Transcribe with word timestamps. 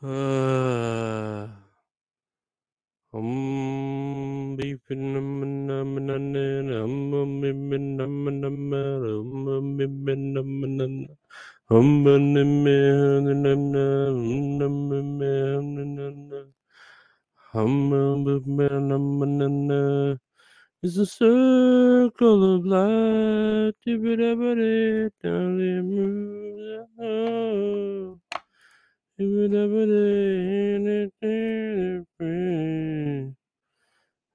It's 0.00 0.06
a 20.96 21.06
circle 21.06 22.56
of 22.56 22.66
life. 22.66 23.74
And 29.20 29.52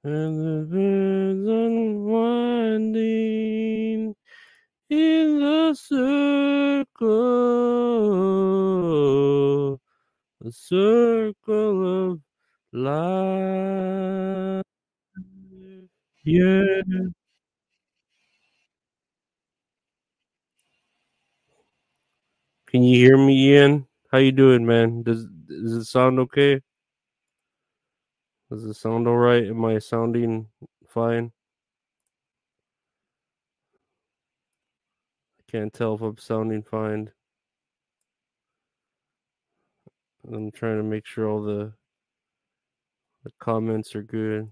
the 0.03 0.67
birds 0.69 1.47
unwinding 1.47 2.93
in 4.89 5.39
the 5.39 5.73
circle, 5.75 6.99
the 10.41 10.51
circle 10.51 12.11
of 12.11 12.21
life. 12.73 14.63
Yeah. 16.25 16.63
Can 22.67 22.83
you 22.83 22.97
hear 22.97 23.17
me, 23.17 23.53
Ian? 23.53 23.87
How 24.13 24.19
you 24.19 24.31
doing, 24.31 24.63
man? 24.63 25.01
Does 25.01 25.25
does 25.47 25.73
it 25.73 25.85
sound 25.85 26.19
okay? 26.19 26.61
Does 28.51 28.63
it 28.63 28.75
sound 28.75 29.07
all 29.07 29.17
right? 29.17 29.43
Am 29.47 29.65
I 29.65 29.79
sounding 29.79 30.49
fine? 30.87 31.31
I 35.39 35.51
can't 35.51 35.73
tell 35.73 35.95
if 35.95 36.01
I'm 36.01 36.19
sounding 36.19 36.61
fine. 36.61 37.09
I'm 40.31 40.51
trying 40.51 40.77
to 40.77 40.83
make 40.83 41.07
sure 41.07 41.27
all 41.27 41.41
the 41.41 41.73
the 43.23 43.31
comments 43.39 43.95
are 43.95 44.03
good. 44.03 44.47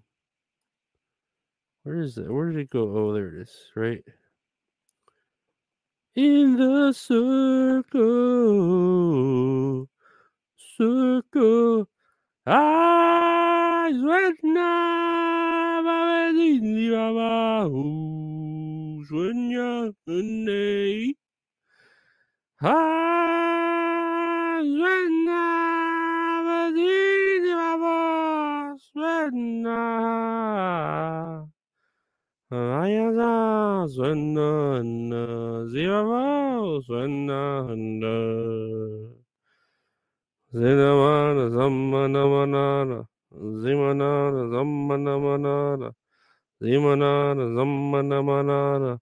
Where 1.84 2.02
is 2.02 2.18
it? 2.18 2.32
Where 2.32 2.50
did 2.52 2.62
it 2.62 2.72
go? 2.72 2.98
Oh, 2.98 3.14
there 3.14 3.28
it 3.28 3.44
is. 3.44 3.56
Right 3.76 4.04
in 6.16 6.58
the 6.58 6.94
circle, 6.94 8.00
circle. 10.78 11.88
Eyes 12.48 13.96
right 14.04 14.34
now, 14.44 15.82
my 15.84 16.32
lady, 16.32 16.90
my 16.90 17.70
who's 17.70 19.12
when 19.12 19.52
you're 19.52 19.92
the 20.08 20.24
Eyes. 20.24 21.16
Rajaza, 32.52 33.88
Sünde, 33.88 34.78
Hände, 34.78 35.70
Sivava, 35.72 36.82
Sünde, 36.84 37.68
Hände. 37.70 39.22
Sinamana, 40.54 41.50
Sammana, 41.50 42.28
Manana, 42.28 43.08
Simanana, 43.32 44.52
Sammana, 44.52 45.18
Manana, 45.18 45.94
Simanana, 46.62 47.56
Sammana, 47.56 48.22
Manana, 48.22 49.00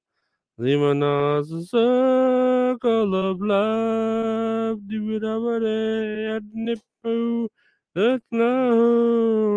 Simana, 0.60 1.44
circle 1.68 3.16
of 3.16 3.42
love, 3.42 4.78
Dividavare, 4.88 6.38
Adnipu, 6.38 7.48
Etna, 7.96 8.52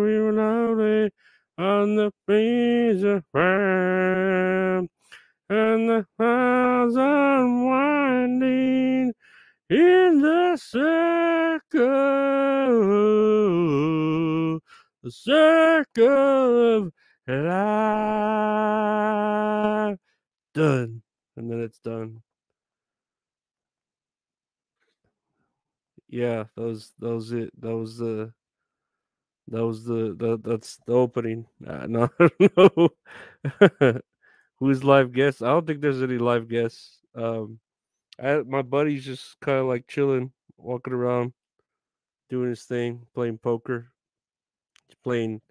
Ivanare, 0.09 1.11
on 1.57 1.95
the 1.95 2.11
breeze 2.27 3.03
of 3.03 3.23
ram. 3.33 4.89
And 5.49 5.89
the 5.89 6.05
clouds 6.17 6.95
unwinding 6.95 8.33
in 9.69 10.21
the 10.21 10.57
circle. 10.57 11.79
The 15.03 15.11
circle 15.11 16.77
of 16.77 16.91
life 17.27 17.53
done 20.53 21.01
and 21.35 21.51
then 21.51 21.61
it's 21.61 21.79
done 21.79 22.21
yeah 26.09 26.43
that 26.55 26.63
was 26.63 26.93
that 26.99 27.15
was 27.15 27.31
it 27.31 27.51
that 27.59 27.75
was 27.75 27.97
the 27.97 28.31
that 29.53 29.65
was 29.65 29.85
the, 29.85 30.15
the 30.17 30.39
that's 30.43 30.77
the 30.87 30.93
opening 30.93 31.45
uh, 31.67 31.85
no 31.87 32.09
i 32.19 32.29
don't 32.57 32.79
know 33.81 33.99
who's 34.59 34.83
live 34.83 35.13
guests 35.13 35.41
i 35.41 35.47
don't 35.47 35.67
think 35.67 35.81
there's 35.81 36.01
any 36.03 36.17
live 36.17 36.47
guests 36.47 36.99
um 37.15 37.59
I, 38.21 38.37
my 38.45 38.61
buddy's 38.61 39.05
just 39.05 39.39
kind 39.41 39.59
of 39.59 39.65
like 39.67 39.87
chilling 39.87 40.31
walking 40.57 40.93
around 40.93 41.33
doing 42.29 42.49
his 42.49 42.63
thing 42.63 43.05
playing 43.13 43.37
poker 43.37 43.87
He's 44.87 44.97
playing 45.03 45.41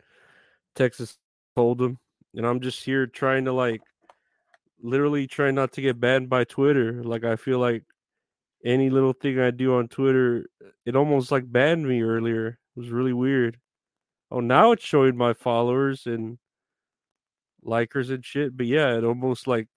texas 0.75 1.19
hold'em 1.57 1.99
and 2.35 2.47
i'm 2.47 2.61
just 2.61 2.85
here 2.85 3.07
trying 3.07 3.45
to 3.47 3.53
like 3.53 3.83
literally 4.83 5.27
trying 5.27 5.55
not 5.55 5.73
to 5.73 5.81
get 5.81 6.01
banned 6.01 6.29
by 6.29 6.45
Twitter. 6.45 7.03
Like 7.05 7.25
I 7.25 7.37
feel 7.37 7.59
like 7.59 7.85
any 8.65 8.91
little 8.91 9.13
thing 9.13 9.39
I 9.41 9.51
do 9.51 9.77
on 9.77 9.89
Twitter, 9.89 10.47
it 10.85 10.97
almost 10.97 11.31
like 11.31 11.51
banned 11.51 11.87
me 11.89 12.03
earlier. 12.03 12.59
It 12.77 12.81
was 12.81 12.91
really 12.91 13.13
weird. 13.13 13.59
Oh, 14.33 14.41
now 14.41 14.73
it's 14.73 14.83
showing 14.83 15.15
my 15.15 15.35
followers 15.35 16.07
and 16.07 16.39
likers 17.63 18.11
and 18.11 18.25
shit. 18.25 18.57
But 18.57 18.65
yeah, 18.67 18.97
it 18.97 19.05
almost 19.05 19.47
like 19.47 19.69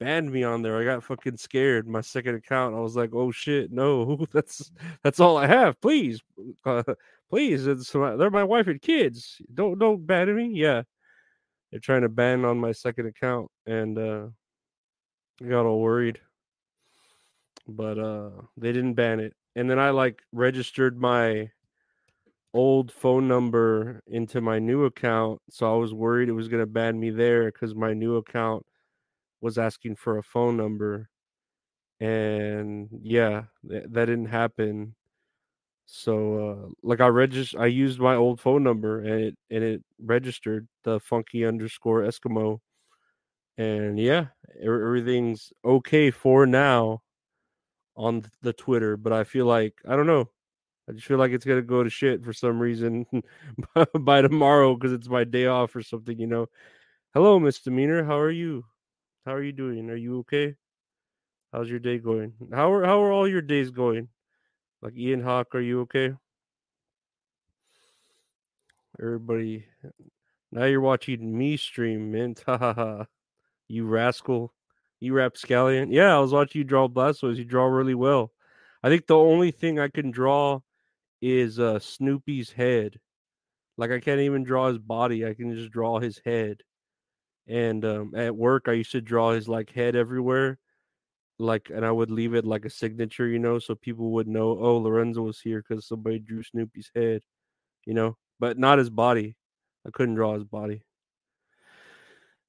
banned 0.00 0.32
me 0.32 0.42
on 0.42 0.62
there. 0.62 0.76
I 0.76 0.84
got 0.84 1.04
fucking 1.04 1.36
scared. 1.36 1.86
My 1.86 2.00
second 2.00 2.34
account, 2.34 2.74
I 2.74 2.80
was 2.80 2.96
like, 2.96 3.10
"Oh 3.14 3.30
shit, 3.30 3.70
no, 3.70 4.26
that's 4.32 4.72
that's 5.04 5.20
all 5.20 5.36
I 5.36 5.46
have. 5.46 5.80
Please, 5.80 6.20
uh, 6.66 6.82
please, 7.30 7.68
it's 7.68 7.94
my, 7.94 8.16
they're 8.16 8.28
my 8.28 8.42
wife 8.42 8.66
and 8.66 8.82
kids. 8.82 9.40
Don't 9.54 9.78
don't 9.78 10.04
ban 10.04 10.34
me." 10.34 10.50
Yeah, 10.52 10.82
they're 11.70 11.78
trying 11.78 12.02
to 12.02 12.08
ban 12.08 12.44
on 12.44 12.58
my 12.58 12.72
second 12.72 13.06
account, 13.06 13.50
and 13.66 13.98
uh, 13.98 14.26
I 15.40 15.46
got 15.46 15.64
all 15.64 15.80
worried. 15.80 16.20
But 17.68 17.98
uh, 18.00 18.30
they 18.56 18.72
didn't 18.72 18.94
ban 18.94 19.20
it, 19.20 19.34
and 19.54 19.70
then 19.70 19.78
I 19.78 19.90
like 19.90 20.22
registered 20.32 21.00
my 21.00 21.50
old 22.54 22.92
phone 22.92 23.28
number 23.28 24.02
into 24.08 24.40
my 24.42 24.58
new 24.60 24.84
account, 24.86 25.40
so 25.50 25.72
I 25.74 25.78
was 25.78 25.94
worried 25.94 26.28
it 26.30 26.32
was 26.34 26.48
gonna 26.48 26.66
ban 26.66 27.00
me 27.00 27.10
there 27.10 27.46
because 27.52 27.74
my 27.76 27.94
new 27.94 28.16
account 28.16 28.64
was 29.42 29.58
asking 29.58 29.96
for 29.96 30.18
a 30.18 30.24
phone 30.24 30.56
number, 30.56 31.08
and 32.00 32.88
yeah, 33.02 33.44
th- 33.68 33.84
that 33.90 34.06
didn't 34.06 34.26
happen. 34.26 34.94
So 35.86 36.66
uh, 36.68 36.70
like 36.82 37.00
I 37.00 37.08
registered, 37.08 37.60
I 37.60 37.66
used 37.66 38.00
my 38.00 38.14
old 38.16 38.40
phone 38.40 38.62
number 38.64 39.00
and 39.00 39.20
it 39.24 39.38
and 39.50 39.64
it 39.64 39.82
registered 40.00 40.68
the 40.84 41.00
funky 41.00 41.44
underscore 41.46 42.02
Eskimo, 42.02 42.60
and 43.58 43.98
yeah, 43.98 44.26
everything's 44.62 45.52
okay 45.64 46.10
for 46.10 46.46
now 46.46 47.02
on 47.96 48.24
the 48.42 48.52
Twitter. 48.54 48.96
But 48.98 49.12
I 49.14 49.24
feel 49.24 49.46
like 49.46 49.74
I 49.88 49.96
don't 49.96 50.06
know. 50.08 50.30
I 50.88 50.92
just 50.92 51.06
feel 51.06 51.18
like 51.18 51.32
it's 51.32 51.44
gonna 51.44 51.62
go 51.62 51.82
to 51.82 51.90
shit 51.90 52.22
for 52.22 52.32
some 52.32 52.60
reason 52.60 53.06
by 54.00 54.22
tomorrow 54.22 54.74
because 54.74 54.92
it's 54.92 55.08
my 55.08 55.24
day 55.24 55.46
off 55.46 55.74
or 55.74 55.82
something. 55.82 56.18
You 56.18 56.26
know. 56.26 56.46
Hello, 57.14 57.38
misdemeanor. 57.38 58.04
How 58.04 58.18
are 58.18 58.30
you? 58.30 58.64
How 59.24 59.34
are 59.34 59.42
you 59.42 59.52
doing? 59.52 59.88
Are 59.88 59.96
you 59.96 60.18
okay? 60.20 60.56
How's 61.52 61.70
your 61.70 61.78
day 61.78 61.98
going? 61.98 62.34
How 62.52 62.72
are 62.72 62.84
how 62.84 63.02
are 63.02 63.12
all 63.12 63.28
your 63.28 63.40
days 63.40 63.70
going? 63.70 64.08
Like 64.82 64.96
Ian 64.96 65.22
Hawk, 65.22 65.54
are 65.54 65.60
you 65.60 65.82
okay? 65.82 66.12
Everybody, 69.00 69.66
now 70.52 70.64
you're 70.64 70.80
watching 70.80 71.36
me 71.36 71.56
stream, 71.56 72.12
mint. 72.12 72.42
Ha 72.46 72.58
ha 72.58 72.74
ha. 72.74 73.06
You 73.68 73.86
rascal. 73.86 74.52
You 75.00 75.14
rapscallion. 75.14 75.90
Yeah, 75.90 76.14
I 76.14 76.20
was 76.20 76.32
watching 76.32 76.60
you 76.60 76.64
draw 76.64 76.88
Blastoise. 76.88 77.36
You 77.36 77.44
draw 77.44 77.64
really 77.66 77.94
well. 77.94 78.32
I 78.82 78.88
think 78.88 79.06
the 79.06 79.16
only 79.16 79.50
thing 79.50 79.78
I 79.78 79.88
can 79.88 80.10
draw 80.10 80.60
is 81.24 81.58
uh 81.58 81.78
Snoopy's 81.78 82.52
head. 82.52 83.00
Like 83.76 83.90
I 83.90 84.00
can't 84.00 84.20
even 84.20 84.44
draw 84.44 84.68
his 84.68 84.78
body. 84.78 85.26
I 85.26 85.34
can 85.34 85.54
just 85.56 85.70
draw 85.72 85.98
his 86.00 86.20
head. 86.24 86.62
And 87.46 87.84
um 87.84 88.14
at 88.16 88.36
work 88.36 88.64
I 88.68 88.72
used 88.72 88.92
to 88.92 89.00
draw 89.00 89.32
his 89.32 89.48
like 89.48 89.70
head 89.72 89.96
everywhere. 89.96 90.58
like, 91.38 91.70
and 91.74 91.84
I 91.84 91.90
would 91.90 92.10
leave 92.10 92.34
it 92.34 92.44
like 92.46 92.64
a 92.64 92.70
signature, 92.70 93.26
you 93.28 93.38
know, 93.40 93.58
so 93.58 93.74
people 93.74 94.12
would 94.12 94.28
know, 94.28 94.58
oh, 94.58 94.78
Lorenzo 94.78 95.22
was 95.22 95.40
here 95.40 95.62
because 95.66 95.86
somebody 95.86 96.18
drew 96.18 96.42
Snoopy's 96.42 96.90
head, 96.94 97.22
you 97.86 97.94
know, 97.94 98.16
but 98.40 98.58
not 98.58 98.78
his 98.78 98.90
body. 98.90 99.36
I 99.86 99.90
couldn't 99.90 100.14
draw 100.16 100.34
his 100.34 100.44
body. 100.44 100.82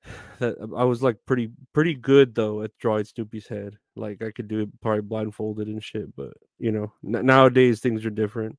That 0.39 0.57
I 0.78 0.83
was 0.83 1.01
like 1.01 1.18
pretty 1.25 1.50
pretty 1.74 1.95
good 1.95 2.36
though 2.36 2.62
at 2.63 2.78
drawing 2.80 3.06
Snoopy's 3.06 3.48
head. 3.48 3.78
Like 3.95 4.21
I 4.21 4.31
could 4.31 4.48
do 4.48 4.60
it 4.62 4.81
probably 4.81 5.01
blindfolded 5.01 5.68
and 5.68 5.83
shit, 5.83 6.13
but 6.16 6.33
you 6.60 6.71
know, 6.71 6.92
n- 7.06 7.25
nowadays 7.25 7.80
things 7.80 8.06
are 8.06 8.10
different. 8.10 8.57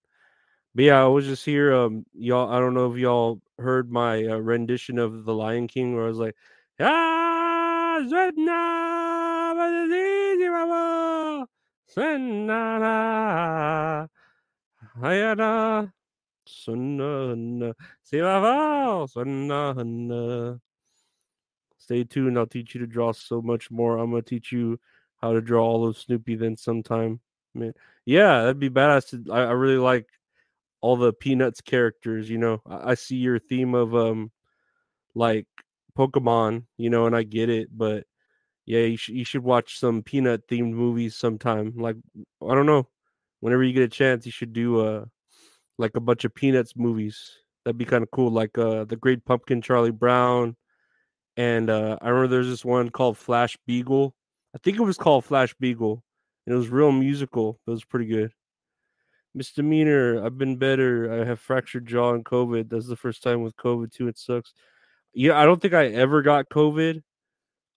But 0.76 0.84
yeah, 0.84 1.02
I 1.02 1.06
was 1.06 1.24
just 1.24 1.42
here. 1.46 1.74
Um, 1.74 2.04
y'all, 2.12 2.52
I 2.52 2.60
don't 2.60 2.74
know 2.74 2.92
if 2.92 2.98
y'all 2.98 3.40
heard 3.58 3.90
my 3.90 4.26
uh, 4.26 4.36
rendition 4.36 4.98
of 4.98 5.24
The 5.24 5.32
Lion 5.32 5.68
King, 5.68 5.96
where 5.96 6.04
I 6.04 6.08
was 6.08 6.18
like, 6.18 6.36
"Ah, 6.78 8.00
Zedna, 8.06 9.54
Badadidi, 9.56 10.50
Baba, 10.50 11.48
Senna, 11.86 12.50
Hayana, 15.00 15.90
Sunna, 16.46 17.74
Sivava, 18.04 19.08
Sunna." 19.10 20.60
Stay 21.78 22.04
tuned. 22.04 22.38
I'll 22.38 22.46
teach 22.46 22.74
you 22.74 22.82
to 22.82 22.86
draw 22.86 23.12
so 23.12 23.40
much 23.40 23.70
more. 23.70 23.96
I'm 23.96 24.10
gonna 24.10 24.20
teach 24.20 24.52
you 24.52 24.78
how 25.22 25.32
to 25.32 25.40
draw 25.40 25.64
all 25.64 25.86
of 25.86 25.96
Snoopy 25.96 26.34
then 26.36 26.58
sometime. 26.58 27.20
Man, 27.54 27.72
yeah, 28.04 28.42
that'd 28.42 28.58
be 28.60 28.68
badass. 28.68 29.24
To, 29.24 29.32
I, 29.32 29.44
I 29.44 29.52
really 29.52 29.78
like 29.78 30.06
all 30.80 30.96
the 30.96 31.12
Peanuts 31.12 31.60
characters. 31.60 32.28
You 32.30 32.38
know, 32.38 32.62
I, 32.66 32.92
I 32.92 32.94
see 32.94 33.16
your 33.16 33.38
theme 33.38 33.74
of 33.74 33.94
um, 33.94 34.30
like 35.14 35.46
Pokemon. 35.96 36.64
You 36.78 36.90
know, 36.90 37.06
and 37.06 37.16
I 37.16 37.22
get 37.22 37.48
it, 37.48 37.68
but 37.76 38.04
yeah, 38.66 38.80
you 38.80 38.96
should 38.96 39.14
you 39.14 39.24
should 39.24 39.42
watch 39.44 39.78
some 39.78 40.02
Peanut 40.02 40.48
themed 40.48 40.72
movies 40.72 41.16
sometime. 41.16 41.74
Like 41.76 41.96
I 42.42 42.54
don't 42.54 42.66
know, 42.66 42.88
whenever 43.40 43.62
you 43.64 43.72
get 43.72 43.82
a 43.82 43.88
chance, 43.88 44.26
you 44.26 44.32
should 44.32 44.52
do 44.52 44.80
uh 44.80 45.04
like 45.78 45.96
a 45.96 46.00
bunch 46.00 46.24
of 46.24 46.34
Peanuts 46.34 46.74
movies. 46.76 47.18
That'd 47.64 47.78
be 47.78 47.84
kind 47.84 48.02
of 48.02 48.10
cool. 48.12 48.30
Like 48.30 48.56
uh, 48.58 48.84
the 48.84 48.96
Great 48.96 49.24
Pumpkin, 49.24 49.60
Charlie 49.60 49.90
Brown 49.90 50.56
and 51.36 51.68
uh, 51.68 51.98
I 52.00 52.08
remember 52.08 52.28
there's 52.28 52.48
this 52.48 52.64
one 52.64 52.90
called 52.90 53.18
Flash 53.18 53.56
Beagle. 53.66 54.14
I 54.54 54.58
think 54.58 54.78
it 54.78 54.82
was 54.82 54.96
called 54.96 55.26
Flashbeagle, 55.26 56.00
and 56.46 56.54
it 56.54 56.56
was 56.56 56.70
real 56.70 56.92
musical. 56.92 57.60
It 57.66 57.70
was 57.70 57.84
pretty 57.84 58.06
good. 58.06 58.32
Misdemeanor. 59.36 60.24
I've 60.24 60.38
been 60.38 60.56
better. 60.56 61.22
I 61.22 61.26
have 61.26 61.38
fractured 61.40 61.86
jaw 61.86 62.14
and 62.14 62.24
COVID. 62.24 62.70
That's 62.70 62.88
the 62.88 62.96
first 62.96 63.22
time 63.22 63.42
with 63.42 63.56
COVID 63.56 63.92
too. 63.92 64.08
It 64.08 64.18
sucks. 64.18 64.54
Yeah, 65.14 65.38
I 65.38 65.44
don't 65.44 65.60
think 65.60 65.74
I 65.74 65.88
ever 65.88 66.22
got 66.22 66.48
COVID. 66.48 67.02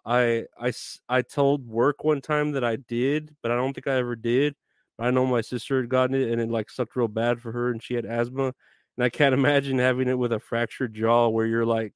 I 0.06 0.46
I 0.60 0.72
I 1.10 1.22
told 1.22 1.68
work 1.68 2.04
one 2.04 2.22
time 2.22 2.54
that 2.54 2.64
I 2.64 2.78
did, 2.78 3.36
but 3.44 3.52
I 3.52 3.56
don't 3.56 3.74
think 3.74 3.88
I 3.88 3.98
ever 3.98 4.16
did. 4.16 4.56
I 4.98 5.12
know 5.12 5.26
my 5.26 5.42
sister 5.42 5.82
had 5.82 5.90
gotten 5.90 6.16
it, 6.16 6.32
and 6.32 6.42
it 6.42 6.50
like 6.50 6.70
sucked 6.70 6.96
real 6.96 7.08
bad 7.10 7.42
for 7.42 7.52
her, 7.52 7.72
and 7.72 7.84
she 7.84 7.94
had 7.96 8.06
asthma. 8.06 8.54
And 8.98 9.04
I 9.04 9.10
can't 9.10 9.34
imagine 9.36 9.80
having 9.80 10.08
it 10.08 10.18
with 10.18 10.34
a 10.34 10.40
fractured 10.40 10.94
jaw 10.94 11.28
where 11.30 11.46
you're 11.46 11.66
like 11.66 11.94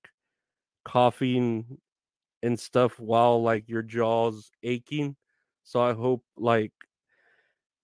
coughing 0.85 1.77
and 2.43 2.59
stuff 2.59 2.99
while 2.99 3.41
like 3.41 3.69
your 3.69 3.81
jaw's 3.81 4.51
aching. 4.63 5.15
So 5.63 5.81
I 5.81 5.93
hope 5.93 6.23
like 6.37 6.73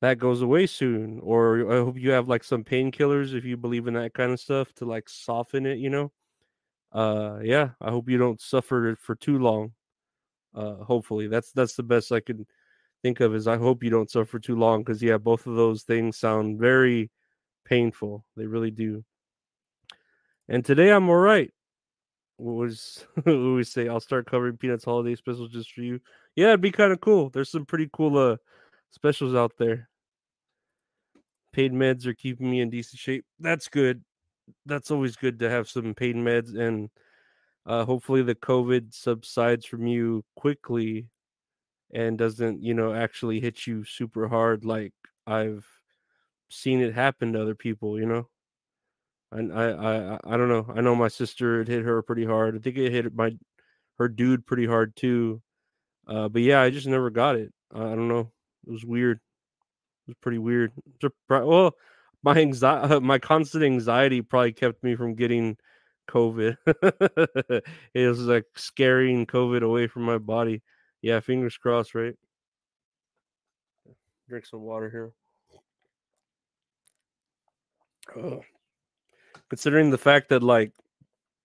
that 0.02 0.18
goes 0.18 0.42
away 0.42 0.66
soon. 0.68 1.20
Or 1.22 1.72
I 1.72 1.78
hope 1.78 1.98
you 1.98 2.12
have 2.12 2.28
like 2.28 2.44
some 2.44 2.64
painkillers 2.64 3.34
if 3.34 3.46
you 3.46 3.58
believe 3.58 3.88
in 3.88 3.94
that 3.96 4.14
kind 4.14 4.32
of 4.32 4.40
stuff 4.40 4.74
to 4.76 4.86
like 4.86 5.10
soften 5.10 5.66
it, 5.66 5.80
you 5.80 5.90
know. 5.90 6.12
Uh 6.92 7.40
yeah, 7.44 7.72
I 7.82 7.92
hope 7.92 8.10
you 8.10 8.18
don't 8.18 8.42
suffer 8.42 8.96
for 9.00 9.16
too 9.16 9.40
long. 9.40 9.74
Uh 10.56 10.76
hopefully. 10.76 11.28
That's 11.28 11.52
that's 11.52 11.76
the 11.76 11.84
best 11.84 12.12
I 12.12 12.20
can 12.22 12.48
think 13.04 13.20
of 13.20 13.36
is 13.36 13.48
I 13.48 13.58
hope 13.58 13.84
you 13.84 13.90
don't 13.90 14.10
suffer 14.12 14.40
too 14.40 14.56
long 14.56 14.82
because 14.84 15.02
yeah, 15.04 15.18
both 15.18 15.48
of 15.48 15.56
those 15.56 15.84
things 15.84 16.18
sound 16.18 16.60
very 16.60 17.12
painful. 17.66 18.26
They 18.38 18.48
really 18.48 18.72
do. 18.72 19.04
And 20.48 20.66
today 20.66 20.92
I'm 20.92 21.10
all 21.10 21.16
right 21.18 21.52
what 22.38 22.54
was 22.54 23.06
what 23.24 23.36
we 23.36 23.64
say? 23.64 23.88
I'll 23.88 24.00
start 24.00 24.26
covering 24.26 24.58
Peanuts 24.58 24.86
holiday 24.86 25.16
specials 25.16 25.52
just 25.52 25.72
for 25.72 25.82
you. 25.82 26.00
Yeah, 26.36 26.48
it'd 26.50 26.62
be 26.62 26.72
kind 26.72 26.92
of 26.94 27.02
cool. 27.02 27.30
There's 27.30 27.52
some 27.52 27.66
pretty 27.66 27.90
cool 27.94 28.18
uh 28.18 28.38
specials 28.92 29.36
out 29.36 29.54
there. 29.58 29.90
Paid 31.54 31.74
meds 31.74 32.06
are 32.06 32.14
keeping 32.14 32.50
me 32.50 32.62
in 32.62 32.70
decent 32.70 33.00
shape. 33.00 33.26
That's 33.40 33.68
good. 33.68 34.04
That's 34.66 34.92
always 34.92 35.16
good 35.16 35.40
to 35.40 35.50
have 35.50 35.70
some 35.70 35.94
paid 35.94 36.16
meds 36.16 36.58
and 36.58 36.90
uh 37.66 37.86
hopefully 37.86 38.24
the 38.24 38.36
COVID 38.36 38.94
subsides 38.94 39.66
from 39.66 39.86
you 39.88 40.24
quickly 40.36 41.08
and 41.94 42.18
doesn't, 42.18 42.64
you 42.64 42.74
know, 42.74 42.94
actually 42.94 43.40
hit 43.40 43.68
you 43.68 43.84
super 43.84 44.28
hard 44.28 44.66
like 44.66 44.94
I've 45.28 45.66
seen 46.50 46.82
it 46.82 46.94
happen 46.96 47.34
to 47.34 47.42
other 47.42 47.56
people, 47.56 48.00
you 48.00 48.06
know. 48.06 48.28
I, 49.32 49.40
I 49.42 50.14
I 50.14 50.20
I 50.24 50.38
don't 50.38 50.50
know. 50.50 50.66
I 50.76 50.82
know 50.82 50.96
my 50.96 51.08
sister 51.08 51.62
it 51.62 51.68
hit 51.68 51.84
her 51.84 52.02
pretty 52.02 52.26
hard. 52.26 52.56
I 52.56 52.60
think 52.60 52.78
it 52.78 52.92
hit 52.92 53.14
my 53.14 53.32
her 54.00 54.08
dude 54.08 54.46
pretty 54.48 54.66
hard 54.66 54.96
too. 54.96 55.42
Uh, 56.08 56.30
but 56.30 56.42
yeah, 56.42 56.62
I 56.62 56.70
just 56.72 56.88
never 56.88 57.10
got 57.12 57.36
it. 57.36 57.54
I, 57.74 57.80
I 57.82 57.96
don't 57.96 58.08
know. 58.08 58.32
It 58.68 58.72
was 58.72 58.86
weird. 58.86 59.18
It 59.18 60.12
was 60.12 60.18
pretty 60.22 60.38
weird. 60.38 60.72
Well, 61.30 61.76
my 62.24 62.36
anxiety, 62.36 63.00
my 63.02 63.20
constant 63.20 63.64
anxiety 63.64 64.22
probably 64.22 64.54
kept 64.54 64.84
me 64.84 64.96
from 64.96 65.16
getting 65.16 65.58
COVID. 66.10 66.58
it 67.94 68.08
was 68.08 68.20
like 68.22 68.46
scaring 68.56 69.26
COVID 69.26 69.62
away 69.64 69.88
from 69.88 70.04
my 70.04 70.18
body. 70.18 70.62
Yeah, 71.02 71.20
fingers 71.20 71.58
crossed, 71.58 71.96
right? 71.96 72.16
Drink 74.28 74.46
some 74.46 74.62
water 74.62 74.90
here. 74.90 75.12
Considering 79.50 79.90
the 79.90 79.98
fact 79.98 80.30
that 80.30 80.44
like 80.44 80.74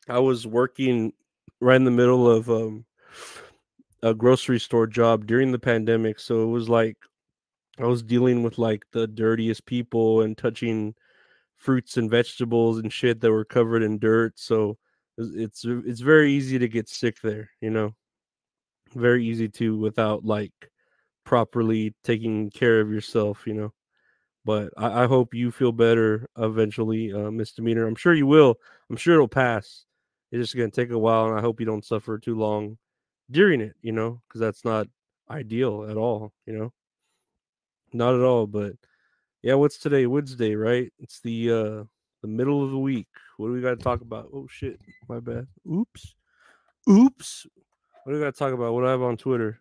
I 0.08 0.18
was 0.18 0.46
working 0.46 1.12
right 1.60 1.76
in 1.76 1.84
the 1.84 1.90
middle 1.90 2.30
of 2.30 2.50
um, 2.50 2.84
a 4.04 4.14
grocery 4.14 4.60
store 4.60 4.86
job 4.86 5.26
during 5.26 5.50
the 5.50 5.58
pandemic, 5.58 6.20
so 6.20 6.42
it 6.42 6.52
was 6.52 6.68
like 6.68 6.96
I 7.78 7.86
was 7.86 8.02
dealing 8.02 8.42
with 8.42 8.58
like 8.58 8.84
the 8.92 9.06
dirtiest 9.06 9.66
people 9.66 10.20
and 10.22 10.36
touching 10.36 10.94
fruits 11.56 11.96
and 11.96 12.10
vegetables 12.10 12.78
and 12.78 12.92
shit 12.92 13.20
that 13.20 13.32
were 13.32 13.44
covered 13.46 13.82
in 13.82 13.98
dirt. 13.98 14.34
So 14.36 14.76
it's 15.18 15.64
it's 15.64 16.00
very 16.00 16.32
easy 16.32 16.58
to 16.58 16.68
get 16.68 16.88
sick 16.88 17.16
there, 17.22 17.50
you 17.60 17.70
know. 17.70 17.94
Very 18.94 19.24
easy 19.26 19.48
to 19.50 19.76
without 19.78 20.24
like 20.24 20.52
properly 21.24 21.94
taking 22.04 22.50
care 22.50 22.80
of 22.80 22.90
yourself, 22.92 23.46
you 23.46 23.54
know 23.54 23.72
but 24.44 24.70
I, 24.76 25.04
I, 25.04 25.06
hope 25.06 25.32
you 25.32 25.50
feel 25.50 25.72
better 25.72 26.28
eventually, 26.36 27.12
uh, 27.12 27.30
misdemeanor. 27.30 27.86
I'm 27.86 27.94
sure 27.94 28.12
you 28.12 28.26
will. 28.26 28.56
I'm 28.90 28.96
sure 28.96 29.14
it'll 29.14 29.26
pass. 29.26 29.86
It's 30.30 30.42
just 30.42 30.56
gonna 30.56 30.70
take 30.70 30.90
a 30.90 30.98
while, 30.98 31.28
and 31.28 31.38
I 31.38 31.40
hope 31.40 31.60
you 31.60 31.66
don't 31.66 31.84
suffer 31.84 32.18
too 32.18 32.36
long 32.36 32.76
during 33.30 33.60
it. 33.60 33.74
You 33.82 33.92
know, 33.92 34.20
because 34.28 34.40
that's 34.40 34.64
not 34.64 34.86
ideal 35.30 35.86
at 35.88 35.96
all. 35.96 36.32
You 36.46 36.58
know, 36.58 36.72
not 37.92 38.14
at 38.14 38.20
all. 38.20 38.46
But 38.46 38.72
yeah, 39.42 39.54
what's 39.54 39.78
today? 39.78 40.06
Wednesday, 40.06 40.54
right? 40.54 40.92
It's 40.98 41.20
the 41.20 41.50
uh 41.50 41.84
the 42.22 42.28
middle 42.28 42.64
of 42.64 42.70
the 42.70 42.78
week. 42.78 43.08
What 43.36 43.48
do 43.48 43.52
we 43.52 43.60
got 43.60 43.78
to 43.78 43.84
talk 43.84 44.00
about? 44.00 44.28
Oh 44.32 44.46
shit, 44.48 44.80
my 45.08 45.20
bad. 45.20 45.46
Oops, 45.70 46.14
oops. 46.88 47.46
What 48.04 48.12
do 48.12 48.18
we 48.18 48.24
got 48.24 48.34
to 48.34 48.38
talk 48.38 48.52
about? 48.52 48.72
What 48.74 48.80
do 48.80 48.86
I 48.86 48.90
have 48.90 49.02
on 49.02 49.16
Twitter? 49.16 49.60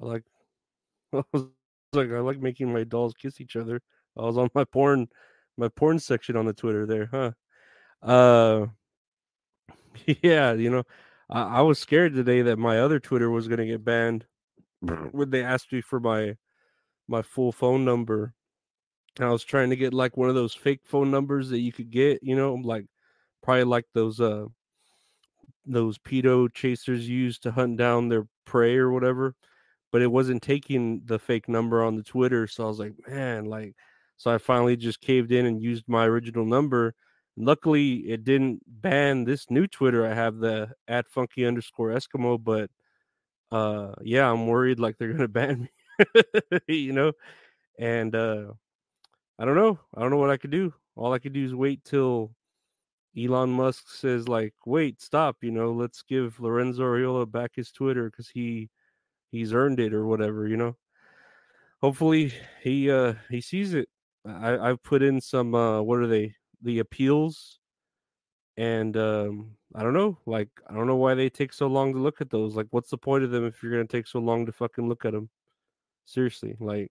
I 0.00 0.04
like. 0.04 0.24
I 1.14 1.22
was 1.32 1.46
like 1.92 2.10
I 2.10 2.18
like 2.20 2.40
making 2.40 2.72
my 2.72 2.84
dolls 2.84 3.14
kiss 3.14 3.40
each 3.40 3.56
other. 3.56 3.80
I 4.16 4.22
was 4.22 4.36
on 4.36 4.50
my 4.54 4.64
porn 4.64 5.08
my 5.56 5.68
porn 5.68 5.98
section 5.98 6.36
on 6.36 6.44
the 6.46 6.52
Twitter 6.52 6.86
there, 6.86 7.08
huh? 7.10 7.32
Uh 8.02 8.66
yeah, 10.22 10.52
you 10.52 10.70
know, 10.70 10.84
I, 11.30 11.42
I 11.42 11.60
was 11.62 11.78
scared 11.78 12.14
today 12.14 12.42
that 12.42 12.58
my 12.58 12.80
other 12.80 13.00
Twitter 13.00 13.30
was 13.30 13.48
gonna 13.48 13.66
get 13.66 13.84
banned 13.84 14.26
when 14.80 15.30
they 15.30 15.42
asked 15.42 15.72
me 15.72 15.80
for 15.80 16.00
my 16.00 16.36
my 17.08 17.22
full 17.22 17.52
phone 17.52 17.84
number. 17.84 18.34
And 19.16 19.26
I 19.26 19.30
was 19.30 19.44
trying 19.44 19.70
to 19.70 19.76
get 19.76 19.94
like 19.94 20.16
one 20.16 20.28
of 20.28 20.34
those 20.34 20.54
fake 20.54 20.80
phone 20.84 21.10
numbers 21.10 21.50
that 21.50 21.60
you 21.60 21.72
could 21.72 21.90
get, 21.90 22.22
you 22.22 22.36
know, 22.36 22.54
like 22.54 22.86
probably 23.42 23.64
like 23.64 23.86
those 23.94 24.20
uh 24.20 24.46
those 25.66 25.98
pedo 25.98 26.52
chasers 26.52 27.08
use 27.08 27.38
to 27.40 27.50
hunt 27.50 27.76
down 27.76 28.08
their 28.08 28.26
prey 28.46 28.76
or 28.76 28.90
whatever 28.90 29.34
but 29.92 30.02
it 30.02 30.10
wasn't 30.10 30.42
taking 30.42 31.02
the 31.04 31.18
fake 31.18 31.48
number 31.48 31.82
on 31.82 31.96
the 31.96 32.02
Twitter. 32.02 32.46
So 32.46 32.64
I 32.64 32.68
was 32.68 32.78
like, 32.78 32.94
man, 33.08 33.46
like, 33.46 33.74
so 34.16 34.30
I 34.32 34.38
finally 34.38 34.76
just 34.76 35.00
caved 35.00 35.32
in 35.32 35.46
and 35.46 35.62
used 35.62 35.84
my 35.88 36.04
original 36.04 36.44
number. 36.44 36.94
Luckily, 37.38 37.98
it 38.10 38.24
didn't 38.24 38.62
ban 38.66 39.24
this 39.24 39.46
new 39.50 39.66
Twitter. 39.66 40.04
I 40.04 40.14
have 40.14 40.38
the 40.38 40.70
at 40.88 41.08
funky 41.08 41.46
underscore 41.46 41.90
Eskimo, 41.90 42.42
but 42.42 42.70
uh, 43.52 43.94
yeah, 44.02 44.30
I'm 44.30 44.46
worried 44.46 44.80
like 44.80 44.98
they're 44.98 45.12
gonna 45.12 45.28
ban 45.28 45.68
me, 46.68 46.74
you 46.74 46.92
know. 46.92 47.12
And 47.78 48.14
uh, 48.14 48.46
I 49.38 49.44
don't 49.44 49.56
know. 49.56 49.78
I 49.94 50.00
don't 50.00 50.10
know 50.10 50.16
what 50.16 50.30
I 50.30 50.36
could 50.36 50.50
do. 50.50 50.74
All 50.96 51.12
I 51.12 51.18
could 51.20 51.32
do 51.32 51.44
is 51.44 51.54
wait 51.54 51.84
till 51.84 52.34
Elon 53.16 53.50
Musk 53.50 53.84
says 53.90 54.28
like, 54.28 54.54
wait, 54.66 55.00
stop. 55.00 55.36
You 55.42 55.52
know, 55.52 55.72
let's 55.72 56.02
give 56.02 56.40
Lorenzo 56.40 56.82
Ariola 56.82 57.30
back 57.30 57.52
his 57.54 57.70
Twitter 57.72 58.10
because 58.10 58.28
he 58.28 58.68
he's 59.30 59.52
earned 59.52 59.80
it 59.80 59.94
or 59.94 60.06
whatever, 60.06 60.48
you 60.48 60.56
know. 60.56 60.76
Hopefully 61.80 62.32
he 62.62 62.90
uh 62.90 63.14
he 63.30 63.40
sees 63.40 63.74
it. 63.74 63.88
I 64.26 64.58
I've 64.58 64.82
put 64.82 65.02
in 65.02 65.20
some 65.20 65.54
uh 65.54 65.80
what 65.82 66.00
are 66.00 66.06
they? 66.08 66.34
The 66.62 66.80
appeals 66.80 67.58
and 68.56 68.96
um 68.96 69.52
I 69.74 69.82
don't 69.82 69.94
know, 69.94 70.18
like 70.26 70.48
I 70.66 70.74
don't 70.74 70.86
know 70.86 70.96
why 70.96 71.14
they 71.14 71.28
take 71.28 71.52
so 71.52 71.66
long 71.66 71.92
to 71.92 71.98
look 71.98 72.20
at 72.20 72.30
those. 72.30 72.56
Like 72.56 72.68
what's 72.70 72.90
the 72.90 72.98
point 72.98 73.24
of 73.24 73.30
them 73.30 73.46
if 73.46 73.62
you're 73.62 73.80
to 73.80 73.86
take 73.86 74.06
so 74.06 74.18
long 74.18 74.46
to 74.46 74.52
fucking 74.52 74.88
look 74.88 75.04
at 75.04 75.12
them? 75.12 75.28
Seriously, 76.06 76.56
like 76.58 76.90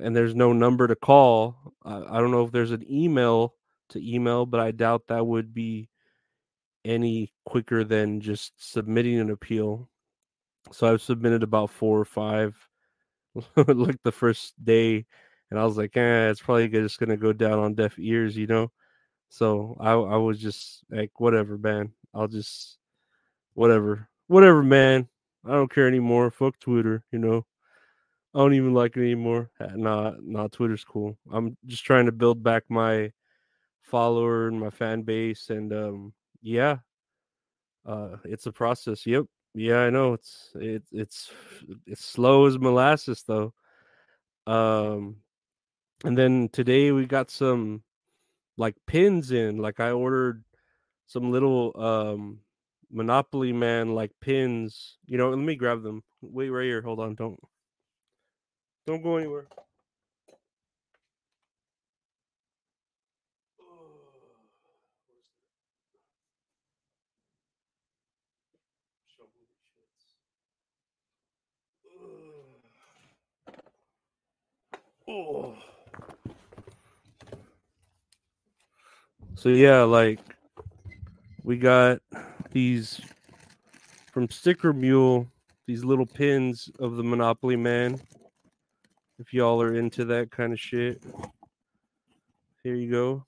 and 0.00 0.14
there's 0.14 0.34
no 0.34 0.52
number 0.52 0.86
to 0.86 0.94
call. 0.94 1.74
I, 1.84 1.96
I 1.96 2.20
don't 2.20 2.30
know 2.30 2.44
if 2.44 2.52
there's 2.52 2.70
an 2.70 2.84
email 2.90 3.54
to 3.90 4.14
email, 4.14 4.46
but 4.46 4.60
I 4.60 4.70
doubt 4.70 5.08
that 5.08 5.26
would 5.26 5.52
be 5.52 5.88
any 6.84 7.32
quicker 7.44 7.82
than 7.84 8.20
just 8.20 8.52
submitting 8.56 9.18
an 9.18 9.30
appeal. 9.30 9.88
So 10.72 10.92
I've 10.92 11.02
submitted 11.02 11.42
about 11.42 11.70
four 11.70 11.98
or 11.98 12.04
five 12.04 12.56
like 13.56 14.02
the 14.02 14.12
first 14.12 14.62
day, 14.62 15.06
and 15.50 15.58
I 15.58 15.64
was 15.64 15.76
like, 15.76 15.96
eh, 15.96 16.30
it's 16.30 16.40
probably 16.40 16.68
just 16.68 16.98
gonna 16.98 17.16
go 17.16 17.32
down 17.32 17.58
on 17.58 17.74
deaf 17.74 17.98
ears, 17.98 18.36
you 18.36 18.46
know. 18.46 18.70
So 19.28 19.76
I 19.80 19.92
I 19.92 20.16
was 20.16 20.38
just 20.40 20.84
like, 20.90 21.18
whatever, 21.20 21.58
man. 21.58 21.92
I'll 22.14 22.28
just 22.28 22.78
whatever, 23.54 24.08
whatever, 24.28 24.62
man. 24.62 25.08
I 25.44 25.52
don't 25.52 25.72
care 25.72 25.88
anymore. 25.88 26.30
Fuck 26.30 26.58
Twitter, 26.58 27.04
you 27.12 27.18
know. 27.18 27.46
I 28.34 28.38
don't 28.38 28.54
even 28.54 28.74
like 28.74 28.96
it 28.96 29.00
anymore. 29.00 29.50
Nah, 29.74 30.12
nah, 30.22 30.48
Twitter's 30.48 30.84
cool. 30.84 31.18
I'm 31.32 31.56
just 31.66 31.84
trying 31.84 32.06
to 32.06 32.12
build 32.12 32.42
back 32.42 32.64
my 32.68 33.12
follower 33.82 34.46
and 34.46 34.60
my 34.60 34.70
fan 34.70 35.02
base, 35.02 35.50
and 35.50 35.72
um, 35.72 36.12
yeah, 36.40 36.78
uh, 37.84 38.16
it's 38.24 38.46
a 38.46 38.52
process. 38.52 39.04
Yep, 39.04 39.24
yeah, 39.54 39.80
I 39.80 39.90
know. 39.90 40.12
It's 40.14 40.52
it, 40.54 40.82
it's 40.92 41.30
it's 41.86 42.04
slow 42.04 42.46
as 42.46 42.58
molasses 42.58 43.24
though. 43.26 43.52
Um, 44.46 45.16
and 46.04 46.16
then 46.16 46.48
today 46.52 46.92
we 46.92 47.06
got 47.06 47.30
some 47.30 47.82
like 48.56 48.76
pins 48.86 49.30
in. 49.32 49.58
Like 49.58 49.80
I 49.80 49.90
ordered 49.90 50.44
some 51.06 51.30
little 51.30 51.72
um 51.80 52.40
Monopoly 52.90 53.52
Man 53.52 53.94
like 53.94 54.12
pins. 54.20 54.98
You 55.06 55.18
know, 55.18 55.30
let 55.30 55.38
me 55.38 55.56
grab 55.56 55.82
them. 55.82 56.02
Wait 56.22 56.50
right 56.50 56.64
here. 56.64 56.82
Hold 56.82 57.00
on. 57.00 57.14
Don't 57.14 57.38
don't 58.86 59.02
go 59.02 59.16
anywhere. 59.16 59.46
Oh. 75.08 75.69
So 79.34 79.48
yeah, 79.48 79.82
like 79.82 80.20
we 81.42 81.56
got 81.56 82.00
these 82.52 83.00
from 84.12 84.28
Sticker 84.28 84.72
Mule, 84.72 85.26
these 85.66 85.84
little 85.84 86.06
pins 86.06 86.70
of 86.78 86.96
the 86.96 87.02
Monopoly 87.02 87.56
Man. 87.56 88.00
If 89.18 89.32
y'all 89.32 89.60
are 89.60 89.74
into 89.74 90.04
that 90.06 90.30
kind 90.30 90.52
of 90.52 90.60
shit. 90.60 91.02
Here 92.62 92.74
you 92.74 92.90
go. 92.90 93.26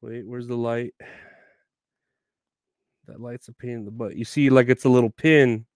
Wait, 0.00 0.26
where's 0.26 0.46
the 0.46 0.56
light? 0.56 0.94
That 3.06 3.20
light's 3.20 3.48
a 3.48 3.52
pain 3.52 3.70
in 3.70 3.84
the 3.84 3.90
butt. 3.90 4.16
You 4.16 4.24
see, 4.24 4.50
like 4.50 4.68
it's 4.68 4.84
a 4.84 4.88
little 4.88 5.10
pin 5.10 5.66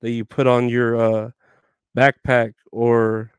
that 0.00 0.10
you 0.10 0.24
put 0.24 0.46
on 0.46 0.68
your 0.68 0.96
uh, 0.96 1.30
backpack 1.96 2.52
or 2.70 3.30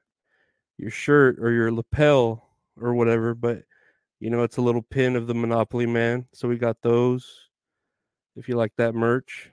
your 0.77 0.91
shirt 0.91 1.37
or 1.39 1.51
your 1.51 1.71
lapel 1.71 2.49
or 2.79 2.93
whatever, 2.93 3.33
but 3.33 3.63
you 4.19 4.29
know, 4.29 4.43
it's 4.43 4.57
a 4.57 4.61
little 4.61 4.81
pin 4.81 5.15
of 5.15 5.27
the 5.27 5.33
Monopoly 5.33 5.85
Man. 5.85 6.25
So 6.33 6.47
we 6.47 6.57
got 6.57 6.81
those. 6.81 7.49
If 8.35 8.47
you 8.47 8.55
like 8.55 8.73
that 8.77 8.93
merch. 8.95 9.51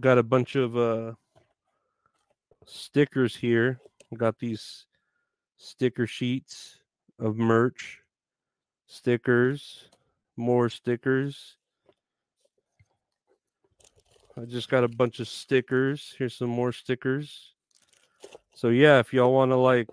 Got 0.00 0.18
a 0.18 0.22
bunch 0.22 0.56
of 0.56 0.76
uh 0.76 1.12
stickers 2.66 3.36
here. 3.36 3.80
Got 4.16 4.38
these 4.38 4.86
sticker 5.56 6.06
sheets 6.06 6.78
of 7.18 7.36
merch. 7.36 8.00
Stickers, 8.86 9.88
more 10.36 10.68
stickers. 10.68 11.56
I 14.40 14.44
just 14.46 14.68
got 14.68 14.84
a 14.84 14.88
bunch 14.88 15.20
of 15.20 15.28
stickers. 15.28 16.14
Here's 16.16 16.34
some 16.34 16.50
more 16.50 16.72
stickers. 16.72 17.52
So 18.54 18.68
yeah, 18.68 18.98
if 18.98 19.12
y'all 19.12 19.32
want 19.32 19.52
to 19.52 19.56
like, 19.56 19.88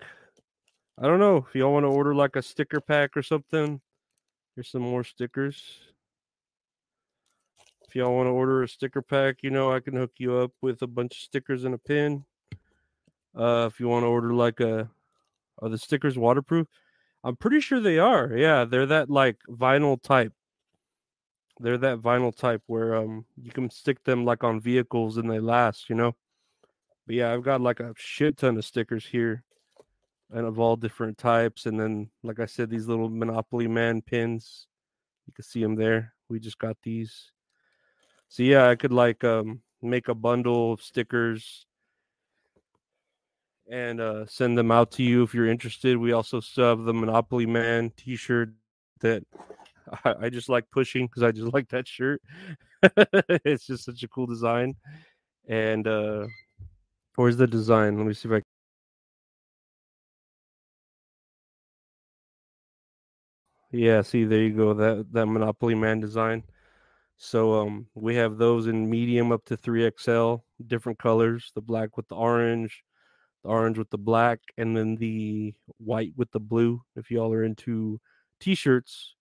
I 1.00 1.06
don't 1.06 1.20
know, 1.20 1.46
if 1.48 1.54
y'all 1.54 1.72
want 1.72 1.84
to 1.84 1.88
order 1.88 2.14
like 2.14 2.36
a 2.36 2.42
sticker 2.42 2.80
pack 2.80 3.16
or 3.16 3.22
something, 3.22 3.80
here's 4.54 4.68
some 4.68 4.82
more 4.82 5.04
stickers. 5.04 5.62
If 7.86 7.94
y'all 7.94 8.14
want 8.14 8.26
to 8.26 8.32
order 8.32 8.62
a 8.62 8.68
sticker 8.68 9.00
pack, 9.00 9.36
you 9.42 9.50
know, 9.50 9.72
I 9.72 9.80
can 9.80 9.94
hook 9.94 10.12
you 10.18 10.36
up 10.36 10.52
with 10.60 10.82
a 10.82 10.86
bunch 10.86 11.12
of 11.12 11.22
stickers 11.22 11.64
and 11.64 11.74
a 11.74 11.78
pin. 11.78 12.24
Uh, 13.34 13.68
if 13.70 13.78
you 13.78 13.88
want 13.88 14.02
to 14.02 14.08
order 14.08 14.34
like 14.34 14.60
a, 14.60 14.90
are 15.62 15.68
the 15.68 15.78
stickers 15.78 16.18
waterproof? 16.18 16.66
I'm 17.22 17.36
pretty 17.36 17.60
sure 17.60 17.80
they 17.80 17.98
are. 17.98 18.36
Yeah, 18.36 18.64
they're 18.64 18.86
that 18.86 19.08
like 19.08 19.38
vinyl 19.48 20.02
type 20.02 20.32
they're 21.60 21.78
that 21.78 21.98
vinyl 21.98 22.34
type 22.34 22.62
where 22.66 22.94
um 22.94 23.24
you 23.40 23.50
can 23.50 23.70
stick 23.70 24.02
them 24.04 24.24
like 24.24 24.44
on 24.44 24.60
vehicles 24.60 25.16
and 25.16 25.30
they 25.30 25.40
last, 25.40 25.88
you 25.88 25.96
know. 25.96 26.14
But 27.06 27.16
yeah, 27.16 27.32
I've 27.32 27.42
got 27.42 27.60
like 27.60 27.80
a 27.80 27.94
shit 27.96 28.36
ton 28.36 28.56
of 28.56 28.64
stickers 28.64 29.06
here, 29.06 29.44
and 30.32 30.46
of 30.46 30.58
all 30.58 30.76
different 30.76 31.18
types. 31.18 31.66
And 31.66 31.78
then, 31.78 32.10
like 32.22 32.40
I 32.40 32.46
said, 32.46 32.70
these 32.70 32.86
little 32.86 33.08
Monopoly 33.08 33.66
Man 33.66 34.02
pins, 34.02 34.66
you 35.26 35.32
can 35.32 35.44
see 35.44 35.62
them 35.62 35.74
there. 35.74 36.14
We 36.28 36.40
just 36.40 36.58
got 36.58 36.76
these. 36.82 37.30
So 38.28 38.42
yeah, 38.42 38.68
I 38.68 38.76
could 38.76 38.92
like 38.92 39.24
um 39.24 39.62
make 39.80 40.08
a 40.08 40.14
bundle 40.14 40.72
of 40.72 40.82
stickers 40.82 41.66
and 43.70 44.00
uh, 44.00 44.26
send 44.26 44.56
them 44.56 44.70
out 44.70 44.90
to 44.92 45.02
you 45.02 45.22
if 45.22 45.34
you're 45.34 45.48
interested. 45.48 45.96
We 45.96 46.12
also 46.12 46.40
have 46.56 46.84
the 46.84 46.94
Monopoly 46.94 47.46
Man 47.46 47.92
T-shirt 47.96 48.50
that 49.00 49.22
I, 50.04 50.14
I 50.22 50.28
just 50.30 50.48
like 50.48 50.64
pushing 50.70 51.06
because 51.06 51.22
I 51.22 51.32
just 51.32 51.52
like 51.54 51.68
that 51.68 51.86
shirt. 51.86 52.22
it's 53.44 53.66
just 53.66 53.84
such 53.84 54.02
a 54.02 54.08
cool 54.08 54.26
design. 54.26 54.74
And 55.48 55.86
uh 55.86 56.26
where's 57.16 57.36
the 57.36 57.46
design? 57.46 57.96
Let 57.96 58.06
me 58.06 58.14
see 58.14 58.28
if 58.28 58.34
I 58.34 58.42
Yeah, 63.70 64.02
see 64.02 64.24
there 64.24 64.42
you 64.42 64.54
go. 64.56 64.74
That 64.74 65.12
that 65.12 65.26
Monopoly 65.26 65.74
Man 65.74 66.00
design. 66.00 66.42
So 67.18 67.54
um 67.54 67.86
we 67.94 68.14
have 68.16 68.38
those 68.38 68.66
in 68.66 68.88
medium 68.88 69.32
up 69.32 69.44
to 69.46 69.56
3XL, 69.56 70.42
different 70.66 70.98
colors, 70.98 71.52
the 71.54 71.60
black 71.60 71.96
with 71.96 72.08
the 72.08 72.14
orange, 72.16 72.84
the 73.42 73.50
orange 73.50 73.78
with 73.78 73.90
the 73.90 73.98
black, 73.98 74.40
and 74.56 74.76
then 74.76 74.96
the 74.96 75.54
white 75.78 76.12
with 76.16 76.30
the 76.32 76.40
blue. 76.40 76.82
If 76.96 77.10
y'all 77.10 77.32
are 77.32 77.44
into 77.44 78.00
t-shirts, 78.40 79.14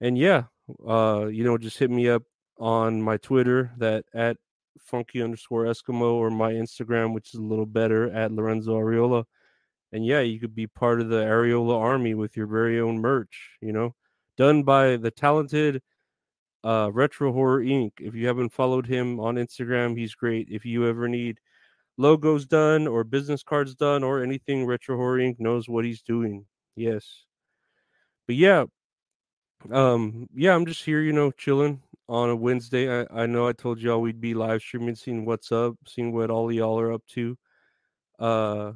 and 0.00 0.18
yeah, 0.18 0.44
uh, 0.86 1.26
you 1.26 1.44
know, 1.44 1.56
just 1.58 1.78
hit 1.78 1.90
me 1.90 2.08
up 2.08 2.22
on 2.58 3.00
my 3.02 3.16
Twitter 3.18 3.72
that 3.78 4.04
at 4.14 4.36
funky 4.80 5.22
underscore 5.22 5.64
Eskimo 5.64 6.14
or 6.14 6.30
my 6.30 6.52
Instagram, 6.52 7.14
which 7.14 7.34
is 7.34 7.40
a 7.40 7.42
little 7.42 7.66
better 7.66 8.10
at 8.12 8.32
Lorenzo 8.32 8.74
Ariola. 8.78 9.24
And 9.96 10.04
yeah, 10.04 10.20
you 10.20 10.38
could 10.38 10.54
be 10.54 10.66
part 10.66 11.00
of 11.00 11.08
the 11.08 11.22
Areola 11.22 11.80
army 11.80 12.12
with 12.12 12.36
your 12.36 12.46
very 12.46 12.78
own 12.78 12.98
merch, 12.98 13.56
you 13.62 13.72
know, 13.72 13.94
done 14.36 14.62
by 14.62 14.98
the 14.98 15.10
talented 15.10 15.80
uh, 16.62 16.90
Retro 16.92 17.32
Horror 17.32 17.62
Inc. 17.62 17.92
If 17.98 18.14
you 18.14 18.26
haven't 18.26 18.52
followed 18.52 18.86
him 18.86 19.18
on 19.18 19.36
Instagram, 19.36 19.96
he's 19.98 20.14
great. 20.14 20.48
If 20.50 20.66
you 20.66 20.86
ever 20.86 21.08
need 21.08 21.40
logos 21.96 22.44
done 22.44 22.86
or 22.86 23.04
business 23.04 23.42
cards 23.42 23.74
done 23.74 24.04
or 24.04 24.22
anything, 24.22 24.66
Retro 24.66 24.98
Horror 24.98 25.16
Inc. 25.16 25.40
knows 25.40 25.66
what 25.66 25.86
he's 25.86 26.02
doing. 26.02 26.44
Yes. 26.74 27.24
But 28.26 28.36
yeah, 28.36 28.66
um, 29.72 30.28
yeah, 30.34 30.54
I'm 30.54 30.66
just 30.66 30.84
here, 30.84 31.00
you 31.00 31.14
know, 31.14 31.30
chilling 31.30 31.80
on 32.06 32.28
a 32.28 32.36
Wednesday. 32.36 33.00
I, 33.00 33.22
I 33.22 33.24
know 33.24 33.48
I 33.48 33.54
told 33.54 33.80
y'all 33.80 34.02
we'd 34.02 34.20
be 34.20 34.34
live 34.34 34.60
streaming, 34.60 34.94
seeing 34.94 35.24
what's 35.24 35.52
up, 35.52 35.74
seeing 35.88 36.12
what 36.12 36.30
all 36.30 36.52
y'all 36.52 36.78
are 36.78 36.92
up 36.92 37.06
to. 37.14 37.38
Uh, 38.18 38.72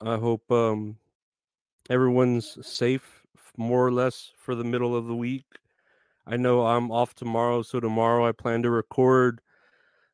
I 0.00 0.16
hope 0.16 0.50
um 0.50 0.96
everyone's 1.90 2.58
safe, 2.66 3.22
more 3.56 3.86
or 3.86 3.92
less, 3.92 4.32
for 4.36 4.54
the 4.54 4.64
middle 4.64 4.96
of 4.96 5.06
the 5.06 5.14
week. 5.14 5.46
I 6.26 6.36
know 6.36 6.66
I'm 6.66 6.90
off 6.90 7.14
tomorrow, 7.14 7.62
so 7.62 7.80
tomorrow 7.80 8.26
I 8.26 8.32
plan 8.32 8.62
to 8.62 8.70
record 8.70 9.40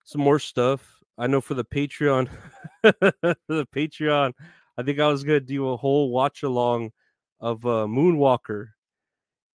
some 0.05 0.21
more 0.21 0.39
stuff. 0.39 0.99
I 1.19 1.27
know 1.27 1.41
for 1.41 1.55
the 1.55 1.65
Patreon, 1.65 2.29
the 2.83 3.67
Patreon, 3.75 4.33
I 4.77 4.83
think 4.83 4.99
I 4.99 5.09
was 5.09 5.25
gonna 5.25 5.41
do 5.41 5.71
a 5.71 5.77
whole 5.77 6.11
watch 6.11 6.43
along 6.43 6.91
of 7.41 7.65
uh, 7.65 7.87
Moonwalker 7.87 8.69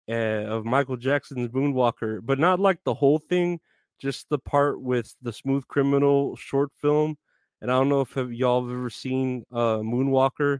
uh, 0.10 0.12
of 0.12 0.65
Michael 0.65 0.98
Jackson's 0.98 1.50
Moonwalker, 1.50 2.19
but 2.24 2.39
not 2.39 2.60
like 2.60 2.84
the 2.84 2.93
whole 2.93 3.19
thing, 3.19 3.60
just 4.00 4.29
the 4.29 4.39
part 4.39 4.81
with 4.81 5.13
the 5.22 5.34
Smooth 5.34 5.67
Criminal 5.67 6.36
short 6.36 6.72
film, 6.81 7.17
and 7.61 7.71
I 7.71 7.75
don't 7.75 7.89
know 7.89 8.01
if 8.01 8.15
y'all 8.15 8.67
have 8.67 8.71
ever 8.71 8.89
seen 8.89 9.45
uh, 9.51 9.77
Moonwalker 9.77 10.59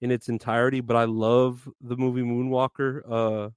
in 0.00 0.10
its 0.10 0.28
entirety, 0.28 0.80
but 0.80 0.96
I 0.96 1.04
love 1.04 1.68
the 1.80 1.96
movie 1.96 2.22
Moonwalker. 2.22 3.02
Uh, 3.08 3.50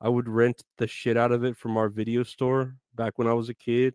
I 0.00 0.08
would 0.08 0.28
rent 0.28 0.62
the 0.78 0.86
shit 0.86 1.16
out 1.16 1.32
of 1.32 1.44
it 1.44 1.56
from 1.56 1.76
our 1.76 1.88
video 1.88 2.22
store 2.22 2.76
back 2.94 3.18
when 3.18 3.26
I 3.26 3.32
was 3.32 3.48
a 3.48 3.54
kid, 3.54 3.94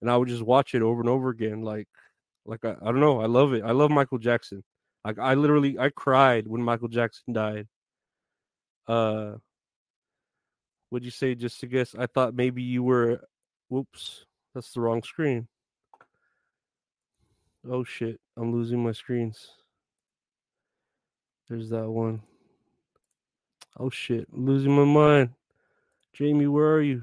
and 0.00 0.10
I 0.10 0.16
would 0.16 0.28
just 0.28 0.42
watch 0.42 0.74
it 0.74 0.82
over 0.82 1.00
and 1.00 1.08
over 1.08 1.30
again. 1.30 1.62
Like, 1.62 1.88
like 2.44 2.64
I, 2.64 2.76
I 2.80 2.86
don't 2.86 3.00
know, 3.00 3.20
I 3.20 3.26
love 3.26 3.54
it. 3.54 3.64
I 3.64 3.72
love 3.72 3.90
Michael 3.90 4.18
Jackson. 4.18 4.62
Like 5.04 5.18
I 5.18 5.34
literally, 5.34 5.78
I 5.78 5.90
cried 5.90 6.46
when 6.46 6.62
Michael 6.62 6.88
Jackson 6.88 7.32
died. 7.32 7.68
Uh, 8.86 9.34
would 10.90 11.04
you 11.04 11.10
say 11.10 11.34
just 11.34 11.60
to 11.60 11.66
guess? 11.66 11.94
I 11.98 12.06
thought 12.06 12.34
maybe 12.34 12.62
you 12.62 12.82
were. 12.82 13.20
Whoops, 13.68 14.24
that's 14.54 14.72
the 14.72 14.80
wrong 14.80 15.02
screen. 15.02 15.48
Oh 17.68 17.82
shit, 17.82 18.20
I'm 18.36 18.52
losing 18.52 18.82
my 18.82 18.92
screens. 18.92 19.50
There's 21.48 21.68
that 21.70 21.88
one. 21.88 22.22
Oh 23.78 23.90
shit, 23.90 24.28
I'm 24.32 24.46
losing 24.46 24.72
my 24.72 24.84
mind. 24.84 25.30
Jamie, 26.12 26.46
where 26.46 26.72
are 26.72 26.82
you? 26.82 27.02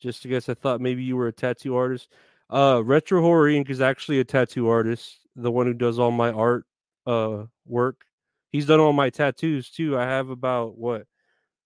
Just 0.00 0.22
to 0.22 0.28
guess, 0.28 0.48
I 0.48 0.54
thought 0.54 0.80
maybe 0.80 1.02
you 1.02 1.16
were 1.16 1.28
a 1.28 1.32
tattoo 1.32 1.76
artist. 1.76 2.08
Uh, 2.48 2.82
Retro 2.84 3.20
Horror 3.20 3.48
Inc. 3.50 3.68
is 3.68 3.80
actually 3.80 4.20
a 4.20 4.24
tattoo 4.24 4.68
artist, 4.68 5.18
the 5.36 5.50
one 5.50 5.66
who 5.66 5.74
does 5.74 5.98
all 5.98 6.10
my 6.10 6.30
art 6.30 6.64
uh 7.06 7.44
work. 7.66 8.04
He's 8.50 8.66
done 8.66 8.80
all 8.80 8.92
my 8.94 9.10
tattoos 9.10 9.70
too. 9.70 9.98
I 9.98 10.04
have 10.04 10.30
about 10.30 10.78
what 10.78 11.06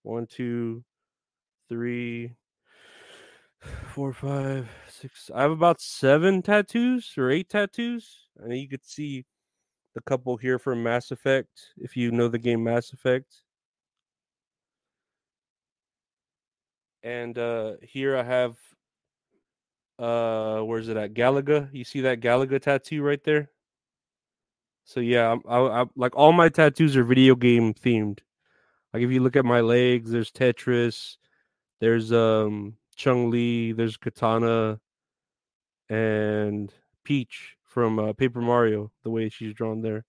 one, 0.02 0.26
two, 0.26 0.82
three, 1.68 2.32
four, 3.94 4.12
five, 4.12 4.68
six. 5.02 5.30
I 5.34 5.42
have 5.42 5.50
about 5.50 5.80
seven 5.80 6.42
tattoos 6.42 7.14
or 7.18 7.30
eight 7.30 7.48
tattoos. 7.48 8.28
And 8.38 8.56
you 8.56 8.68
could 8.68 8.84
see 8.84 9.26
the 9.94 10.00
couple 10.00 10.36
here 10.36 10.58
from 10.58 10.82
Mass 10.82 11.10
Effect, 11.10 11.50
if 11.76 11.96
you 11.96 12.12
know 12.12 12.28
the 12.28 12.38
game 12.38 12.64
Mass 12.64 12.92
Effect. 12.92 13.42
And 17.02 17.36
uh 17.36 17.74
here 17.82 18.16
I 18.16 18.22
have 18.22 18.56
uh 19.98 20.60
where's 20.60 20.88
it 20.88 20.96
at 20.96 21.14
galaga 21.14 21.68
you 21.72 21.84
see 21.84 22.00
that 22.00 22.20
galaga 22.20 22.60
tattoo 22.60 23.02
right 23.02 23.22
there 23.24 23.50
so 24.84 25.00
yeah 25.00 25.32
I'm, 25.32 25.42
I, 25.46 25.82
I, 25.82 25.84
like 25.96 26.16
all 26.16 26.32
my 26.32 26.48
tattoos 26.48 26.96
are 26.96 27.04
video 27.04 27.34
game 27.34 27.74
themed 27.74 28.20
like 28.94 29.02
if 29.02 29.10
you 29.10 29.20
look 29.20 29.36
at 29.36 29.44
my 29.44 29.60
legs 29.60 30.10
there's 30.10 30.32
tetris 30.32 31.18
there's 31.80 32.10
um 32.10 32.74
Chun-Li 32.96 33.72
there's 33.72 33.98
Kitana 33.98 34.78
and 35.92 36.72
peach 37.04 37.56
from 37.64 37.98
uh, 37.98 38.12
paper 38.12 38.40
mario 38.40 38.90
the 39.02 39.10
way 39.10 39.28
she's 39.28 39.54
drawn 39.54 39.82
there 39.82 40.04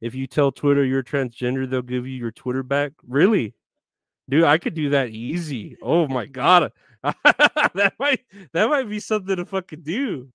if 0.00 0.14
you 0.14 0.26
tell 0.26 0.50
twitter 0.50 0.84
you're 0.84 1.02
transgender 1.02 1.68
they'll 1.68 1.82
give 1.82 2.06
you 2.06 2.16
your 2.16 2.32
twitter 2.32 2.62
back 2.62 2.92
really 3.06 3.54
dude 4.28 4.44
i 4.44 4.58
could 4.58 4.74
do 4.74 4.90
that 4.90 5.10
easy 5.10 5.76
oh 5.82 6.06
my 6.08 6.26
god 6.26 6.72
that 7.74 7.92
might 7.98 8.20
that 8.52 8.68
might 8.68 8.88
be 8.88 9.00
something 9.00 9.36
to 9.36 9.44
fucking 9.44 9.82
do. 9.82 10.28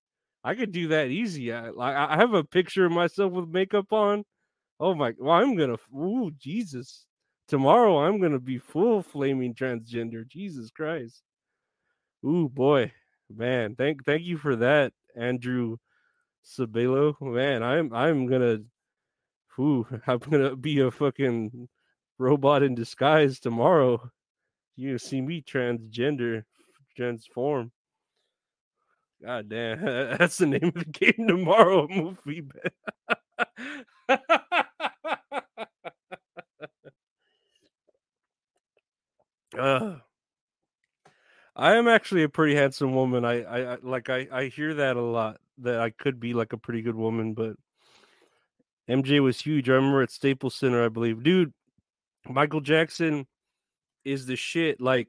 I 0.44 0.54
could 0.54 0.72
do 0.72 0.88
that 0.88 1.08
easy. 1.08 1.52
I 1.52 1.70
like 1.70 1.94
I 1.94 2.16
have 2.16 2.34
a 2.34 2.44
picture 2.44 2.86
of 2.86 2.92
myself 2.92 3.32
with 3.32 3.48
makeup 3.48 3.92
on. 3.92 4.24
Oh 4.80 4.94
my! 4.94 5.12
Well, 5.18 5.34
I'm 5.34 5.54
gonna. 5.54 5.76
Ooh, 5.94 6.30
Jesus! 6.38 7.06
Tomorrow 7.48 7.98
I'm 7.98 8.20
gonna 8.20 8.38
be 8.38 8.58
full 8.58 9.02
flaming 9.02 9.54
transgender. 9.54 10.26
Jesus 10.26 10.70
Christ! 10.70 11.22
Ooh 12.24 12.48
boy, 12.48 12.92
man. 13.36 13.74
Thank 13.76 14.04
thank 14.04 14.22
you 14.22 14.38
for 14.38 14.56
that, 14.56 14.92
Andrew 15.16 15.76
Sabelo. 16.44 17.14
Man, 17.20 17.62
I'm 17.62 17.92
I'm 17.92 18.26
gonna. 18.26 18.58
Ooh, 19.58 19.86
I'm 20.06 20.18
gonna 20.18 20.56
be 20.56 20.80
a 20.80 20.90
fucking 20.90 21.68
robot 22.18 22.62
in 22.62 22.74
disguise 22.74 23.40
tomorrow. 23.40 24.10
You 24.76 24.98
see 24.98 25.20
me 25.20 25.42
transgender 25.42 26.44
transform. 26.96 27.72
God 29.22 29.48
damn, 29.48 29.80
that's 30.18 30.38
the 30.38 30.46
name 30.46 30.64
of 30.64 30.74
the 30.74 30.84
game 30.84 31.28
tomorrow. 31.28 31.86
Movie. 31.90 32.42
uh, 39.58 39.96
I 41.54 41.74
am 41.76 41.88
actually 41.88 42.22
a 42.22 42.28
pretty 42.28 42.54
handsome 42.54 42.94
woman. 42.94 43.24
I, 43.24 43.42
I, 43.42 43.74
I 43.74 43.78
like 43.82 44.08
I, 44.08 44.26
I 44.32 44.46
hear 44.46 44.74
that 44.74 44.96
a 44.96 45.02
lot 45.02 45.38
that 45.58 45.80
I 45.80 45.90
could 45.90 46.18
be 46.18 46.32
like 46.34 46.52
a 46.52 46.58
pretty 46.58 46.82
good 46.82 46.94
woman, 46.94 47.34
but 47.34 47.56
MJ 48.88 49.20
was 49.20 49.40
huge. 49.40 49.68
I 49.68 49.74
remember 49.74 50.02
at 50.02 50.10
Staples 50.10 50.54
Center, 50.54 50.84
I 50.84 50.88
believe. 50.88 51.22
Dude, 51.22 51.52
Michael 52.28 52.60
Jackson 52.60 53.26
is 54.04 54.26
the 54.26 54.36
shit. 54.36 54.80
Like 54.80 55.08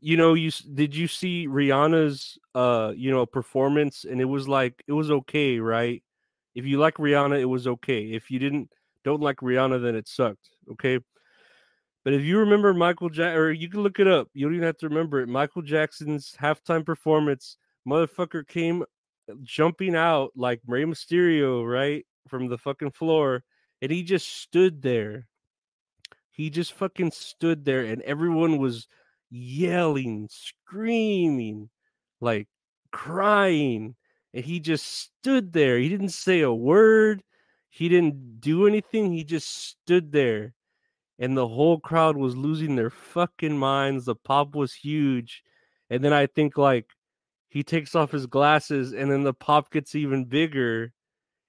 you 0.00 0.16
know 0.16 0.34
you 0.34 0.50
did 0.74 0.94
you 0.94 1.08
see 1.08 1.46
rihanna's 1.48 2.38
uh 2.54 2.92
you 2.96 3.10
know 3.10 3.26
performance 3.26 4.04
and 4.08 4.20
it 4.20 4.24
was 4.24 4.46
like 4.48 4.82
it 4.86 4.92
was 4.92 5.10
okay 5.10 5.58
right 5.58 6.02
if 6.54 6.64
you 6.64 6.78
like 6.78 6.94
rihanna 6.96 7.38
it 7.40 7.46
was 7.46 7.66
okay 7.66 8.04
if 8.12 8.30
you 8.30 8.38
didn't 8.38 8.70
don't 9.04 9.20
like 9.20 9.36
rihanna 9.38 9.82
then 9.82 9.94
it 9.96 10.06
sucked 10.06 10.50
okay 10.70 10.98
but 12.08 12.14
if 12.14 12.22
you 12.22 12.38
remember 12.38 12.72
michael 12.72 13.10
jack 13.10 13.36
or 13.36 13.50
you 13.50 13.68
can 13.68 13.82
look 13.82 14.00
it 14.00 14.08
up 14.08 14.28
you 14.32 14.46
don't 14.46 14.54
even 14.54 14.64
have 14.64 14.78
to 14.78 14.88
remember 14.88 15.20
it 15.20 15.28
michael 15.28 15.60
jackson's 15.60 16.34
halftime 16.40 16.84
performance 16.84 17.58
motherfucker 17.86 18.46
came 18.46 18.82
uh, 18.82 19.34
jumping 19.42 19.96
out 19.96 20.32
like 20.36 20.60
Rey 20.66 20.84
Mysterio, 20.84 21.68
right? 21.68 22.06
From 22.28 22.48
the 22.48 22.58
fucking 22.58 22.92
floor. 22.92 23.42
And 23.80 23.90
he 23.90 24.02
just 24.02 24.28
stood 24.42 24.82
there. 24.82 25.26
He 26.30 26.50
just 26.50 26.72
fucking 26.72 27.12
stood 27.12 27.64
there 27.64 27.84
and 27.84 28.02
everyone 28.02 28.58
was 28.58 28.86
yelling, 29.30 30.28
screaming, 30.30 31.70
like 32.20 32.48
crying. 32.92 33.96
And 34.34 34.44
he 34.44 34.60
just 34.60 34.86
stood 34.86 35.52
there. 35.52 35.78
He 35.78 35.88
didn't 35.88 36.10
say 36.10 36.40
a 36.40 36.52
word. 36.52 37.22
He 37.70 37.88
didn't 37.88 38.40
do 38.40 38.66
anything. 38.66 39.12
He 39.12 39.24
just 39.24 39.48
stood 39.48 40.12
there. 40.12 40.54
And 41.18 41.36
the 41.36 41.48
whole 41.48 41.80
crowd 41.80 42.16
was 42.16 42.36
losing 42.36 42.76
their 42.76 42.90
fucking 42.90 43.56
minds. 43.58 44.04
The 44.04 44.14
pop 44.14 44.54
was 44.54 44.72
huge. 44.72 45.42
And 45.90 46.04
then 46.04 46.12
I 46.12 46.26
think 46.26 46.56
like 46.56 46.86
he 47.48 47.62
takes 47.62 47.94
off 47.94 48.12
his 48.12 48.26
glasses 48.26 48.92
and 48.92 49.10
then 49.10 49.24
the 49.24 49.34
pop 49.34 49.70
gets 49.70 49.94
even 49.94 50.26
bigger. 50.26 50.92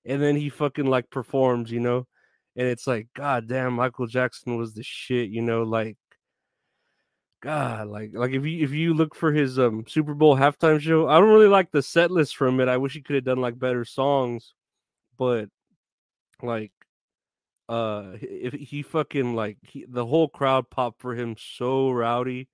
And 0.06 0.22
then 0.22 0.36
he 0.36 0.50
fucking 0.50 0.88
like 0.88 1.10
performs, 1.12 1.72
you 1.72 1.80
know? 1.80 2.08
And 2.56 2.68
it's 2.68 2.88
like, 2.88 3.08
God 3.16 3.48
damn, 3.48 3.74
Michael 3.74 4.08
Jackson 4.08 4.58
was 4.58 4.74
the 4.74 4.84
shit, 4.84 5.30
you 5.30 5.42
know, 5.42 5.64
like 5.64 5.98
God, 7.42 7.88
like 7.88 8.12
like 8.14 8.32
if 8.32 8.46
you 8.46 8.64
if 8.64 8.72
you 8.72 8.94
look 8.94 9.16
for 9.16 9.32
his 9.32 9.58
um 9.60 9.86
Super 9.88 10.14
Bowl 10.14 10.36
halftime 10.36 10.80
show, 10.80 11.08
I 11.08 11.20
don't 11.20 11.30
really 11.30 11.48
like 11.48 11.72
the 11.72 11.82
set 11.82 12.12
list 12.12 12.36
from 12.36 12.60
it. 12.60 12.68
I 12.68 12.78
wish 12.78 12.94
he 12.94 13.02
could 13.02 13.16
have 13.16 13.24
done 13.24 13.40
like 13.40 13.58
better 13.58 13.86
songs, 13.86 14.54
but 15.18 15.48
like 16.42 16.74
uh 17.70 18.14
if 18.22 18.54
he 18.54 18.82
fucking 18.82 19.36
like 19.36 19.58
he, 19.62 19.86
the 19.88 20.06
whole 20.06 20.28
crowd 20.28 20.70
popped 20.70 21.00
for 21.02 21.16
him 21.16 21.36
so 21.38 21.92
rowdy 21.92 22.50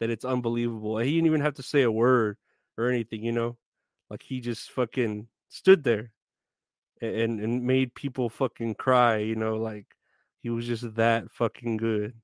that 0.00 0.10
it's 0.10 0.24
unbelievable. 0.24 0.98
He 0.98 1.12
didn't 1.14 1.26
even 1.26 1.40
have 1.40 1.54
to 1.54 1.62
say 1.62 1.82
a 1.82 1.90
word 1.90 2.38
or 2.76 2.88
anything, 2.88 3.24
you 3.24 3.32
know? 3.32 3.56
Like 4.10 4.22
he 4.22 4.40
just 4.40 4.70
fucking 4.70 5.28
stood 5.48 5.84
there 5.84 6.12
and 7.00 7.40
and 7.40 7.64
made 7.64 7.94
people 7.94 8.28
fucking 8.28 8.74
cry, 8.76 9.18
you 9.18 9.36
know, 9.36 9.56
like 9.56 9.86
he 10.42 10.50
was 10.50 10.66
just 10.66 10.94
that 10.96 11.30
fucking 11.32 11.78
good. 11.78 12.14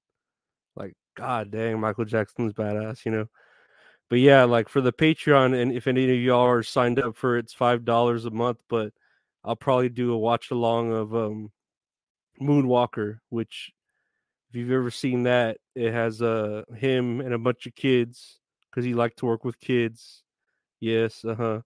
Like 0.77 0.95
God 1.17 1.51
dang, 1.51 1.81
Michael 1.81 2.05
Jackson's 2.05 2.53
badass, 2.53 3.05
you 3.05 3.13
know. 3.13 3.29
But 4.11 4.21
yeah, 4.21 4.45
like 4.45 4.69
for 4.69 4.81
the 4.81 4.93
Patreon, 4.93 5.61
and 5.61 5.73
if 5.73 5.87
any 5.87 6.05
of 6.11 6.23
y'all 6.23 6.47
are 6.47 6.63
signed 6.63 6.99
up 7.01 7.17
for 7.17 7.37
it, 7.37 7.47
it's 7.47 7.55
five 7.55 7.85
dollars 7.85 8.25
a 8.27 8.31
month. 8.31 8.59
But 8.69 8.93
I'll 9.45 9.57
probably 9.57 9.89
do 9.89 10.13
a 10.13 10.19
watch 10.19 10.51
along 10.51 10.93
of 10.93 11.15
um 11.15 11.51
Moonwalker, 12.41 13.19
which 13.31 13.73
if 14.51 14.57
you've 14.57 14.71
ever 14.71 14.91
seen 14.91 15.25
that, 15.25 15.59
it 15.75 15.93
has 15.93 16.23
uh 16.23 16.63
him 16.77 17.21
and 17.21 17.35
a 17.35 17.39
bunch 17.39 17.67
of 17.67 17.75
kids 17.75 18.39
because 18.71 18.85
he 18.85 18.95
liked 18.95 19.19
to 19.19 19.27
work 19.27 19.45
with 19.45 19.61
kids. 19.61 20.23
Yes, 20.81 21.25
uh 21.25 21.35
huh. 21.35 21.61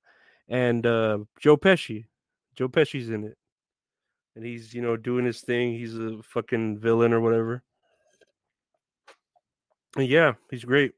And 0.48 0.86
uh 0.86 1.18
Joe 1.40 1.56
Pesci. 1.56 2.06
Joe 2.54 2.68
Pesci's 2.68 3.10
in 3.10 3.24
it. 3.24 3.36
And 4.34 4.44
he's, 4.44 4.72
you 4.72 4.82
know, 4.82 4.96
doing 4.96 5.24
his 5.24 5.40
thing. 5.40 5.72
He's 5.72 5.96
a 5.96 6.20
fucking 6.22 6.78
villain 6.78 7.12
or 7.12 7.20
whatever. 7.20 7.62
Yeah, 9.96 10.34
he's 10.50 10.64
great. 10.64 10.92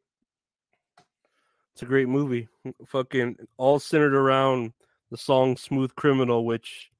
It's 1.72 1.82
a 1.82 1.86
great 1.86 2.08
movie. 2.08 2.48
Fucking 2.86 3.36
all 3.56 3.78
centered 3.78 4.14
around 4.14 4.72
the 5.10 5.16
song 5.16 5.56
Smooth 5.56 5.94
Criminal, 5.94 6.44
which 6.44 6.90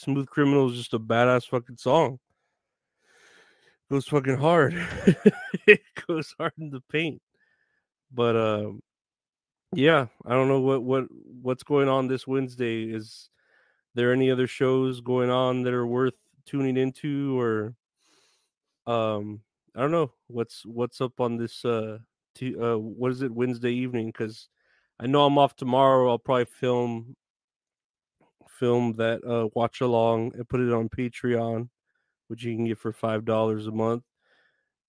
Smooth 0.00 0.28
Criminal 0.28 0.70
is 0.70 0.78
just 0.78 0.94
a 0.94 0.98
badass 0.98 1.46
fucking 1.46 1.76
song. 1.76 2.18
It 3.90 3.92
goes 3.92 4.06
fucking 4.06 4.38
hard. 4.38 4.72
it 5.66 5.82
goes 6.08 6.34
hard 6.38 6.54
in 6.58 6.70
the 6.70 6.80
paint. 6.90 7.20
but 8.10 8.34
um, 8.34 8.82
yeah, 9.74 10.06
I 10.24 10.30
don't 10.30 10.48
know 10.48 10.60
what 10.60 10.82
what 10.82 11.04
what's 11.42 11.62
going 11.62 11.88
on 11.88 12.08
this 12.08 12.26
Wednesday. 12.26 12.84
Is 12.84 13.28
there 13.94 14.10
any 14.12 14.30
other 14.30 14.46
shows 14.46 15.02
going 15.02 15.28
on 15.28 15.64
that 15.64 15.74
are 15.74 15.86
worth 15.86 16.14
tuning 16.46 16.78
into, 16.78 17.38
or 17.38 17.74
um, 18.86 19.42
I 19.76 19.80
don't 19.80 19.92
know 19.92 20.12
what's 20.28 20.64
what's 20.64 21.02
up 21.02 21.20
on 21.20 21.36
this 21.36 21.62
uh, 21.62 21.98
t- 22.34 22.56
uh 22.58 22.78
what 22.78 23.12
is 23.12 23.20
it 23.20 23.34
Wednesday 23.34 23.72
evening? 23.72 24.06
Because 24.06 24.48
I 24.98 25.06
know 25.06 25.26
I'm 25.26 25.36
off 25.36 25.56
tomorrow. 25.56 26.08
I'll 26.08 26.18
probably 26.18 26.46
film 26.46 27.16
film 28.60 28.92
that 28.92 29.24
uh 29.24 29.48
watch 29.54 29.80
along 29.80 30.32
and 30.34 30.48
put 30.48 30.60
it 30.60 30.72
on 30.72 30.90
Patreon, 30.90 31.70
which 32.28 32.44
you 32.44 32.54
can 32.54 32.66
get 32.66 32.78
for 32.78 32.92
five 32.92 33.24
dollars 33.24 33.66
a 33.66 33.72
month. 33.72 34.04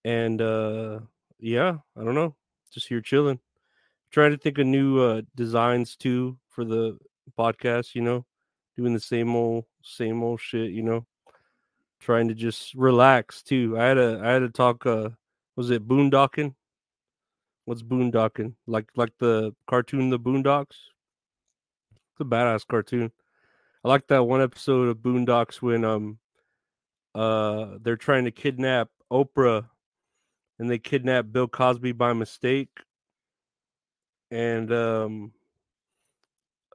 And 0.04 0.42
uh 0.42 1.00
yeah, 1.40 1.78
I 1.98 2.04
don't 2.04 2.16
know. 2.16 2.36
Just 2.72 2.90
here 2.90 3.02
chilling. 3.02 3.40
Trying 4.12 4.32
to 4.32 4.38
think 4.38 4.58
of 4.58 4.68
new 4.68 5.00
uh 5.00 5.22
designs 5.36 5.96
too 5.96 6.38
for 6.50 6.66
the 6.66 7.00
podcast, 7.40 7.96
you 7.96 8.02
know, 8.02 8.26
doing 8.76 8.94
the 8.94 9.00
same 9.00 9.34
old 9.36 9.64
same 9.82 10.22
old 10.22 10.42
shit, 10.42 10.72
you 10.72 10.84
know. 10.84 11.06
Trying 12.02 12.28
to 12.28 12.34
just 12.34 12.74
relax 12.74 13.42
too. 13.42 13.78
I 13.80 13.86
had 13.86 13.98
a 13.98 14.22
I 14.22 14.32
had 14.32 14.40
to 14.40 14.50
talk 14.50 14.86
uh 14.86 15.10
was 15.56 15.70
it 15.72 15.88
boondocking? 15.88 16.56
What's 17.66 17.84
boondocking? 17.84 18.56
Like 18.68 18.90
like 18.98 19.14
the 19.18 19.56
cartoon 19.66 20.10
The 20.10 20.20
Boondocks? 20.20 20.92
It's 22.12 22.20
a 22.20 22.26
badass 22.26 22.68
cartoon. 22.68 23.12
I 23.84 23.88
like 23.88 24.08
that 24.08 24.24
one 24.24 24.42
episode 24.42 24.90
of 24.90 24.98
Boondocks 24.98 25.56
when 25.56 25.84
um 25.84 26.20
uh 27.16 27.78
they're 27.82 27.98
trying 27.98 28.26
to 28.26 28.32
kidnap 28.32 28.90
Oprah 29.12 29.68
and 30.60 30.70
they 30.70 30.78
kidnap 30.78 31.32
Bill 31.32 31.48
Cosby 31.48 31.94
by 31.94 32.14
mistake. 32.14 32.70
And 34.30 34.72
um 34.72 35.34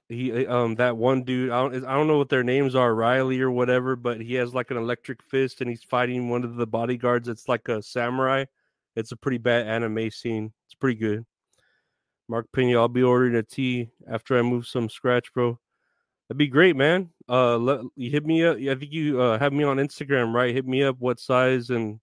he 0.08 0.46
um 0.46 0.74
that 0.76 0.96
one 0.96 1.22
dude 1.22 1.50
I 1.50 1.60
don't 1.60 1.84
I 1.84 1.94
don't 1.94 2.08
know 2.08 2.18
what 2.18 2.28
their 2.28 2.44
names 2.44 2.74
are 2.74 2.94
Riley 2.94 3.40
or 3.40 3.50
whatever 3.50 3.96
but 3.96 4.20
he 4.20 4.34
has 4.34 4.54
like 4.54 4.70
an 4.70 4.76
electric 4.76 5.22
fist 5.22 5.60
and 5.60 5.70
he's 5.70 5.82
fighting 5.84 6.28
one 6.28 6.44
of 6.44 6.56
the 6.56 6.66
bodyguards 6.66 7.28
it's 7.28 7.48
like 7.48 7.68
a 7.68 7.82
samurai. 7.82 8.44
It's 8.96 9.12
a 9.12 9.16
pretty 9.16 9.38
bad 9.38 9.66
anime 9.66 10.10
scene. 10.10 10.52
It's 10.66 10.74
pretty 10.74 10.98
good. 10.98 11.24
Mark 12.28 12.48
Pena 12.52 12.78
I'll 12.78 12.88
be 12.88 13.04
ordering 13.04 13.36
a 13.36 13.42
tea 13.44 13.90
after 14.10 14.36
I 14.36 14.42
move 14.42 14.66
some 14.66 14.88
scratch 14.88 15.32
bro 15.32 15.60
That'd 16.28 16.38
be 16.38 16.48
great, 16.48 16.74
man. 16.74 17.10
Uh, 17.28 17.56
let, 17.56 17.80
you 17.94 18.10
hit 18.10 18.26
me 18.26 18.44
up. 18.44 18.56
I 18.56 18.74
think 18.74 18.92
you 18.92 19.20
uh, 19.20 19.38
have 19.38 19.52
me 19.52 19.64
on 19.64 19.76
Instagram, 19.76 20.32
right? 20.32 20.54
Hit 20.54 20.66
me 20.66 20.82
up 20.82 20.96
what 20.98 21.20
size 21.20 21.70
and 21.70 22.00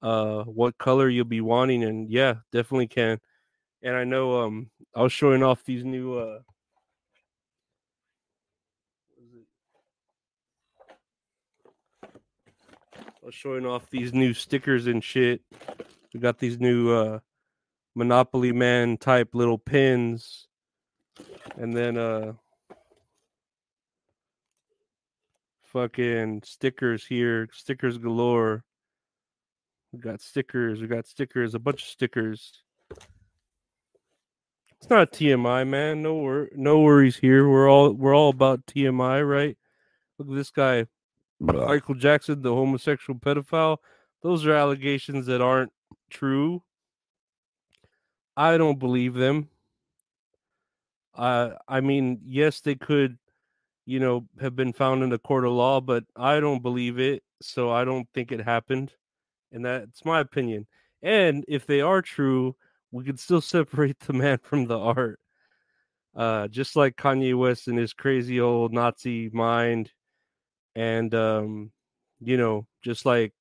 uh 0.00 0.44
what 0.44 0.78
color 0.78 1.08
you'll 1.08 1.24
be 1.24 1.40
wanting, 1.40 1.82
and 1.82 2.08
yeah, 2.08 2.34
definitely 2.52 2.86
can. 2.86 3.18
And 3.82 3.96
I 3.96 4.04
know 4.04 4.42
um 4.42 4.70
I 4.94 5.02
was 5.02 5.12
showing 5.12 5.42
off 5.42 5.64
these 5.64 5.84
new 5.84 6.18
uh 6.18 6.38
I 12.94 13.26
was 13.26 13.34
showing 13.34 13.66
off 13.66 13.90
these 13.90 14.12
new 14.12 14.32
stickers 14.34 14.86
and 14.86 15.02
shit. 15.02 15.42
We 16.14 16.20
got 16.20 16.38
these 16.38 16.60
new 16.60 16.90
uh 16.90 17.18
Monopoly 17.94 18.52
Man 18.52 18.96
type 18.96 19.34
little 19.34 19.58
pins. 19.58 20.46
And 21.56 21.76
then 21.76 21.98
uh 21.98 22.34
fucking 25.72 26.42
stickers 26.44 27.06
here, 27.06 27.48
stickers 27.52 27.98
galore. 27.98 28.64
We 29.92 30.00
got 30.00 30.20
stickers, 30.20 30.80
we 30.80 30.86
got 30.86 31.06
stickers, 31.06 31.54
a 31.54 31.58
bunch 31.58 31.82
of 31.82 31.88
stickers. 31.88 32.62
It's 34.80 34.90
not 34.90 35.12
TMI, 35.12 35.66
man. 35.66 36.02
No 36.02 36.14
wor- 36.14 36.50
no 36.54 36.80
worries 36.80 37.16
here. 37.16 37.48
We're 37.48 37.68
all 37.70 37.92
we're 37.92 38.14
all 38.14 38.28
about 38.28 38.66
TMI, 38.66 39.28
right? 39.28 39.56
Look 40.18 40.28
at 40.28 40.34
this 40.34 40.50
guy, 40.50 40.86
Michael 41.40 41.94
Jackson, 41.94 42.42
the 42.42 42.54
homosexual 42.54 43.18
pedophile. 43.18 43.78
Those 44.22 44.46
are 44.46 44.52
allegations 44.52 45.26
that 45.26 45.40
aren't 45.40 45.72
true. 46.10 46.62
I 48.36 48.56
don't 48.56 48.78
believe 48.78 49.14
them. 49.14 49.48
Uh, 51.14 51.54
I 51.66 51.80
mean, 51.80 52.20
yes, 52.24 52.60
they 52.60 52.76
could, 52.76 53.18
you 53.88 53.98
know, 53.98 54.26
have 54.38 54.54
been 54.54 54.74
found 54.74 55.02
in 55.02 55.14
a 55.14 55.18
court 55.18 55.46
of 55.46 55.52
law, 55.52 55.80
but 55.80 56.04
I 56.14 56.40
don't 56.40 56.62
believe 56.62 56.98
it. 56.98 57.22
So 57.40 57.70
I 57.70 57.86
don't 57.86 58.06
think 58.12 58.30
it 58.30 58.40
happened. 58.40 58.92
And 59.50 59.64
that's 59.64 60.04
my 60.04 60.20
opinion. 60.20 60.66
And 61.02 61.42
if 61.48 61.64
they 61.64 61.80
are 61.80 62.02
true, 62.02 62.54
we 62.92 63.02
could 63.02 63.18
still 63.18 63.40
separate 63.56 63.98
the 64.00 64.12
man 64.12 64.40
from 64.42 64.66
the 64.66 64.78
art. 64.78 65.18
Uh, 66.14 66.48
just 66.48 66.76
like 66.76 66.96
Kanye 66.96 67.34
West 67.34 67.66
and 67.66 67.78
his 67.78 67.94
crazy 67.94 68.38
old 68.38 68.74
Nazi 68.74 69.30
mind. 69.32 69.90
And, 70.76 71.14
um, 71.14 71.72
you 72.20 72.36
know, 72.36 72.66
just 72.82 73.06
like, 73.06 73.32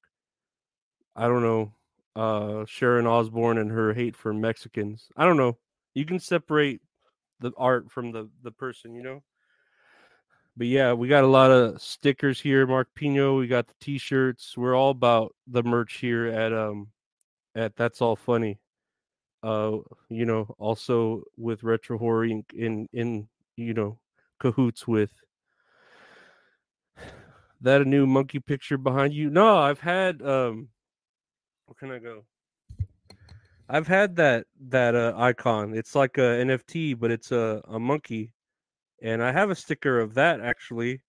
I 1.13 1.27
don't 1.27 1.43
know, 1.43 1.73
uh, 2.15 2.63
Sharon 2.67 3.05
Osbourne 3.05 3.57
and 3.57 3.69
her 3.69 3.93
hate 3.93 4.15
for 4.15 4.33
Mexicans. 4.33 5.09
I 5.17 5.25
don't 5.25 5.35
know. 5.35 5.57
You 5.93 6.05
can 6.05 6.21
separate 6.21 6.79
the 7.41 7.51
art 7.57 7.91
from 7.91 8.13
the, 8.13 8.29
the 8.43 8.51
person, 8.51 8.95
you 8.95 9.03
know? 9.03 9.23
But 10.57 10.67
yeah, 10.67 10.93
we 10.93 11.07
got 11.07 11.23
a 11.23 11.27
lot 11.27 11.51
of 11.51 11.79
stickers 11.79 12.41
here, 12.41 12.65
Mark 12.65 12.89
Pino. 12.95 13.37
We 13.37 13.45
got 13.45 13.67
the 13.67 13.75
t-shirts. 13.79 14.57
We're 14.57 14.75
all 14.75 14.89
about 14.89 15.35
the 15.45 15.61
merch 15.61 15.97
here 15.97 16.25
at 16.25 16.51
um 16.51 16.87
at 17.55 17.75
That's 17.75 18.01
All 18.01 18.15
Funny. 18.15 18.59
Uh, 19.43 19.77
you 20.09 20.25
know, 20.25 20.55
also 20.57 21.23
with 21.37 21.61
Retro 21.61 21.99
Horror 21.99 22.25
Inc. 22.27 22.51
in 22.53 22.89
in 22.91 23.27
you 23.55 23.75
know 23.75 23.99
cahoots 24.39 24.87
with 24.87 25.11
that 27.61 27.81
a 27.81 27.85
new 27.85 28.07
monkey 28.07 28.39
picture 28.39 28.79
behind 28.79 29.13
you. 29.13 29.29
No, 29.29 29.59
I've 29.59 29.79
had 29.79 30.23
um 30.23 30.69
where 31.67 31.75
can 31.75 31.91
I 31.91 31.99
go? 31.99 32.25
I've 33.69 33.87
had 33.87 34.15
that 34.15 34.47
that 34.69 34.95
uh, 34.95 35.13
icon. 35.17 35.75
It's 35.75 35.93
like 35.93 36.17
a 36.17 36.21
NFT, 36.21 36.97
but 36.97 37.11
it's 37.11 37.31
a, 37.31 37.61
a 37.67 37.79
monkey 37.79 38.33
and 39.01 39.23
I 39.23 39.31
have 39.31 39.49
a 39.49 39.55
sticker 39.55 39.99
of 39.99 40.15
that 40.15 40.41
actually. 40.41 41.01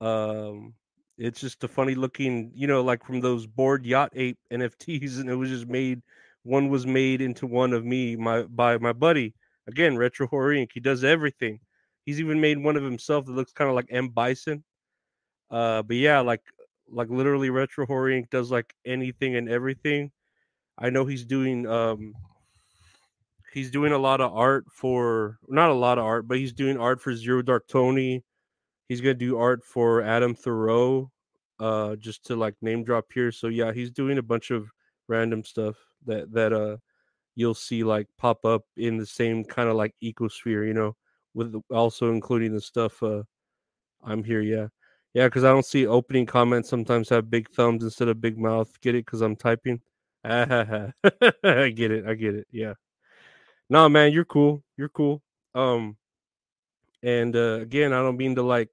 Um, 0.00 0.74
it's 1.16 1.40
just 1.40 1.64
a 1.64 1.68
funny 1.68 1.94
looking, 1.94 2.52
you 2.54 2.66
know, 2.66 2.82
like 2.82 3.04
from 3.04 3.20
those 3.20 3.46
bored 3.46 3.84
yacht 3.84 4.12
ape 4.14 4.38
NFTs, 4.52 5.20
and 5.20 5.28
it 5.28 5.34
was 5.34 5.50
just 5.50 5.66
made. 5.66 6.02
One 6.44 6.68
was 6.68 6.86
made 6.86 7.20
into 7.20 7.46
one 7.46 7.72
of 7.72 7.84
me, 7.84 8.16
my 8.16 8.42
by 8.42 8.78
my 8.78 8.92
buddy. 8.92 9.34
Again, 9.66 9.98
Retro 9.98 10.26
Horror. 10.28 10.66
He 10.72 10.80
does 10.80 11.04
everything. 11.04 11.60
He's 12.06 12.20
even 12.20 12.40
made 12.40 12.62
one 12.62 12.76
of 12.76 12.82
himself 12.82 13.26
that 13.26 13.32
looks 13.32 13.52
kind 13.52 13.68
of 13.68 13.76
like 13.76 13.88
M 13.90 14.08
Bison. 14.08 14.64
Uh, 15.50 15.82
but 15.82 15.96
yeah, 15.96 16.20
like 16.20 16.42
like 16.90 17.10
literally 17.10 17.50
Retro 17.50 17.86
Horror 17.86 18.22
does 18.30 18.50
like 18.50 18.72
anything 18.86 19.36
and 19.36 19.48
everything. 19.48 20.10
I 20.78 20.90
know 20.90 21.04
he's 21.04 21.24
doing 21.24 21.66
um 21.66 22.14
he's 23.58 23.72
doing 23.72 23.92
a 23.92 23.98
lot 23.98 24.20
of 24.20 24.32
art 24.32 24.66
for 24.70 25.38
not 25.48 25.70
a 25.70 25.74
lot 25.74 25.98
of 25.98 26.04
art, 26.04 26.28
but 26.28 26.38
he's 26.38 26.52
doing 26.52 26.78
art 26.78 27.00
for 27.00 27.14
Zero 27.14 27.42
Dark 27.42 27.66
Tony. 27.66 28.22
He's 28.88 29.00
gonna 29.00 29.14
do 29.14 29.36
art 29.36 29.64
for 29.64 30.00
Adam 30.02 30.34
Thoreau, 30.34 31.10
uh, 31.58 31.96
just 31.96 32.24
to 32.26 32.36
like 32.36 32.54
name 32.62 32.84
drop 32.84 33.06
here. 33.12 33.32
So 33.32 33.48
yeah, 33.48 33.72
he's 33.72 33.90
doing 33.90 34.18
a 34.18 34.22
bunch 34.22 34.52
of 34.52 34.70
random 35.08 35.42
stuff 35.44 35.76
that 36.06 36.32
that 36.32 36.52
uh 36.52 36.76
you'll 37.34 37.54
see 37.54 37.82
like 37.84 38.06
pop 38.18 38.44
up 38.44 38.62
in 38.76 38.96
the 38.96 39.06
same 39.06 39.44
kind 39.44 39.68
of 39.68 39.74
like 39.76 39.94
ecosphere, 40.02 40.66
you 40.66 40.74
know, 40.74 40.96
with 41.34 41.54
also 41.70 42.12
including 42.12 42.54
the 42.54 42.60
stuff 42.60 43.02
uh 43.02 43.22
I'm 44.04 44.24
here, 44.24 44.42
yeah. 44.42 44.68
Yeah, 45.14 45.26
because 45.26 45.44
I 45.44 45.50
don't 45.50 45.66
see 45.66 45.86
opening 45.86 46.26
comments 46.26 46.68
sometimes 46.68 47.08
have 47.10 47.30
big 47.30 47.50
thumbs 47.50 47.82
instead 47.82 48.08
of 48.08 48.20
big 48.20 48.38
mouth. 48.38 48.70
Get 48.82 48.94
it? 48.94 49.06
Because 49.06 49.22
I'm 49.22 49.36
typing. 49.36 49.80
I 50.24 50.92
get 51.74 51.90
it. 51.90 52.06
I 52.06 52.14
get 52.14 52.34
it. 52.36 52.46
Yeah 52.52 52.74
no 53.70 53.82
nah, 53.82 53.88
man 53.88 54.12
you're 54.12 54.24
cool 54.24 54.62
you're 54.76 54.88
cool. 54.88 55.22
Um 55.54 55.96
and 57.02 57.34
uh 57.36 57.60
again 57.60 57.92
i 57.92 58.02
don't 58.02 58.16
mean 58.16 58.34
to 58.34 58.42
like 58.42 58.70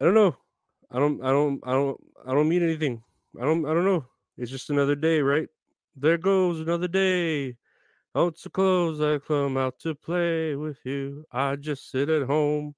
i 0.00 0.04
don't 0.04 0.14
know. 0.14 0.36
I 0.90 0.98
don't 0.98 1.22
i 1.22 1.30
don't 1.30 1.60
i 1.64 1.72
don't 1.72 2.00
i 2.26 2.32
don't 2.32 2.48
mean 2.48 2.62
anything. 2.62 3.02
I 3.40 3.44
don't 3.44 3.64
i 3.64 3.72
don't 3.72 3.84
know. 3.84 4.06
It's 4.36 4.50
just 4.50 4.70
another 4.70 4.94
day 4.94 5.20
right? 5.20 5.48
There 5.96 6.18
goes 6.18 6.60
another 6.60 6.88
day. 6.88 7.56
Out 8.16 8.36
to 8.38 8.50
close 8.50 9.00
i 9.00 9.18
come 9.24 9.56
out 9.56 9.78
to 9.80 9.94
play 9.94 10.56
with 10.56 10.78
you. 10.84 11.24
I 11.30 11.56
just 11.56 11.90
sit 11.90 12.08
at 12.08 12.26
home 12.26 12.74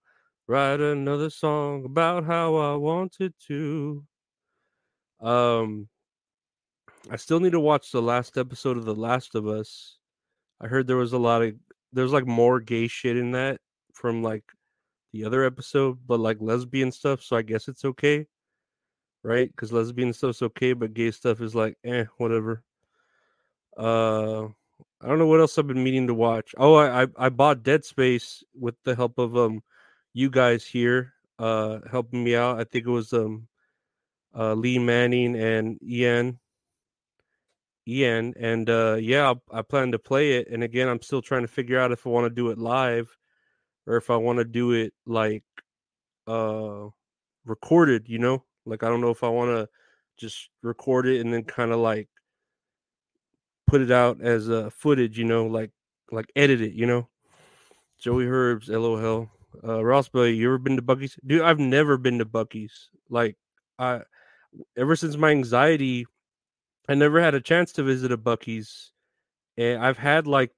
write 0.47 0.81
another 0.81 1.31
song 1.31 1.85
about 1.85 2.25
how 2.25 2.57
i 2.57 2.77
wanted 2.77 3.33
to. 3.47 4.05
Um 5.21 5.89
i 7.11 7.17
still 7.17 7.41
need 7.41 7.53
to 7.53 7.61
watch 7.61 7.91
the 7.91 8.03
last 8.03 8.37
episode 8.37 8.77
of 8.77 8.85
the 8.85 8.95
last 8.95 9.35
of 9.35 9.47
us 9.47 9.99
I 10.63 10.69
heard 10.69 10.87
there 10.87 10.97
was 10.97 11.13
a 11.13 11.19
lot 11.19 11.43
of 11.43 11.55
there's 11.93 12.13
like 12.13 12.27
more 12.27 12.61
gay 12.61 12.87
shit 12.89 13.17
in 13.17 13.33
that 13.33 13.61
from 13.93 14.23
like 14.23 14.45
the 15.13 15.25
other 15.25 15.45
episode, 15.45 15.99
but 16.07 16.21
like 16.21 16.39
lesbian 16.41 16.93
stuff. 16.93 17.23
So 17.23 17.37
I 17.37 17.43
guess 17.43 17.69
it's 17.69 17.85
okay, 17.85 18.27
right? 19.23 19.51
Because 19.51 19.73
lesbian 19.73 20.13
stuff's 20.13 20.43
okay, 20.43 20.73
but 20.73 20.95
gay 20.95 21.11
stuff 21.11 21.41
is 21.41 21.55
like 21.55 21.77
eh, 21.85 22.05
whatever. 22.19 22.63
Uh, 23.77 24.45
I 25.01 25.09
don't 25.09 25.19
know 25.19 25.27
what 25.27 25.41
else 25.41 25.59
I've 25.59 25.67
been 25.67 25.83
meaning 25.83 26.07
to 26.07 26.15
watch. 26.15 26.55
Oh, 26.57 26.75
I 26.75 27.03
I, 27.03 27.07
I 27.19 27.29
bought 27.29 27.65
Dead 27.65 27.85
Space 27.85 28.45
with 28.55 28.77
the 28.85 28.95
help 28.95 29.19
of 29.19 29.37
um 29.37 29.63
you 30.15 30.31
guys 30.31 30.65
here 30.65 31.13
uh 31.39 31.81
helping 31.91 32.23
me 32.23 32.37
out. 32.37 32.61
I 32.61 32.65
think 32.65 32.87
it 32.87 32.91
was 32.91 33.13
um 33.13 33.49
uh 34.35 34.55
Lee 34.55 34.79
Manning 34.79 35.37
and 35.37 35.79
Ian. 35.83 36.39
Ian 37.87 38.35
and 38.39 38.71
uh 38.71 38.97
yeah, 39.01 39.33
I, 39.53 39.59
I 39.59 39.63
plan 39.63 39.93
to 39.93 39.99
play 39.99 40.33
it. 40.33 40.49
And 40.49 40.63
again, 40.63 40.89
I'm 40.89 41.03
still 41.03 41.23
trying 41.23 41.43
to 41.43 41.49
figure 41.49 41.79
out 41.79 41.93
if 41.93 42.07
I 42.07 42.11
want 42.11 42.27
to 42.27 42.35
do 42.35 42.51
it 42.51 42.59
live 42.59 43.17
or 43.87 43.97
if 43.97 44.11
I 44.11 44.17
want 44.17 44.39
to 44.39 44.45
do 44.45 44.73
it 44.73 44.93
like 45.07 45.45
uh 46.27 46.87
recorded, 47.45 48.09
you 48.09 48.19
know? 48.19 48.45
Like 48.65 48.83
I 48.83 48.89
don't 48.89 49.01
know 49.01 49.11
if 49.11 49.25
I 49.25 49.29
want 49.29 49.51
to 49.51 49.69
just 50.17 50.51
record 50.63 51.07
it 51.07 51.21
and 51.21 51.33
then 51.33 51.43
kind 51.43 51.73
of 51.73 51.81
like 51.81 52.09
put 53.67 53.81
it 53.81 53.91
out 53.91 54.21
as 54.21 54.49
a 54.49 54.67
uh, 54.67 54.71
footage, 54.71 55.19
you 55.19 55.25
know, 55.25 55.47
like 55.47 55.73
like 56.13 56.31
edit 56.37 56.61
it, 56.61 56.73
you 56.73 56.87
know. 56.87 57.09
Joey 57.99 58.27
Herbs, 58.27 58.69
LOL. 58.69 59.29
Uh 59.63 59.85
Ross 59.85 60.09
Bay, 60.09 60.31
you 60.31 60.49
ever 60.49 60.59
been 60.59 60.77
to 60.77 60.83
Buc-ee's? 60.83 61.19
Dude, 61.27 61.43
I've 61.43 61.59
never 61.59 61.99
been 61.99 62.19
to 62.21 62.25
Buc-ee's. 62.25 62.89
Like 63.11 63.37
I 63.79 64.03
ever 64.77 64.97
since 64.97 65.17
my 65.17 65.31
anxiety, 65.31 66.07
I 66.93 66.95
never 66.95 67.23
had 67.23 67.35
a 67.35 67.41
chance 67.41 67.73
to 67.73 67.83
visit 67.83 68.13
a. 68.13 68.93
And 69.57 69.83
I've 69.83 69.97
had 69.97 70.27
like 70.27 70.51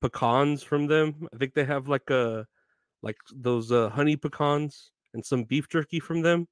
pecans 0.00 0.62
from 0.62 0.86
them. 0.86 1.28
I 1.34 1.36
think 1.36 1.52
they 1.52 1.66
have 1.66 1.86
like 1.86 2.08
a 2.08 2.46
like 3.02 3.18
those 3.30 3.70
uh, 3.70 3.90
honey 3.90 4.16
pecans 4.16 4.90
and 5.12 5.22
some 5.22 5.44
beef 5.44 5.68
jerky 5.68 6.00
from 6.00 6.22
them, 6.22 6.48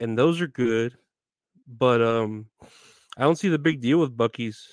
and 0.00 0.16
those 0.16 0.40
are 0.40 0.46
good. 0.46 0.96
But 1.68 2.00
um, 2.00 2.46
I 3.18 3.24
don't 3.24 3.36
see 3.36 3.50
the 3.50 3.58
big 3.58 3.82
deal 3.82 3.98
with 3.98 4.16
Buc-ee's. 4.16 4.66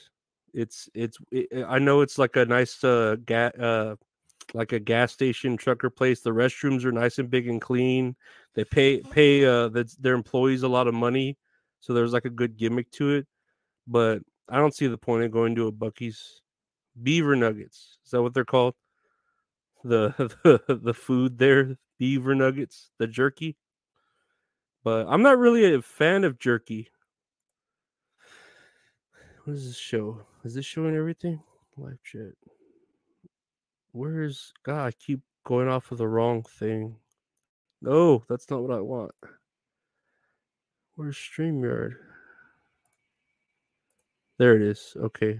It's 0.54 0.88
it's 0.94 1.18
it, 1.30 1.66
I 1.68 1.78
know 1.78 2.00
it's 2.00 2.18
like 2.18 2.38
a 2.38 2.46
nice 2.46 2.82
uh, 2.86 3.18
ga- 3.26 3.52
uh 3.60 3.96
like 4.54 4.72
a 4.72 4.80
gas 4.80 5.12
station 5.12 5.58
trucker 5.58 5.90
place. 5.90 6.22
The 6.22 6.30
restrooms 6.30 6.86
are 6.86 6.94
nice 6.94 7.20
and 7.20 7.30
big 7.30 7.50
and 7.50 7.60
clean. 7.60 8.16
They 8.56 8.64
pay 8.64 9.02
pay 9.02 9.44
uh 9.44 9.68
the, 9.68 9.94
their 10.00 10.14
employees 10.14 10.64
a 10.64 10.70
lot 10.70 10.88
of 10.88 10.94
money, 10.94 11.38
so 11.82 11.94
there's 11.94 12.14
like 12.14 12.24
a 12.24 12.30
good 12.30 12.56
gimmick 12.56 12.90
to 12.92 13.10
it. 13.12 13.28
But 13.88 14.22
I 14.50 14.58
don't 14.58 14.76
see 14.76 14.88
the 14.88 14.98
point 14.98 15.24
of 15.24 15.32
going 15.32 15.56
to 15.56 15.68
a 15.68 15.72
Buc-ee's. 15.72 16.42
Beaver 17.02 17.38
nuggets 17.38 17.98
is 18.04 18.12
that 18.12 18.22
what 18.22 18.34
they're 18.34 18.44
called? 18.44 18.76
The 19.86 20.14
the 20.44 20.80
the 20.82 20.94
food 20.94 21.38
there, 21.38 21.78
beaver 21.98 22.36
nuggets, 22.36 22.92
the 22.98 23.08
jerky. 23.08 23.56
But 24.84 25.08
I'm 25.08 25.22
not 25.22 25.38
really 25.38 25.74
a 25.74 25.82
fan 25.82 26.26
of 26.26 26.38
jerky. 26.38 26.90
What 29.44 29.54
is 29.54 29.68
this 29.68 29.78
show? 29.78 30.22
Is 30.44 30.54
this 30.56 30.66
showing 30.66 30.96
everything? 30.96 31.42
Live 31.78 32.04
chat. 32.04 32.34
Where 33.94 34.24
is 34.24 34.52
God? 34.64 34.88
I 34.88 34.92
keep 34.92 35.22
going 35.46 35.68
off 35.68 35.92
of 35.92 35.98
the 35.98 36.08
wrong 36.08 36.44
thing. 36.44 36.98
No, 37.82 38.24
that's 38.28 38.50
not 38.50 38.62
what 38.62 38.78
I 38.78 38.82
want. 38.82 39.12
Where's 40.96 41.18
StreamYard? 41.18 41.96
There 44.42 44.56
it 44.56 44.64
is. 44.64 44.98
Okay. 44.98 45.40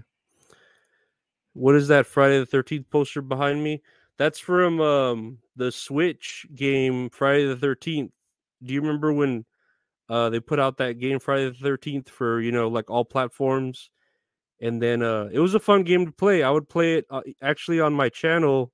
What 1.54 1.74
is 1.74 1.88
that 1.88 2.06
Friday 2.06 2.38
the 2.38 2.46
13th 2.46 2.88
poster 2.88 3.20
behind 3.20 3.60
me? 3.60 3.82
That's 4.16 4.38
from 4.38 4.80
um 4.80 5.38
the 5.56 5.72
Switch 5.72 6.46
game 6.54 7.10
Friday 7.10 7.46
the 7.52 7.56
13th. 7.56 8.12
Do 8.62 8.72
you 8.72 8.80
remember 8.80 9.12
when 9.12 9.44
uh 10.08 10.30
they 10.30 10.38
put 10.38 10.60
out 10.60 10.76
that 10.76 11.00
game 11.00 11.18
Friday 11.18 11.50
the 11.50 11.68
13th 11.68 12.10
for, 12.10 12.40
you 12.40 12.52
know, 12.52 12.68
like 12.68 12.90
all 12.90 13.04
platforms? 13.04 13.90
And 14.60 14.80
then 14.80 15.02
uh 15.02 15.30
it 15.32 15.40
was 15.40 15.56
a 15.56 15.60
fun 15.60 15.82
game 15.82 16.06
to 16.06 16.12
play. 16.12 16.44
I 16.44 16.50
would 16.50 16.68
play 16.68 16.94
it 16.98 17.06
uh, 17.10 17.22
actually 17.42 17.80
on 17.80 17.92
my 17.92 18.08
channel 18.08 18.70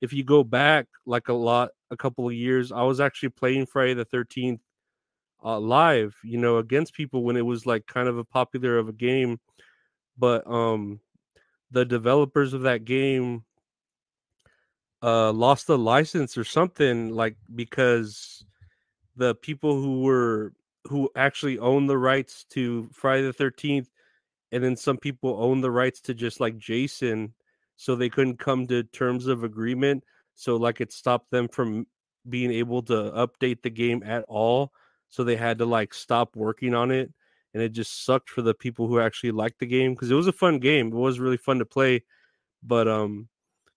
if 0.00 0.12
you 0.12 0.24
go 0.24 0.42
back 0.42 0.88
like 1.06 1.28
a 1.28 1.32
lot 1.34 1.70
a 1.92 1.96
couple 1.96 2.26
of 2.26 2.34
years. 2.34 2.72
I 2.72 2.82
was 2.82 2.98
actually 2.98 3.28
playing 3.28 3.66
Friday 3.66 3.94
the 3.94 4.04
13th 4.04 4.58
uh, 5.44 5.58
live, 5.58 6.16
you 6.22 6.38
know, 6.38 6.58
against 6.58 6.94
people 6.94 7.22
when 7.22 7.36
it 7.36 7.46
was 7.46 7.66
like 7.66 7.86
kind 7.86 8.08
of 8.08 8.18
a 8.18 8.24
popular 8.24 8.78
of 8.78 8.88
a 8.88 8.92
game. 8.92 9.38
But 10.18 10.46
um 10.46 11.00
the 11.70 11.84
developers 11.84 12.52
of 12.52 12.62
that 12.62 12.84
game 12.84 13.44
uh 15.02 15.32
lost 15.32 15.66
the 15.66 15.78
license 15.78 16.36
or 16.36 16.44
something 16.44 17.10
like 17.10 17.36
because 17.54 18.44
the 19.16 19.34
people 19.36 19.80
who 19.80 20.02
were 20.02 20.52
who 20.84 21.10
actually 21.16 21.58
own 21.58 21.86
the 21.86 21.96
rights 21.96 22.44
to 22.50 22.88
Friday 22.92 23.22
the 23.22 23.32
13th 23.32 23.88
and 24.52 24.64
then 24.64 24.76
some 24.76 24.96
people 24.96 25.36
own 25.42 25.60
the 25.60 25.70
rights 25.70 26.00
to 26.00 26.14
just 26.14 26.40
like 26.40 26.58
Jason 26.58 27.32
so 27.76 27.94
they 27.94 28.10
couldn't 28.10 28.38
come 28.38 28.66
to 28.66 28.82
terms 28.82 29.26
of 29.26 29.44
agreement 29.44 30.04
so 30.34 30.56
like 30.56 30.80
it 30.80 30.92
stopped 30.92 31.30
them 31.30 31.48
from 31.48 31.86
being 32.28 32.52
able 32.52 32.82
to 32.82 32.92
update 32.92 33.62
the 33.62 33.70
game 33.70 34.02
at 34.04 34.24
all 34.28 34.72
so 35.10 35.22
they 35.22 35.36
had 35.36 35.58
to 35.58 35.66
like 35.66 35.92
stop 35.92 36.34
working 36.36 36.74
on 36.74 36.90
it 36.90 37.12
and 37.52 37.62
it 37.62 37.70
just 37.70 38.04
sucked 38.04 38.30
for 38.30 38.42
the 38.42 38.54
people 38.54 38.86
who 38.86 39.00
actually 39.00 39.32
liked 39.32 39.58
the 39.58 39.66
game 39.66 39.92
because 39.92 40.10
it 40.10 40.14
was 40.14 40.28
a 40.28 40.32
fun 40.32 40.58
game. 40.58 40.88
It 40.88 40.94
was 40.94 41.18
really 41.18 41.36
fun 41.36 41.58
to 41.58 41.66
play, 41.66 42.04
but 42.62 42.86
um, 42.88 43.28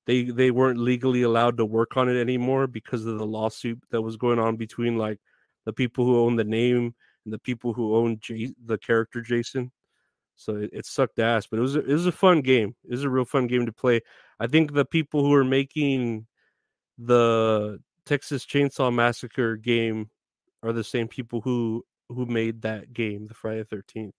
they 0.05 0.23
they 0.23 0.51
weren't 0.51 0.79
legally 0.79 1.23
allowed 1.23 1.57
to 1.57 1.65
work 1.65 1.97
on 1.97 2.09
it 2.09 2.19
anymore 2.19 2.67
because 2.67 3.05
of 3.05 3.17
the 3.17 3.25
lawsuit 3.25 3.81
that 3.91 4.01
was 4.01 4.17
going 4.17 4.39
on 4.39 4.57
between 4.57 4.97
like 4.97 5.19
the 5.65 5.73
people 5.73 6.05
who 6.05 6.19
own 6.19 6.35
the 6.35 6.43
name 6.43 6.93
and 7.25 7.33
the 7.33 7.39
people 7.39 7.73
who 7.73 7.95
own 7.95 8.19
J- 8.19 8.53
the 8.63 8.77
character 8.77 9.21
Jason. 9.21 9.71
So 10.35 10.55
it, 10.57 10.71
it, 10.73 10.85
sucked 10.85 11.19
ass, 11.19 11.45
but 11.45 11.59
it 11.59 11.61
was 11.61 11.75
a, 11.75 11.79
it 11.79 11.93
was 11.93 12.07
a 12.07 12.11
fun 12.11 12.41
game. 12.41 12.75
It 12.83 12.91
was 12.91 13.03
a 13.03 13.09
real 13.09 13.23
fun 13.23 13.45
game 13.45 13.67
to 13.67 13.71
play. 13.71 14.01
I 14.39 14.47
think 14.47 14.73
the 14.73 14.83
people 14.83 15.23
who 15.23 15.33
are 15.33 15.43
making 15.43 16.25
the 16.97 17.79
Texas 18.05 18.45
Chainsaw 18.45 18.93
Massacre 18.93 19.55
game 19.55 20.09
are 20.63 20.73
the 20.73 20.83
same 20.83 21.07
people 21.07 21.41
who 21.41 21.83
who 22.09 22.25
made 22.25 22.61
that 22.61 22.93
game, 22.93 23.27
the 23.27 23.33
Friday 23.33 23.63
13th. 23.63 24.13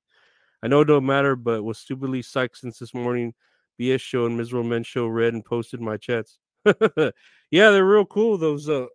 I 0.62 0.68
know 0.68 0.80
it 0.80 0.87
don't 0.87 1.07
matter, 1.07 1.37
but 1.37 1.62
was 1.62 1.78
stupidly 1.78 2.22
psyched 2.22 2.57
since 2.57 2.78
this 2.78 2.94
morning. 2.94 3.35
BS 3.80 4.00
show 4.00 4.26
and 4.26 4.37
Miserable 4.37 4.68
Men 4.68 4.83
show 4.83 5.07
read 5.07 5.35
and 5.35 5.44
posted 5.44 5.80
my 5.80 5.96
chats. 5.96 6.38
yeah, 6.64 7.70
they're 7.70 7.85
real 7.85 8.07
cool. 8.07 8.38
Those 8.38 8.68
uh 8.68 8.87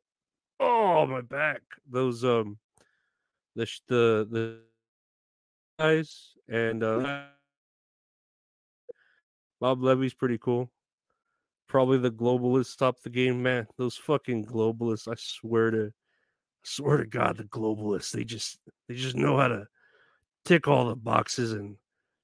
oh 0.59 1.05
my 1.05 1.21
back. 1.21 1.62
Those 1.89 2.23
um 2.23 2.57
the 3.55 3.67
the 3.88 4.27
the 4.31 4.59
guys 5.77 6.33
and 6.47 6.83
uh 6.83 7.23
Bob 9.59 9.83
Levy's 9.83 10.13
pretty 10.13 10.38
cool. 10.38 10.71
Probably 11.67 11.97
the 11.97 12.12
globalists 12.12 12.77
top 12.77 13.01
the 13.01 13.09
game, 13.09 13.43
man. 13.43 13.67
Those 13.77 13.95
fucking 13.95 14.45
globalists, 14.45 15.07
I 15.12 15.15
swear 15.17 15.69
to 15.71 15.91
swear 16.63 16.98
to 16.98 17.06
God, 17.06 17.38
the 17.38 17.43
globalists, 17.45 18.12
they 18.12 18.24
just 18.24 18.60
they 18.88 18.95
just 18.95 19.15
know 19.15 19.38
how 19.38 19.48
to 19.48 19.67
tick 20.45 20.67
all 20.67 20.88
the 20.88 20.95
boxes 20.95 21.52
and 21.54 21.76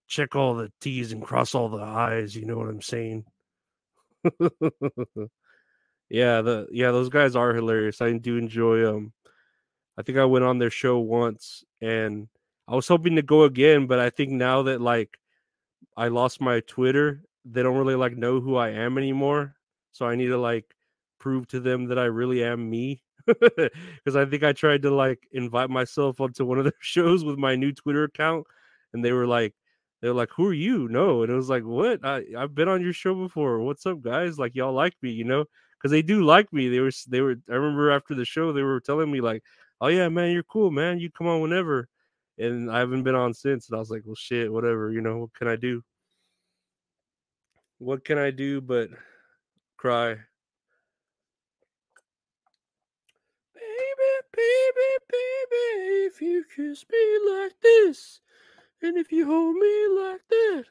check 0.08 0.36
all 0.36 0.56
the 0.56 0.72
T's 0.82 1.12
and 1.12 1.24
cross 1.24 1.56
all 1.56 1.70
the 1.70 1.82
I's, 1.82 2.36
you 2.36 2.46
know 2.46 2.58
what 2.58 2.70
I'm 2.70 2.82
saying? 2.82 3.26
yeah, 6.10 6.42
the 6.42 6.68
yeah, 6.72 6.92
those 6.92 7.10
guys 7.10 7.36
are 7.36 7.54
hilarious. 7.54 8.02
I 8.02 8.12
do 8.14 8.38
enjoy 8.38 8.82
them. 8.82 8.96
Um, 8.96 9.14
I 9.98 10.02
think 10.02 10.18
I 10.18 10.26
went 10.26 10.46
on 10.46 10.60
their 10.60 10.70
show 10.70 11.00
once 11.00 11.64
and 11.82 12.28
I 12.68 12.76
was 12.76 12.88
hoping 12.88 13.16
to 13.16 13.22
go 13.22 13.44
again, 13.44 13.88
but 13.88 14.00
I 14.00 14.10
think 14.10 14.32
now 14.32 14.64
that 14.64 14.82
like 14.82 15.18
I 15.96 16.10
lost 16.10 16.42
my 16.42 16.60
Twitter, 16.62 17.22
they 17.46 17.64
don't 17.64 17.78
really 17.78 17.96
like 17.96 18.18
know 18.18 18.42
who 18.42 18.56
I 18.56 18.70
am 18.72 18.98
anymore. 18.98 19.56
So 19.92 20.06
I 20.06 20.16
need 20.16 20.28
to 20.28 20.38
like 20.38 20.66
prove 21.20 21.48
to 21.50 21.60
them 21.60 21.86
that 21.86 22.00
I 22.00 22.06
really 22.06 22.44
am 22.44 22.70
me 22.70 23.02
because 23.28 24.16
I 24.16 24.26
think 24.26 24.44
I 24.44 24.54
tried 24.54 24.84
to 24.84 24.92
like 24.92 25.28
invite 25.32 25.70
myself 25.70 26.22
onto 26.22 26.46
one 26.46 26.58
of 26.60 26.66
their 26.66 26.74
shows 26.82 27.24
with 27.24 27.38
my 27.38 27.56
new 27.56 27.72
Twitter 27.72 28.04
account, 28.04 28.46
and 28.94 29.04
they 29.04 29.12
were 29.12 29.28
like, 29.28 29.54
they 30.02 30.10
were 30.10 30.16
like, 30.16 30.30
"Who 30.36 30.46
are 30.48 30.54
you?" 30.54 30.88
No, 30.90 31.24
and 31.24 31.32
it 31.32 31.36
was 31.36 31.50
like, 31.50 31.64
"What? 31.64 32.06
I 32.06 32.24
I've 32.38 32.54
been 32.56 32.68
on 32.70 32.82
your 32.82 32.94
show 32.94 33.16
before. 33.16 33.60
What's 33.62 33.86
up, 33.86 34.02
guys? 34.02 34.38
Like 34.38 34.56
y'all 34.56 34.74
like 34.74 34.94
me, 35.02 35.12
you 35.12 35.24
know?" 35.24 35.46
Because 35.78 35.92
they 35.92 36.02
do 36.02 36.24
like 36.24 36.52
me. 36.54 36.70
They 36.70 36.80
were 36.80 36.92
they 37.08 37.22
were. 37.22 37.36
I 37.50 37.54
remember 37.56 37.92
after 37.92 38.14
the 38.16 38.26
show, 38.26 38.54
they 38.54 38.62
were 38.64 38.80
telling 38.80 39.12
me 39.12 39.22
like, 39.22 39.44
"Oh 39.82 39.88
yeah, 39.88 40.10
man, 40.10 40.32
you're 40.32 40.44
cool, 40.44 40.72
man. 40.72 41.00
You 41.00 41.10
come 41.12 41.28
on 41.28 41.42
whenever." 41.42 41.90
And 42.38 42.70
I 42.72 42.80
haven't 42.80 43.04
been 43.04 43.16
on 43.16 43.34
since, 43.34 43.70
and 43.70 43.76
I 43.76 43.80
was 43.80 43.90
like, 43.90 44.04
"Well, 44.06 44.16
shit, 44.16 44.52
whatever. 44.52 44.92
You 44.92 45.02
know, 45.02 45.18
what 45.18 45.34
can 45.34 45.48
I 45.48 45.56
do? 45.56 45.84
What 47.80 48.06
can 48.06 48.18
I 48.18 48.32
do 48.32 48.62
but 48.62 48.90
cry?" 49.78 50.18
Baby, 54.36 54.92
baby, 55.10 56.06
if 56.06 56.22
you 56.22 56.44
kiss 56.56 56.86
me 56.92 57.32
like 57.32 57.54
this, 57.62 58.22
and 58.82 58.98
if 58.98 59.12
you 59.12 59.26
hold 59.26 59.56
me 59.56 59.88
like 60.02 60.22
that, 60.30 60.66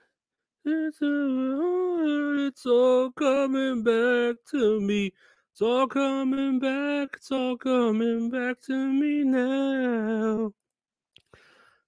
it's, 0.66 1.02
uh, 1.02 2.46
it's 2.46 2.66
all 2.66 3.10
coming 3.12 3.82
back 3.82 4.36
to 4.50 4.80
me. 4.80 5.12
It's 5.52 5.62
all 5.62 5.86
coming 5.86 6.58
back. 6.58 7.10
It's 7.16 7.30
all 7.30 7.56
coming 7.56 8.30
back 8.30 8.60
to 8.62 8.74
me 8.74 9.24
now. 9.24 10.52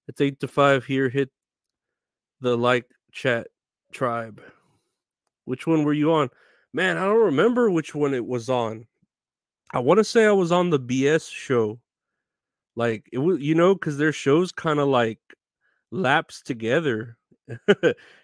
It's 0.07 0.21
eight 0.21 0.39
to 0.39 0.47
five 0.47 0.85
here. 0.85 1.09
Hit 1.09 1.29
the 2.39 2.57
like, 2.57 2.85
chat, 3.11 3.47
Tribe. 3.91 4.41
Which 5.45 5.67
one 5.67 5.83
were 5.83 5.93
you 5.93 6.13
on? 6.13 6.29
Man, 6.73 6.97
I 6.97 7.05
don't 7.05 7.25
remember 7.25 7.69
which 7.69 7.95
one 7.95 8.13
it 8.13 8.25
was 8.25 8.49
on. 8.49 8.85
I 9.73 9.79
want 9.79 9.97
to 9.99 10.03
say 10.03 10.25
I 10.25 10.31
was 10.31 10.51
on 10.51 10.69
the 10.69 10.79
BS 10.79 11.29
show. 11.31 11.79
Like 12.75 13.07
it 13.11 13.17
was, 13.19 13.39
you 13.41 13.55
know, 13.55 13.73
because 13.73 13.97
their 13.97 14.13
shows 14.13 14.51
kind 14.51 14.79
of 14.79 14.87
like 14.87 15.19
lapse 15.91 16.41
together. 16.41 17.17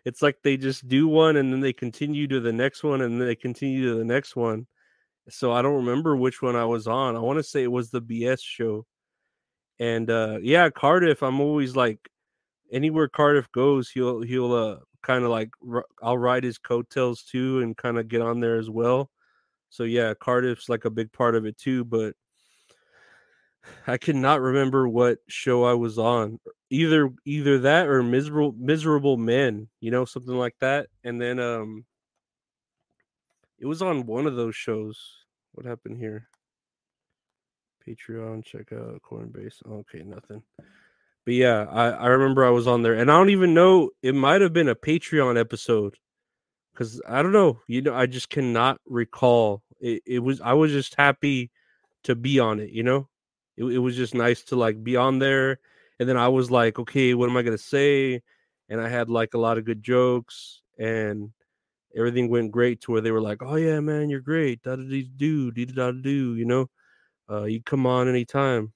it's 0.05 0.21
like 0.21 0.37
they 0.43 0.57
just 0.57 0.87
do 0.87 1.07
one 1.07 1.37
and 1.37 1.51
then 1.53 1.61
they 1.61 1.73
continue 1.73 2.27
to 2.27 2.39
the 2.39 2.53
next 2.53 2.83
one 2.83 3.01
and 3.01 3.19
then 3.19 3.27
they 3.27 3.35
continue 3.35 3.89
to 3.91 3.95
the 3.97 4.05
next 4.05 4.35
one. 4.35 4.67
So 5.29 5.51
I 5.53 5.61
don't 5.61 5.77
remember 5.85 6.15
which 6.17 6.41
one 6.41 6.55
I 6.55 6.65
was 6.65 6.87
on. 6.87 7.15
I 7.15 7.19
want 7.19 7.39
to 7.39 7.43
say 7.43 7.63
it 7.63 7.71
was 7.71 7.91
the 7.91 8.01
BS 8.01 8.41
show. 8.43 8.85
And 9.79 10.09
uh 10.09 10.39
yeah, 10.41 10.69
Cardiff, 10.69 11.23
I'm 11.23 11.41
always 11.41 11.75
like 11.75 12.09
anywhere 12.71 13.07
Cardiff 13.09 13.51
goes, 13.53 13.89
he'll 13.91 14.21
he'll 14.21 14.53
uh 14.53 14.77
kind 15.03 15.23
of 15.25 15.31
like 15.31 15.51
I'll 16.03 16.17
ride 16.17 16.43
his 16.45 16.57
coattails 16.59 17.23
too 17.23 17.61
and 17.61 17.77
kind 17.77 17.99
of 17.99 18.07
get 18.09 18.21
on 18.21 18.39
there 18.41 18.57
as 18.57 18.69
well. 18.69 19.11
So 19.73 19.85
yeah, 19.85 20.13
Cardiff's 20.13 20.69
like 20.69 20.85
a 20.85 20.91
big 20.91 21.11
part 21.11 21.33
of 21.33 21.47
it 21.47 21.57
too, 21.57 21.83
but 21.83 22.13
I 23.87 23.97
cannot 23.97 24.39
remember 24.39 24.87
what 24.87 25.17
show 25.27 25.63
I 25.63 25.73
was 25.73 25.97
on. 25.97 26.39
Either 26.69 27.09
either 27.25 27.57
that 27.57 27.87
or 27.87 28.03
miserable 28.03 28.53
miserable 28.55 29.17
men, 29.17 29.67
you 29.79 29.89
know, 29.89 30.05
something 30.05 30.35
like 30.35 30.53
that. 30.59 30.89
And 31.03 31.19
then 31.19 31.39
um 31.39 31.85
it 33.57 33.65
was 33.65 33.81
on 33.81 34.05
one 34.05 34.27
of 34.27 34.35
those 34.35 34.55
shows. 34.55 34.99
What 35.53 35.65
happened 35.65 35.97
here? 35.97 36.27
Patreon, 37.87 38.45
check 38.45 38.71
out 38.73 39.01
Coinbase. 39.01 39.55
Okay, 39.67 40.03
nothing. 40.03 40.43
But 41.25 41.33
yeah, 41.33 41.65
I, 41.67 41.89
I 41.89 42.07
remember 42.09 42.45
I 42.45 42.51
was 42.51 42.67
on 42.67 42.83
there, 42.83 42.93
and 42.93 43.09
I 43.09 43.17
don't 43.17 43.31
even 43.31 43.55
know 43.55 43.89
it 44.03 44.13
might 44.13 44.41
have 44.41 44.53
been 44.53 44.69
a 44.69 44.75
Patreon 44.75 45.39
episode 45.39 45.95
because 46.73 47.01
I 47.07 47.21
don't 47.21 47.31
know. 47.31 47.59
You 47.67 47.81
know, 47.81 47.93
I 47.93 48.05
just 48.05 48.29
cannot 48.29 48.79
recall. 48.85 49.62
It, 49.83 50.01
it 50.05 50.19
was 50.19 50.39
I 50.39 50.53
was 50.53 50.71
just 50.71 50.95
happy 50.95 51.51
to 52.03 52.15
be 52.15 52.39
on 52.39 52.61
it. 52.61 52.71
You 52.71 52.83
know, 52.83 53.09
it, 53.57 53.65
it 53.65 53.79
was 53.79 53.97
just 53.97 54.15
nice 54.15 54.41
to 54.45 54.55
like 54.55 54.81
be 54.81 54.95
on 54.95 55.19
there, 55.19 55.59
and 55.99 56.07
then 56.07 56.17
I 56.17 56.29
was 56.29 56.49
like, 56.49 56.79
okay, 56.79 57.13
what 57.13 57.29
am 57.29 57.35
I 57.37 57.41
gonna 57.43 57.57
say? 57.57 58.21
And 58.69 58.79
I 58.79 58.87
had 58.87 59.09
like 59.09 59.33
a 59.33 59.39
lot 59.39 59.57
of 59.57 59.65
good 59.65 59.83
jokes, 59.83 60.61
and 60.79 61.31
everything 61.95 62.29
went 62.29 62.51
great 62.51 62.79
to 62.81 62.93
where 62.93 63.01
they 63.01 63.11
were 63.11 63.21
like, 63.21 63.43
oh 63.43 63.55
yeah, 63.55 63.81
man, 63.81 64.09
you're 64.09 64.21
great, 64.21 64.63
da 64.63 64.77
da 64.77 65.03
do, 65.17 65.51
da 65.51 65.65
da 65.65 65.91
do, 65.91 66.35
you 66.35 66.45
know, 66.45 66.69
uh, 67.29 67.43
you 67.43 67.61
come 67.61 67.85
on 67.85 68.07
anytime. 68.07 68.71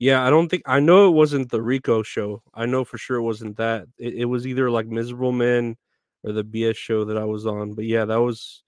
Yeah, 0.00 0.26
I 0.26 0.30
don't 0.30 0.48
think 0.48 0.62
I 0.66 0.80
know 0.80 1.08
it 1.08 1.12
wasn't 1.12 1.50
the 1.50 1.62
Rico 1.62 2.02
show. 2.02 2.42
I 2.54 2.66
know 2.66 2.84
for 2.84 2.98
sure 2.98 3.18
it 3.18 3.22
wasn't 3.22 3.58
that. 3.58 3.86
It, 3.98 4.14
it 4.14 4.24
was 4.24 4.46
either 4.46 4.70
like 4.70 4.86
Miserable 4.86 5.30
Men 5.30 5.76
or 6.24 6.32
the 6.32 6.42
BS 6.42 6.76
show 6.76 7.04
that 7.04 7.18
I 7.18 7.24
was 7.26 7.46
on. 7.46 7.74
But 7.74 7.84
yeah, 7.84 8.06
that 8.06 8.16
was 8.16 8.62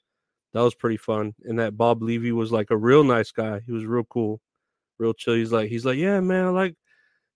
that 0.52 0.60
was 0.60 0.74
pretty 0.74 0.96
fun. 0.96 1.34
And 1.44 1.58
that 1.58 1.76
Bob 1.76 2.02
Levy 2.02 2.32
was 2.32 2.52
like 2.52 2.70
a 2.70 2.76
real 2.76 3.04
nice 3.04 3.30
guy. 3.30 3.60
He 3.64 3.72
was 3.72 3.84
real 3.84 4.04
cool, 4.04 4.40
real 4.98 5.14
chill. 5.14 5.34
He's 5.34 5.52
like 5.52 5.68
he's 5.68 5.84
like, 5.84 5.98
yeah, 5.98 6.20
man, 6.20 6.46
I 6.46 6.50
like. 6.50 6.76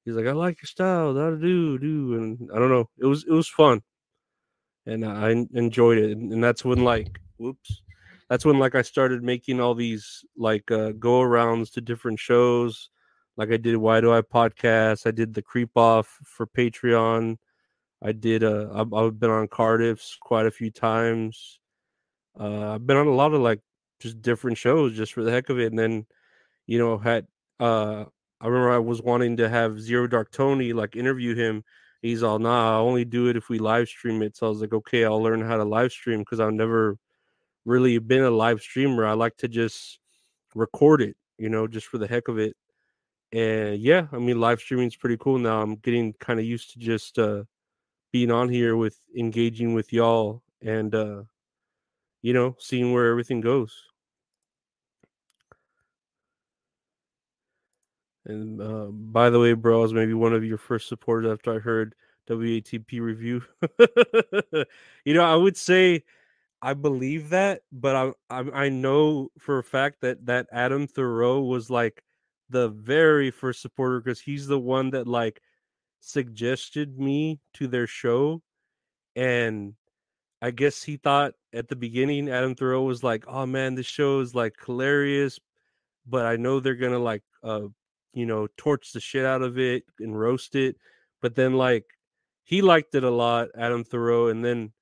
He's 0.04 0.14
like, 0.14 0.26
I 0.26 0.32
like 0.32 0.62
your 0.62 0.68
style. 0.68 1.14
That 1.14 1.40
do 1.40 1.78
do, 1.78 2.14
and 2.14 2.50
I 2.54 2.58
don't 2.58 2.70
know. 2.70 2.88
It 2.98 3.06
was 3.06 3.24
it 3.24 3.32
was 3.32 3.48
fun, 3.48 3.82
and 4.86 5.04
I 5.04 5.30
enjoyed 5.52 5.98
it. 5.98 6.16
And 6.16 6.42
that's 6.42 6.64
when 6.64 6.84
like, 6.84 7.18
whoops, 7.38 7.82
that's 8.28 8.44
when 8.44 8.60
like 8.60 8.76
I 8.76 8.82
started 8.82 9.24
making 9.24 9.60
all 9.60 9.74
these 9.74 10.24
like 10.36 10.70
uh, 10.70 10.92
go 10.92 11.20
arounds 11.20 11.72
to 11.72 11.80
different 11.80 12.20
shows 12.20 12.90
like 13.36 13.52
I 13.52 13.58
did 13.58 13.76
Why 13.76 14.00
Do 14.00 14.12
I 14.12 14.22
podcast. 14.22 15.06
I 15.06 15.10
did 15.10 15.34
the 15.34 15.42
Creep 15.42 15.76
Off 15.76 16.18
for 16.24 16.46
Patreon. 16.46 17.36
I 18.02 18.12
did. 18.12 18.42
Uh, 18.42 18.68
I've, 18.74 18.92
I've 18.92 19.20
been 19.20 19.30
on 19.30 19.48
Cardiff's 19.48 20.16
quite 20.20 20.46
a 20.46 20.50
few 20.50 20.70
times. 20.70 21.60
Uh, 22.38 22.74
I've 22.74 22.86
been 22.86 22.96
on 22.96 23.06
a 23.06 23.14
lot 23.14 23.34
of 23.34 23.40
like 23.40 23.60
just 24.00 24.20
different 24.22 24.58
shows 24.58 24.96
just 24.96 25.12
for 25.12 25.22
the 25.24 25.30
heck 25.30 25.48
of 25.48 25.58
it. 25.58 25.66
And 25.72 25.78
then, 25.78 26.06
you 26.66 26.78
know, 26.78 26.98
had 26.98 27.26
uh, 27.60 28.04
I 28.40 28.46
remember 28.46 28.70
I 28.70 28.78
was 28.78 29.02
wanting 29.02 29.36
to 29.38 29.48
have 29.48 29.80
Zero 29.80 30.06
Dark 30.06 30.30
Tony 30.30 30.72
like 30.72 30.96
interview 30.96 31.34
him. 31.34 31.64
He's 32.02 32.22
all, 32.22 32.38
nah, 32.38 32.76
I 32.76 32.80
only 32.80 33.04
do 33.04 33.28
it 33.28 33.36
if 33.36 33.48
we 33.48 33.58
live 33.58 33.88
stream 33.88 34.22
it. 34.22 34.36
So 34.36 34.46
I 34.46 34.50
was 34.50 34.60
like, 34.60 34.72
okay, 34.72 35.04
I'll 35.04 35.22
learn 35.22 35.40
how 35.40 35.56
to 35.56 35.64
live 35.64 35.92
stream 35.92 36.20
because 36.20 36.40
I've 36.40 36.52
never 36.52 36.98
really 37.64 37.98
been 37.98 38.22
a 38.22 38.30
live 38.30 38.60
streamer. 38.60 39.06
I 39.06 39.14
like 39.14 39.36
to 39.38 39.48
just 39.48 39.98
record 40.54 41.02
it, 41.02 41.16
you 41.38 41.48
know, 41.48 41.66
just 41.66 41.86
for 41.86 41.98
the 41.98 42.06
heck 42.06 42.28
of 42.28 42.38
it 42.38 42.56
and 43.32 43.78
yeah, 43.80 44.06
I 44.12 44.18
mean, 44.18 44.40
live 44.40 44.60
streaming 44.60 44.86
is 44.86 44.96
pretty 44.96 45.16
cool 45.18 45.38
now. 45.38 45.60
I'm 45.60 45.76
getting 45.76 46.12
kind 46.14 46.38
of 46.38 46.46
used 46.46 46.72
to 46.72 46.78
just 46.78 47.18
uh, 47.18 47.44
being 48.12 48.30
on 48.30 48.48
here 48.48 48.76
with 48.76 48.98
engaging 49.16 49.74
with 49.74 49.92
y'all 49.92 50.42
and 50.62 50.94
uh, 50.94 51.22
you 52.26 52.32
know, 52.32 52.56
seeing 52.58 52.92
where 52.92 53.08
everything 53.08 53.40
goes. 53.40 53.84
And 58.24 58.60
uh, 58.60 58.86
by 58.90 59.30
the 59.30 59.38
way, 59.38 59.52
bro, 59.52 59.78
I 59.78 59.82
was 59.82 59.94
maybe 59.94 60.12
one 60.12 60.32
of 60.34 60.44
your 60.44 60.58
first 60.58 60.88
supporters 60.88 61.30
after 61.30 61.54
I 61.54 61.60
heard 61.60 61.94
WATP 62.28 63.00
review. 63.00 63.42
you 65.04 65.14
know, 65.14 65.22
I 65.22 65.36
would 65.36 65.56
say 65.56 66.02
I 66.60 66.74
believe 66.74 67.28
that, 67.28 67.62
but 67.70 67.94
I, 67.94 68.12
I 68.28 68.64
I 68.64 68.68
know 68.70 69.28
for 69.38 69.60
a 69.60 69.62
fact 69.62 70.00
that 70.00 70.26
that 70.26 70.48
Adam 70.50 70.88
Thoreau 70.88 71.42
was 71.42 71.70
like 71.70 72.02
the 72.50 72.70
very 72.70 73.30
first 73.30 73.62
supporter 73.62 74.00
because 74.00 74.20
he's 74.20 74.48
the 74.48 74.58
one 74.58 74.90
that 74.90 75.06
like 75.06 75.40
suggested 76.00 76.98
me 76.98 77.38
to 77.54 77.68
their 77.68 77.86
show 77.86 78.42
and 79.14 79.74
I 80.46 80.52
guess 80.52 80.80
he 80.84 80.96
thought 80.96 81.34
at 81.52 81.66
the 81.66 81.74
beginning 81.74 82.28
Adam 82.30 82.54
Thoreau 82.54 82.84
was 82.84 83.02
like, 83.02 83.24
"Oh 83.26 83.46
man, 83.46 83.74
this 83.74 83.86
show 83.86 84.20
is 84.20 84.32
like 84.32 84.54
hilarious, 84.64 85.40
but 86.06 86.24
I 86.24 86.36
know 86.36 86.60
they're 86.60 86.76
gonna 86.76 87.00
like, 87.00 87.24
uh, 87.42 87.62
you 88.14 88.26
know, 88.26 88.46
torch 88.56 88.92
the 88.92 89.00
shit 89.00 89.24
out 89.26 89.42
of 89.42 89.58
it 89.58 89.82
and 89.98 90.16
roast 90.18 90.54
it." 90.54 90.76
But 91.20 91.34
then 91.34 91.54
like 91.54 91.84
he 92.44 92.62
liked 92.62 92.94
it 92.94 93.02
a 93.02 93.10
lot, 93.10 93.48
Adam 93.58 93.82
Thoreau, 93.82 94.28
and 94.28 94.44
then 94.44 94.72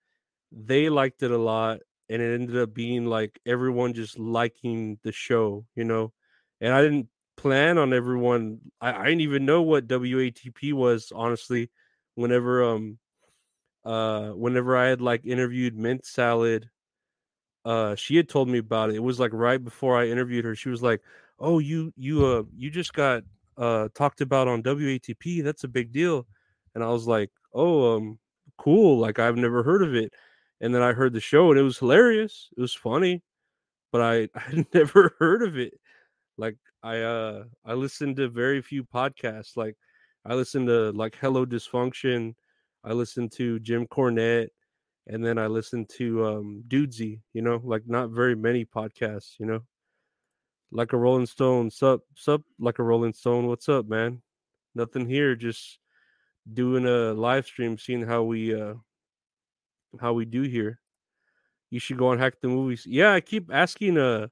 they 0.53 0.91
liked 0.91 1.23
it 1.23 1.31
a 1.31 1.39
lot, 1.39 1.81
and 2.11 2.21
it 2.21 2.35
ended 2.35 2.59
up 2.59 2.75
being 2.75 3.07
like 3.07 3.41
everyone 3.47 3.95
just 3.95 4.19
liking 4.19 4.99
the 5.03 5.13
show, 5.13 5.65
you 5.75 5.85
know. 5.85 6.13
And 6.61 6.75
I 6.75 6.83
didn't 6.83 7.09
plan 7.39 7.79
on 7.79 7.95
everyone. 7.95 8.61
I, 8.83 8.93
I 8.93 9.05
didn't 9.07 9.23
even 9.23 9.47
know 9.47 9.63
what 9.63 9.89
WATP 9.89 10.75
was, 10.75 11.11
honestly. 11.15 11.71
Whenever 12.17 12.65
um 12.65 12.99
uh 13.85 14.31
whenever 14.31 14.77
I 14.77 14.87
had 14.87 15.01
like 15.01 15.27
interviewed 15.27 15.77
Mint 15.77 16.05
Salad, 16.07 16.71
uh 17.65 17.95
she 17.95 18.17
had 18.17 18.29
told 18.29 18.49
me 18.49 18.59
about 18.59 18.91
it. 18.91 18.97
It 18.97 19.03
was 19.03 19.21
like 19.21 19.33
right 19.33 19.63
before 19.63 19.99
I 19.99 20.09
interviewed 20.09 20.45
her. 20.45 20.55
She 20.55 20.69
was 20.69 20.83
like, 20.83 21.03
"Oh, 21.39 21.59
you 21.59 21.93
you 21.97 22.27
uh 22.27 22.43
you 22.57 22.71
just 22.71 22.93
got 22.95 23.23
uh 23.59 23.89
talked 23.95 24.21
about 24.21 24.49
on 24.49 24.63
WATP. 24.63 25.43
That's 25.43 25.65
a 25.65 25.69
big 25.69 25.93
deal." 25.93 26.27
And 26.75 26.85
I 26.85 26.89
was 26.89 27.07
like, 27.07 27.31
"Oh, 27.55 27.97
um 27.97 28.19
cool. 28.59 28.99
Like 28.99 29.19
I've 29.19 29.37
never 29.37 29.63
heard 29.63 29.83
of 29.83 29.95
it." 29.95 30.13
And 30.61 30.75
then 30.75 30.83
I 30.83 30.93
heard 30.93 31.13
the 31.15 31.21
show 31.21 31.51
and 31.51 31.59
it 31.61 31.63
was 31.65 31.79
hilarious. 31.79 32.49
It 32.57 32.61
was 32.61 32.75
funny, 32.75 33.23
but 33.93 34.01
I 34.03 34.29
I 34.37 34.67
never 34.75 35.15
heard 35.19 35.43
of 35.43 35.59
it. 35.59 35.75
Like 36.39 36.57
I 36.83 37.01
uh 37.03 37.45
I 37.65 37.75
listen 37.75 38.15
to 38.17 38.29
very 38.29 38.63
few 38.63 38.85
podcasts. 38.85 39.57
Like 39.57 39.77
I 40.27 40.35
listen 40.35 40.67
to 40.67 40.93
like 40.93 41.17
Hello 41.21 41.47
Dysfunction, 41.47 42.35
I 42.85 42.93
listen 42.93 43.29
to 43.31 43.59
Jim 43.61 43.87
Cornette, 43.87 44.49
and 45.07 45.25
then 45.25 45.39
I 45.39 45.47
listen 45.47 45.87
to 45.97 46.27
um 46.27 46.65
you 46.71 47.19
know, 47.35 47.61
like 47.65 47.83
not 47.87 48.11
very 48.11 48.37
many 48.37 48.65
podcasts, 48.65 49.39
you 49.39 49.47
know. 49.47 49.61
Like 50.71 50.93
a 50.93 50.97
Rolling 50.97 51.27
Stone, 51.27 51.71
sup, 51.71 52.01
sup, 52.15 52.43
like 52.59 52.79
a 52.81 52.83
Rolling 52.83 53.13
Stone, 53.13 53.47
what's 53.47 53.69
up, 53.69 53.87
man? 53.89 54.21
Nothing 54.75 55.09
here, 55.09 55.37
just 55.37 55.79
doing 56.53 56.85
a 56.87 57.13
live 57.15 57.47
stream, 57.47 57.79
seeing 57.79 58.03
how 58.07 58.25
we 58.25 58.55
uh 58.55 58.75
how 60.01 60.13
we 60.13 60.25
do 60.25 60.43
here. 60.43 60.81
You 61.71 61.81
should 61.81 61.99
go 61.99 62.13
and 62.13 62.21
hack 62.21 62.35
the 62.41 62.49
movies. 62.49 62.87
Yeah, 62.87 63.13
I 63.13 63.21
keep 63.21 63.51
asking 63.53 63.99
uh 63.99 64.29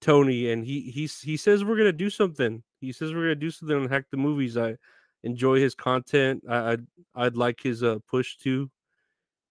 Tony, 0.00 0.50
and 0.50 0.64
he 0.64 0.90
he 0.90 1.06
he 1.06 1.36
says 1.36 1.64
we're 1.64 1.76
gonna 1.76 1.92
do 1.92 2.10
something. 2.10 2.62
He 2.80 2.92
says 2.92 3.14
we're 3.14 3.22
gonna 3.22 3.36
do 3.36 3.50
something 3.50 3.76
on 3.76 3.88
Hack 3.88 4.04
the 4.10 4.16
Movies. 4.16 4.56
I 4.56 4.76
enjoy 5.26 5.60
his 5.60 5.74
content. 5.74 6.42
I, 6.48 6.72
I'd 6.72 6.86
I'd 7.14 7.36
like 7.36 7.60
his 7.62 7.82
uh 7.82 7.98
push 8.08 8.36
too, 8.38 8.70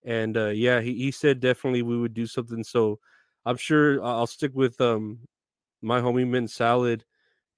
and 0.03 0.37
uh 0.37 0.47
yeah, 0.49 0.81
he 0.81 0.93
he 0.95 1.11
said 1.11 1.39
definitely 1.39 1.83
we 1.83 1.97
would 1.99 2.13
do 2.13 2.27
something. 2.27 2.63
So 2.63 2.99
I'm 3.45 3.57
sure 3.57 4.03
I'll 4.03 4.27
stick 4.27 4.51
with 4.55 4.79
um 4.81 5.19
my 5.81 6.01
homie 6.01 6.27
Mint 6.27 6.49
Salad, 6.51 7.05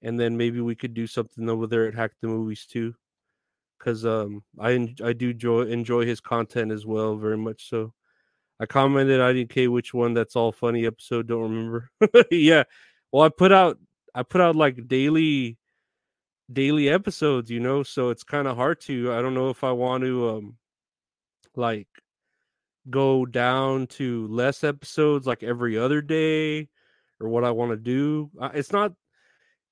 and 0.02 0.18
then 0.20 0.36
maybe 0.36 0.60
we 0.60 0.74
could 0.74 0.94
do 0.94 1.06
something 1.06 1.48
over 1.48 1.66
there 1.66 1.86
at 1.86 1.94
Hack 1.94 2.12
the 2.20 2.28
Movies 2.28 2.66
too, 2.66 2.94
because 3.78 4.04
um 4.04 4.42
I 4.60 4.94
I 5.04 5.12
do 5.14 5.30
enjoy 5.30 5.62
enjoy 5.62 6.04
his 6.06 6.20
content 6.20 6.72
as 6.72 6.84
well 6.86 7.16
very 7.16 7.38
much 7.38 7.68
so. 7.70 7.94
I 8.60 8.66
commented 8.66 9.20
I 9.20 9.32
didn't 9.32 9.50
care 9.50 9.70
which 9.70 9.94
one 9.94 10.14
that's 10.14 10.36
all 10.36 10.52
funny 10.52 10.86
episode. 10.86 11.28
Don't 11.28 11.42
remember. 11.42 11.90
yeah. 12.30 12.64
Well, 13.12 13.22
I 13.22 13.28
put 13.28 13.52
out 13.52 13.78
I 14.14 14.24
put 14.24 14.40
out 14.40 14.56
like 14.56 14.88
daily 14.88 15.58
daily 16.52 16.88
episodes, 16.88 17.50
you 17.50 17.60
know, 17.60 17.82
so 17.82 18.10
it's 18.10 18.24
kind 18.24 18.48
of 18.48 18.56
hard 18.56 18.80
to. 18.82 19.12
I 19.12 19.22
don't 19.22 19.34
know 19.34 19.50
if 19.50 19.64
I 19.64 19.72
want 19.72 20.04
to 20.04 20.28
um 20.30 20.56
like 21.56 21.88
go 22.90 23.26
down 23.26 23.86
to 23.86 24.26
less 24.28 24.64
episodes 24.64 25.26
like 25.26 25.42
every 25.42 25.76
other 25.76 26.00
day 26.00 26.68
or 27.20 27.28
what 27.28 27.44
I 27.44 27.50
want 27.50 27.72
to 27.72 27.76
do. 27.76 28.30
It's 28.54 28.72
not 28.72 28.92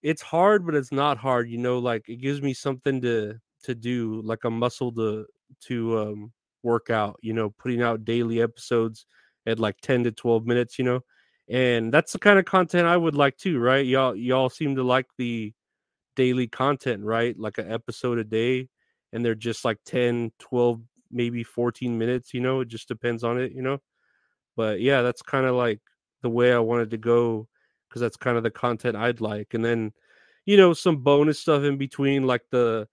it's 0.02 0.22
hard 0.22 0.66
but 0.66 0.74
it's 0.76 0.92
not 0.92 1.18
hard, 1.18 1.50
you 1.50 1.58
know, 1.58 1.78
like 1.78 2.08
it 2.08 2.16
gives 2.18 2.42
me 2.42 2.54
something 2.54 3.00
to 3.02 3.36
to 3.64 3.74
do, 3.74 4.22
like 4.24 4.44
a 4.44 4.50
muscle 4.50 4.92
to 4.94 5.26
to 5.68 5.98
um 6.00 6.32
work 6.62 6.90
out, 6.90 7.18
you 7.22 7.32
know, 7.34 7.50
putting 7.58 7.82
out 7.82 8.04
daily 8.04 8.42
episodes 8.42 9.06
at 9.46 9.60
like 9.60 9.76
10 9.82 10.04
to 10.04 10.12
12 10.12 10.46
minutes, 10.46 10.78
you 10.78 10.84
know. 10.86 11.00
And 11.48 11.92
that's 11.94 12.12
the 12.12 12.18
kind 12.20 12.38
of 12.40 12.44
content 12.46 12.86
I 12.88 12.96
would 12.96 13.14
like 13.16 13.36
too, 13.38 13.58
right? 13.60 13.86
Y'all 13.86 14.16
y'all 14.16 14.50
seem 14.50 14.76
to 14.76 14.84
like 14.84 15.06
the 15.18 15.52
daily 16.16 16.48
content, 16.48 17.04
right? 17.04 17.38
Like 17.38 17.58
an 17.58 17.70
episode 17.70 18.18
a 18.18 18.24
day 18.24 18.68
and 19.12 19.24
they're 19.24 19.34
just 19.34 19.64
like 19.64 19.78
10, 19.86 20.32
12, 20.38 20.80
maybe 21.12 21.44
14 21.44 21.96
minutes, 21.96 22.34
you 22.34 22.40
know, 22.40 22.60
it 22.60 22.68
just 22.68 22.88
depends 22.88 23.22
on 23.22 23.40
it, 23.40 23.52
you 23.52 23.62
know. 23.62 23.78
But 24.56 24.80
yeah, 24.80 25.02
that's 25.02 25.22
kind 25.22 25.46
of 25.46 25.54
like 25.54 25.80
the 26.22 26.30
way 26.30 26.52
I 26.52 26.58
wanted 26.58 26.90
to 26.90 26.98
go 26.98 27.48
because 27.88 28.00
that's 28.00 28.16
kind 28.16 28.36
of 28.36 28.42
the 28.42 28.50
content 28.50 28.96
I'd 28.96 29.20
like. 29.20 29.54
And 29.54 29.64
then, 29.64 29.92
you 30.44 30.56
know, 30.56 30.72
some 30.72 30.98
bonus 30.98 31.38
stuff 31.38 31.62
in 31.62 31.76
between, 31.76 32.26
like 32.26 32.42
the 32.50 32.88